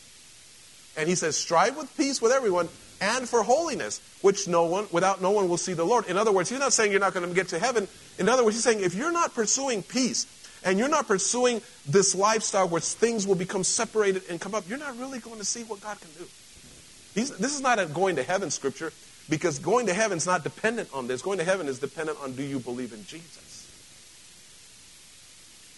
And 0.98 1.08
he 1.08 1.16
says, 1.16 1.38
strive 1.38 1.78
with 1.78 1.96
peace 1.96 2.22
with 2.22 2.32
everyone 2.32 2.70
and 3.00 3.30
for 3.30 3.44
holiness, 3.44 4.02
which 4.22 4.48
no 4.48 4.66
one, 4.66 4.88
without 4.92 5.22
no 5.22 5.32
one 5.32 5.48
will 5.48 5.58
see 5.58 5.74
the 5.74 5.86
Lord. 5.86 6.08
In 6.08 6.18
other 6.18 6.32
words, 6.32 6.50
he's 6.50 6.60
not 6.60 6.74
saying 6.74 6.92
you're 6.92 7.00
not 7.00 7.14
going 7.14 7.28
to 7.28 7.34
get 7.34 7.50
to 7.50 7.60
heaven. 7.60 7.88
In 8.18 8.28
other 8.28 8.44
words, 8.44 8.56
he's 8.56 8.64
saying 8.64 8.82
if 8.82 8.96
you're 8.96 9.12
not 9.12 9.36
pursuing 9.36 9.84
peace 9.84 10.26
and 10.64 10.80
you're 10.80 10.90
not 10.90 11.08
pursuing 11.08 11.62
this 11.88 12.16
lifestyle 12.16 12.68
where 12.68 12.82
things 12.82 13.28
will 13.28 13.36
become 13.36 13.64
separated 13.64 14.24
and 14.30 14.42
come 14.42 14.56
up, 14.56 14.68
you're 14.68 14.80
not 14.80 14.98
really 14.98 15.20
going 15.20 15.38
to 15.38 15.46
see 15.46 15.64
what 15.64 15.82
God 15.82 16.00
can 16.02 16.10
do. 16.18 16.26
He's, 17.14 17.30
this 17.38 17.54
is 17.54 17.62
not 17.62 17.80
a 17.80 17.86
going 17.86 18.16
to 18.16 18.24
heaven 18.24 18.50
scripture 18.50 18.92
because 19.30 19.60
going 19.60 19.86
to 19.88 19.94
heaven 19.94 20.18
is 20.18 20.26
not 20.26 20.44
dependent 20.44 20.90
on 20.94 21.08
this. 21.08 21.22
Going 21.22 21.38
to 21.38 21.44
heaven 21.44 21.68
is 21.68 21.80
dependent 21.80 22.18
on 22.24 22.34
do 22.34 22.44
you 22.44 22.60
believe 22.60 22.94
in 22.94 23.06
Jesus? 23.06 23.47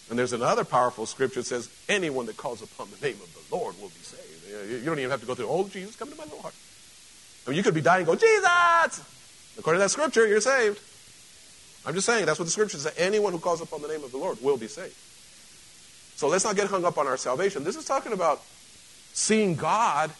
And 0.10 0.18
there's 0.18 0.34
another 0.34 0.64
powerful 0.64 1.05
scripture 1.05 1.41
that 1.41 1.45
says, 1.45 1.70
anyone 1.88 2.26
that 2.26 2.38
calls 2.38 2.62
upon 2.62 2.88
the 2.89 3.07
name 3.07 3.18
of 3.22 3.34
the 3.34 3.55
Lord 3.55 3.76
will 3.80 3.89
be 3.89 4.01
saved. 4.01 4.72
You 4.72 4.86
don't 4.86 4.97
even 4.99 5.12
have 5.12 5.22
to 5.22 5.28
go 5.28 5.36
through, 5.36 5.47
oh, 5.47 5.68
Jesus, 5.68 5.95
come 5.95 6.10
to 6.10 6.16
my 6.16 6.26
heart. 6.41 6.53
I 7.45 7.51
mean, 7.51 7.57
you 7.57 7.64
could 7.64 7.76
be 7.76 7.82
dying 7.82 8.07
and 8.07 8.07
go, 8.07 8.16
Jesus! 8.16 9.03
According 9.57 9.80
to 9.80 9.84
that 9.86 9.89
scripture, 9.89 10.28
you're 10.28 10.41
saved. 10.41 10.80
I'm 11.86 11.93
just 11.93 12.05
saying, 12.05 12.26
that's 12.26 12.39
what 12.39 12.45
the 12.45 12.51
scripture 12.51 12.78
says. 12.78 12.93
Anyone 12.97 13.34
who 13.34 13.39
calls 13.39 13.62
upon 13.62 13.82
the 13.82 13.88
name 13.88 14.03
of 14.03 14.12
the 14.12 14.18
Lord 14.18 14.41
will 14.41 14.57
be 14.57 14.68
saved. 14.68 14.95
So 16.16 16.28
let's 16.28 16.43
not 16.43 16.55
get 16.55 16.68
hung 16.68 16.86
up 16.86 16.97
on 16.97 17.07
our 17.07 17.18
salvation. 17.18 17.64
This 17.64 17.76
is 17.76 17.86
talking 17.86 18.12
about 18.12 18.41
seeing 19.14 19.55
God 19.55 20.12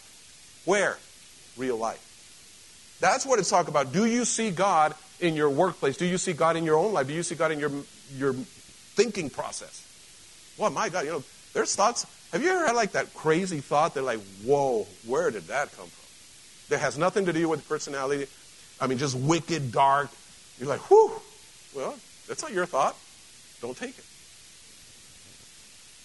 where? 0.64 0.96
Real 1.56 1.76
life. 1.76 2.98
That's 3.00 3.26
what 3.26 3.38
it's 3.38 3.50
talking 3.50 3.70
about. 3.70 3.92
Do 3.92 4.06
you 4.06 4.24
see 4.24 4.50
God 4.50 4.94
in 5.20 5.34
your 5.34 5.50
workplace? 5.50 5.96
Do 5.96 6.06
you 6.06 6.18
see 6.18 6.32
God 6.32 6.56
in 6.56 6.64
your 6.64 6.78
own 6.78 6.92
life? 6.92 7.06
Do 7.06 7.12
you 7.12 7.22
see 7.22 7.34
God 7.34 7.52
in 7.52 7.58
your, 7.58 7.70
your 8.16 8.32
thinking 8.32 9.30
process? 9.30 9.79
Well, 10.60 10.68
my 10.68 10.90
God, 10.90 11.06
you 11.06 11.10
know, 11.10 11.24
there's 11.54 11.74
thoughts. 11.74 12.04
Have 12.32 12.42
you 12.42 12.50
ever 12.50 12.66
had 12.66 12.76
like 12.76 12.92
that 12.92 13.14
crazy 13.14 13.60
thought 13.60 13.94
that, 13.94 14.02
like, 14.02 14.20
whoa, 14.44 14.86
where 15.06 15.30
did 15.30 15.44
that 15.44 15.74
come 15.74 15.86
from? 15.86 16.68
That 16.68 16.80
has 16.80 16.98
nothing 16.98 17.24
to 17.24 17.32
do 17.32 17.48
with 17.48 17.66
personality. 17.66 18.26
I 18.78 18.86
mean, 18.86 18.98
just 18.98 19.16
wicked, 19.16 19.72
dark. 19.72 20.10
You're 20.58 20.68
like, 20.68 20.80
whew. 20.90 21.12
Well, 21.74 21.96
that's 22.28 22.42
not 22.42 22.52
your 22.52 22.66
thought. 22.66 22.94
Don't 23.62 23.76
take 23.76 23.96
it. 23.96 24.04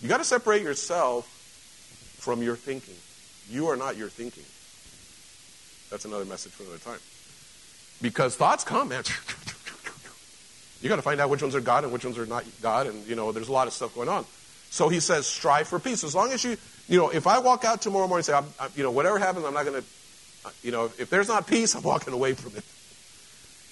You 0.01 0.08
got 0.08 0.18
to 0.18 0.24
separate 0.24 0.64
yourself 0.64 1.28
from 2.18 2.41
your 2.41 2.56
thinking. 2.56 2.95
You 3.49 3.68
are 3.68 3.76
not 3.76 3.97
your 3.97 4.10
thinking. 4.10 4.45
That's 5.91 6.06
another 6.06 6.26
message 6.26 6.53
for 6.53 6.64
another 6.64 6.80
time. 6.80 6.99
Because 8.01 8.38
thoughts 8.38 8.64
come, 8.64 8.89
man. 8.89 9.03
You 10.82 10.89
got 10.89 10.97
to 10.97 11.01
find 11.01 11.20
out 11.20 11.32
which 11.32 11.41
ones 11.41 11.56
are 11.56 11.62
God 11.62 11.84
and 11.84 11.91
which 11.91 12.06
ones 12.06 12.18
are 12.20 12.28
not 12.28 12.43
God, 12.62 12.86
and 12.86 13.08
you 13.08 13.16
know, 13.16 13.32
there's 13.32 13.47
a 13.47 13.51
lot 13.51 13.66
of 13.66 13.74
stuff 13.74 13.95
going 13.95 14.08
on. 14.08 14.24
So 14.70 14.89
he 14.89 14.99
says, 14.99 15.26
strive 15.26 15.68
for 15.68 15.80
peace. 15.80 16.03
As 16.03 16.13
long 16.13 16.32
as 16.32 16.43
you, 16.43 16.57
you 16.88 16.97
know, 16.97 17.09
if 17.09 17.28
I 17.28 17.39
walk 17.39 17.63
out 17.63 17.82
tomorrow 17.82 18.07
morning 18.07 18.20
and 18.20 18.26
say, 18.26 18.34
I'm, 18.34 18.45
I'm, 18.59 18.72
you 18.76 18.84
know, 18.84 18.91
whatever 18.91 19.20
happens, 19.20 19.45
I'm 19.45 19.53
not 19.53 19.66
going 19.66 19.82
to 19.82 19.88
you 20.63 20.72
know, 20.72 20.86
if 20.97 21.09
there's 21.09 21.28
not 21.28 21.47
peace, 21.47 21.76
I'm 21.76 21.84
walking 21.84 22.13
away 22.13 22.34
from 22.34 22.55
it. 22.55 22.63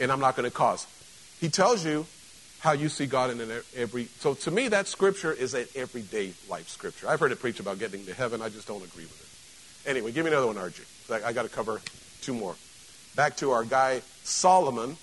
And 0.01 0.11
I'm 0.11 0.19
not 0.19 0.35
going 0.35 0.49
to 0.49 0.55
cause. 0.55 0.87
He 1.39 1.49
tells 1.49 1.85
you 1.85 2.05
how 2.59 2.71
you 2.71 2.89
see 2.89 3.05
God 3.05 3.29
in 3.29 3.41
every. 3.75 4.05
So 4.19 4.33
to 4.33 4.51
me, 4.51 4.69
that 4.69 4.87
scripture 4.87 5.31
is 5.31 5.53
an 5.53 5.65
everyday 5.75 6.33
life 6.49 6.67
scripture. 6.69 7.07
I've 7.07 7.19
heard 7.19 7.31
it 7.31 7.39
preach 7.39 7.59
about 7.59 7.79
getting 7.79 8.05
to 8.05 8.13
heaven. 8.13 8.41
I 8.41 8.49
just 8.49 8.67
don't 8.67 8.83
agree 8.83 9.03
with 9.03 9.19
it. 9.85 9.89
Anyway, 9.89 10.11
give 10.11 10.25
me 10.25 10.31
another 10.31 10.47
one, 10.47 10.55
RJ. 10.55 11.23
I 11.23 11.33
got 11.33 11.43
to 11.43 11.49
cover 11.49 11.81
two 12.21 12.33
more. 12.33 12.55
Back 13.15 13.37
to 13.37 13.51
our 13.51 13.63
guy 13.63 14.01
Solomon, 14.23 14.97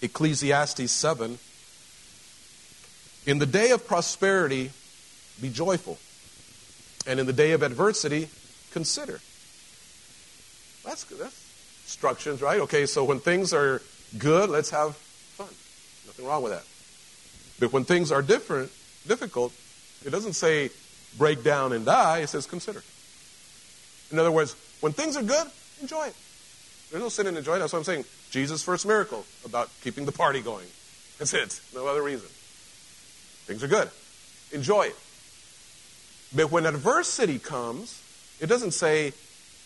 Ecclesiastes 0.00 0.90
7. 0.90 1.38
In 3.26 3.38
the 3.38 3.46
day 3.46 3.70
of 3.72 3.86
prosperity, 3.86 4.70
be 5.40 5.50
joyful. 5.50 5.98
And 7.06 7.20
in 7.20 7.26
the 7.26 7.32
day 7.32 7.52
of 7.52 7.62
adversity, 7.62 8.28
consider. 8.72 9.20
That's 10.84 11.04
good. 11.04 11.18
That's 11.18 11.46
instructions, 11.84 12.42
right? 12.42 12.60
Okay, 12.60 12.86
so 12.86 13.04
when 13.04 13.18
things 13.18 13.52
are 13.52 13.82
good, 14.18 14.50
let's 14.50 14.70
have 14.70 14.96
fun. 14.96 15.48
Nothing 16.06 16.26
wrong 16.26 16.42
with 16.42 16.52
that. 16.52 16.64
But 17.58 17.72
when 17.72 17.84
things 17.84 18.12
are 18.12 18.22
different, 18.22 18.70
difficult, 19.06 19.52
it 20.04 20.10
doesn't 20.10 20.34
say 20.34 20.70
break 21.16 21.42
down 21.42 21.72
and 21.72 21.84
die, 21.84 22.18
it 22.18 22.28
says 22.28 22.46
consider. 22.46 22.82
In 24.10 24.18
other 24.18 24.30
words, 24.30 24.54
when 24.80 24.92
things 24.92 25.16
are 25.16 25.22
good, 25.22 25.46
enjoy 25.80 26.06
it. 26.06 26.14
There's 26.90 27.02
no 27.02 27.08
sin 27.08 27.26
in 27.26 27.36
enjoying. 27.36 27.60
That's 27.60 27.72
what 27.72 27.80
I'm 27.80 27.84
saying. 27.84 28.04
Jesus' 28.30 28.62
first 28.62 28.86
miracle 28.86 29.24
about 29.44 29.70
keeping 29.82 30.04
the 30.04 30.12
party 30.12 30.40
going. 30.40 30.66
That's 31.18 31.34
it. 31.34 31.60
No 31.74 31.86
other 31.86 32.02
reason. 32.02 32.28
Things 33.46 33.62
are 33.62 33.68
good. 33.68 33.88
Enjoy 34.52 34.82
it. 34.82 34.96
But 36.34 36.50
when 36.50 36.66
adversity 36.66 37.38
comes, 37.38 38.02
it 38.40 38.46
doesn't 38.46 38.72
say 38.72 39.12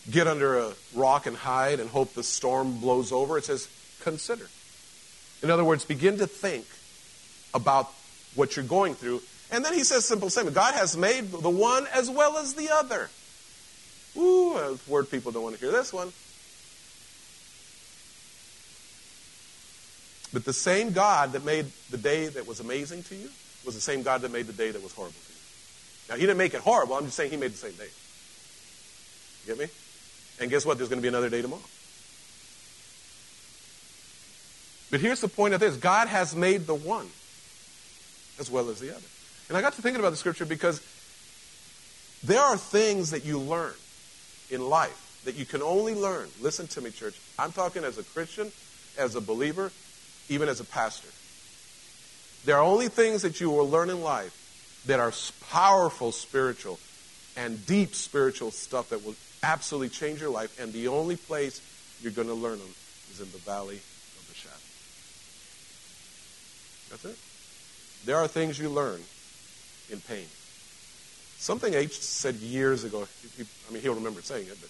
get 0.09 0.27
under 0.27 0.59
a 0.59 0.73
rock 0.95 1.25
and 1.25 1.35
hide 1.35 1.79
and 1.79 1.89
hope 1.89 2.13
the 2.13 2.23
storm 2.23 2.79
blows 2.79 3.11
over. 3.11 3.37
It 3.37 3.45
says, 3.45 3.67
consider. 4.01 4.47
In 5.41 5.49
other 5.49 5.63
words, 5.63 5.83
begin 5.83 6.19
to 6.19 6.27
think 6.27 6.65
about 7.53 7.91
what 8.35 8.55
you're 8.55 8.65
going 8.65 8.93
through. 8.93 9.21
And 9.51 9.65
then 9.65 9.73
he 9.73 9.83
says 9.83 10.05
simple 10.05 10.29
statement 10.29 10.55
God 10.55 10.75
has 10.75 10.95
made 10.95 11.31
the 11.31 11.49
one 11.49 11.87
as 11.93 12.09
well 12.09 12.37
as 12.37 12.53
the 12.53 12.69
other. 12.69 13.09
Ooh, 14.15 14.77
word 14.87 15.09
people 15.09 15.31
don't 15.31 15.43
want 15.43 15.55
to 15.55 15.61
hear 15.61 15.71
this 15.71 15.91
one. 15.91 16.11
But 20.33 20.45
the 20.45 20.53
same 20.53 20.91
God 20.91 21.33
that 21.33 21.43
made 21.43 21.65
the 21.89 21.97
day 21.97 22.27
that 22.27 22.47
was 22.47 22.59
amazing 22.59 23.03
to 23.03 23.15
you 23.15 23.29
was 23.65 23.75
the 23.75 23.81
same 23.81 24.03
God 24.03 24.21
that 24.21 24.31
made 24.31 24.47
the 24.47 24.53
day 24.53 24.71
that 24.71 24.81
was 24.81 24.93
horrible 24.93 25.13
to 25.13 25.31
you. 25.31 25.39
Now, 26.09 26.15
he 26.15 26.21
didn't 26.21 26.37
make 26.37 26.53
it 26.53 26.61
horrible. 26.61 26.95
I'm 26.95 27.05
just 27.05 27.15
saying 27.15 27.31
he 27.31 27.37
made 27.37 27.51
the 27.51 27.57
same 27.57 27.73
day. 27.73 27.87
You 29.45 29.55
get 29.55 29.59
me? 29.59 29.71
And 30.39 30.49
guess 30.49 30.65
what? 30.65 30.77
There's 30.77 30.89
going 30.89 30.99
to 30.99 31.03
be 31.03 31.07
another 31.07 31.29
day 31.29 31.41
tomorrow. 31.41 31.61
But 34.89 34.99
here's 34.99 35.21
the 35.21 35.29
point 35.29 35.53
of 35.53 35.59
this 35.59 35.77
God 35.77 36.07
has 36.09 36.35
made 36.35 36.67
the 36.67 36.75
one 36.75 37.07
as 38.39 38.51
well 38.51 38.69
as 38.69 38.79
the 38.79 38.89
other. 38.89 39.05
And 39.47 39.57
I 39.57 39.61
got 39.61 39.73
to 39.73 39.81
thinking 39.81 39.99
about 39.99 40.11
the 40.11 40.17
scripture 40.17 40.45
because 40.45 40.81
there 42.23 42.41
are 42.41 42.57
things 42.57 43.11
that 43.11 43.25
you 43.25 43.39
learn 43.39 43.73
in 44.49 44.69
life 44.69 45.21
that 45.25 45.35
you 45.35 45.45
can 45.45 45.61
only 45.61 45.95
learn. 45.95 46.27
Listen 46.41 46.67
to 46.67 46.81
me, 46.81 46.89
church. 46.91 47.19
I'm 47.39 47.51
talking 47.51 47.83
as 47.83 47.97
a 47.97 48.03
Christian, 48.03 48.51
as 48.97 49.15
a 49.15 49.21
believer, 49.21 49.71
even 50.29 50.49
as 50.49 50.59
a 50.59 50.65
pastor. 50.65 51.07
There 52.45 52.57
are 52.57 52.63
only 52.63 52.87
things 52.87 53.21
that 53.21 53.39
you 53.39 53.49
will 53.49 53.69
learn 53.69 53.89
in 53.89 54.01
life 54.01 54.37
that 54.87 54.99
are 54.99 55.13
powerful 55.49 56.11
spiritual 56.11 56.79
and 57.37 57.65
deep 57.65 57.93
spiritual 57.93 58.51
stuff 58.51 58.89
that 58.89 59.05
will 59.05 59.15
absolutely 59.43 59.89
change 59.89 60.21
your 60.21 60.29
life, 60.29 60.59
and 60.59 60.73
the 60.73 60.87
only 60.87 61.15
place 61.15 61.61
you're 62.01 62.11
going 62.11 62.27
to 62.27 62.33
learn 62.33 62.59
them 62.59 62.73
is 63.11 63.21
in 63.21 63.31
the 63.31 63.37
valley 63.39 63.77
of 63.77 64.27
the 64.27 64.35
shadow. 64.35 64.55
That's 66.89 67.05
it. 67.05 67.17
There 68.05 68.17
are 68.17 68.27
things 68.27 68.59
you 68.59 68.69
learn 68.69 69.01
in 69.91 70.01
pain. 70.01 70.25
Something 71.37 71.73
H 71.73 71.99
said 71.99 72.35
years 72.35 72.83
ago, 72.83 73.07
he, 73.37 73.43
I 73.69 73.73
mean, 73.73 73.81
he'll 73.81 73.95
remember 73.95 74.21
saying 74.21 74.47
it, 74.47 74.57
but 74.59 74.69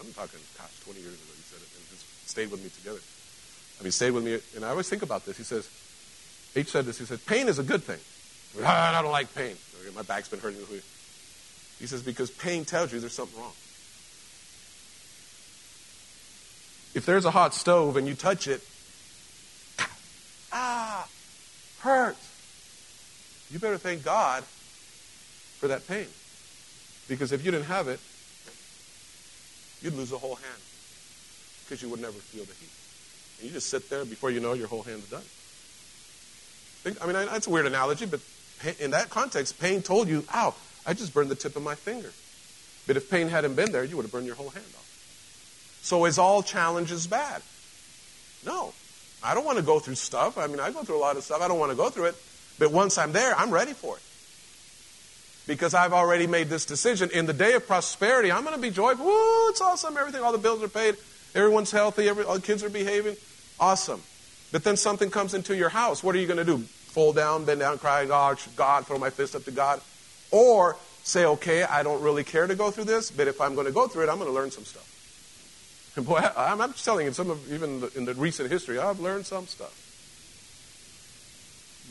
I'm 0.00 0.12
talking, 0.12 0.40
gosh, 0.56 0.80
20 0.84 1.00
years 1.00 1.14
ago 1.14 1.32
he 1.36 1.42
said 1.42 1.60
it, 1.60 1.68
and 1.74 1.84
it 1.92 2.00
stayed 2.28 2.50
with 2.50 2.62
me 2.62 2.70
together. 2.70 3.00
I 3.80 3.82
mean, 3.82 3.92
stayed 3.92 4.10
with 4.10 4.24
me, 4.24 4.38
and 4.56 4.64
I 4.64 4.70
always 4.70 4.88
think 4.88 5.02
about 5.02 5.24
this. 5.24 5.36
He 5.36 5.44
says, 5.44 5.68
H 6.58 6.68
said 6.68 6.84
this, 6.84 6.98
he 6.98 7.04
said, 7.04 7.24
pain 7.26 7.48
is 7.48 7.58
a 7.58 7.62
good 7.62 7.82
thing. 7.82 8.00
I 8.64 9.00
don't 9.00 9.12
like 9.12 9.34
pain. 9.34 9.56
My 9.94 10.02
back's 10.02 10.28
been 10.28 10.40
hurting. 10.40 10.60
He 11.78 11.86
says, 11.86 12.02
because 12.02 12.30
pain 12.30 12.64
tells 12.64 12.92
you 12.92 13.00
there's 13.00 13.12
something 13.12 13.40
wrong. 13.40 13.52
if 16.98 17.06
there's 17.06 17.24
a 17.24 17.30
hot 17.30 17.54
stove 17.54 17.96
and 17.96 18.08
you 18.08 18.14
touch 18.14 18.48
it, 18.48 18.60
ah, 20.52 21.06
hurts. 21.78 22.18
You 23.52 23.60
better 23.60 23.78
thank 23.78 24.04
God 24.04 24.42
for 24.42 25.68
that 25.68 25.86
pain. 25.86 26.06
Because 27.08 27.30
if 27.30 27.44
you 27.44 27.52
didn't 27.52 27.66
have 27.66 27.86
it, 27.86 28.00
you'd 29.80 29.94
lose 29.94 30.12
a 30.12 30.18
whole 30.18 30.34
hand 30.34 30.62
because 31.64 31.80
you 31.82 31.88
would 31.88 32.00
never 32.00 32.18
feel 32.18 32.44
the 32.44 32.52
heat. 32.54 32.72
And 33.38 33.48
you 33.48 33.54
just 33.54 33.68
sit 33.68 33.88
there, 33.88 34.04
before 34.04 34.32
you 34.32 34.40
know, 34.40 34.54
your 34.54 34.66
whole 34.66 34.82
hand's 34.82 35.08
done. 35.08 35.22
I 36.86 37.06
mean, 37.06 37.14
that's 37.14 37.46
a 37.46 37.50
weird 37.50 37.66
analogy, 37.66 38.06
but 38.06 38.20
in 38.78 38.92
that 38.92 39.10
context, 39.10 39.60
pain 39.60 39.82
told 39.82 40.08
you, 40.08 40.24
ow, 40.32 40.54
I 40.86 40.94
just 40.94 41.12
burned 41.12 41.30
the 41.30 41.34
tip 41.34 41.56
of 41.56 41.62
my 41.62 41.74
finger. 41.74 42.10
But 42.86 42.96
if 42.96 43.10
pain 43.10 43.28
hadn't 43.28 43.54
been 43.54 43.72
there, 43.72 43.84
you 43.84 43.96
would 43.96 44.04
have 44.04 44.12
burned 44.12 44.26
your 44.26 44.36
whole 44.36 44.48
hand 44.48 44.64
off. 44.74 45.78
So 45.82 46.04
is 46.06 46.18
all 46.18 46.42
challenges 46.42 47.06
bad? 47.06 47.42
No. 48.44 48.72
I 49.22 49.34
don't 49.34 49.44
want 49.44 49.58
to 49.58 49.64
go 49.64 49.78
through 49.78 49.96
stuff. 49.96 50.38
I 50.38 50.46
mean, 50.46 50.60
I 50.60 50.70
go 50.70 50.82
through 50.82 50.96
a 50.96 51.00
lot 51.00 51.16
of 51.16 51.24
stuff. 51.24 51.42
I 51.42 51.48
don't 51.48 51.58
want 51.58 51.72
to 51.72 51.76
go 51.76 51.90
through 51.90 52.06
it. 52.06 52.16
But 52.58 52.72
once 52.72 52.98
I'm 52.98 53.12
there, 53.12 53.34
I'm 53.34 53.50
ready 53.50 53.72
for 53.72 53.96
it. 53.96 54.02
Because 55.46 55.74
I've 55.74 55.92
already 55.92 56.26
made 56.26 56.48
this 56.48 56.66
decision. 56.66 57.10
In 57.10 57.26
the 57.26 57.32
day 57.32 57.54
of 57.54 57.66
prosperity, 57.66 58.30
I'm 58.30 58.42
going 58.42 58.54
to 58.54 58.60
be 58.60 58.70
joyful. 58.70 59.06
Woo, 59.06 59.48
it's 59.48 59.60
awesome. 59.60 59.96
Everything, 59.96 60.22
all 60.22 60.32
the 60.32 60.38
bills 60.38 60.62
are 60.62 60.68
paid. 60.68 60.96
Everyone's 61.34 61.70
healthy. 61.70 62.08
Every, 62.08 62.24
all 62.24 62.34
the 62.34 62.40
kids 62.40 62.62
are 62.62 62.70
behaving. 62.70 63.16
Awesome. 63.58 64.02
But 64.50 64.64
then 64.64 64.76
something 64.76 65.10
comes 65.10 65.34
into 65.34 65.54
your 65.54 65.68
house. 65.68 66.02
What 66.02 66.14
are 66.14 66.18
you 66.18 66.26
going 66.26 66.38
to 66.38 66.44
do? 66.44 66.58
Fall 66.58 67.12
down, 67.12 67.44
bend 67.44 67.60
down, 67.60 67.78
cry, 67.78 68.06
God, 68.06 68.38
God, 68.56 68.86
throw 68.86 68.98
my 68.98 69.10
fist 69.10 69.34
up 69.36 69.44
to 69.44 69.50
God? 69.50 69.80
Or 70.30 70.76
say, 71.02 71.24
okay, 71.24 71.62
I 71.62 71.82
don't 71.82 72.02
really 72.02 72.24
care 72.24 72.46
to 72.46 72.54
go 72.54 72.70
through 72.70 72.84
this, 72.84 73.10
but 73.10 73.28
if 73.28 73.40
I'm 73.40 73.54
going 73.54 73.66
to 73.66 73.72
go 73.72 73.88
through 73.88 74.04
it, 74.04 74.08
I'm 74.08 74.18
going 74.18 74.28
to 74.28 74.34
learn 74.34 74.50
some 74.50 74.64
stuff. 74.64 74.86
And 75.96 76.06
boy, 76.06 76.18
I'm, 76.36 76.60
I'm 76.60 76.72
telling 76.72 77.06
you, 77.06 77.12
some 77.12 77.30
of 77.30 77.52
even 77.52 77.88
in 77.96 78.04
the 78.04 78.14
recent 78.14 78.50
history, 78.50 78.78
I've 78.78 79.00
learned 79.00 79.26
some 79.26 79.46
stuff. 79.46 79.84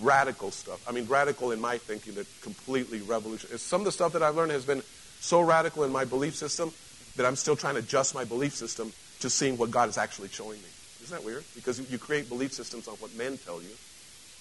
Radical 0.01 0.51
stuff. 0.51 0.87
I 0.87 0.91
mean, 0.91 1.07
radical 1.07 1.51
in 1.51 1.59
my 1.59 1.77
thinking 1.77 2.13
that 2.15 2.27
completely 2.41 3.01
revolutionary. 3.01 3.57
Some 3.57 3.81
of 3.81 3.85
the 3.85 3.91
stuff 3.91 4.13
that 4.13 4.21
I've 4.21 4.35
learned 4.35 4.51
has 4.51 4.65
been 4.65 4.83
so 5.19 5.41
radical 5.41 5.83
in 5.83 5.91
my 5.91 6.05
belief 6.05 6.35
system 6.35 6.71
that 7.15 7.25
I'm 7.25 7.35
still 7.35 7.55
trying 7.55 7.73
to 7.73 7.79
adjust 7.79 8.13
my 8.13 8.23
belief 8.23 8.53
system 8.53 8.93
to 9.21 9.29
seeing 9.29 9.57
what 9.57 9.71
God 9.71 9.89
is 9.89 9.97
actually 9.97 10.29
showing 10.29 10.59
me. 10.59 10.69
Isn't 11.07 11.19
that 11.19 11.25
weird? 11.25 11.45
Because 11.55 11.79
you 11.89 11.97
create 11.97 12.27
belief 12.27 12.51
systems 12.51 12.85
on 12.89 12.95
what 12.95 13.15
men 13.15 13.37
tell 13.37 13.61
you. 13.61 13.69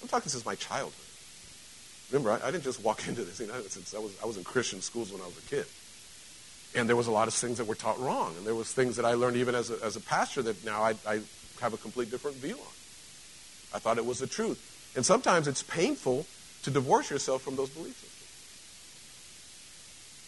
I'm 0.02 0.08
talking 0.08 0.28
since 0.28 0.44
my 0.44 0.56
childhood. 0.56 0.92
Remember, 2.10 2.32
I, 2.32 2.48
I 2.48 2.50
didn't 2.50 2.64
just 2.64 2.82
walk 2.82 3.06
into 3.08 3.22
this. 3.22 3.38
You 3.38 3.46
know, 3.46 3.60
since 3.68 3.94
I 3.94 4.00
was, 4.00 4.12
I 4.20 4.26
was 4.26 4.36
in 4.36 4.42
Christian 4.42 4.80
schools 4.80 5.12
when 5.12 5.22
I 5.22 5.26
was 5.26 5.38
a 5.38 5.48
kid. 5.48 5.64
And 6.74 6.88
there 6.88 6.96
was 6.96 7.06
a 7.06 7.12
lot 7.12 7.28
of 7.28 7.34
things 7.34 7.58
that 7.58 7.68
were 7.68 7.76
taught 7.76 8.00
wrong. 8.00 8.34
And 8.36 8.44
there 8.44 8.56
was 8.56 8.72
things 8.72 8.96
that 8.96 9.04
I 9.04 9.14
learned 9.14 9.36
even 9.36 9.54
as 9.54 9.70
a, 9.70 9.78
as 9.84 9.94
a 9.94 10.00
pastor 10.00 10.42
that 10.42 10.64
now 10.64 10.82
I, 10.82 10.96
I 11.06 11.20
have 11.60 11.72
a 11.72 11.76
complete 11.76 12.10
different 12.10 12.38
view 12.38 12.56
on. 12.56 12.72
I 13.72 13.78
thought 13.78 13.96
it 13.96 14.04
was 14.04 14.18
the 14.18 14.26
truth. 14.26 14.92
And 14.96 15.06
sometimes 15.06 15.46
it's 15.46 15.62
painful 15.62 16.26
to 16.64 16.70
divorce 16.72 17.10
yourself 17.10 17.42
from 17.42 17.54
those 17.54 17.70
belief 17.70 17.94
systems. 17.94 18.12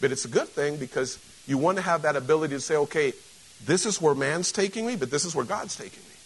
But 0.01 0.13
it's 0.13 0.25
a 0.25 0.29
good 0.29 0.47
thing 0.47 0.77
because 0.77 1.19
you 1.49 1.59
want 1.59 1.79
to 1.79 1.83
have 1.83 2.03
that 2.03 2.15
ability 2.15 2.55
to 2.55 2.61
say, 2.61 2.77
okay, 2.77 3.13
this 3.65 3.87
is 3.87 4.01
where 4.01 4.15
man's 4.15 4.53
taking 4.53 4.87
me, 4.87 4.95
but 4.95 5.11
this 5.11 5.25
is 5.25 5.35
where 5.35 5.45
God's 5.45 5.75
taking 5.75 6.05
me. 6.05 6.18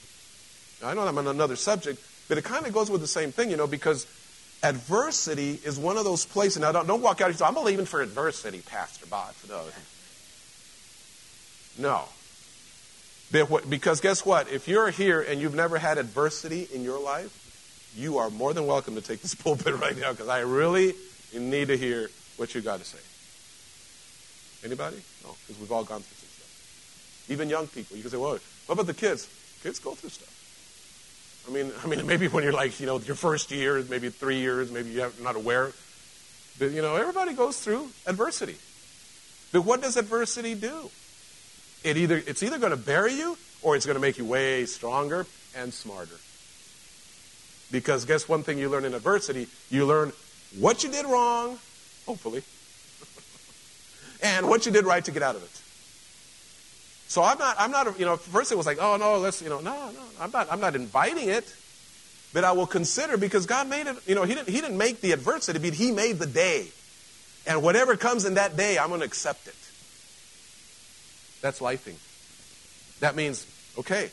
Now, 0.82 0.88
I 0.88 0.94
know 0.94 1.06
I'm 1.06 1.16
on 1.16 1.28
another 1.28 1.56
subject, 1.56 2.02
but 2.28 2.38
it 2.38 2.44
kind 2.44 2.66
of 2.66 2.72
goes 2.72 2.90
with 2.90 3.00
the 3.00 3.06
same 3.06 3.30
thing, 3.30 3.50
you 3.50 3.56
know, 3.56 3.68
because 3.68 4.06
adversity 4.62 5.60
is 5.64 5.78
one 5.78 5.96
of 5.96 6.04
those 6.04 6.26
places. 6.26 6.60
Now, 6.60 6.72
don't, 6.72 6.86
don't 6.86 7.02
walk 7.02 7.20
out 7.20 7.28
and 7.28 7.38
say, 7.38 7.44
I'm 7.44 7.54
believing 7.54 7.86
for 7.86 8.02
adversity, 8.02 8.60
Pastor 8.66 9.06
Bob. 9.06 9.34
No. 9.48 9.62
No. 11.78 12.04
Because 13.68 14.00
guess 14.00 14.26
what? 14.26 14.50
If 14.50 14.68
you're 14.68 14.90
here 14.90 15.22
and 15.22 15.40
you've 15.40 15.54
never 15.54 15.78
had 15.78 15.98
adversity 15.98 16.68
in 16.74 16.82
your 16.82 17.00
life, 17.00 17.38
you 17.96 18.18
are 18.18 18.28
more 18.30 18.52
than 18.52 18.66
welcome 18.66 18.94
to 18.96 19.00
take 19.00 19.22
this 19.22 19.34
pulpit 19.42 19.78
right 19.80 19.96
now 19.96 20.10
because 20.10 20.28
I 20.28 20.40
really 20.40 20.94
need 21.32 21.68
to 21.68 21.76
hear 21.76 22.10
what 22.36 22.54
you 22.54 22.60
got 22.60 22.80
to 22.80 22.84
say. 22.84 22.98
Anybody? 24.66 24.96
No, 25.24 25.34
because 25.46 25.60
we've 25.60 25.72
all 25.72 25.84
gone 25.84 26.02
through 26.02 26.16
some 26.16 26.28
stuff. 26.28 27.30
Even 27.30 27.48
young 27.48 27.66
people. 27.68 27.96
You 27.96 28.02
can 28.02 28.10
say, 28.10 28.16
well, 28.16 28.38
what 28.66 28.74
about 28.74 28.86
the 28.86 28.94
kids? 28.94 29.28
Kids 29.62 29.78
go 29.78 29.94
through 29.94 30.10
stuff. 30.10 30.31
I 31.48 31.50
mean, 31.50 31.72
I 31.82 31.86
mean, 31.88 32.06
maybe 32.06 32.28
when 32.28 32.44
you're 32.44 32.52
like, 32.52 32.78
you 32.80 32.86
know, 32.86 32.98
your 33.00 33.16
first 33.16 33.50
year, 33.50 33.84
maybe 33.88 34.10
three 34.10 34.38
years, 34.38 34.70
maybe 34.70 34.90
you're 34.90 35.10
not 35.22 35.36
aware. 35.36 35.72
But, 36.58 36.70
you 36.70 36.82
know, 36.82 36.96
everybody 36.96 37.34
goes 37.34 37.58
through 37.58 37.88
adversity. 38.06 38.56
But 39.52 39.62
what 39.62 39.82
does 39.82 39.96
adversity 39.96 40.54
do? 40.54 40.90
It 41.84 41.96
either, 41.96 42.22
it's 42.26 42.42
either 42.42 42.58
going 42.58 42.70
to 42.70 42.76
bury 42.76 43.14
you 43.14 43.36
or 43.62 43.76
it's 43.76 43.86
going 43.86 43.96
to 43.96 44.00
make 44.00 44.18
you 44.18 44.24
way 44.24 44.66
stronger 44.66 45.26
and 45.56 45.74
smarter. 45.74 46.14
Because 47.70 48.04
guess 48.04 48.28
one 48.28 48.42
thing 48.42 48.58
you 48.58 48.68
learn 48.68 48.84
in 48.84 48.94
adversity? 48.94 49.48
You 49.70 49.86
learn 49.86 50.12
what 50.58 50.84
you 50.84 50.90
did 50.90 51.06
wrong, 51.06 51.58
hopefully, 52.06 52.42
and 54.22 54.48
what 54.48 54.66
you 54.66 54.72
did 54.72 54.84
right 54.84 55.04
to 55.04 55.10
get 55.10 55.22
out 55.22 55.36
of 55.36 55.42
it. 55.42 55.61
So 57.12 57.22
I'm 57.22 57.36
not, 57.36 57.56
I'm 57.58 57.70
not, 57.70 58.00
you 58.00 58.06
know, 58.06 58.16
first 58.16 58.52
it 58.52 58.56
was 58.56 58.64
like, 58.64 58.78
oh 58.80 58.96
no, 58.96 59.18
let's, 59.18 59.42
you 59.42 59.50
know, 59.50 59.60
no, 59.60 59.90
no, 59.90 60.00
I'm 60.18 60.30
not, 60.30 60.50
I'm 60.50 60.60
not 60.60 60.74
inviting 60.74 61.28
it, 61.28 61.44
but 62.32 62.42
I 62.42 62.52
will 62.52 62.66
consider 62.66 63.18
because 63.18 63.44
God 63.44 63.68
made 63.68 63.86
it, 63.86 63.96
you 64.06 64.14
know, 64.14 64.22
He 64.22 64.34
didn't, 64.34 64.48
He 64.48 64.62
didn't 64.62 64.78
make 64.78 65.02
the 65.02 65.12
adversity, 65.12 65.58
but 65.58 65.74
He 65.74 65.92
made 65.92 66.18
the 66.18 66.26
day. 66.26 66.68
And 67.46 67.62
whatever 67.62 67.98
comes 67.98 68.24
in 68.24 68.36
that 68.36 68.56
day, 68.56 68.78
I'm 68.78 68.88
going 68.88 69.00
to 69.00 69.04
accept 69.04 69.46
it. 69.46 69.54
That's 71.42 71.60
lifing. 71.60 71.96
That 73.00 73.14
means, 73.14 73.46
okay, 73.76 74.08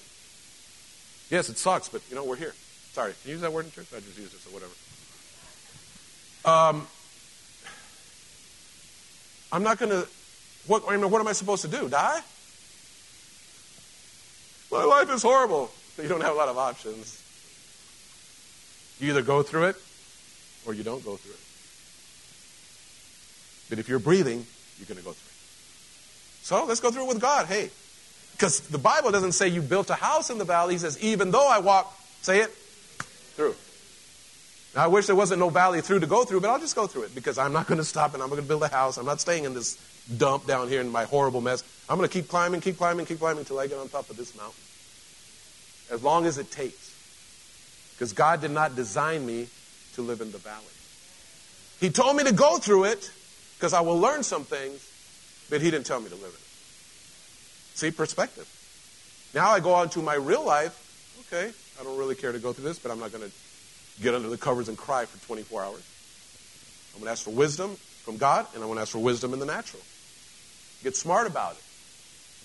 yes, 1.30 1.48
it 1.48 1.58
sucks, 1.58 1.88
but, 1.88 2.02
you 2.10 2.18
know, 2.18 2.26
we're 2.26 2.36
here. 2.36 2.54
Sorry, 2.92 3.14
can 3.22 3.30
you 3.30 3.36
use 3.36 3.42
that 3.44 3.54
word 3.54 3.64
in 3.64 3.72
church? 3.72 3.88
I 3.96 4.02
just 4.02 4.18
used 4.18 4.34
it, 4.34 4.42
so 4.42 4.50
whatever. 4.50 4.74
Um, 6.44 6.86
I'm 9.54 9.64
not 9.64 9.80
going 9.80 9.92
to, 9.92 10.06
what, 10.68 10.84
I 10.90 10.98
mean, 10.98 11.10
what 11.10 11.22
am 11.22 11.30
I 11.30 11.32
supposed 11.32 11.62
to 11.62 11.70
do? 11.70 11.88
Die? 11.88 12.20
My 14.72 14.84
life 14.84 15.10
is 15.10 15.24
horrible. 15.24 15.72
You 16.02 16.08
don't 16.08 16.22
have 16.22 16.34
a 16.34 16.38
lot 16.38 16.48
of 16.48 16.58
options. 16.58 17.24
You 19.00 19.10
either 19.10 19.22
go 19.22 19.44
through 19.44 19.66
it 19.66 19.76
or 20.66 20.74
you 20.74 20.84
don't 20.84 21.04
go 21.04 21.16
through 21.16 21.34
it. 21.34 21.40
But 23.70 23.80
if 23.80 23.90
you're 23.90 24.00
breathing, 24.00 24.46
you're 24.78 24.88
going 24.88 24.98
to 24.98 25.04
go 25.04 25.12
through 25.12 25.30
it. 25.30 26.46
So 26.46 26.66
let's 26.66 26.80
go 26.80 26.92
through 26.92 27.06
it 27.06 27.08
with 27.08 27.22
God. 27.22 27.48
Hey, 27.48 27.70
because 28.34 28.62
the 28.62 28.78
Bible 28.78 29.12
doesn't 29.12 29.34
say 29.34 29.48
you 29.48 29.62
built 29.62 29.90
a 29.90 29.96
house 29.96 30.30
in 30.30 30.38
the 30.38 30.46
valley. 30.46 30.74
He 30.74 30.80
says, 30.80 31.02
even 31.04 31.32
though 31.32 31.48
I 31.48 31.60
walk, 31.60 31.94
say 32.22 32.40
it, 32.40 32.50
through. 33.36 33.56
Now, 34.76 34.86
I 34.86 34.88
wish 34.88 35.08
there 35.08 35.16
wasn't 35.16 35.40
no 35.40 35.50
valley 35.50 35.82
through 35.82 36.00
to 36.02 36.08
go 36.08 36.24
through, 36.24 36.42
but 36.42 36.50
I'll 36.50 36.60
just 36.60 36.76
go 36.76 36.88
through 36.88 37.04
it 37.04 37.16
because 37.16 37.38
I'm 37.38 37.54
not 37.54 37.68
going 37.68 37.80
to 37.80 37.84
stop 37.84 38.14
and 38.14 38.22
I'm 38.22 38.30
going 38.30 38.42
to 38.42 38.48
build 38.48 38.64
a 38.64 38.68
house. 38.68 38.98
I'm 38.98 39.06
not 39.06 39.20
staying 39.20 39.46
in 39.46 39.54
this 39.54 39.78
dump 40.18 40.46
down 40.46 40.68
here 40.68 40.82
in 40.82 40.90
my 40.90 41.06
horrible 41.06 41.42
mess. 41.42 41.64
I'm 41.90 41.98
going 41.98 42.08
to 42.08 42.14
keep 42.14 42.30
climbing, 42.30 42.62
keep 42.62 42.78
climbing, 42.78 43.08
keep 43.08 43.20
climbing 43.20 43.40
until 43.40 43.60
I 43.60 43.66
get 43.66 43.80
on 43.80 43.90
top 43.90 44.10
of 44.12 44.18
this 44.18 44.36
mountain 44.38 44.62
as 45.92 46.04
long 46.04 46.26
as 46.28 46.38
it 46.38 46.52
takes. 46.52 46.96
Because 47.96 48.14
God 48.14 48.42
did 48.42 48.52
not 48.52 48.76
design 48.76 49.26
me 49.26 49.48
to 49.96 50.02
live 50.02 50.22
in 50.22 50.32
the 50.32 50.38
valley. 50.38 50.64
He 51.80 51.90
told 51.90 52.16
me 52.16 52.24
to 52.26 52.34
go 52.34 52.58
through 52.58 52.86
it 52.86 53.12
because 53.58 53.74
I 53.74 53.82
will 53.82 53.98
learn 53.98 54.24
some 54.24 54.44
things, 54.44 54.88
but 55.50 55.62
He 55.62 55.72
didn't 55.72 55.86
tell 55.86 56.00
me 56.00 56.10
to 56.10 56.16
live 56.16 56.32
it. 56.34 56.40
See, 57.76 57.92
perspective. 57.92 58.48
Now 59.34 59.50
I 59.50 59.60
go 59.60 59.74
on 59.74 59.90
to 59.90 60.02
my 60.02 60.16
real 60.16 60.46
life. 60.46 60.78
Okay, 61.28 61.52
I 61.80 61.84
don't 61.84 61.98
really 61.98 62.16
care 62.16 62.32
to 62.32 62.40
go 62.40 62.54
through 62.54 62.66
this, 62.66 62.80
but 62.80 62.92
I'm 62.92 63.00
not 63.00 63.12
going 63.12 63.24
to 63.24 63.32
get 64.02 64.14
under 64.14 64.30
the 64.30 64.38
covers 64.38 64.70
and 64.70 64.78
cry 64.78 65.06
for 65.06 65.26
24 65.26 65.64
hours. 65.64 65.84
I'm 66.94 67.00
going 67.00 67.06
to 67.06 67.12
ask 67.12 67.24
for 67.24 67.32
wisdom 67.32 67.76
from 68.04 68.18
God, 68.18 68.48
and 68.54 68.62
I'm 68.62 68.68
going 68.68 68.78
to 68.78 68.82
ask 68.82 68.92
for 68.92 69.00
wisdom 69.00 69.34
in 69.34 69.40
the 69.40 69.46
natural. 69.46 69.82
Get 70.84 70.96
smart 70.96 71.28
about 71.28 71.54
it. 71.54 71.64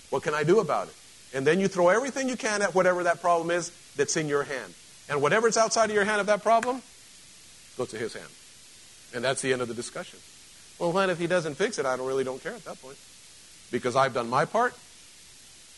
What 0.09 0.23
can 0.23 0.33
I 0.33 0.43
do 0.43 0.59
about 0.59 0.87
it? 0.87 0.93
And 1.33 1.45
then 1.45 1.59
you 1.59 1.67
throw 1.67 1.89
everything 1.89 2.29
you 2.29 2.37
can 2.37 2.61
at 2.61 2.73
whatever 2.73 3.03
that 3.03 3.21
problem 3.21 3.51
is 3.51 3.71
that's 3.95 4.15
in 4.15 4.27
your 4.27 4.43
hand. 4.43 4.73
And 5.09 5.21
whatever's 5.21 5.57
outside 5.57 5.89
of 5.89 5.95
your 5.95 6.05
hand 6.05 6.21
of 6.21 6.27
that 6.27 6.41
problem, 6.43 6.81
go 7.77 7.85
to 7.85 7.97
his 7.97 8.13
hand. 8.13 8.29
And 9.13 9.23
that's 9.23 9.41
the 9.41 9.53
end 9.53 9.61
of 9.61 9.67
the 9.67 9.73
discussion. 9.73 10.19
Well, 10.79 10.91
what 10.91 11.09
if 11.09 11.19
he 11.19 11.27
doesn't 11.27 11.55
fix 11.55 11.77
it? 11.79 11.85
I 11.85 11.95
don't 11.97 12.07
really 12.07 12.23
don't 12.23 12.41
care 12.41 12.53
at 12.53 12.65
that 12.65 12.81
point. 12.81 12.97
Because 13.71 13.95
I've 13.95 14.13
done 14.13 14.29
my 14.29 14.45
part. 14.45 14.73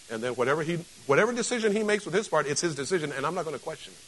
And 0.10 0.24
then 0.24 0.34
whatever 0.34 0.64
he 0.64 0.80
whatever 1.06 1.34
decision 1.34 1.76
he 1.76 1.84
makes 1.84 2.06
with 2.06 2.14
his 2.14 2.28
part, 2.28 2.48
it's 2.48 2.62
his 2.62 2.76
decision, 2.76 3.12
and 3.12 3.26
I'm 3.26 3.36
not 3.36 3.44
going 3.44 3.58
to 3.58 3.62
question 3.62 3.94
it. 3.94 3.99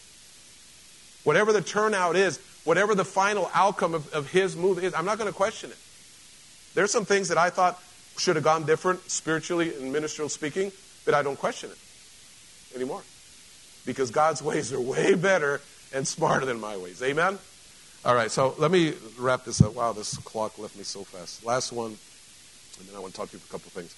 Whatever 1.26 1.52
the 1.52 1.62
turnout 1.62 2.16
is, 2.16 2.40
whatever 2.64 2.96
the 2.96 3.04
final 3.04 3.52
outcome 3.54 3.94
of, 3.94 4.12
of 4.14 4.32
his 4.32 4.56
move 4.56 4.82
is, 4.82 4.94
I'm 4.94 5.06
not 5.06 5.18
going 5.18 5.30
to 5.30 5.36
question 5.36 5.72
it. 5.72 5.78
There's 6.74 6.91
some 6.91 7.04
things 7.04 7.28
that 7.28 7.38
I 7.38 7.50
thought 7.50 7.82
should 8.20 8.36
have 8.36 8.46
gone 8.46 8.66
different 8.66 9.10
spiritually 9.10 9.74
and 9.76 9.91
ministerial 9.91 10.30
speaking 10.30 10.72
but 11.10 11.18
I 11.18 11.24
don't 11.24 11.40
question 11.40 11.72
it 11.72 12.76
anymore. 12.76 13.02
Because 13.84 14.12
God's 14.12 14.44
ways 14.44 14.72
are 14.72 14.80
way 14.80 15.16
better 15.16 15.60
and 15.91 16.08
smarter 16.08 16.46
than 16.46 16.60
my 16.60 16.78
ways. 16.78 17.02
Amen? 17.02 17.40
All 18.06 18.14
right, 18.14 18.30
so 18.30 18.54
let 18.60 18.70
me 18.70 18.94
wrap 19.18 19.44
this 19.44 19.60
up. 19.60 19.74
Wow, 19.74 19.94
this 19.94 20.18
clock 20.18 20.60
left 20.60 20.78
me 20.78 20.84
so 20.84 21.04
fast. 21.04 21.44
Last 21.44 21.72
one, 21.72 21.98
and 22.80 22.88
then 22.88 22.96
I 22.96 23.00
want 23.00 23.14
to 23.14 23.20
talk 23.20 23.30
to 23.30 23.38
you 23.38 23.40
for 23.40 23.56
a 23.56 23.58
couple 23.58 23.72
things. 23.72 23.96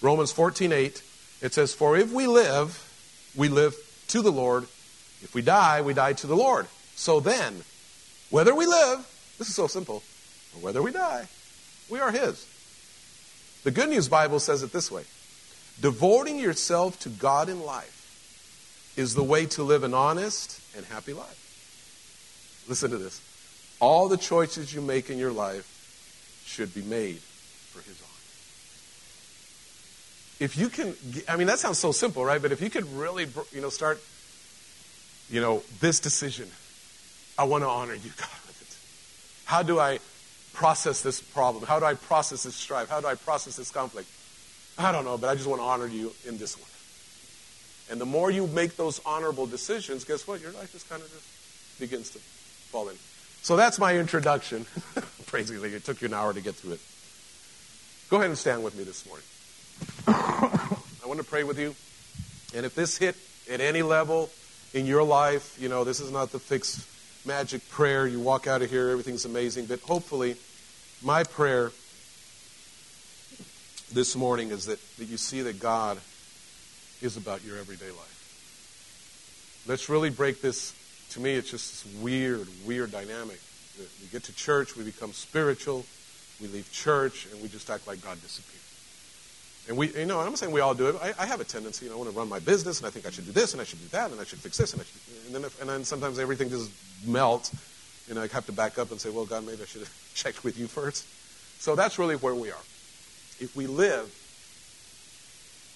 Romans 0.00 0.32
14 0.32 0.72
8, 0.72 1.02
it 1.42 1.52
says, 1.52 1.74
For 1.74 1.96
if 1.96 2.10
we 2.10 2.26
live, 2.26 2.82
we 3.36 3.48
live 3.48 3.76
to 4.08 4.22
the 4.22 4.32
Lord. 4.32 4.64
If 5.22 5.34
we 5.34 5.42
die, 5.42 5.82
we 5.82 5.92
die 5.92 6.14
to 6.14 6.26
the 6.26 6.36
Lord. 6.36 6.68
So 6.94 7.20
then, 7.20 7.62
whether 8.30 8.54
we 8.54 8.66
live, 8.66 9.00
this 9.38 9.48
is 9.48 9.54
so 9.54 9.66
simple, 9.66 10.02
or 10.54 10.62
whether 10.62 10.82
we 10.82 10.90
die, 10.90 11.28
we 11.90 12.00
are 12.00 12.10
His. 12.10 12.46
The 13.66 13.72
Good 13.72 13.90
News 13.90 14.08
Bible 14.08 14.38
says 14.38 14.62
it 14.62 14.72
this 14.72 14.92
way 14.92 15.02
Devoting 15.80 16.38
yourself 16.38 17.00
to 17.00 17.08
God 17.08 17.48
in 17.48 17.64
life 17.64 18.94
is 18.96 19.16
the 19.16 19.24
way 19.24 19.46
to 19.46 19.64
live 19.64 19.82
an 19.82 19.92
honest 19.92 20.60
and 20.76 20.86
happy 20.86 21.12
life. 21.12 22.64
Listen 22.68 22.92
to 22.92 22.96
this. 22.96 23.20
All 23.80 24.06
the 24.06 24.18
choices 24.18 24.72
you 24.72 24.80
make 24.80 25.10
in 25.10 25.18
your 25.18 25.32
life 25.32 25.66
should 26.44 26.72
be 26.74 26.82
made 26.82 27.18
for 27.18 27.82
His 27.82 28.00
honor. 28.00 28.12
If 30.38 30.56
you 30.56 30.68
can, 30.68 30.94
I 31.28 31.36
mean, 31.36 31.48
that 31.48 31.58
sounds 31.58 31.78
so 31.78 31.90
simple, 31.90 32.24
right? 32.24 32.40
But 32.40 32.52
if 32.52 32.60
you 32.60 32.70
could 32.70 32.86
really, 32.92 33.26
you 33.50 33.60
know, 33.60 33.70
start, 33.70 34.00
you 35.28 35.40
know, 35.40 35.64
this 35.80 35.98
decision, 35.98 36.48
I 37.36 37.42
want 37.42 37.64
to 37.64 37.68
honor 37.68 37.94
you, 37.94 38.10
God, 38.16 38.38
with 38.46 38.62
it. 38.62 38.76
How 39.44 39.64
do 39.64 39.80
I 39.80 39.98
process 40.56 41.02
this 41.02 41.20
problem? 41.20 41.64
How 41.64 41.78
do 41.78 41.84
I 41.84 41.94
process 41.94 42.42
this 42.44 42.54
strife? 42.54 42.88
How 42.88 43.00
do 43.00 43.06
I 43.06 43.14
process 43.14 43.56
this 43.56 43.70
conflict? 43.70 44.08
I 44.78 44.90
don't 44.90 45.04
know, 45.04 45.18
but 45.18 45.28
I 45.28 45.34
just 45.34 45.46
want 45.46 45.60
to 45.60 45.66
honor 45.66 45.86
you 45.86 46.12
in 46.26 46.38
this 46.38 46.58
one. 46.58 46.68
And 47.90 48.00
the 48.00 48.06
more 48.06 48.30
you 48.30 48.46
make 48.48 48.76
those 48.76 49.00
honorable 49.04 49.46
decisions, 49.46 50.04
guess 50.04 50.26
what? 50.26 50.40
Your 50.40 50.52
life 50.52 50.72
just 50.72 50.88
kind 50.88 51.02
of 51.02 51.10
just 51.10 51.78
begins 51.78 52.10
to 52.10 52.18
fall 52.18 52.88
in. 52.88 52.96
So 53.42 53.56
that's 53.56 53.78
my 53.78 53.96
introduction. 53.98 54.66
Praise 55.26 55.50
God, 55.50 55.62
it 55.62 55.84
took 55.84 56.00
you 56.00 56.08
an 56.08 56.14
hour 56.14 56.32
to 56.32 56.40
get 56.40 56.54
through 56.54 56.72
it. 56.72 56.80
Go 58.08 58.16
ahead 58.16 58.30
and 58.30 58.38
stand 58.38 58.64
with 58.64 58.76
me 58.76 58.84
this 58.84 59.06
morning. 59.06 59.26
I 60.08 61.06
want 61.06 61.20
to 61.20 61.26
pray 61.26 61.44
with 61.44 61.58
you. 61.58 61.74
And 62.56 62.64
if 62.64 62.74
this 62.74 62.96
hit 62.96 63.14
at 63.50 63.60
any 63.60 63.82
level 63.82 64.30
in 64.72 64.86
your 64.86 65.02
life, 65.02 65.56
you 65.60 65.68
know, 65.68 65.84
this 65.84 66.00
is 66.00 66.10
not 66.10 66.32
the 66.32 66.38
fixed 66.38 66.88
magic 67.26 67.68
prayer. 67.68 68.06
You 68.06 68.20
walk 68.20 68.46
out 68.46 68.62
of 68.62 68.70
here, 68.70 68.88
everything's 68.88 69.26
amazing. 69.26 69.66
But 69.66 69.80
hopefully, 69.80 70.36
my 71.02 71.24
prayer 71.24 71.70
this 73.92 74.16
morning 74.16 74.50
is 74.50 74.66
that, 74.66 74.78
that 74.98 75.04
you 75.04 75.16
see 75.16 75.42
that 75.42 75.60
God 75.60 75.98
is 77.02 77.16
about 77.16 77.44
your 77.44 77.58
everyday 77.58 77.90
life. 77.90 79.64
Let's 79.66 79.88
really 79.88 80.10
break 80.10 80.40
this. 80.40 80.74
To 81.10 81.20
me, 81.20 81.34
it's 81.34 81.50
just 81.50 81.84
this 81.84 81.94
weird, 82.02 82.48
weird 82.64 82.90
dynamic. 82.90 83.40
We 83.78 84.08
get 84.10 84.24
to 84.24 84.34
church, 84.34 84.76
we 84.76 84.84
become 84.84 85.12
spiritual, 85.12 85.84
we 86.40 86.48
leave 86.48 86.70
church, 86.72 87.26
and 87.30 87.42
we 87.42 87.48
just 87.48 87.68
act 87.70 87.86
like 87.86 88.02
God 88.02 88.20
disappeared. 88.22 88.62
And 89.68 89.76
we, 89.76 89.88
you 90.00 90.06
know, 90.06 90.20
I'm 90.20 90.26
not 90.26 90.38
saying 90.38 90.52
we 90.52 90.60
all 90.60 90.74
do 90.74 90.88
it. 90.88 90.96
I, 91.02 91.12
I 91.18 91.26
have 91.26 91.40
a 91.40 91.44
tendency, 91.44 91.86
you 91.86 91.90
know, 91.90 91.96
I 91.96 91.98
want 92.00 92.10
to 92.10 92.18
run 92.18 92.28
my 92.28 92.38
business, 92.38 92.78
and 92.78 92.86
I 92.86 92.90
think 92.90 93.06
I 93.06 93.10
should 93.10 93.26
do 93.26 93.32
this, 93.32 93.52
and 93.52 93.60
I 93.60 93.64
should 93.64 93.80
do 93.80 93.88
that, 93.88 94.10
and 94.10 94.20
I 94.20 94.24
should 94.24 94.38
fix 94.38 94.56
this, 94.56 94.72
and 94.72 94.80
I 94.80 94.84
should, 94.84 95.26
and 95.26 95.34
then, 95.34 95.44
if, 95.44 95.60
and 95.60 95.68
then 95.68 95.84
sometimes 95.84 96.18
everything 96.18 96.48
just 96.48 96.70
melts, 97.06 97.52
and 98.08 98.18
I 98.18 98.28
have 98.28 98.46
to 98.46 98.52
back 98.52 98.78
up 98.78 98.92
and 98.92 99.00
say, 99.00 99.10
well, 99.10 99.26
God, 99.26 99.44
maybe 99.44 99.62
I 99.62 99.66
should 99.66 99.82
have 99.82 100.05
checked 100.16 100.42
with 100.42 100.58
you 100.58 100.66
first. 100.66 101.06
So 101.60 101.76
that's 101.76 101.98
really 101.98 102.16
where 102.16 102.34
we 102.34 102.50
are. 102.50 102.64
If 103.38 103.54
we 103.54 103.66
live, 103.66 104.10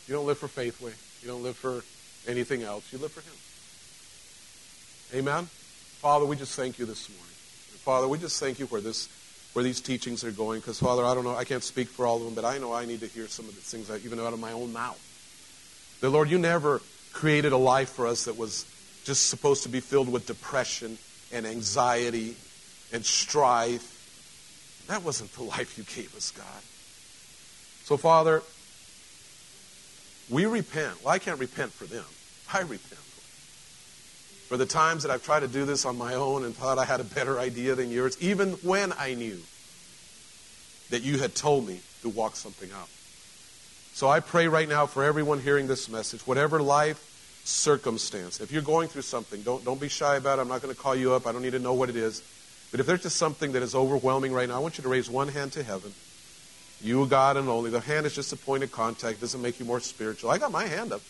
you 0.08 0.14
don't 0.14 0.26
live 0.26 0.38
for 0.38 0.48
Faithway. 0.48 0.92
You 1.22 1.28
don't 1.28 1.42
live 1.42 1.56
for 1.56 1.82
anything 2.26 2.62
else. 2.62 2.90
You 2.92 2.98
live 2.98 3.12
for 3.12 3.20
Him. 3.20 3.34
Amen? 5.20 5.44
Father, 5.44 6.24
we 6.24 6.36
just 6.36 6.56
thank 6.56 6.78
you 6.78 6.86
this 6.86 7.08
morning. 7.08 7.26
Father, 7.84 8.08
we 8.08 8.18
just 8.18 8.40
thank 8.40 8.58
you 8.58 8.66
for 8.66 8.80
this, 8.80 9.08
where 9.52 9.62
these 9.62 9.80
teachings 9.80 10.24
are 10.24 10.30
going. 10.30 10.60
Because, 10.60 10.80
Father, 10.80 11.04
I 11.04 11.14
don't 11.14 11.24
know, 11.24 11.34
I 11.34 11.44
can't 11.44 11.62
speak 11.62 11.88
for 11.88 12.06
all 12.06 12.16
of 12.16 12.24
them, 12.24 12.34
but 12.34 12.44
I 12.44 12.58
know 12.58 12.72
I 12.72 12.86
need 12.86 13.00
to 13.00 13.06
hear 13.06 13.26
some 13.26 13.46
of 13.46 13.54
the 13.54 13.60
things 13.60 13.90
even 14.04 14.18
out 14.18 14.32
of 14.32 14.40
my 14.40 14.52
own 14.52 14.72
mouth. 14.72 15.00
The 16.00 16.08
Lord, 16.08 16.30
you 16.30 16.38
never 16.38 16.80
created 17.12 17.52
a 17.52 17.58
life 17.58 17.90
for 17.90 18.06
us 18.06 18.24
that 18.24 18.38
was 18.38 18.64
just 19.04 19.28
supposed 19.28 19.64
to 19.64 19.68
be 19.68 19.80
filled 19.80 20.10
with 20.10 20.26
depression 20.26 20.96
and 21.32 21.46
anxiety 21.46 22.36
and 22.92 23.04
strife. 23.04 23.99
That 24.90 25.04
wasn't 25.04 25.32
the 25.34 25.42
life 25.56 25.78
you 25.78 25.84
gave 25.84 26.14
us, 26.16 26.32
God. 26.32 26.62
So, 27.84 27.96
Father, 27.96 28.42
we 30.28 30.46
repent. 30.46 31.04
Well, 31.04 31.14
I 31.14 31.18
can't 31.18 31.38
repent 31.38 31.72
for 31.72 31.84
them. 31.84 32.04
I 32.52 32.60
repent 32.60 33.00
for 34.48 34.56
the 34.56 34.66
times 34.66 35.04
that 35.04 35.12
I've 35.12 35.24
tried 35.24 35.40
to 35.40 35.48
do 35.48 35.64
this 35.64 35.84
on 35.84 35.96
my 35.96 36.14
own 36.14 36.44
and 36.44 36.54
thought 36.54 36.78
I 36.78 36.84
had 36.84 36.98
a 36.98 37.04
better 37.04 37.38
idea 37.38 37.76
than 37.76 37.92
yours, 37.92 38.20
even 38.20 38.50
when 38.64 38.92
I 38.98 39.14
knew 39.14 39.38
that 40.90 41.02
you 41.02 41.18
had 41.18 41.36
told 41.36 41.68
me 41.68 41.78
to 42.02 42.08
walk 42.08 42.34
something 42.34 42.68
out. 42.72 42.88
So 43.92 44.08
I 44.08 44.18
pray 44.18 44.48
right 44.48 44.68
now 44.68 44.86
for 44.86 45.04
everyone 45.04 45.40
hearing 45.40 45.68
this 45.68 45.88
message, 45.88 46.26
whatever 46.26 46.60
life 46.60 47.06
circumstance, 47.44 48.40
if 48.40 48.50
you're 48.50 48.60
going 48.60 48.88
through 48.88 49.02
something, 49.02 49.42
don't, 49.42 49.64
don't 49.64 49.80
be 49.80 49.88
shy 49.88 50.16
about 50.16 50.40
it. 50.40 50.42
I'm 50.42 50.48
not 50.48 50.62
going 50.62 50.74
to 50.74 50.80
call 50.80 50.96
you 50.96 51.12
up. 51.12 51.28
I 51.28 51.32
don't 51.32 51.42
need 51.42 51.52
to 51.52 51.60
know 51.60 51.74
what 51.74 51.88
it 51.88 51.96
is. 51.96 52.22
But 52.70 52.80
if 52.80 52.86
there's 52.86 53.02
just 53.02 53.16
something 53.16 53.52
that 53.52 53.62
is 53.62 53.74
overwhelming 53.74 54.32
right 54.32 54.48
now, 54.48 54.56
I 54.56 54.58
want 54.60 54.78
you 54.78 54.82
to 54.82 54.88
raise 54.88 55.10
one 55.10 55.28
hand 55.28 55.52
to 55.52 55.62
heaven. 55.62 55.92
You, 56.82 57.04
God, 57.06 57.36
and 57.36 57.48
only. 57.48 57.70
The 57.70 57.80
hand 57.80 58.06
is 58.06 58.14
just 58.14 58.32
a 58.32 58.36
point 58.36 58.62
of 58.62 58.72
contact. 58.72 59.18
It 59.18 59.20
doesn't 59.20 59.42
make 59.42 59.60
you 59.60 59.66
more 59.66 59.80
spiritual. 59.80 60.30
I 60.30 60.38
got 60.38 60.52
my 60.52 60.66
hand 60.66 60.92
up 60.92 61.02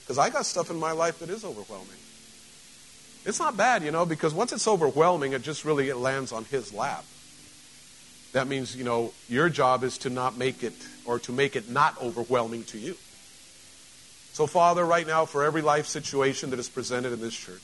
because 0.00 0.18
I 0.18 0.30
got 0.30 0.46
stuff 0.46 0.70
in 0.70 0.78
my 0.78 0.92
life 0.92 1.18
that 1.18 1.28
is 1.28 1.44
overwhelming. 1.44 1.88
It's 3.26 3.38
not 3.38 3.56
bad, 3.56 3.82
you 3.82 3.90
know, 3.90 4.06
because 4.06 4.32
once 4.32 4.52
it's 4.52 4.66
overwhelming, 4.66 5.32
it 5.32 5.42
just 5.42 5.64
really 5.64 5.90
it 5.90 5.96
lands 5.96 6.32
on 6.32 6.44
His 6.46 6.72
lap. 6.72 7.04
That 8.32 8.46
means, 8.46 8.76
you 8.76 8.84
know, 8.84 9.12
your 9.28 9.48
job 9.48 9.84
is 9.84 9.98
to 9.98 10.10
not 10.10 10.38
make 10.38 10.62
it 10.62 10.74
or 11.04 11.18
to 11.20 11.32
make 11.32 11.56
it 11.56 11.68
not 11.68 12.00
overwhelming 12.00 12.64
to 12.64 12.78
you. 12.78 12.96
So, 14.32 14.46
Father, 14.46 14.84
right 14.84 15.06
now, 15.06 15.24
for 15.24 15.44
every 15.44 15.62
life 15.62 15.86
situation 15.86 16.50
that 16.50 16.58
is 16.58 16.68
presented 16.68 17.12
in 17.12 17.20
this 17.20 17.34
church, 17.34 17.60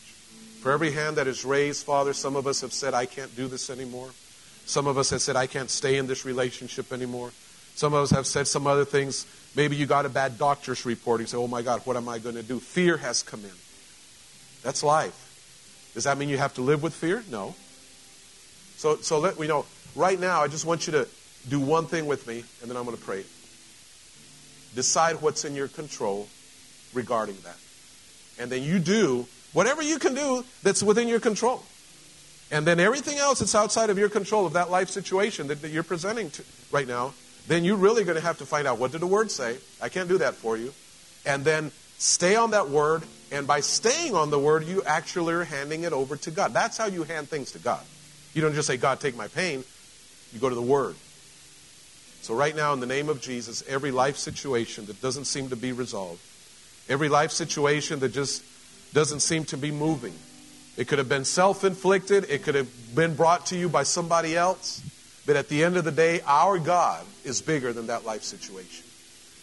for 0.65 0.73
every 0.73 0.93
hand 0.93 1.17
that 1.17 1.27
is 1.27 1.45
raised, 1.45 1.85
Father, 1.85 2.15
some 2.15 2.37
of 2.37 2.47
us 2.47 2.63
have 2.63 2.73
said, 2.73 2.95
I 2.95 3.05
can't 3.05 3.37
do 3.37 3.49
this 3.49 3.69
anymore. 3.69 4.09
Some 4.65 4.87
of 4.87 4.97
us 4.97 5.11
have 5.11 5.21
said, 5.21 5.37
I 5.37 5.47
can't 5.47 5.69
stay 5.69 5.99
in 5.99 6.07
this 6.07 6.25
relationship 6.25 6.91
anymore. 6.91 7.33
Some 7.75 7.93
of 7.93 8.03
us 8.03 8.11
have 8.13 8.27
said 8.27 8.47
some 8.47 8.67
other 8.67 8.87
things. 8.87 9.27
Maybe 9.55 9.77
you 9.77 9.85
got 9.85 10.07
a 10.07 10.09
bad 10.09 10.39
doctor's 10.39 10.87
report. 10.87 11.21
You 11.21 11.27
say, 11.27 11.37
Oh 11.37 11.49
my 11.49 11.61
God, 11.61 11.83
what 11.85 11.99
am 11.99 12.09
I 12.09 12.19
going 12.19 12.37
to 12.37 12.43
do? 12.43 12.61
Fear 12.61 12.97
has 12.97 13.23
come 13.23 13.45
in. 13.45 13.51
That's 14.63 14.83
life. 14.83 15.91
Does 15.93 16.05
that 16.05 16.17
mean 16.17 16.31
you 16.31 16.39
have 16.39 16.55
to 16.55 16.63
live 16.63 16.83
with 16.83 16.95
fear? 16.95 17.23
No. 17.31 17.55
So, 18.79 18.97
so 18.97 19.19
let 19.19 19.37
we 19.37 19.47
know. 19.47 19.67
Right 19.95 20.19
now, 20.19 20.41
I 20.41 20.49
just 20.49 20.65
want 20.65 20.87
you 20.87 20.95
to 20.95 21.07
do 21.47 21.61
one 21.61 21.85
thing 21.89 22.07
with 22.07 22.27
me, 22.27 22.43
and 22.63 22.71
then 22.71 22.79
I'm 22.79 22.87
going 22.87 22.97
to 22.97 23.03
pray. 23.03 23.25
Decide 24.75 25.21
what's 25.21 25.45
in 25.45 25.55
your 25.55 25.69
control 25.69 26.27
regarding 26.95 27.37
that. 27.45 27.59
And 28.39 28.51
then 28.51 28.63
you 28.63 28.79
do 28.79 29.27
whatever 29.55 29.81
you 29.81 29.99
can 29.99 30.15
do 30.15 30.45
that's 30.63 30.83
within 30.83 31.09
your 31.09 31.21
control. 31.21 31.63
And 32.51 32.67
then 32.67 32.79
everything 32.79 33.17
else 33.17 33.39
that's 33.39 33.55
outside 33.55 33.89
of 33.89 33.99
your 33.99 34.11
control 34.11 34.45
of 34.45 34.53
that 34.53 34.71
life 34.71 34.91
situation 34.91 35.47
that, 35.49 35.63
that 35.63 35.71
you're 35.71 35.83
presenting 35.83 36.31
to 36.31 36.45
right 36.71 36.87
now, 36.87 37.15
then 37.49 37.65
you're 37.65 37.77
really 37.77 38.05
going 38.05 38.17
to 38.17 38.23
have 38.23 38.39
to 38.39 38.47
find 38.47 38.67
out 38.67 38.79
what 38.79 38.93
did 38.93 39.01
the 39.01 39.07
word 39.07 39.31
say? 39.31 39.57
I 39.81 39.89
can't 39.89 40.09
do 40.09 40.19
that 40.19 40.35
for 40.35 40.57
you. 40.57 40.73
And 41.25 41.45
then 41.45 41.71
stay 41.99 42.37
on 42.37 42.51
that 42.51 42.69
word. 42.69 43.03
And 43.33 43.47
by 43.47 43.61
staying 43.61 44.15
on 44.15 44.31
the 44.31 44.39
word, 44.39 44.65
you 44.65 44.83
actually 44.85 45.35
are 45.35 45.45
handing 45.45 45.85
it 45.85 45.93
over 45.93 46.17
to 46.17 46.31
God. 46.31 46.53
That's 46.53 46.77
how 46.77 46.87
you 46.87 47.05
hand 47.05 47.29
things 47.29 47.53
to 47.53 47.59
God. 47.59 47.83
You 48.35 48.43
don't 48.43 48.55
just 48.55 48.67
say, 48.67 48.77
God, 48.77 49.01
take 49.01 49.17
my 49.17 49.29
pain. 49.29 49.65
You 50.33 50.41
go 50.41 50.49
to 50.49 50.55
the 50.55 50.63
word. 50.63 50.97
So, 52.23 52.35
right 52.35 52.57
now, 52.57 52.73
in 52.73 52.81
the 52.81 52.87
name 52.87 53.09
of 53.09 53.21
Jesus, 53.21 53.63
every 53.69 53.91
life 53.91 54.17
situation 54.17 54.87
that 54.87 55.01
doesn't 55.03 55.27
seem 55.27 55.51
to 55.51 55.57
be 55.57 55.73
resolved, 55.73 56.21
every 56.89 57.09
life 57.09 57.33
situation 57.33 58.01
that 58.01 58.15
just 58.15 58.43
doesn't 58.95 59.21
seem 59.21 59.45
to 59.47 59.59
be 59.59 59.71
moving, 59.71 60.15
it 60.79 60.89
could 60.89 60.99
have 60.99 61.09
been 61.09 61.27
self 61.27 61.65
inflicted, 61.65 62.25
it 62.31 62.43
could 62.43 62.55
have 62.55 62.69
been 62.95 63.15
brought 63.15 63.47
to 63.47 63.57
you 63.57 63.69
by 63.69 63.83
somebody 63.83 64.37
else. 64.37 64.83
But 65.27 65.37
at 65.37 65.49
the 65.49 65.65
end 65.65 65.77
of 65.77 65.85
the 65.85 65.93
day, 65.93 66.21
our 66.27 66.59
God 66.59 67.05
is 67.25 67.41
bigger 67.41 67.73
than 67.73 67.87
that 67.87 68.05
life 68.05 68.23
situation. 68.23 68.85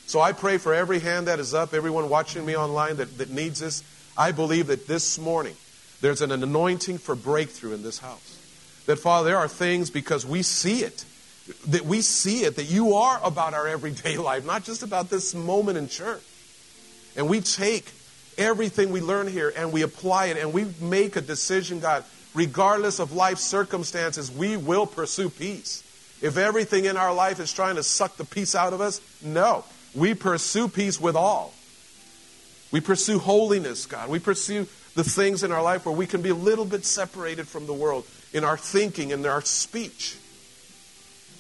So 0.06 0.19
I 0.19 0.32
pray 0.32 0.57
for 0.57 0.73
every 0.73 0.99
hand 0.99 1.28
that 1.28 1.40
is 1.40 1.53
up, 1.53 1.73
everyone 1.73 2.10
watching 2.10 2.45
me 2.45 2.56
online 2.56 2.98
that, 2.98 3.18
that 3.18 3.30
needs 3.30 3.60
this. 3.60 3.84
I 4.18 4.32
believe 4.32 4.68
that 4.68 4.88
this 4.88 5.18
morning 5.18 5.56
there's 6.02 6.22
an 6.22 6.32
anointing 6.32 6.98
for 6.98 7.15
breakthrough 7.15 7.73
in 7.73 7.82
this 7.82 7.99
house. 7.99 8.38
That, 8.88 8.98
Father, 8.98 9.30
there 9.30 9.38
are 9.38 9.48
things 9.48 9.90
because 9.90 10.26
we 10.26 10.41
see 10.41 10.84
it, 10.84 11.06
that 11.68 11.86
we 11.86 12.02
see 12.02 12.44
it, 12.44 12.57
that 12.57 12.65
you 12.65 12.95
are 12.95 13.19
about 13.23 13.53
our 13.53 13.68
everyday 13.68 14.18
life, 14.30 14.45
not 14.45 14.64
just 14.64 14.84
about 14.84 15.10
this 15.10 15.34
moment 15.34 15.78
in 15.78 15.88
church. 15.88 16.22
And 17.15 17.30
we 17.30 17.41
take 17.41 17.86
everything 18.38 18.91
we 18.91 19.02
learn 19.02 19.28
here 19.28 19.53
and 19.56 19.72
we 19.72 19.82
apply 19.82 20.28
it 20.28 20.38
and 20.38 20.53
we 20.53 20.66
make 20.80 21.16
a 21.16 21.22
decision, 21.22 21.80
God, 21.80 22.03
regardless 22.34 22.99
of 22.99 23.14
life 23.14 23.38
circumstances, 23.38 24.32
we 24.32 24.58
will 24.58 24.86
pursue 24.86 25.30
peace. 25.30 25.84
If 26.22 26.38
everything 26.38 26.86
in 26.86 26.98
our 26.98 27.14
life 27.14 27.40
is 27.40 27.52
trying 27.52 27.76
to 27.76 27.84
suck 27.84 28.18
the 28.18 28.26
peace 28.26 28.56
out 28.56 28.74
of 28.74 28.82
us, 28.82 29.02
no. 29.24 29.66
We 29.95 30.14
pursue 30.14 30.68
peace 30.68 30.99
with 30.99 31.16
all. 31.16 31.53
We 32.72 32.80
pursue 32.80 33.20
holiness, 33.20 33.86
God. 33.86 34.10
We 34.10 34.20
pursue 34.20 34.68
the 34.95 35.03
things 35.03 35.44
in 35.44 35.52
our 35.52 35.62
life 35.62 35.86
where 35.86 35.95
we 35.95 36.06
can 36.06 36.22
be 36.22 36.30
a 36.30 36.36
little 36.36 36.66
bit 36.66 36.86
separated 36.86 37.48
from 37.48 37.66
the 37.66 37.74
world 37.74 38.06
in 38.34 38.44
our 38.44 38.58
thinking 38.58 39.12
and 39.12 39.26
our 39.26 39.41
speech, 39.41 40.18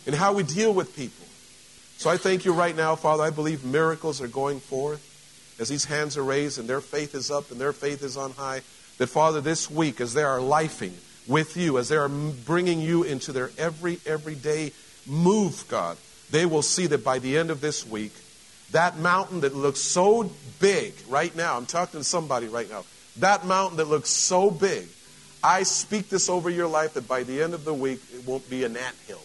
in 0.05 0.13
how 0.13 0.33
we 0.33 0.43
deal 0.43 0.73
with 0.73 0.95
people. 0.95 1.25
So 1.97 2.09
I 2.09 2.17
thank 2.17 2.43
you 2.43 2.53
right 2.53 2.75
now, 2.75 2.95
Father. 2.95 3.23
I 3.23 3.29
believe 3.29 3.63
miracles 3.63 4.21
are 4.21 4.27
going 4.27 4.59
forth 4.59 5.10
as 5.61 5.69
these 5.69 5.85
hands 5.85 6.17
are 6.17 6.23
raised 6.23 6.57
and 6.57 6.67
their 6.67 6.81
faith 6.81 7.13
is 7.13 7.29
up 7.29 7.51
and 7.51 7.61
their 7.61 7.71
faith 7.71 8.01
is 8.01 8.17
on 8.17 8.31
high, 8.31 8.61
that 8.97 9.07
Father, 9.07 9.41
this 9.41 9.69
week, 9.69 10.01
as 10.01 10.15
they 10.15 10.23
are 10.23 10.39
lifing 10.39 10.93
with 11.27 11.55
you, 11.55 11.77
as 11.77 11.87
they 11.87 11.97
are 11.97 12.09
bringing 12.09 12.81
you 12.81 13.03
into 13.03 13.31
their 13.31 13.51
every, 13.59 13.99
everyday 14.07 14.71
move, 15.05 15.63
God, 15.67 15.97
they 16.31 16.47
will 16.47 16.63
see 16.63 16.87
that 16.87 17.03
by 17.03 17.19
the 17.19 17.37
end 17.37 17.51
of 17.51 17.61
this 17.61 17.85
week, 17.85 18.11
that 18.71 18.97
mountain 18.97 19.41
that 19.41 19.53
looks 19.53 19.79
so 19.79 20.31
big 20.59 20.95
right 21.07 21.35
now, 21.35 21.57
I'm 21.57 21.67
talking 21.67 21.99
to 21.99 22.03
somebody 22.03 22.47
right 22.47 22.69
now, 22.69 22.83
that 23.19 23.45
mountain 23.45 23.77
that 23.77 23.87
looks 23.87 24.09
so 24.09 24.49
big, 24.49 24.87
I 25.43 25.61
speak 25.61 26.09
this 26.09 26.27
over 26.27 26.49
your 26.49 26.67
life 26.67 26.95
that 26.95 27.07
by 27.07 27.21
the 27.21 27.43
end 27.43 27.53
of 27.53 27.65
the 27.65 27.73
week, 27.73 27.99
it 28.15 28.25
won't 28.25 28.49
be 28.49 28.63
an 28.63 28.75
ant 28.75 28.95
hill. 29.05 29.21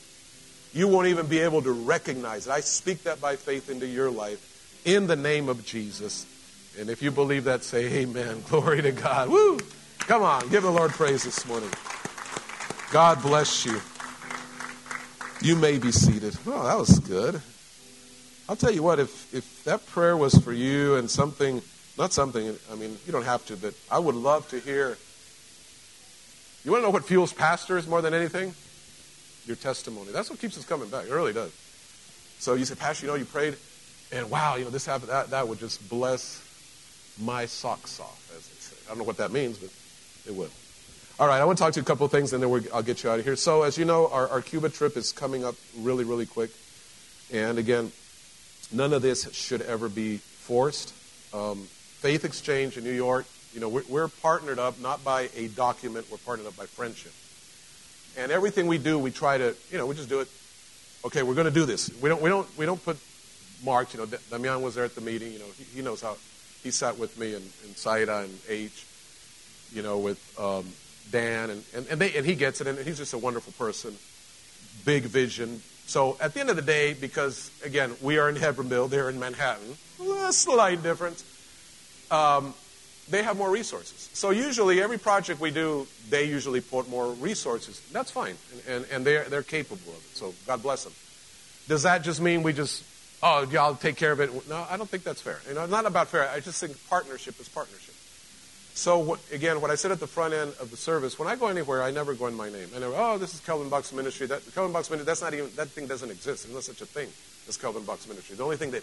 You 0.75 0.89
won't 0.89 1.07
even 1.07 1.29
be 1.29 1.39
able 1.39 1.63
to 1.63 1.73
recognize 1.73 2.47
it. 2.47 2.51
I 2.51 2.61
speak 2.61 3.05
that 3.05 3.23
by 3.23 3.37
faith 3.37 3.71
into 3.71 3.87
your 3.87 4.11
life 4.11 4.46
in 4.87 5.09
the 5.09 5.17
name 5.17 5.51
of 5.51 5.67
Jesus. 5.67 6.25
And 6.79 6.89
if 6.89 7.03
you 7.03 7.11
believe 7.11 7.45
that, 7.45 7.63
say 7.63 8.03
amen. 8.03 8.43
Glory 8.49 8.81
to 8.81 8.93
God. 8.93 9.29
Woo! 9.29 9.59
Come 9.99 10.23
on, 10.23 10.49
give 10.49 10.63
the 10.63 10.71
Lord 10.71 10.93
praise 10.93 11.25
this 11.25 11.45
morning. 11.47 11.69
God 12.93 13.21
bless 13.21 13.67
you. 13.67 13.81
You 15.43 15.57
may 15.57 15.79
be 15.79 15.91
seated. 15.91 16.37
Oh, 16.47 16.65
that 16.65 16.79
was 16.79 17.01
good. 17.01 17.43
I'll 18.49 18.57
tell 18.57 18.71
you 18.71 18.83
what, 18.83 19.01
if, 19.01 19.35
if 19.35 19.65
that 19.65 19.85
prayer 19.87 20.17
was 20.17 20.39
for 20.39 20.53
you 20.53 20.95
and 20.95 21.11
something, 21.11 21.61
not 21.99 22.13
something, 22.13 22.57
I 22.71 22.77
mean, 22.77 22.97
you 23.05 23.13
don't 23.13 23.25
have 23.25 23.45
to, 23.47 23.57
but 23.57 23.75
I 23.91 23.99
would 23.99 24.15
love 24.15 24.49
to 24.51 24.61
hear. 24.61 24.97
You 26.65 26.71
want 26.71 26.83
to 26.83 26.87
know 26.87 26.91
what 26.91 27.05
fuels 27.05 27.33
pastors 27.33 27.89
more 27.89 28.01
than 28.01 28.15
anything? 28.15 28.55
Your 29.47 29.57
testimony. 29.57 30.13
That's 30.13 30.31
what 30.31 30.39
keeps 30.39 30.57
us 30.57 30.65
coming 30.65 30.89
back. 30.89 31.07
It 31.07 31.13
really 31.13 31.33
does. 31.33 31.53
So 32.39 32.55
you 32.55 32.65
say, 32.65 32.77
Pastor, 32.77 33.07
you 33.07 33.13
know, 33.13 33.19
you 33.19 33.25
prayed, 33.25 33.57
and 34.13 34.31
wow, 34.31 34.57
you 34.57 34.65
know, 34.65 34.71
this 34.71 34.87
happened. 34.87 35.11
That, 35.11 35.31
that 35.31 35.49
would 35.49 35.59
just 35.59 35.89
bless 35.89 36.43
my 37.21 37.47
socks 37.47 38.01
off, 38.01 38.33
as 38.37 38.47
they 38.49 38.55
say. 38.57 38.77
I 38.87 38.89
don't 38.91 38.99
know 38.99 39.05
what 39.05 39.17
that 39.19 39.33
means, 39.33 39.59
but 39.59 39.71
it 40.27 40.37
would. 40.37 40.51
All 41.19 41.27
right, 41.27 41.41
I 41.41 41.45
want 41.45 41.59
to 41.59 41.65
talk 41.65 41.73
to 41.73 41.81
you 41.81 41.83
a 41.83 41.87
couple 41.87 42.05
of 42.05 42.13
things, 42.13 42.33
and 42.33 42.43
then 42.43 42.69
I'll 42.75 42.83
get 42.83 43.03
you 43.03 43.11
out 43.11 43.19
of 43.19 43.25
here. 43.25 43.37
So, 43.37 43.63
as 43.63 43.79
you 43.79 43.85
know, 43.85 44.09
our, 44.09 44.29
our 44.29 44.43
Cuba 44.43 44.69
trip 44.69 44.97
is 44.97 45.13
coming 45.13 45.45
up 45.45 45.55
really, 45.79 46.05
really 46.05 46.27
quick. 46.27 46.51
And 47.33 47.59
again, 47.59 47.91
None 48.73 48.93
of 48.93 49.03
this 49.03 49.33
should 49.33 49.63
ever 49.63 49.89
be 49.89 50.17
forced. 50.17 50.93
Um, 51.33 51.67
Faith 52.01 52.25
Exchange 52.25 52.77
in 52.77 52.85
New 52.85 52.93
York, 52.93 53.27
you 53.55 53.61
know, 53.61 53.69
we're, 53.69 53.85
we're 53.89 54.09
partnered 54.09 54.59
up 54.59 54.81
not 54.81 55.05
by 55.05 55.29
a 55.37 55.49
document, 55.49 56.07
we're 56.11 56.19
partnered 56.19 56.49
up 56.49 56.57
by 56.57 56.67
friendship. 56.67 57.13
And 58.19 58.33
everything 58.33 58.67
we 58.67 58.79
do, 58.79 58.99
we 58.99 59.11
try 59.11 59.39
to, 59.39 59.55
you 59.71 59.79
know, 59.79 59.87
we 59.87 59.95
just 59.95 60.09
do 60.09 60.21
it. 60.21 60.29
Okay, 61.05 61.23
we're 61.23 61.35
going 61.35 61.47
to 61.47 61.53
do 61.53 61.65
this. 61.65 61.91
We 62.03 62.09
don't, 62.09 62.21
we 62.21 62.29
don't, 62.29 62.59
we 62.59 62.67
don't 62.67 62.83
put 62.85 62.99
marks. 63.65 63.95
You 63.95 64.01
know, 64.01 64.07
Damian 64.31 64.63
was 64.63 64.75
there 64.75 64.85
at 64.85 64.95
the 64.95 65.01
meeting. 65.01 65.33
You 65.33 65.39
know, 65.41 65.51
he, 65.57 65.65
he 65.77 65.83
knows 65.83 66.01
how. 66.01 66.17
He 66.63 66.71
sat 66.71 66.99
with 66.99 67.19
me 67.19 67.35
and, 67.35 67.45
and 67.65 67.77
Saida 67.77 68.19
and 68.19 68.39
H. 68.49 68.87
You 69.73 69.83
know, 69.83 69.99
with 69.99 70.21
um, 70.39 70.67
Dan 71.11 71.51
and 71.51 71.65
and 71.75 71.87
and, 71.89 72.01
they, 72.01 72.15
and 72.15 72.27
he 72.27 72.35
gets 72.35 72.61
it. 72.61 72.67
And 72.67 72.79
he's 72.79 72.99
just 72.99 73.13
a 73.15 73.19
wonderful 73.19 73.53
person. 73.53 73.97
Big 74.85 75.05
vision, 75.05 75.63
so 75.87 76.19
at 76.21 76.35
the 76.35 76.41
end 76.41 76.51
of 76.51 76.57
the 76.57 76.63
day, 76.63 76.93
because 76.93 77.51
again, 77.65 77.97
we 78.03 78.19
are 78.19 78.29
in 78.29 78.37
Hebbronville, 78.37 78.91
they're 78.91 79.09
in 79.09 79.19
Manhattan, 79.19 79.75
a 79.99 80.33
slight 80.35 80.83
difference. 80.83 81.25
Um, 82.11 82.53
they 83.09 83.23
have 83.23 83.39
more 83.39 83.51
resources. 83.51 84.11
So 84.13 84.31
usually, 84.31 84.83
every 84.83 84.99
project 84.99 85.41
we 85.41 85.51
do, 85.51 85.87
they 86.11 86.25
usually 86.25 86.61
put 86.61 86.91
more 86.91 87.11
resources. 87.15 87.81
That's 87.91 88.11
fine, 88.11 88.37
and, 88.53 88.77
and, 88.77 88.93
and 88.93 89.07
they're, 89.07 89.25
they're 89.31 89.43
capable 89.43 89.93
of 89.93 89.99
it. 89.99 90.15
So 90.15 90.35
God 90.47 90.63
bless 90.63 90.85
them. 90.85 90.93
Does 91.69 91.85
that 91.85 92.03
just 92.03 92.21
mean 92.21 92.43
we 92.43 92.53
just, 92.53 92.85
oh, 93.27 93.49
y'all 93.51 93.75
take 93.75 93.97
care 93.97 94.13
of 94.13 94.21
it? 94.21 94.49
No, 94.49 94.65
I 94.71 94.77
don't 94.77 94.89
think 94.89 95.03
that's 95.03 95.21
fair. 95.21 95.41
You 95.49 95.55
know, 95.55 95.67
not 95.67 95.87
about 95.87 96.09
fair. 96.09 96.29
I 96.29 96.41
just 96.41 96.61
think 96.61 96.77
partnership 96.89 97.39
is 97.41 97.49
partnership. 97.49 97.95
So 98.75 98.99
what, 98.99 99.21
again, 99.33 99.61
what 99.61 99.71
I 99.71 99.75
said 99.75 99.91
at 99.91 100.01
the 100.01 100.07
front 100.07 100.35
end 100.35 100.53
of 100.61 100.71
the 100.71 100.77
service, 100.77 101.19
when 101.19 101.29
I 101.29 101.35
go 101.35 101.49
anywhere, 101.49 101.83
I 101.83 101.91
never 101.91 102.15
go 102.15 102.27
in 102.27 102.35
my 102.35 102.51
name. 102.51 102.69
I 102.77 102.79
never, 102.79 102.95
oh, 102.95 103.19
this 103.19 103.35
is 103.35 103.41
Kelvin 103.41 103.69
Buck's 103.71 103.93
ministry. 103.93 104.27
That 104.27 104.43
Kelvin 104.55 104.73
Buck's 104.73 104.91
ministry, 104.91 105.07
that's 105.07 105.23
not 105.23 105.33
even 105.33 105.49
that 105.57 105.69
thing 105.69 105.87
doesn't 105.87 106.11
exist. 106.11 106.45
There's 106.45 106.55
no 106.55 106.61
such 106.61 106.83
a 106.83 106.87
thing 106.87 107.09
as 107.49 107.57
Kelvin 107.57 107.85
Buck's 107.85 108.07
ministry. 108.07 108.37
The 108.37 108.45
only 108.45 108.59
thing 108.59 108.71
that 108.73 108.83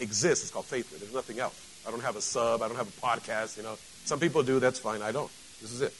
exists 0.00 0.44
is 0.44 0.50
called 0.50 0.66
faith. 0.66 0.90
There's 0.98 1.14
nothing 1.14 1.38
else. 1.38 1.54
I 1.86 1.90
don't 1.90 2.02
have 2.02 2.16
a 2.16 2.20
sub. 2.20 2.62
I 2.62 2.68
don't 2.68 2.76
have 2.76 2.88
a 2.88 3.00
podcast. 3.00 3.56
You 3.56 3.62
know, 3.62 3.76
some 4.04 4.18
people 4.18 4.42
do. 4.42 4.58
That's 4.58 4.80
fine. 4.80 5.02
I 5.02 5.12
don't. 5.12 5.30
This 5.62 5.72
is 5.72 5.80
it. 5.80 5.94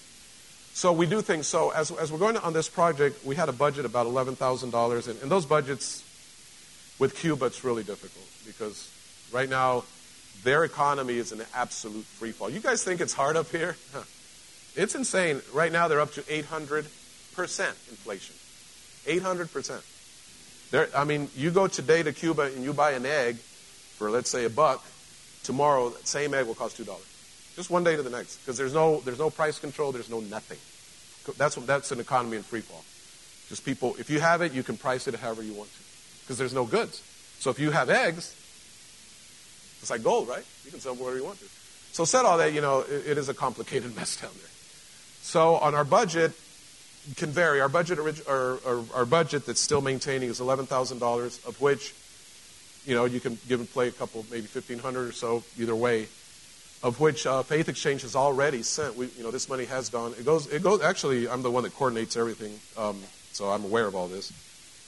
So 0.74 0.92
we 0.92 1.06
do 1.06 1.22
things. 1.22 1.46
So 1.46 1.70
as, 1.70 1.90
as 1.92 2.10
we're 2.10 2.18
going 2.18 2.36
on 2.36 2.52
this 2.52 2.68
project, 2.68 3.24
we 3.24 3.36
had 3.36 3.48
a 3.48 3.52
budget 3.52 3.84
about 3.84 4.06
eleven 4.06 4.34
thousand 4.34 4.70
dollars, 4.70 5.06
and 5.06 5.30
those 5.30 5.46
budgets 5.46 6.02
with 6.98 7.16
Cuba, 7.16 7.46
it's 7.46 7.64
really 7.64 7.84
difficult 7.84 8.26
because 8.46 8.90
right 9.32 9.48
now 9.48 9.84
their 10.44 10.64
economy 10.64 11.14
is 11.14 11.32
an 11.32 11.42
absolute 11.54 12.04
free 12.04 12.32
fall. 12.32 12.50
You 12.50 12.60
guys 12.60 12.84
think 12.84 13.00
it's 13.00 13.12
hard 13.12 13.36
up 13.36 13.50
here? 13.50 13.76
It's 14.76 14.94
insane. 14.94 15.42
Right 15.52 15.72
now, 15.72 15.88
they're 15.88 16.00
up 16.00 16.12
to 16.12 16.22
800% 16.22 16.84
inflation. 17.36 18.36
800%. 19.06 20.70
They're, 20.70 20.88
I 20.96 21.02
mean, 21.02 21.28
you 21.36 21.50
go 21.50 21.66
today 21.66 22.04
to 22.04 22.12
Cuba 22.12 22.42
and 22.42 22.62
you 22.62 22.72
buy 22.72 22.92
an 22.92 23.04
egg 23.04 23.36
for, 23.36 24.08
let's 24.08 24.30
say, 24.30 24.44
a 24.44 24.50
buck. 24.50 24.84
Tomorrow, 25.42 25.88
that 25.90 26.06
same 26.06 26.32
egg 26.32 26.46
will 26.46 26.54
cost 26.54 26.78
$2. 26.78 26.86
Just 27.56 27.70
one 27.70 27.82
day 27.82 27.96
to 27.96 28.02
the 28.04 28.10
next. 28.10 28.36
Because 28.36 28.56
there's 28.56 28.74
no, 28.74 29.00
there's 29.00 29.18
no 29.18 29.30
price 29.30 29.58
control, 29.58 29.90
there's 29.90 30.10
no 30.10 30.20
nothing. 30.20 30.58
That's, 31.36 31.56
that's 31.56 31.90
an 31.90 31.98
economy 31.98 32.36
in 32.36 32.44
free 32.44 32.60
fall. 32.60 32.84
Just 33.48 33.64
people, 33.64 33.96
if 33.98 34.10
you 34.10 34.20
have 34.20 34.42
it, 34.42 34.52
you 34.52 34.62
can 34.62 34.76
price 34.76 35.08
it 35.08 35.14
however 35.16 35.42
you 35.42 35.54
want 35.54 35.70
to. 35.72 35.87
Because 36.28 36.36
there's 36.36 36.52
no 36.52 36.66
goods. 36.66 37.02
So 37.38 37.48
if 37.48 37.58
you 37.58 37.70
have 37.70 37.88
eggs, 37.88 38.36
it's 39.80 39.88
like 39.88 40.02
gold, 40.02 40.28
right? 40.28 40.44
You 40.66 40.70
can 40.70 40.78
sell 40.78 40.92
them 40.92 41.02
whatever 41.02 41.18
you 41.18 41.24
want 41.24 41.38
to. 41.38 41.46
So 41.92 42.04
said 42.04 42.26
all 42.26 42.36
that, 42.36 42.52
you 42.52 42.60
know, 42.60 42.80
it, 42.80 43.06
it 43.06 43.18
is 43.18 43.30
a 43.30 43.34
complicated 43.34 43.96
mess 43.96 44.20
down 44.20 44.32
there. 44.34 44.50
So 45.22 45.54
on 45.54 45.74
our 45.74 45.84
budget, 45.84 46.32
can 47.16 47.30
vary. 47.30 47.62
Our 47.62 47.70
budget, 47.70 47.98
our, 48.28 48.58
our, 48.66 48.84
our 48.94 49.06
budget 49.06 49.46
that's 49.46 49.60
still 49.60 49.80
maintaining 49.80 50.28
is 50.28 50.38
eleven 50.38 50.66
thousand 50.66 50.98
dollars, 50.98 51.40
of 51.46 51.58
which, 51.62 51.94
you 52.84 52.94
know, 52.94 53.06
you 53.06 53.20
can 53.20 53.38
give 53.48 53.60
and 53.60 53.70
play 53.70 53.88
a 53.88 53.92
couple, 53.92 54.26
maybe 54.30 54.46
fifteen 54.46 54.78
hundred 54.78 55.08
or 55.08 55.12
so, 55.12 55.42
either 55.58 55.74
way. 55.74 56.08
Of 56.82 57.00
which 57.00 57.26
uh, 57.26 57.42
Faith 57.42 57.68
Exchange 57.70 58.02
has 58.02 58.14
already 58.14 58.62
sent. 58.62 58.96
We, 58.96 59.06
you 59.16 59.24
know, 59.24 59.30
this 59.30 59.48
money 59.48 59.64
has 59.64 59.88
gone. 59.88 60.12
It 60.18 60.26
goes. 60.26 60.46
It 60.46 60.62
goes. 60.62 60.82
Actually, 60.82 61.28
I'm 61.28 61.40
the 61.40 61.50
one 61.50 61.62
that 61.62 61.74
coordinates 61.74 62.16
everything, 62.16 62.60
um, 62.76 63.00
so 63.32 63.50
I'm 63.50 63.64
aware 63.64 63.86
of 63.86 63.94
all 63.94 64.06
this. 64.06 64.30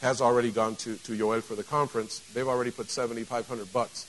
Has 0.01 0.21
already 0.21 0.51
gone 0.51 0.77
to 0.77 0.97
to 0.97 1.13
Yoel 1.13 1.43
for 1.43 1.55
the 1.55 1.65
conference. 1.65 2.21
They've 2.33 2.49
already 2.49 2.71
put 2.71 2.91
seventy 2.91 3.25
five 3.25 3.47
hundred 3.47 3.73
bucks 3.73 4.07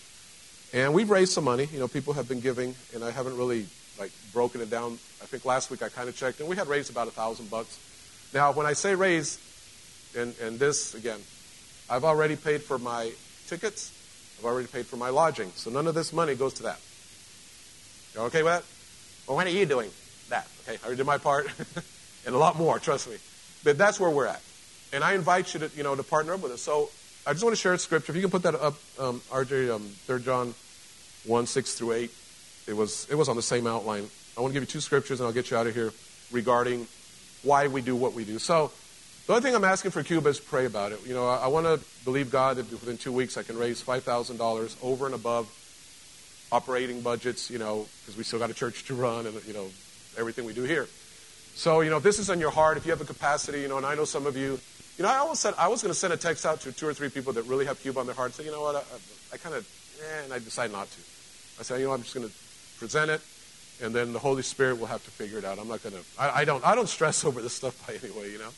and 0.73 0.93
we've 0.93 1.09
raised 1.09 1.33
some 1.33 1.43
money. 1.43 1.67
You 1.71 1.79
know, 1.79 1.87
people 1.87 2.13
have 2.13 2.27
been 2.27 2.39
giving, 2.39 2.75
and 2.93 3.03
I 3.03 3.11
haven't 3.11 3.37
really 3.37 3.65
like 3.99 4.11
broken 4.33 4.61
it 4.61 4.69
down. 4.69 4.93
I 5.21 5.25
think 5.25 5.45
last 5.45 5.69
week 5.69 5.83
I 5.83 5.89
kind 5.89 6.07
of 6.07 6.15
checked, 6.15 6.39
and 6.39 6.47
we 6.47 6.55
had 6.55 6.67
raised 6.67 6.89
about 6.89 7.07
a 7.07 7.11
thousand 7.11 7.49
bucks. 7.49 7.77
Now, 8.33 8.53
when 8.53 8.65
I 8.65 8.73
say 8.73 8.95
raise, 8.95 9.37
and, 10.17 10.33
and 10.41 10.59
this 10.59 10.95
again, 10.95 11.19
I've 11.89 12.05
already 12.05 12.35
paid 12.35 12.61
for 12.61 12.77
my 12.77 13.11
tickets. 13.47 13.97
I've 14.39 14.45
already 14.45 14.67
paid 14.67 14.85
for 14.85 14.95
my 14.95 15.09
lodging, 15.09 15.51
so 15.55 15.69
none 15.69 15.87
of 15.87 15.95
this 15.95 16.13
money 16.13 16.35
goes 16.35 16.53
to 16.53 16.63
that. 16.63 16.79
You 18.15 18.21
okay 18.27 18.43
with 18.43 18.53
that? 18.53 18.63
Well, 19.27 19.37
when 19.37 19.47
are 19.47 19.51
you 19.51 19.65
doing 19.65 19.89
that? 20.29 20.47
Okay, 20.63 20.77
I 20.81 20.85
already 20.85 20.97
did 20.97 21.05
my 21.05 21.17
part, 21.17 21.47
and 22.25 22.33
a 22.33 22.37
lot 22.37 22.57
more. 22.57 22.79
Trust 22.79 23.09
me. 23.09 23.17
But 23.63 23.77
that's 23.77 23.99
where 23.99 24.09
we're 24.09 24.25
at, 24.25 24.41
and 24.93 25.03
I 25.03 25.13
invite 25.13 25.53
you 25.53 25.61
to 25.61 25.71
you 25.75 25.83
know 25.83 25.95
to 25.95 26.03
partner 26.03 26.33
up 26.33 26.41
with 26.41 26.51
us. 26.51 26.61
So 26.61 26.89
I 27.25 27.33
just 27.33 27.43
want 27.43 27.55
to 27.55 27.61
share 27.61 27.73
a 27.73 27.77
scripture. 27.77 28.11
If 28.11 28.15
you 28.15 28.21
can 28.23 28.31
put 28.31 28.43
that 28.43 28.55
up, 28.55 28.75
um, 28.97 29.21
RJ, 29.29 29.75
um, 29.75 29.83
3 30.07 30.23
John 30.23 30.55
1, 31.25 31.45
6 31.45 31.73
through 31.75 31.91
8. 31.91 32.11
It 32.67 32.73
was, 32.73 33.07
it 33.11 33.15
was 33.15 33.29
on 33.29 33.35
the 33.35 33.43
same 33.43 33.67
outline. 33.67 34.07
I 34.35 34.41
want 34.41 34.51
to 34.51 34.59
give 34.59 34.63
you 34.63 34.67
two 34.67 34.79
scriptures 34.79 35.19
and 35.19 35.27
I'll 35.27 35.33
get 35.33 35.51
you 35.51 35.57
out 35.57 35.67
of 35.67 35.75
here 35.75 35.91
regarding 36.31 36.87
why 37.43 37.67
we 37.67 37.81
do 37.81 37.95
what 37.95 38.13
we 38.13 38.25
do. 38.25 38.39
So, 38.39 38.71
the 39.27 39.33
only 39.33 39.43
thing 39.43 39.55
I'm 39.55 39.63
asking 39.63 39.91
for 39.91 40.01
Cuba 40.01 40.29
is 40.29 40.39
pray 40.39 40.65
about 40.65 40.93
it. 40.93 41.05
You 41.05 41.13
know, 41.13 41.27
I, 41.27 41.37
I 41.37 41.47
want 41.47 41.67
to 41.67 41.79
believe 42.03 42.31
God 42.31 42.57
that 42.57 42.71
within 42.71 42.97
two 42.97 43.11
weeks 43.11 43.37
I 43.37 43.43
can 43.43 43.55
raise 43.55 43.83
$5,000 43.83 44.75
over 44.83 45.05
and 45.05 45.13
above 45.13 45.47
operating 46.51 47.01
budgets, 47.01 47.51
you 47.51 47.59
know, 47.59 47.85
because 48.01 48.17
we 48.17 48.23
still 48.23 48.39
got 48.39 48.49
a 48.49 48.53
church 48.53 48.85
to 48.85 48.95
run 48.95 49.27
and, 49.27 49.45
you 49.45 49.53
know, 49.53 49.67
everything 50.17 50.45
we 50.45 50.53
do 50.53 50.63
here. 50.63 50.87
So, 51.53 51.81
you 51.81 51.91
know, 51.91 51.97
if 51.97 52.03
this 52.03 52.17
is 52.17 52.29
on 52.31 52.39
your 52.39 52.49
heart, 52.49 52.77
if 52.77 52.85
you 52.85 52.91
have 52.91 53.01
a 53.01 53.05
capacity, 53.05 53.61
you 53.61 53.67
know, 53.67 53.77
and 53.77 53.85
I 53.85 53.93
know 53.93 54.05
some 54.05 54.25
of 54.25 54.35
you, 54.35 54.59
you 55.01 55.07
know, 55.07 55.13
I 55.15 55.17
always 55.17 55.39
said 55.39 55.55
I 55.57 55.67
was 55.67 55.81
going 55.81 55.91
to 55.91 55.97
send 55.97 56.13
a 56.13 56.17
text 56.17 56.45
out 56.45 56.61
to 56.61 56.71
two 56.71 56.87
or 56.87 56.93
three 56.93 57.09
people 57.09 57.33
that 57.33 57.41
really 57.45 57.65
have 57.65 57.81
Cuba 57.81 57.99
on 57.99 58.05
their 58.05 58.13
heart. 58.13 58.35
Say, 58.35 58.45
you 58.45 58.51
know 58.51 58.61
what, 58.61 58.75
I, 58.75 58.79
I, 58.81 59.33
I 59.33 59.37
kind 59.37 59.55
of, 59.55 59.67
eh, 59.99 60.23
and 60.25 60.31
I 60.31 60.37
decided 60.37 60.73
not 60.73 60.91
to. 60.91 60.99
I 61.59 61.63
said, 61.63 61.79
you 61.79 61.87
know, 61.87 61.93
I'm 61.93 62.03
just 62.03 62.13
going 62.13 62.27
to 62.27 62.33
present 62.77 63.09
it, 63.09 63.19
and 63.81 63.95
then 63.95 64.13
the 64.13 64.19
Holy 64.19 64.43
Spirit 64.43 64.79
will 64.79 64.85
have 64.85 65.03
to 65.03 65.09
figure 65.09 65.39
it 65.39 65.43
out. 65.43 65.57
I'm 65.57 65.67
not 65.67 65.81
going 65.81 65.95
to. 65.95 66.01
I, 66.19 66.41
I 66.41 66.45
don't. 66.45 66.63
I 66.63 66.75
don't 66.75 66.87
stress 66.87 67.25
over 67.25 67.41
this 67.41 67.53
stuff 67.53 67.83
by 67.87 67.95
any 67.95 68.13
way. 68.13 68.29
You 68.29 68.37
know, 68.37 68.49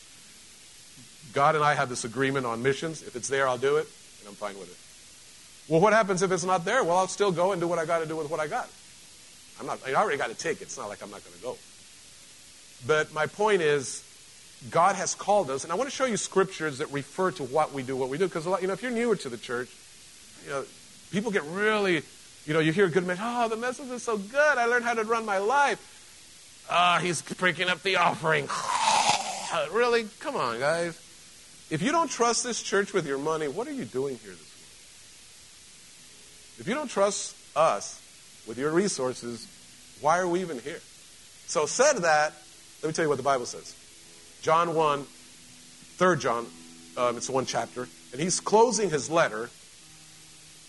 God 1.32 1.56
and 1.56 1.64
I 1.64 1.76
have 1.76 1.88
this 1.88 2.04
agreement 2.04 2.46
on 2.46 2.62
missions. 2.62 3.04
If 3.04 3.16
it's 3.16 3.30
there, 3.30 3.48
I'll 3.48 3.58
do 3.58 3.78
it, 3.78 3.88
and 4.20 4.28
I'm 4.28 4.36
fine 4.36 4.60
with 4.60 4.70
it. 4.70 5.72
Well, 5.72 5.80
what 5.80 5.94
happens 5.94 6.24
if 6.24 6.32
it's 6.34 6.44
not 6.44 6.66
there? 6.66 6.84
Well, 6.84 6.98
I'll 6.98 7.08
still 7.08 7.32
go 7.32 7.54
and 7.54 7.62
do 7.62 7.70
what 7.70 7.80
I 7.80 7.86
got 7.86 8.00
to 8.00 8.06
do 8.06 8.18
with 8.18 8.30
what 8.30 8.42
I 8.42 8.48
got. 8.48 8.68
I'm 9.62 9.66
not. 9.66 9.80
I 9.88 9.94
already 9.94 10.18
got 10.18 10.30
a 10.30 10.36
ticket. 10.36 10.64
It's 10.64 10.78
not 10.78 10.90
like 10.90 11.02
I'm 11.02 11.10
not 11.10 11.24
going 11.24 11.38
to 11.38 11.42
go. 11.42 11.58
But 12.86 13.14
my 13.14 13.28
point 13.28 13.62
is, 13.62 14.04
God 14.70 14.96
has 14.96 15.16
called 15.16 15.50
us, 15.50 15.64
and 15.64 15.74
I 15.74 15.76
want 15.76 15.90
to 15.90 15.96
show 15.96 16.06
you 16.06 16.18
scriptures 16.18 16.78
that 16.78 16.92
refer 16.92 17.32
to 17.32 17.44
what 17.44 17.74
we 17.74 17.84
do, 17.84 17.96
what 17.96 18.10
we 18.10 18.18
do. 18.18 18.28
Because 18.28 18.46
you 18.46 18.68
know, 18.68 18.74
if 18.74 18.82
you're 18.82 18.92
newer 18.92 19.16
to 19.18 19.30
the 19.30 19.38
church, 19.38 19.70
you 20.46 20.52
know, 20.52 20.66
people 21.12 21.32
get 21.32 21.44
really 21.44 22.04
You 22.46 22.54
know, 22.54 22.60
you 22.60 22.74
hear 22.74 22.86
a 22.86 22.90
good 22.90 23.08
man, 23.08 23.18
oh, 23.22 23.48
the 23.48 23.56
message 23.56 23.90
is 23.90 24.04
so 24.04 24.18
good. 24.18 24.58
I 24.58 24.66
learned 24.66 24.84
how 24.84 24.94
to 24.94 25.04
run 25.04 25.26
my 25.26 25.38
life. 25.38 25.80
Ah, 26.70 27.00
he's 27.02 27.22
breaking 27.22 27.70
up 27.70 27.82
the 27.84 27.96
offering. 27.98 28.50
really? 29.74 30.08
Come 30.20 30.36
on, 30.36 30.60
guys. 30.60 31.00
If 31.70 31.82
you 31.82 31.92
don't 31.92 32.12
trust 32.12 32.44
this 32.44 32.62
church 32.62 32.92
with 32.94 33.08
your 33.08 33.18
money, 33.18 33.48
what 33.48 33.68
are 33.68 33.72
you 33.72 33.86
doing 33.86 34.18
here 34.18 34.32
this 34.32 34.40
week? 34.40 34.60
If 36.60 36.68
you 36.68 36.74
don't 36.74 36.90
trust 36.90 37.36
us 37.56 38.02
with 38.46 38.58
your 38.58 38.72
resources, 38.72 39.48
why 40.02 40.20
are 40.20 40.28
we 40.28 40.42
even 40.42 40.60
here? 40.60 40.82
So, 41.48 41.66
said 41.66 42.00
that, 42.00 42.34
let 42.82 42.90
me 42.90 42.94
tell 42.94 43.06
you 43.06 43.10
what 43.10 43.18
the 43.18 43.24
Bible 43.24 43.46
says. 43.46 43.74
John 44.44 44.76
1, 44.76 45.04
3 45.04 46.18
John, 46.18 46.46
um, 46.98 47.16
it's 47.16 47.30
one 47.30 47.46
chapter, 47.46 47.88
and 48.12 48.22
he's 48.22 48.42
closing 48.42 48.90
his 48.90 49.10
letter, 49.10 49.50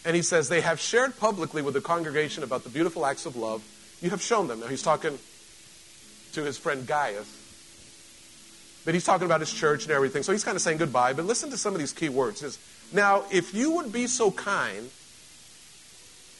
and 0.04 0.14
he 0.14 0.22
says, 0.22 0.48
They 0.48 0.60
have 0.60 0.78
shared 0.78 1.18
publicly 1.18 1.60
with 1.60 1.74
the 1.74 1.80
congregation 1.80 2.44
about 2.44 2.62
the 2.62 2.70
beautiful 2.70 3.04
acts 3.04 3.26
of 3.26 3.34
love 3.34 3.62
you 4.00 4.10
have 4.10 4.22
shown 4.22 4.46
them. 4.48 4.60
Now, 4.60 4.66
he's 4.66 4.82
talking 4.82 5.18
to 6.34 6.42
his 6.44 6.56
friend 6.58 6.86
Gaius, 6.86 7.26
but 8.84 8.94
he's 8.94 9.04
talking 9.04 9.24
about 9.24 9.40
his 9.40 9.52
church 9.52 9.84
and 9.84 9.92
everything, 9.92 10.22
so 10.22 10.30
he's 10.30 10.44
kind 10.44 10.54
of 10.54 10.62
saying 10.62 10.78
goodbye. 10.78 11.12
But 11.12 11.24
listen 11.24 11.50
to 11.50 11.56
some 11.56 11.72
of 11.72 11.80
these 11.80 11.92
key 11.92 12.10
words. 12.10 12.40
Says, 12.40 12.58
now, 12.92 13.24
if 13.32 13.54
you 13.54 13.72
would 13.72 13.92
be 13.92 14.06
so 14.06 14.30
kind, 14.30 14.90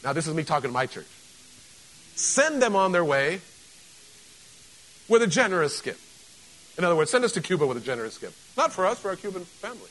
now 0.05 0.13
this 0.13 0.29
is 0.29 0.35
me 0.35 0.45
talking 0.45 0.69
to 0.71 0.75
my 0.75 0.87
church, 0.87 1.07
send 2.15 2.63
them 2.63 2.77
on 2.77 2.93
their 2.93 3.05
way 3.05 3.41
with 5.09 5.23
a 5.23 5.27
generous 5.27 5.81
gift. 5.81 6.04
In 6.77 6.85
other 6.85 6.97
words, 6.97 7.11
send 7.11 7.25
us 7.25 7.33
to 7.33 7.41
Cuba 7.41 7.67
with 7.67 7.77
a 7.77 7.81
generous 7.81 8.19
gift. 8.19 8.37
Not 8.57 8.73
for 8.73 8.87
us, 8.87 8.99
for 8.99 9.09
our 9.09 9.17
Cuban 9.17 9.45
family. 9.45 9.91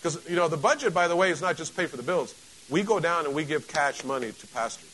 Because, 0.00 0.28
you 0.28 0.36
know, 0.36 0.48
the 0.48 0.56
budget, 0.56 0.92
by 0.92 1.08
the 1.08 1.16
way, 1.16 1.30
is 1.30 1.40
not 1.40 1.56
just 1.56 1.76
pay 1.76 1.86
for 1.86 1.96
the 1.96 2.02
bills. 2.02 2.34
We 2.70 2.82
go 2.82 3.00
down 3.00 3.26
and 3.26 3.34
we 3.34 3.44
give 3.44 3.68
cash 3.68 4.04
money 4.04 4.32
to 4.32 4.46
pastors. 4.48 4.86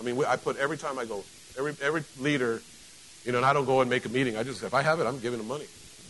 I 0.00 0.02
mean, 0.02 0.16
we, 0.16 0.24
I 0.24 0.36
put 0.36 0.56
every 0.56 0.78
time 0.78 0.98
I 0.98 1.04
go, 1.04 1.24
every, 1.58 1.74
every 1.82 2.04
leader, 2.18 2.62
you 3.24 3.32
know, 3.32 3.38
and 3.38 3.46
I 3.46 3.52
don't 3.52 3.66
go 3.66 3.80
and 3.80 3.90
make 3.90 4.06
a 4.06 4.08
meeting. 4.08 4.36
I 4.36 4.44
just, 4.44 4.62
if 4.62 4.72
I 4.72 4.82
have 4.82 5.00
it, 5.00 5.06
I'm 5.06 5.18
giving 5.18 5.38
them 5.38 5.48
money. 5.48 5.66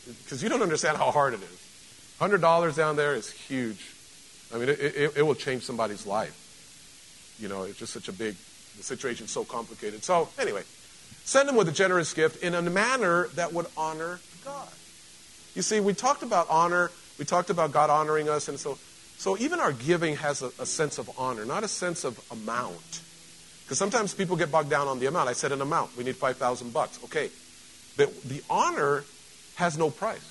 Because 0.07 0.43
you 0.43 0.48
don't 0.48 0.62
understand 0.62 0.97
how 0.97 1.11
hard 1.11 1.35
it 1.35 1.40
is. 1.40 2.16
$100 2.20 2.77
down 2.77 2.97
there 2.97 3.15
is 3.15 3.31
huge. 3.31 3.94
I 4.55 4.59
mean, 4.59 4.69
it, 4.69 4.81
it, 4.81 5.16
it 5.16 5.23
will 5.23 5.35
change 5.35 5.62
somebody's 5.62 6.07
life. 6.07 6.36
You 7.40 7.48
know, 7.48 7.62
it's 7.62 7.78
just 7.78 7.93
such 7.93 8.09
a 8.09 8.12
big, 8.12 8.36
the 8.77 8.82
situation's 8.82 9.31
so 9.31 9.44
complicated. 9.44 10.05
So, 10.05 10.28
anyway, 10.39 10.62
Send 11.31 11.48
them 11.48 11.55
with 11.55 11.69
a 11.69 11.73
generous 11.73 12.12
gift 12.12 12.43
in 12.43 12.57
a 12.57 12.61
manner 12.61 13.28
that 13.36 13.52
would 13.52 13.66
honor 13.77 14.19
God. 14.44 14.66
You 15.55 15.62
see, 15.62 15.78
we 15.78 15.94
talked 15.94 16.24
about 16.24 16.51
honor, 16.51 16.90
we 17.20 17.24
talked 17.24 17.51
about 17.51 17.70
God 17.70 17.89
honoring 17.89 18.28
us, 18.28 18.48
and 18.48 18.59
so, 18.59 18.78
so 19.16 19.39
even 19.39 19.61
our 19.61 19.70
giving 19.70 20.16
has 20.16 20.43
a, 20.43 20.51
a 20.59 20.66
sense 20.66 20.98
of 20.98 21.09
honor, 21.16 21.44
not 21.44 21.62
a 21.62 21.69
sense 21.69 22.02
of 22.02 22.19
amount. 22.32 23.02
Because 23.62 23.78
sometimes 23.78 24.12
people 24.12 24.35
get 24.35 24.51
bogged 24.51 24.70
down 24.70 24.89
on 24.89 24.98
the 24.98 25.07
amount. 25.07 25.28
I 25.28 25.35
said 25.35 25.52
an 25.52 25.61
amount. 25.61 25.97
We 25.97 26.02
need 26.02 26.16
5,000 26.16 26.73
bucks. 26.73 26.98
Okay. 27.05 27.31
But 27.97 28.24
the 28.24 28.43
honor 28.51 29.05
has 29.55 29.78
no 29.78 29.89
price. 29.89 30.28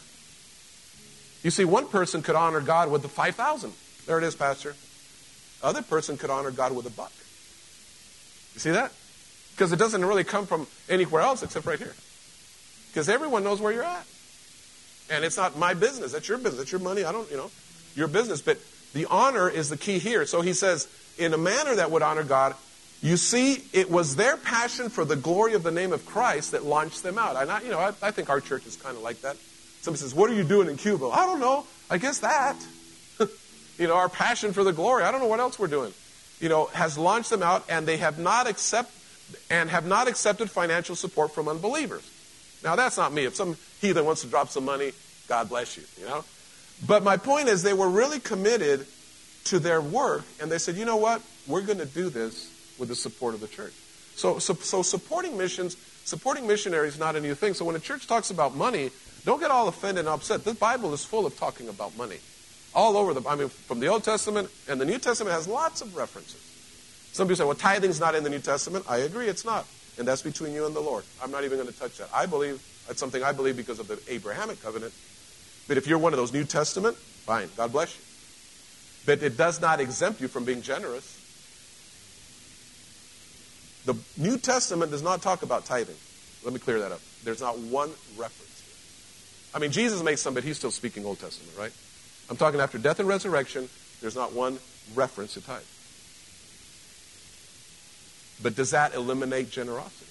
You 1.44 1.52
see, 1.52 1.64
one 1.64 1.88
person 1.88 2.22
could 2.22 2.36
honor 2.36 2.60
God 2.60 2.92
with 2.92 3.04
the 3.04 3.08
5,000. 3.08 3.72
There 4.06 4.18
it 4.18 4.26
is, 4.26 4.36
Pastor. 4.36 4.76
Other 5.64 5.82
person 5.82 6.18
could 6.18 6.30
honor 6.30 6.52
God 6.52 6.76
with 6.76 6.86
a 6.88 6.90
buck. 6.90 7.14
You 8.54 8.60
see 8.60 8.72
that? 8.72 8.92
Because 9.60 9.73
it 9.73 9.76
doesn't 9.76 10.06
really 10.06 10.23
come 10.23 10.45
from 10.45 10.68
anywhere 10.88 11.22
else 11.22 11.44
except 11.44 11.65
right 11.65 11.77
here. 11.77 11.94
Because 12.88 13.10
everyone 13.10 13.44
knows 13.44 13.60
where 13.60 13.73
you're 13.73 13.84
at. 13.84 14.06
And 15.11 15.26
it's 15.26 15.36
not 15.36 15.57
my 15.57 15.73
business. 15.73 16.14
That's 16.14 16.30
your 16.30 16.38
business. 16.38 16.60
That's 16.60 16.72
your 16.72 16.80
money. 16.80 17.03
I 17.03 17.11
don't, 17.11 17.30
you 17.30 17.36
know, 17.36 17.52
your 17.94 18.07
business. 18.07 18.41
But 18.41 18.57
the 18.94 19.06
honor 19.07 19.49
is 19.49 19.68
the 19.68 19.76
key 19.76 19.99
here. 19.99 20.26
So 20.26 20.40
he 20.40 20.53
says, 20.53 20.88
in 21.18 21.34
a 21.34 21.38
manner 21.38 21.76
that 21.76 21.91
would 21.91 22.02
honor 22.02 22.23
God, 22.23 22.56
you 23.02 23.18
see, 23.18 23.61
it 23.73 23.91
was 23.91 24.15
their 24.15 24.38
passion 24.38 24.88
for 24.88 25.03
the 25.03 25.18
glory 25.18 25.56
of 25.56 25.64
the 25.64 25.72
name 25.72 25.91
of 25.91 26.06
Christ 26.06 26.53
that 26.53 26.64
launched 26.64 27.03
them 27.03 27.18
out. 27.18 27.36
And 27.36 27.52
I, 27.52 27.61
you 27.61 27.69
know, 27.69 27.80
I, 27.80 27.91
I 28.02 28.11
think 28.11 28.30
our 28.30 28.40
church 28.40 28.65
is 28.65 28.77
kind 28.77 28.95
of 28.95 29.03
like 29.03 29.19
that. 29.23 29.36
Somebody 29.81 29.99
says, 29.99 30.15
"What 30.15 30.30
are 30.30 30.36
you 30.36 30.45
doing 30.45 30.69
in 30.69 30.77
Cuba?" 30.77 31.07
I 31.07 31.26
don't 31.26 31.41
know. 31.41 31.65
I 31.90 31.98
guess 31.98 32.19
that. 32.19 32.56
you 33.77 33.88
know, 33.88 33.95
our 33.95 34.10
passion 34.10 34.53
for 34.53 34.64
the 34.64 34.73
glory. 34.73 35.03
I 35.03 35.11
don't 35.11 35.19
know 35.19 35.27
what 35.27 35.41
else 35.41 35.60
we're 35.60 35.68
doing. 35.68 35.94
You 36.40 36.48
know, 36.48 36.68
has 36.68 36.98
launched 36.98 37.30
them 37.30 37.44
out, 37.44 37.65
and 37.68 37.86
they 37.86 37.98
have 37.98 38.19
not 38.19 38.48
accepted 38.48 38.99
and 39.49 39.69
have 39.69 39.85
not 39.85 40.07
accepted 40.07 40.49
financial 40.49 40.95
support 40.95 41.31
from 41.31 41.47
unbelievers. 41.47 42.10
Now, 42.64 42.76
that's 42.76 42.97
not 42.97 43.14
me. 43.14 43.26
If 43.26 43.35
some 43.35 43.57
heathen 43.81 44.06
wants 44.06 44.22
to 44.22 44.27
drop 44.27 44.49
some 44.49 44.65
money, 44.65 44.91
God 45.27 45.49
bless 45.49 45.77
you, 45.77 45.84
you 45.99 46.06
know? 46.06 46.23
But 46.85 47.03
my 47.03 47.18
point 47.18 47.47
is, 47.47 47.64
they 47.64 47.73
were 47.73 47.89
really 47.89 48.19
committed 48.19 48.85
to 49.45 49.60
their 49.60 49.81
work, 49.81 50.23
and 50.41 50.51
they 50.51 50.57
said, 50.57 50.76
you 50.76 50.85
know 50.85 50.97
what? 50.97 51.22
We're 51.47 51.61
going 51.61 51.80
to 51.80 51.85
do 51.85 52.10
this 52.10 52.49
with 52.77 52.89
the 52.89 52.95
support 52.95 53.34
of 53.34 53.41
the 53.41 53.47
church. 53.47 53.73
So, 54.15 54.39
so, 54.39 54.53
so 54.53 54.81
supporting 54.81 55.38
missions, 55.38 55.77
supporting 56.03 56.47
missionaries 56.47 56.93
is 56.93 56.99
not 56.99 57.15
a 57.15 57.22
new 57.22 57.35
thing. 57.35 57.53
So 57.53 57.65
when 57.65 57.76
a 57.76 57.80
church 57.80 58.07
talks 58.07 58.31
about 58.31 58.56
money, 58.56 58.91
don't 59.26 59.39
get 59.39 59.51
all 59.51 59.68
offended 59.68 60.06
and 60.06 60.10
upset. 60.10 60.43
The 60.43 60.53
Bible 60.53 60.93
is 60.93 61.06
full 61.06 61.26
of 61.26 61.38
talking 61.38 61.69
about 61.69 61.97
money. 61.97 62.18
All 62.73 62.97
over 62.97 63.14
the, 63.14 63.27
I 63.27 63.35
mean, 63.35 63.49
from 63.49 63.80
the 63.80 63.88
Old 63.88 64.03
Testament 64.03 64.49
and 64.68 64.80
the 64.80 64.85
New 64.85 64.99
Testament 64.99 65.35
has 65.35 65.47
lots 65.47 65.81
of 65.81 65.95
references. 65.95 66.49
Some 67.11 67.27
people 67.27 67.38
say, 67.38 67.44
well, 67.45 67.56
tithing's 67.56 67.99
not 67.99 68.15
in 68.15 68.23
the 68.23 68.30
New 68.30 68.40
Testament. 68.40 68.86
I 68.88 68.98
agree, 68.98 69.27
it's 69.27 69.45
not. 69.45 69.65
And 69.98 70.07
that's 70.07 70.22
between 70.22 70.53
you 70.53 70.65
and 70.65 70.76
the 70.76 70.80
Lord. 70.80 71.03
I'm 71.22 71.31
not 71.31 71.44
even 71.44 71.57
going 71.57 71.72
to 71.72 71.77
touch 71.77 71.98
that. 71.98 72.10
I 72.14 72.26
believe, 72.26 72.61
that's 72.88 72.99
something 72.99 73.23
I 73.23 73.31
believe 73.31 73.57
because 73.57 73.80
of 73.80 73.88
the 73.88 73.99
Abrahamic 74.07 74.61
covenant. 74.61 74.94
But 75.68 75.77
if 75.77 75.88
you're 75.88 75.98
one 75.98 76.14
of 76.14 76.18
those 76.18 76.31
New 76.31 76.45
Testament, 76.45 76.95
fine, 76.95 77.49
God 77.57 77.72
bless 77.72 77.95
you. 77.98 78.03
But 79.06 79.23
it 79.23 79.38
does 79.38 79.60
not 79.60 79.80
exempt 79.80 80.22
you 80.22 80.27
from 80.27 80.45
being 80.45 80.61
generous. 80.61 81.15
The 83.86 83.95
New 84.18 84.38
Testament 84.38 84.91
does 84.91 85.02
not 85.02 85.22
talk 85.22 85.41
about 85.41 85.65
tithing. 85.65 85.95
Let 86.44 86.53
me 86.53 86.60
clear 86.60 86.80
that 86.80 86.91
up. 86.91 87.02
There's 87.23 87.41
not 87.41 87.57
one 87.57 87.90
reference. 88.18 88.45
I 89.53 89.60
mean, 89.60 89.72
Jesus 89.72 90.03
makes 90.03 90.22
some, 90.22 90.34
but 90.34 90.44
he's 90.44 90.57
still 90.57 90.72
speaking 90.72 91.06
Old 91.06 91.19
Testament, 91.19 91.57
right? 91.57 91.72
I'm 92.30 92.38
talking 92.38 92.60
after 92.60 92.77
death 92.77 92.99
and 92.99 93.07
resurrection, 93.07 93.68
there's 93.99 94.15
not 94.15 94.34
one 94.34 94.60
reference 94.95 95.34
to 95.34 95.41
tithe. 95.41 95.61
But 98.41 98.56
does 98.56 98.72
that 98.72 98.94
eliminate 98.94 99.52
generosity? 99.52 100.06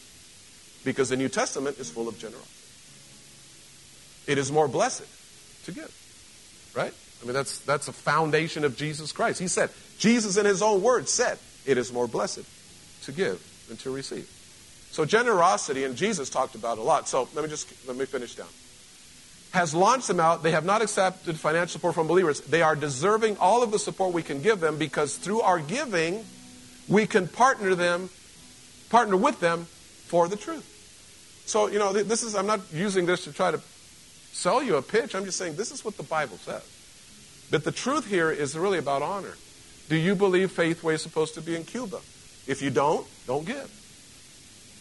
Because 0.84 1.08
the 1.08 1.16
New 1.16 1.28
Testament 1.28 1.78
is 1.78 1.90
full 1.90 2.08
of 2.08 2.18
generosity. 2.18 2.48
It 4.26 4.38
is 4.38 4.52
more 4.52 4.68
blessed 4.68 5.06
to 5.64 5.72
give. 5.72 5.92
Right? 6.74 6.92
I 7.22 7.24
mean, 7.24 7.34
that's, 7.34 7.58
that's 7.60 7.88
a 7.88 7.92
foundation 7.92 8.64
of 8.64 8.76
Jesus 8.76 9.10
Christ. 9.12 9.40
He 9.40 9.48
said, 9.48 9.70
Jesus 9.98 10.36
in 10.36 10.44
his 10.46 10.62
own 10.62 10.82
words 10.82 11.10
said, 11.10 11.38
it 11.66 11.78
is 11.78 11.92
more 11.92 12.06
blessed 12.06 12.44
to 13.04 13.12
give 13.12 13.42
than 13.68 13.76
to 13.78 13.90
receive. 13.90 14.28
So 14.90 15.04
generosity, 15.04 15.84
and 15.84 15.96
Jesus 15.96 16.30
talked 16.30 16.54
about 16.54 16.78
a 16.78 16.82
lot. 16.82 17.08
So 17.08 17.28
let 17.34 17.44
me 17.44 17.50
just 17.50 17.70
let 17.86 17.96
me 17.96 18.04
finish 18.06 18.34
down. 18.34 18.48
Has 19.50 19.74
launched 19.74 20.08
them 20.08 20.20
out. 20.20 20.42
They 20.42 20.52
have 20.52 20.64
not 20.64 20.82
accepted 20.82 21.38
financial 21.38 21.72
support 21.72 21.94
from 21.94 22.06
believers. 22.06 22.40
They 22.40 22.62
are 22.62 22.76
deserving 22.76 23.36
all 23.38 23.62
of 23.62 23.70
the 23.70 23.78
support 23.78 24.12
we 24.12 24.22
can 24.22 24.42
give 24.42 24.60
them 24.60 24.78
because 24.78 25.16
through 25.16 25.40
our 25.40 25.58
giving, 25.58 26.24
we 26.86 27.06
can 27.06 27.28
partner 27.28 27.74
them 27.74 28.10
partner 28.90 29.16
with 29.16 29.40
them 29.40 29.64
for 29.64 30.28
the 30.28 30.36
truth. 30.36 30.74
So, 31.46 31.68
you 31.68 31.78
know, 31.78 31.92
this 31.92 32.22
is, 32.22 32.34
I'm 32.34 32.46
not 32.46 32.60
using 32.72 33.06
this 33.06 33.24
to 33.24 33.32
try 33.32 33.50
to 33.50 33.60
sell 34.32 34.62
you 34.62 34.76
a 34.76 34.82
pitch. 34.82 35.14
I'm 35.14 35.24
just 35.24 35.38
saying 35.38 35.56
this 35.56 35.70
is 35.70 35.84
what 35.84 35.96
the 35.96 36.02
Bible 36.02 36.36
says. 36.36 36.62
But 37.50 37.64
the 37.64 37.72
truth 37.72 38.06
here 38.06 38.30
is 38.30 38.56
really 38.56 38.78
about 38.78 39.02
honor. 39.02 39.34
Do 39.88 39.96
you 39.96 40.14
believe 40.14 40.52
Faithway 40.52 40.94
is 40.94 41.02
supposed 41.02 41.34
to 41.34 41.40
be 41.40 41.56
in 41.56 41.64
Cuba? 41.64 42.00
If 42.46 42.60
you 42.60 42.70
don't, 42.70 43.06
don't 43.26 43.46
give. 43.46 43.70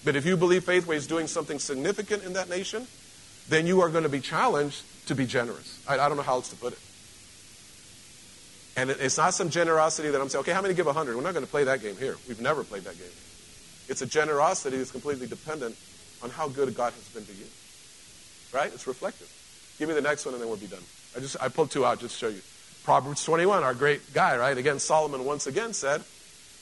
But 0.03 0.15
if 0.15 0.25
you 0.25 0.35
believe 0.35 0.65
Faithway 0.65 0.97
is 0.97 1.07
doing 1.07 1.27
something 1.27 1.59
significant 1.59 2.23
in 2.23 2.33
that 2.33 2.49
nation, 2.49 2.87
then 3.49 3.67
you 3.67 3.81
are 3.81 3.89
going 3.89 4.03
to 4.03 4.09
be 4.09 4.19
challenged 4.19 4.83
to 5.07 5.15
be 5.15 5.25
generous. 5.25 5.81
I, 5.87 5.93
I 5.93 6.07
don't 6.07 6.17
know 6.17 6.23
how 6.23 6.33
else 6.33 6.49
to 6.49 6.55
put 6.57 6.73
it. 6.73 6.79
And 8.75 8.89
it, 8.89 8.97
it's 8.99 9.17
not 9.17 9.33
some 9.33 9.49
generosity 9.49 10.09
that 10.09 10.19
I'm 10.19 10.29
saying, 10.29 10.41
okay, 10.41 10.51
how 10.51 10.61
many 10.61 10.73
give 10.73 10.85
100? 10.85 11.15
We're 11.15 11.23
not 11.23 11.33
going 11.33 11.45
to 11.45 11.51
play 11.51 11.63
that 11.63 11.81
game 11.81 11.95
here. 11.95 12.15
We've 12.27 12.41
never 12.41 12.63
played 12.63 12.83
that 12.83 12.97
game. 12.97 13.07
It's 13.87 14.01
a 14.01 14.05
generosity 14.05 14.77
that's 14.77 14.91
completely 14.91 15.27
dependent 15.27 15.75
on 16.21 16.29
how 16.29 16.47
good 16.47 16.75
God 16.75 16.93
has 16.93 17.09
been 17.09 17.25
to 17.25 17.33
you. 17.33 17.45
Right? 18.53 18.73
It's 18.73 18.87
reflective. 18.87 19.31
Give 19.79 19.87
me 19.87 19.95
the 19.95 20.01
next 20.01 20.25
one 20.25 20.33
and 20.33 20.41
then 20.41 20.49
we'll 20.49 20.57
be 20.57 20.67
done. 20.67 20.83
I 21.15 21.19
just 21.19 21.37
I 21.41 21.49
pulled 21.49 21.71
two 21.71 21.85
out 21.85 21.99
just 21.99 22.19
to 22.19 22.25
show 22.25 22.31
you. 22.31 22.41
Proverbs 22.83 23.23
21, 23.25 23.63
our 23.63 23.73
great 23.73 24.13
guy, 24.13 24.37
right? 24.37 24.57
Again, 24.57 24.79
Solomon 24.79 25.25
once 25.25 25.45
again 25.45 25.73
said, 25.73 26.03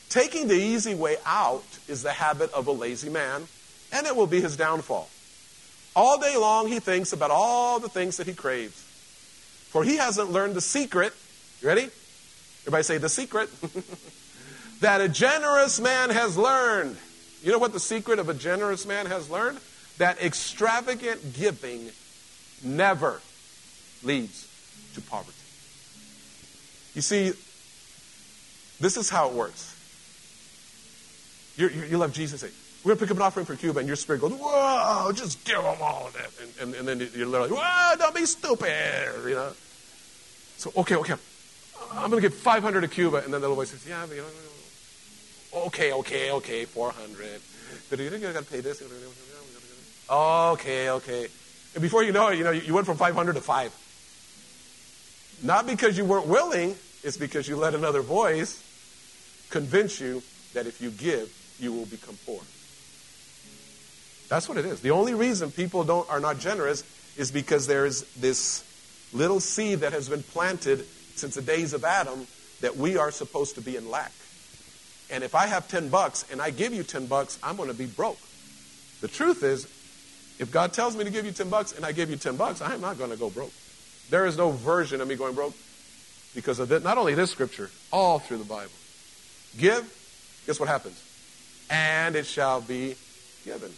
Taking 0.09 0.47
the 0.47 0.55
easy 0.55 0.95
way 0.95 1.17
out 1.25 1.65
is 1.87 2.03
the 2.03 2.11
habit 2.11 2.51
of 2.53 2.67
a 2.67 2.71
lazy 2.71 3.09
man, 3.09 3.47
and 3.91 4.07
it 4.07 4.15
will 4.15 4.27
be 4.27 4.41
his 4.41 4.57
downfall. 4.57 5.09
All 5.95 6.19
day 6.19 6.35
long 6.35 6.67
he 6.67 6.79
thinks 6.79 7.13
about 7.13 7.31
all 7.31 7.79
the 7.79 7.89
things 7.89 8.17
that 8.17 8.27
he 8.27 8.33
craves. 8.33 8.81
For 9.69 9.83
he 9.83 9.97
hasn't 9.97 10.31
learned 10.31 10.55
the 10.55 10.61
secret. 10.61 11.13
You 11.61 11.67
ready? 11.67 11.89
Everybody 12.61 12.83
say 12.83 12.97
the 12.97 13.09
secret. 13.09 13.49
that 14.81 15.01
a 15.01 15.07
generous 15.07 15.79
man 15.79 16.09
has 16.09 16.37
learned. 16.37 16.97
You 17.45 17.51
know 17.51 17.59
what 17.59 17.73
the 17.73 17.79
secret 17.79 18.17
of 18.17 18.27
a 18.27 18.33
generous 18.33 18.87
man 18.87 19.05
has 19.05 19.29
learned? 19.29 19.59
That 19.99 20.19
extravagant 20.19 21.35
giving 21.35 21.91
never 22.63 23.21
leads 24.01 24.47
to 24.95 25.01
poverty. 25.01 25.37
You 26.95 27.01
see, 27.01 27.33
this 28.79 28.97
is 28.97 29.11
how 29.11 29.29
it 29.29 29.35
works. 29.35 29.73
You're, 31.55 31.69
you're, 31.69 31.85
you 31.85 31.97
love 31.99 32.13
Jesus. 32.13 32.41
Say, 32.41 32.49
we're 32.83 32.89
going 32.89 32.97
to 32.97 33.05
pick 33.05 33.11
up 33.11 33.17
an 33.17 33.21
offering 33.21 33.45
for 33.45 33.55
Cuba, 33.55 33.77
and 33.77 33.87
your 33.87 33.95
spirit 33.95 34.21
goes, 34.21 34.33
whoa, 34.33 35.11
just 35.11 35.45
give 35.45 35.61
them 35.61 35.77
all 35.81 36.07
of 36.07 36.15
it. 36.15 36.31
And, 36.41 36.73
and, 36.73 36.87
and 36.89 36.99
then 36.99 37.09
you're 37.13 37.27
literally, 37.27 37.51
whoa, 37.51 37.95
don't 37.99 38.15
be 38.15 38.25
stupid, 38.25 38.73
you 39.23 39.35
know. 39.35 39.51
So, 40.57 40.71
okay, 40.77 40.95
okay, 40.95 41.13
I'm 41.91 42.09
going 42.09 42.23
to 42.23 42.27
give 42.27 42.33
500 42.33 42.81
to 42.81 42.87
Cuba. 42.87 43.17
And 43.17 43.25
then 43.25 43.33
the 43.33 43.39
little 43.47 43.55
boy 43.55 43.65
says, 43.65 43.85
yeah, 43.87 44.03
but, 44.07 44.15
you 44.15 44.23
know, 44.23 44.27
okay, 45.55 45.93
okay, 45.93 46.31
okay, 46.31 46.65
400. 46.65 47.41
But 47.89 47.99
you 47.99 48.09
think 48.09 48.23
you've 48.23 48.33
got 48.33 48.43
to 48.43 48.51
pay 48.51 48.61
this. 48.61 48.81
Okay, 50.09 50.89
okay. 50.89 51.27
And 51.73 51.81
before 51.81 52.03
you 52.03 52.11
know 52.11 52.29
it, 52.29 52.37
you 52.37 52.43
know, 52.43 52.51
you 52.51 52.73
went 52.73 52.85
from 52.85 52.97
500 52.97 53.33
to 53.33 53.41
5. 53.41 53.81
Not 55.43 55.67
because 55.67 55.97
you 55.97 56.05
weren't 56.05 56.27
willing, 56.27 56.75
it's 57.03 57.17
because 57.17 57.47
you 57.47 57.57
let 57.57 57.75
another 57.75 58.01
voice 58.01 58.63
convince 59.49 59.99
you 59.99 60.21
that 60.53 60.67
if 60.67 60.81
you 60.81 60.91
give, 60.91 61.31
you 61.59 61.73
will 61.73 61.85
become 61.85 62.17
poor. 62.25 62.41
That's 64.27 64.49
what 64.49 64.57
it 64.57 64.65
is. 64.65 64.81
The 64.81 64.91
only 64.91 65.13
reason 65.13 65.51
people 65.51 65.83
don't, 65.83 66.09
are 66.09 66.19
not 66.19 66.39
generous 66.39 66.83
is 67.17 67.31
because 67.31 67.67
there 67.67 67.85
is 67.85 68.03
this 68.15 68.63
little 69.13 69.39
seed 69.39 69.79
that 69.79 69.93
has 69.93 70.09
been 70.09 70.23
planted 70.23 70.85
since 71.15 71.35
the 71.35 71.41
days 71.41 71.73
of 71.73 71.83
Adam 71.83 72.27
that 72.61 72.75
we 72.75 72.97
are 72.97 73.11
supposed 73.11 73.55
to 73.55 73.61
be 73.61 73.75
in 73.75 73.89
lack. 73.89 74.11
And 75.09 75.23
if 75.23 75.35
I 75.35 75.47
have 75.47 75.67
10 75.67 75.89
bucks 75.89 76.25
and 76.31 76.41
I 76.41 76.49
give 76.49 76.73
you 76.73 76.83
10 76.83 77.05
bucks, 77.05 77.37
I'm 77.43 77.55
going 77.55 77.69
to 77.69 77.75
be 77.75 77.85
broke. 77.85 78.17
The 79.01 79.07
truth 79.07 79.43
is, 79.43 79.65
if 80.39 80.51
God 80.51 80.73
tells 80.73 80.95
me 80.95 81.03
to 81.03 81.09
give 81.09 81.25
you 81.25 81.31
10 81.31 81.49
bucks 81.49 81.73
and 81.73 81.85
I 81.85 81.91
give 81.91 82.09
you 82.09 82.15
10 82.15 82.35
bucks, 82.35 82.61
I'm 82.61 82.81
not 82.81 82.97
going 82.97 83.11
to 83.11 83.17
go 83.17 83.29
broke. 83.29 83.51
There 84.09 84.25
is 84.25 84.37
no 84.37 84.51
version 84.51 85.01
of 85.01 85.07
me 85.07 85.15
going 85.15 85.35
broke 85.35 85.53
because 86.33 86.59
of 86.59 86.71
it. 86.71 86.83
Not 86.83 86.97
only 86.97 87.13
this 87.13 87.31
scripture, 87.31 87.69
all 87.91 88.19
through 88.19 88.37
the 88.37 88.43
Bible. 88.45 88.71
Give, 89.57 89.83
guess 90.45 90.59
what 90.59 90.69
happens? 90.69 91.01
And 91.69 92.15
it 92.15 92.25
shall 92.25 92.61
be 92.61 92.95
given. 93.43 93.71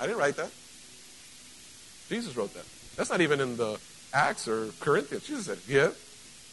I 0.00 0.06
didn't 0.06 0.18
write 0.18 0.36
that. 0.36 0.50
Jesus 2.08 2.36
wrote 2.36 2.54
that. 2.54 2.64
That's 2.96 3.10
not 3.10 3.20
even 3.20 3.40
in 3.40 3.56
the 3.56 3.78
Acts 4.12 4.46
or 4.46 4.68
Corinthians. 4.80 5.26
Jesus 5.26 5.46
said, 5.46 5.58
Give, 5.66 5.96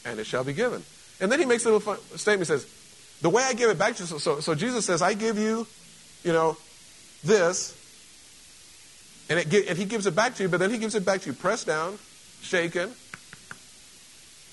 and 0.05 0.19
it 0.19 0.25
shall 0.25 0.43
be 0.43 0.53
given. 0.53 0.83
And 1.19 1.31
then 1.31 1.39
he 1.39 1.45
makes 1.45 1.65
a 1.65 1.71
little 1.71 1.95
statement. 2.17 2.39
He 2.39 2.45
says, 2.45 2.65
The 3.21 3.29
way 3.29 3.43
I 3.43 3.53
give 3.53 3.69
it 3.69 3.77
back 3.77 3.95
to 3.95 4.03
you, 4.03 4.07
so, 4.07 4.17
so, 4.17 4.39
so 4.39 4.55
Jesus 4.55 4.85
says, 4.85 5.01
I 5.01 5.13
give 5.13 5.37
you, 5.37 5.67
you 6.23 6.33
know, 6.33 6.57
this, 7.23 7.77
and, 9.29 9.39
it, 9.39 9.69
and 9.69 9.77
he 9.77 9.85
gives 9.85 10.07
it 10.07 10.15
back 10.15 10.35
to 10.35 10.43
you, 10.43 10.49
but 10.49 10.59
then 10.59 10.71
he 10.71 10.77
gives 10.77 10.95
it 10.95 11.05
back 11.05 11.21
to 11.21 11.27
you 11.27 11.33
pressed 11.33 11.67
down, 11.67 11.97
shaken. 12.41 12.91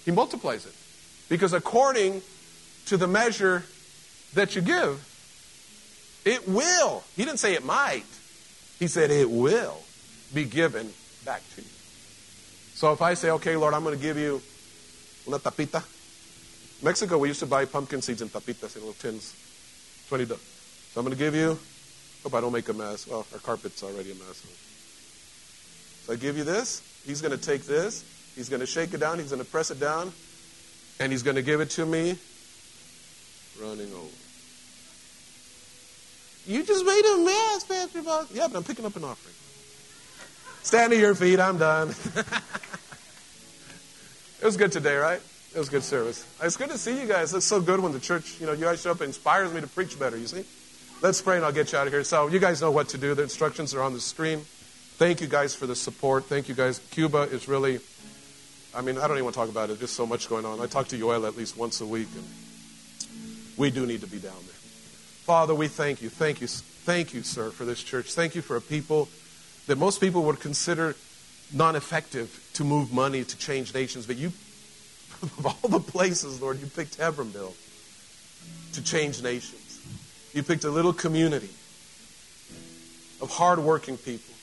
He 0.04 0.10
multiplies 0.10 0.66
it. 0.66 0.74
Because 1.28 1.52
according 1.52 2.22
to 2.86 2.96
the 2.96 3.06
measure 3.06 3.64
that 4.34 4.54
you 4.54 4.62
give, 4.62 5.04
it 6.24 6.46
will. 6.46 7.02
He 7.16 7.24
didn't 7.24 7.38
say 7.38 7.54
it 7.54 7.64
might. 7.64 8.04
He 8.78 8.86
said 8.86 9.10
it 9.10 9.30
will 9.30 9.78
be 10.34 10.44
given 10.44 10.92
back 11.24 11.42
to 11.54 11.62
you. 11.62 11.68
So 12.74 12.92
if 12.92 13.02
I 13.02 13.14
say, 13.14 13.30
okay, 13.30 13.56
Lord, 13.56 13.74
I'm 13.74 13.82
going 13.82 13.96
to 13.96 14.02
give 14.02 14.18
you 14.18 14.40
una 15.26 15.38
tapita. 15.38 15.82
Mexico, 16.82 17.18
we 17.18 17.28
used 17.28 17.40
to 17.40 17.46
buy 17.46 17.64
pumpkin 17.64 18.00
seeds 18.00 18.22
in 18.22 18.28
tapitas 18.28 18.76
in 18.76 18.82
little 18.82 18.94
tins. 18.94 19.34
20 20.08 20.26
So 20.26 20.36
I'm 20.96 21.04
going 21.04 21.16
to 21.16 21.18
give 21.18 21.34
you, 21.34 21.58
hope 22.22 22.34
I 22.34 22.40
don't 22.40 22.52
make 22.52 22.68
a 22.68 22.72
mess. 22.72 23.06
Well, 23.06 23.26
our 23.32 23.38
carpet's 23.40 23.82
already 23.82 24.12
a 24.12 24.14
mess. 24.14 24.42
So 26.04 26.12
I 26.12 26.16
give 26.16 26.38
you 26.38 26.44
this. 26.44 26.82
He's 27.04 27.20
going 27.20 27.36
to 27.36 27.44
take 27.44 27.64
this. 27.64 28.04
He's 28.36 28.48
going 28.48 28.60
to 28.60 28.66
shake 28.66 28.94
it 28.94 29.00
down. 29.00 29.18
He's 29.18 29.30
going 29.30 29.44
to 29.44 29.50
press 29.50 29.70
it 29.70 29.80
down. 29.80 30.12
And 31.00 31.10
he's 31.12 31.22
going 31.22 31.36
to 31.36 31.42
give 31.42 31.60
it 31.60 31.70
to 31.70 31.84
me 31.84 32.16
running 33.60 33.92
over. 33.92 34.06
You 36.46 36.62
just 36.64 36.86
made 36.86 37.02
a 37.04 37.18
mess, 37.24 37.64
Pastor 37.64 38.02
Bob. 38.02 38.28
Yeah, 38.32 38.46
but 38.48 38.56
I'm 38.56 38.64
picking 38.64 38.86
up 38.86 38.96
an 38.96 39.04
offering. 39.04 39.34
Stand 40.62 40.92
to 40.92 40.98
your 40.98 41.14
feet. 41.14 41.40
I'm 41.40 41.58
done. 41.58 41.88
it 44.40 44.44
was 44.44 44.56
good 44.56 44.72
today, 44.72 44.96
right? 44.96 45.20
It 45.58 45.62
was 45.62 45.70
good 45.70 45.82
service. 45.82 46.24
It's 46.40 46.56
good 46.56 46.70
to 46.70 46.78
see 46.78 47.00
you 47.00 47.08
guys. 47.08 47.34
It's 47.34 47.44
so 47.44 47.60
good 47.60 47.80
when 47.80 47.90
the 47.90 47.98
church, 47.98 48.36
you 48.38 48.46
know, 48.46 48.52
you 48.52 48.60
guys 48.60 48.80
show 48.80 48.92
up. 48.92 49.00
It 49.00 49.06
inspires 49.06 49.52
me 49.52 49.60
to 49.60 49.66
preach 49.66 49.98
better, 49.98 50.16
you 50.16 50.28
see? 50.28 50.44
Let's 51.02 51.20
pray 51.20 51.34
and 51.34 51.44
I'll 51.44 51.50
get 51.50 51.72
you 51.72 51.78
out 51.78 51.88
of 51.88 51.92
here. 51.92 52.04
So, 52.04 52.28
you 52.28 52.38
guys 52.38 52.60
know 52.60 52.70
what 52.70 52.90
to 52.90 52.96
do. 52.96 53.12
The 53.12 53.24
instructions 53.24 53.74
are 53.74 53.82
on 53.82 53.92
the 53.92 53.98
screen. 53.98 54.38
Thank 54.98 55.20
you 55.20 55.26
guys 55.26 55.56
for 55.56 55.66
the 55.66 55.74
support. 55.74 56.26
Thank 56.26 56.48
you 56.48 56.54
guys. 56.54 56.78
Cuba 56.92 57.22
is 57.22 57.48
really, 57.48 57.80
I 58.72 58.82
mean, 58.82 58.98
I 58.98 59.08
don't 59.08 59.16
even 59.16 59.24
want 59.24 59.34
to 59.34 59.40
talk 59.40 59.48
about 59.48 59.68
it. 59.68 59.80
There's 59.80 59.90
so 59.90 60.06
much 60.06 60.28
going 60.28 60.44
on. 60.44 60.60
I 60.60 60.66
talk 60.66 60.86
to 60.88 60.96
Yoel 60.96 61.26
at 61.26 61.36
least 61.36 61.56
once 61.56 61.80
a 61.80 61.86
week, 61.86 62.06
and 62.14 62.24
we 63.56 63.72
do 63.72 63.84
need 63.84 64.02
to 64.02 64.06
be 64.06 64.20
down 64.20 64.38
there. 64.46 64.54
Father, 65.24 65.56
we 65.56 65.66
thank 65.66 66.02
you. 66.02 66.08
Thank 66.08 66.40
you. 66.40 66.46
Thank 66.46 67.14
you, 67.14 67.24
sir, 67.24 67.50
for 67.50 67.64
this 67.64 67.82
church. 67.82 68.14
Thank 68.14 68.36
you 68.36 68.42
for 68.42 68.54
a 68.54 68.60
people 68.60 69.08
that 69.66 69.76
most 69.76 70.00
people 70.00 70.22
would 70.22 70.38
consider 70.38 70.94
non 71.52 71.74
effective 71.74 72.48
to 72.52 72.62
move 72.62 72.92
money 72.92 73.24
to 73.24 73.36
change 73.38 73.74
nations. 73.74 74.06
But 74.06 74.18
you, 74.18 74.32
of 75.22 75.46
all 75.46 75.68
the 75.68 75.80
places, 75.80 76.40
Lord, 76.40 76.60
you 76.60 76.66
picked 76.66 76.98
Hebbronville 76.98 77.54
to 78.74 78.82
change 78.82 79.22
nations. 79.22 79.80
You 80.32 80.42
picked 80.42 80.64
a 80.64 80.70
little 80.70 80.92
community 80.92 81.50
of 83.20 83.30
hardworking 83.30 83.96
people 83.96 84.34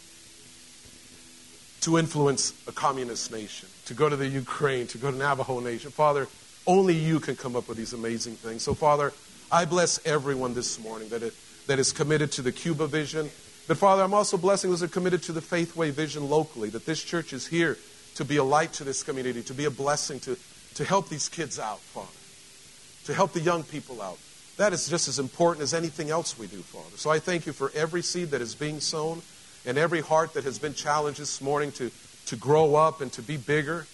to 1.81 1.97
influence 1.97 2.53
a 2.67 2.71
communist 2.71 3.31
nation, 3.31 3.69
to 3.85 3.93
go 3.93 4.09
to 4.09 4.15
the 4.15 4.27
Ukraine, 4.27 4.87
to 4.87 4.97
go 4.97 5.11
to 5.11 5.17
Navajo 5.17 5.59
Nation. 5.59 5.91
Father, 5.91 6.27
only 6.65 6.95
you 6.95 7.19
can 7.19 7.35
come 7.35 7.55
up 7.55 7.67
with 7.67 7.77
these 7.77 7.93
amazing 7.93 8.33
things. 8.33 8.63
So, 8.63 8.73
Father, 8.73 9.13
I 9.51 9.65
bless 9.65 10.03
everyone 10.05 10.55
this 10.55 10.79
morning 10.79 11.09
that, 11.09 11.21
it, 11.21 11.33
that 11.67 11.77
is 11.77 11.91
committed 11.91 12.31
to 12.33 12.41
the 12.41 12.51
Cuba 12.51 12.87
vision. 12.87 13.29
But 13.67 13.77
Father, 13.77 14.01
I'm 14.01 14.13
also 14.13 14.37
blessing 14.37 14.71
those 14.71 14.79
that 14.79 14.87
are 14.89 14.93
committed 14.93 15.21
to 15.23 15.31
the 15.31 15.41
Faithway 15.41 15.91
vision 15.91 16.27
locally, 16.29 16.69
that 16.69 16.85
this 16.85 17.03
church 17.03 17.33
is 17.33 17.45
here 17.47 17.77
to 18.15 18.25
be 18.25 18.37
a 18.37 18.43
light 18.43 18.73
to 18.73 18.83
this 18.83 19.03
community, 19.03 19.43
to 19.43 19.53
be 19.53 19.65
a 19.65 19.71
blessing, 19.71 20.19
to, 20.21 20.37
to 20.75 20.85
help 20.85 21.09
these 21.09 21.29
kids 21.29 21.59
out, 21.59 21.79
Father, 21.79 22.07
to 23.05 23.13
help 23.13 23.33
the 23.33 23.39
young 23.39 23.63
people 23.63 24.01
out. 24.01 24.17
That 24.57 24.71
is 24.71 24.87
just 24.87 25.07
as 25.07 25.19
important 25.19 25.63
as 25.63 25.73
anything 25.73 26.09
else 26.09 26.39
we 26.39 26.47
do, 26.47 26.61
Father. 26.61 26.97
So 26.97 27.09
I 27.09 27.19
thank 27.19 27.45
you 27.45 27.53
for 27.53 27.71
every 27.75 28.01
seed 28.01 28.31
that 28.31 28.41
is 28.41 28.55
being 28.55 28.79
sown 28.79 29.21
and 29.65 29.77
every 29.77 30.01
heart 30.01 30.33
that 30.33 30.43
has 30.43 30.59
been 30.59 30.73
challenged 30.73 31.19
this 31.19 31.41
morning 31.41 31.71
to, 31.73 31.91
to 32.27 32.35
grow 32.35 32.75
up 32.75 33.01
and 33.01 33.11
to 33.13 33.21
be 33.21 33.35
bigger. 33.37 33.85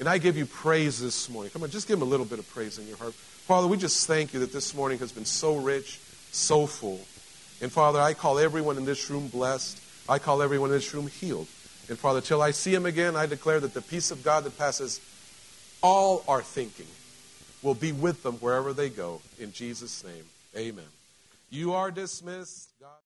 And 0.00 0.08
I 0.08 0.18
give 0.18 0.36
you 0.36 0.46
praise 0.46 1.00
this 1.00 1.28
morning. 1.28 1.50
Come 1.50 1.62
on, 1.62 1.70
just 1.70 1.86
give 1.86 1.98
him 1.98 2.02
a 2.02 2.10
little 2.10 2.26
bit 2.26 2.38
of 2.38 2.48
praise 2.50 2.78
in 2.78 2.86
your 2.88 2.96
heart. 2.96 3.14
Father, 3.14 3.66
we 3.66 3.76
just 3.76 4.06
thank 4.06 4.32
you 4.32 4.40
that 4.40 4.52
this 4.52 4.74
morning 4.74 4.98
has 4.98 5.12
been 5.12 5.24
so 5.24 5.56
rich, 5.56 5.98
so 6.30 6.66
full. 6.66 7.00
And 7.60 7.70
Father, 7.72 8.00
I 8.00 8.14
call 8.14 8.38
everyone 8.38 8.76
in 8.76 8.84
this 8.84 9.10
room 9.10 9.28
blessed. 9.28 9.80
I 10.08 10.18
call 10.18 10.42
everyone 10.42 10.70
in 10.70 10.76
this 10.76 10.94
room 10.94 11.08
healed. 11.08 11.48
And 11.88 11.98
Father, 11.98 12.20
till 12.20 12.42
I 12.42 12.50
see 12.50 12.74
him 12.74 12.86
again, 12.86 13.16
I 13.16 13.26
declare 13.26 13.60
that 13.60 13.74
the 13.74 13.82
peace 13.82 14.10
of 14.10 14.22
God 14.22 14.44
that 14.44 14.58
passes 14.58 15.00
all 15.82 16.24
our 16.28 16.42
thinking 16.42 16.86
will 17.62 17.74
be 17.74 17.92
with 17.92 18.22
them 18.22 18.34
wherever 18.36 18.72
they 18.72 18.88
go. 18.88 19.20
In 19.38 19.52
Jesus' 19.52 20.04
name, 20.04 20.24
amen. 20.56 20.84
You 21.50 21.72
are 21.72 21.90
dismissed. 21.90 22.68
God 22.80 22.88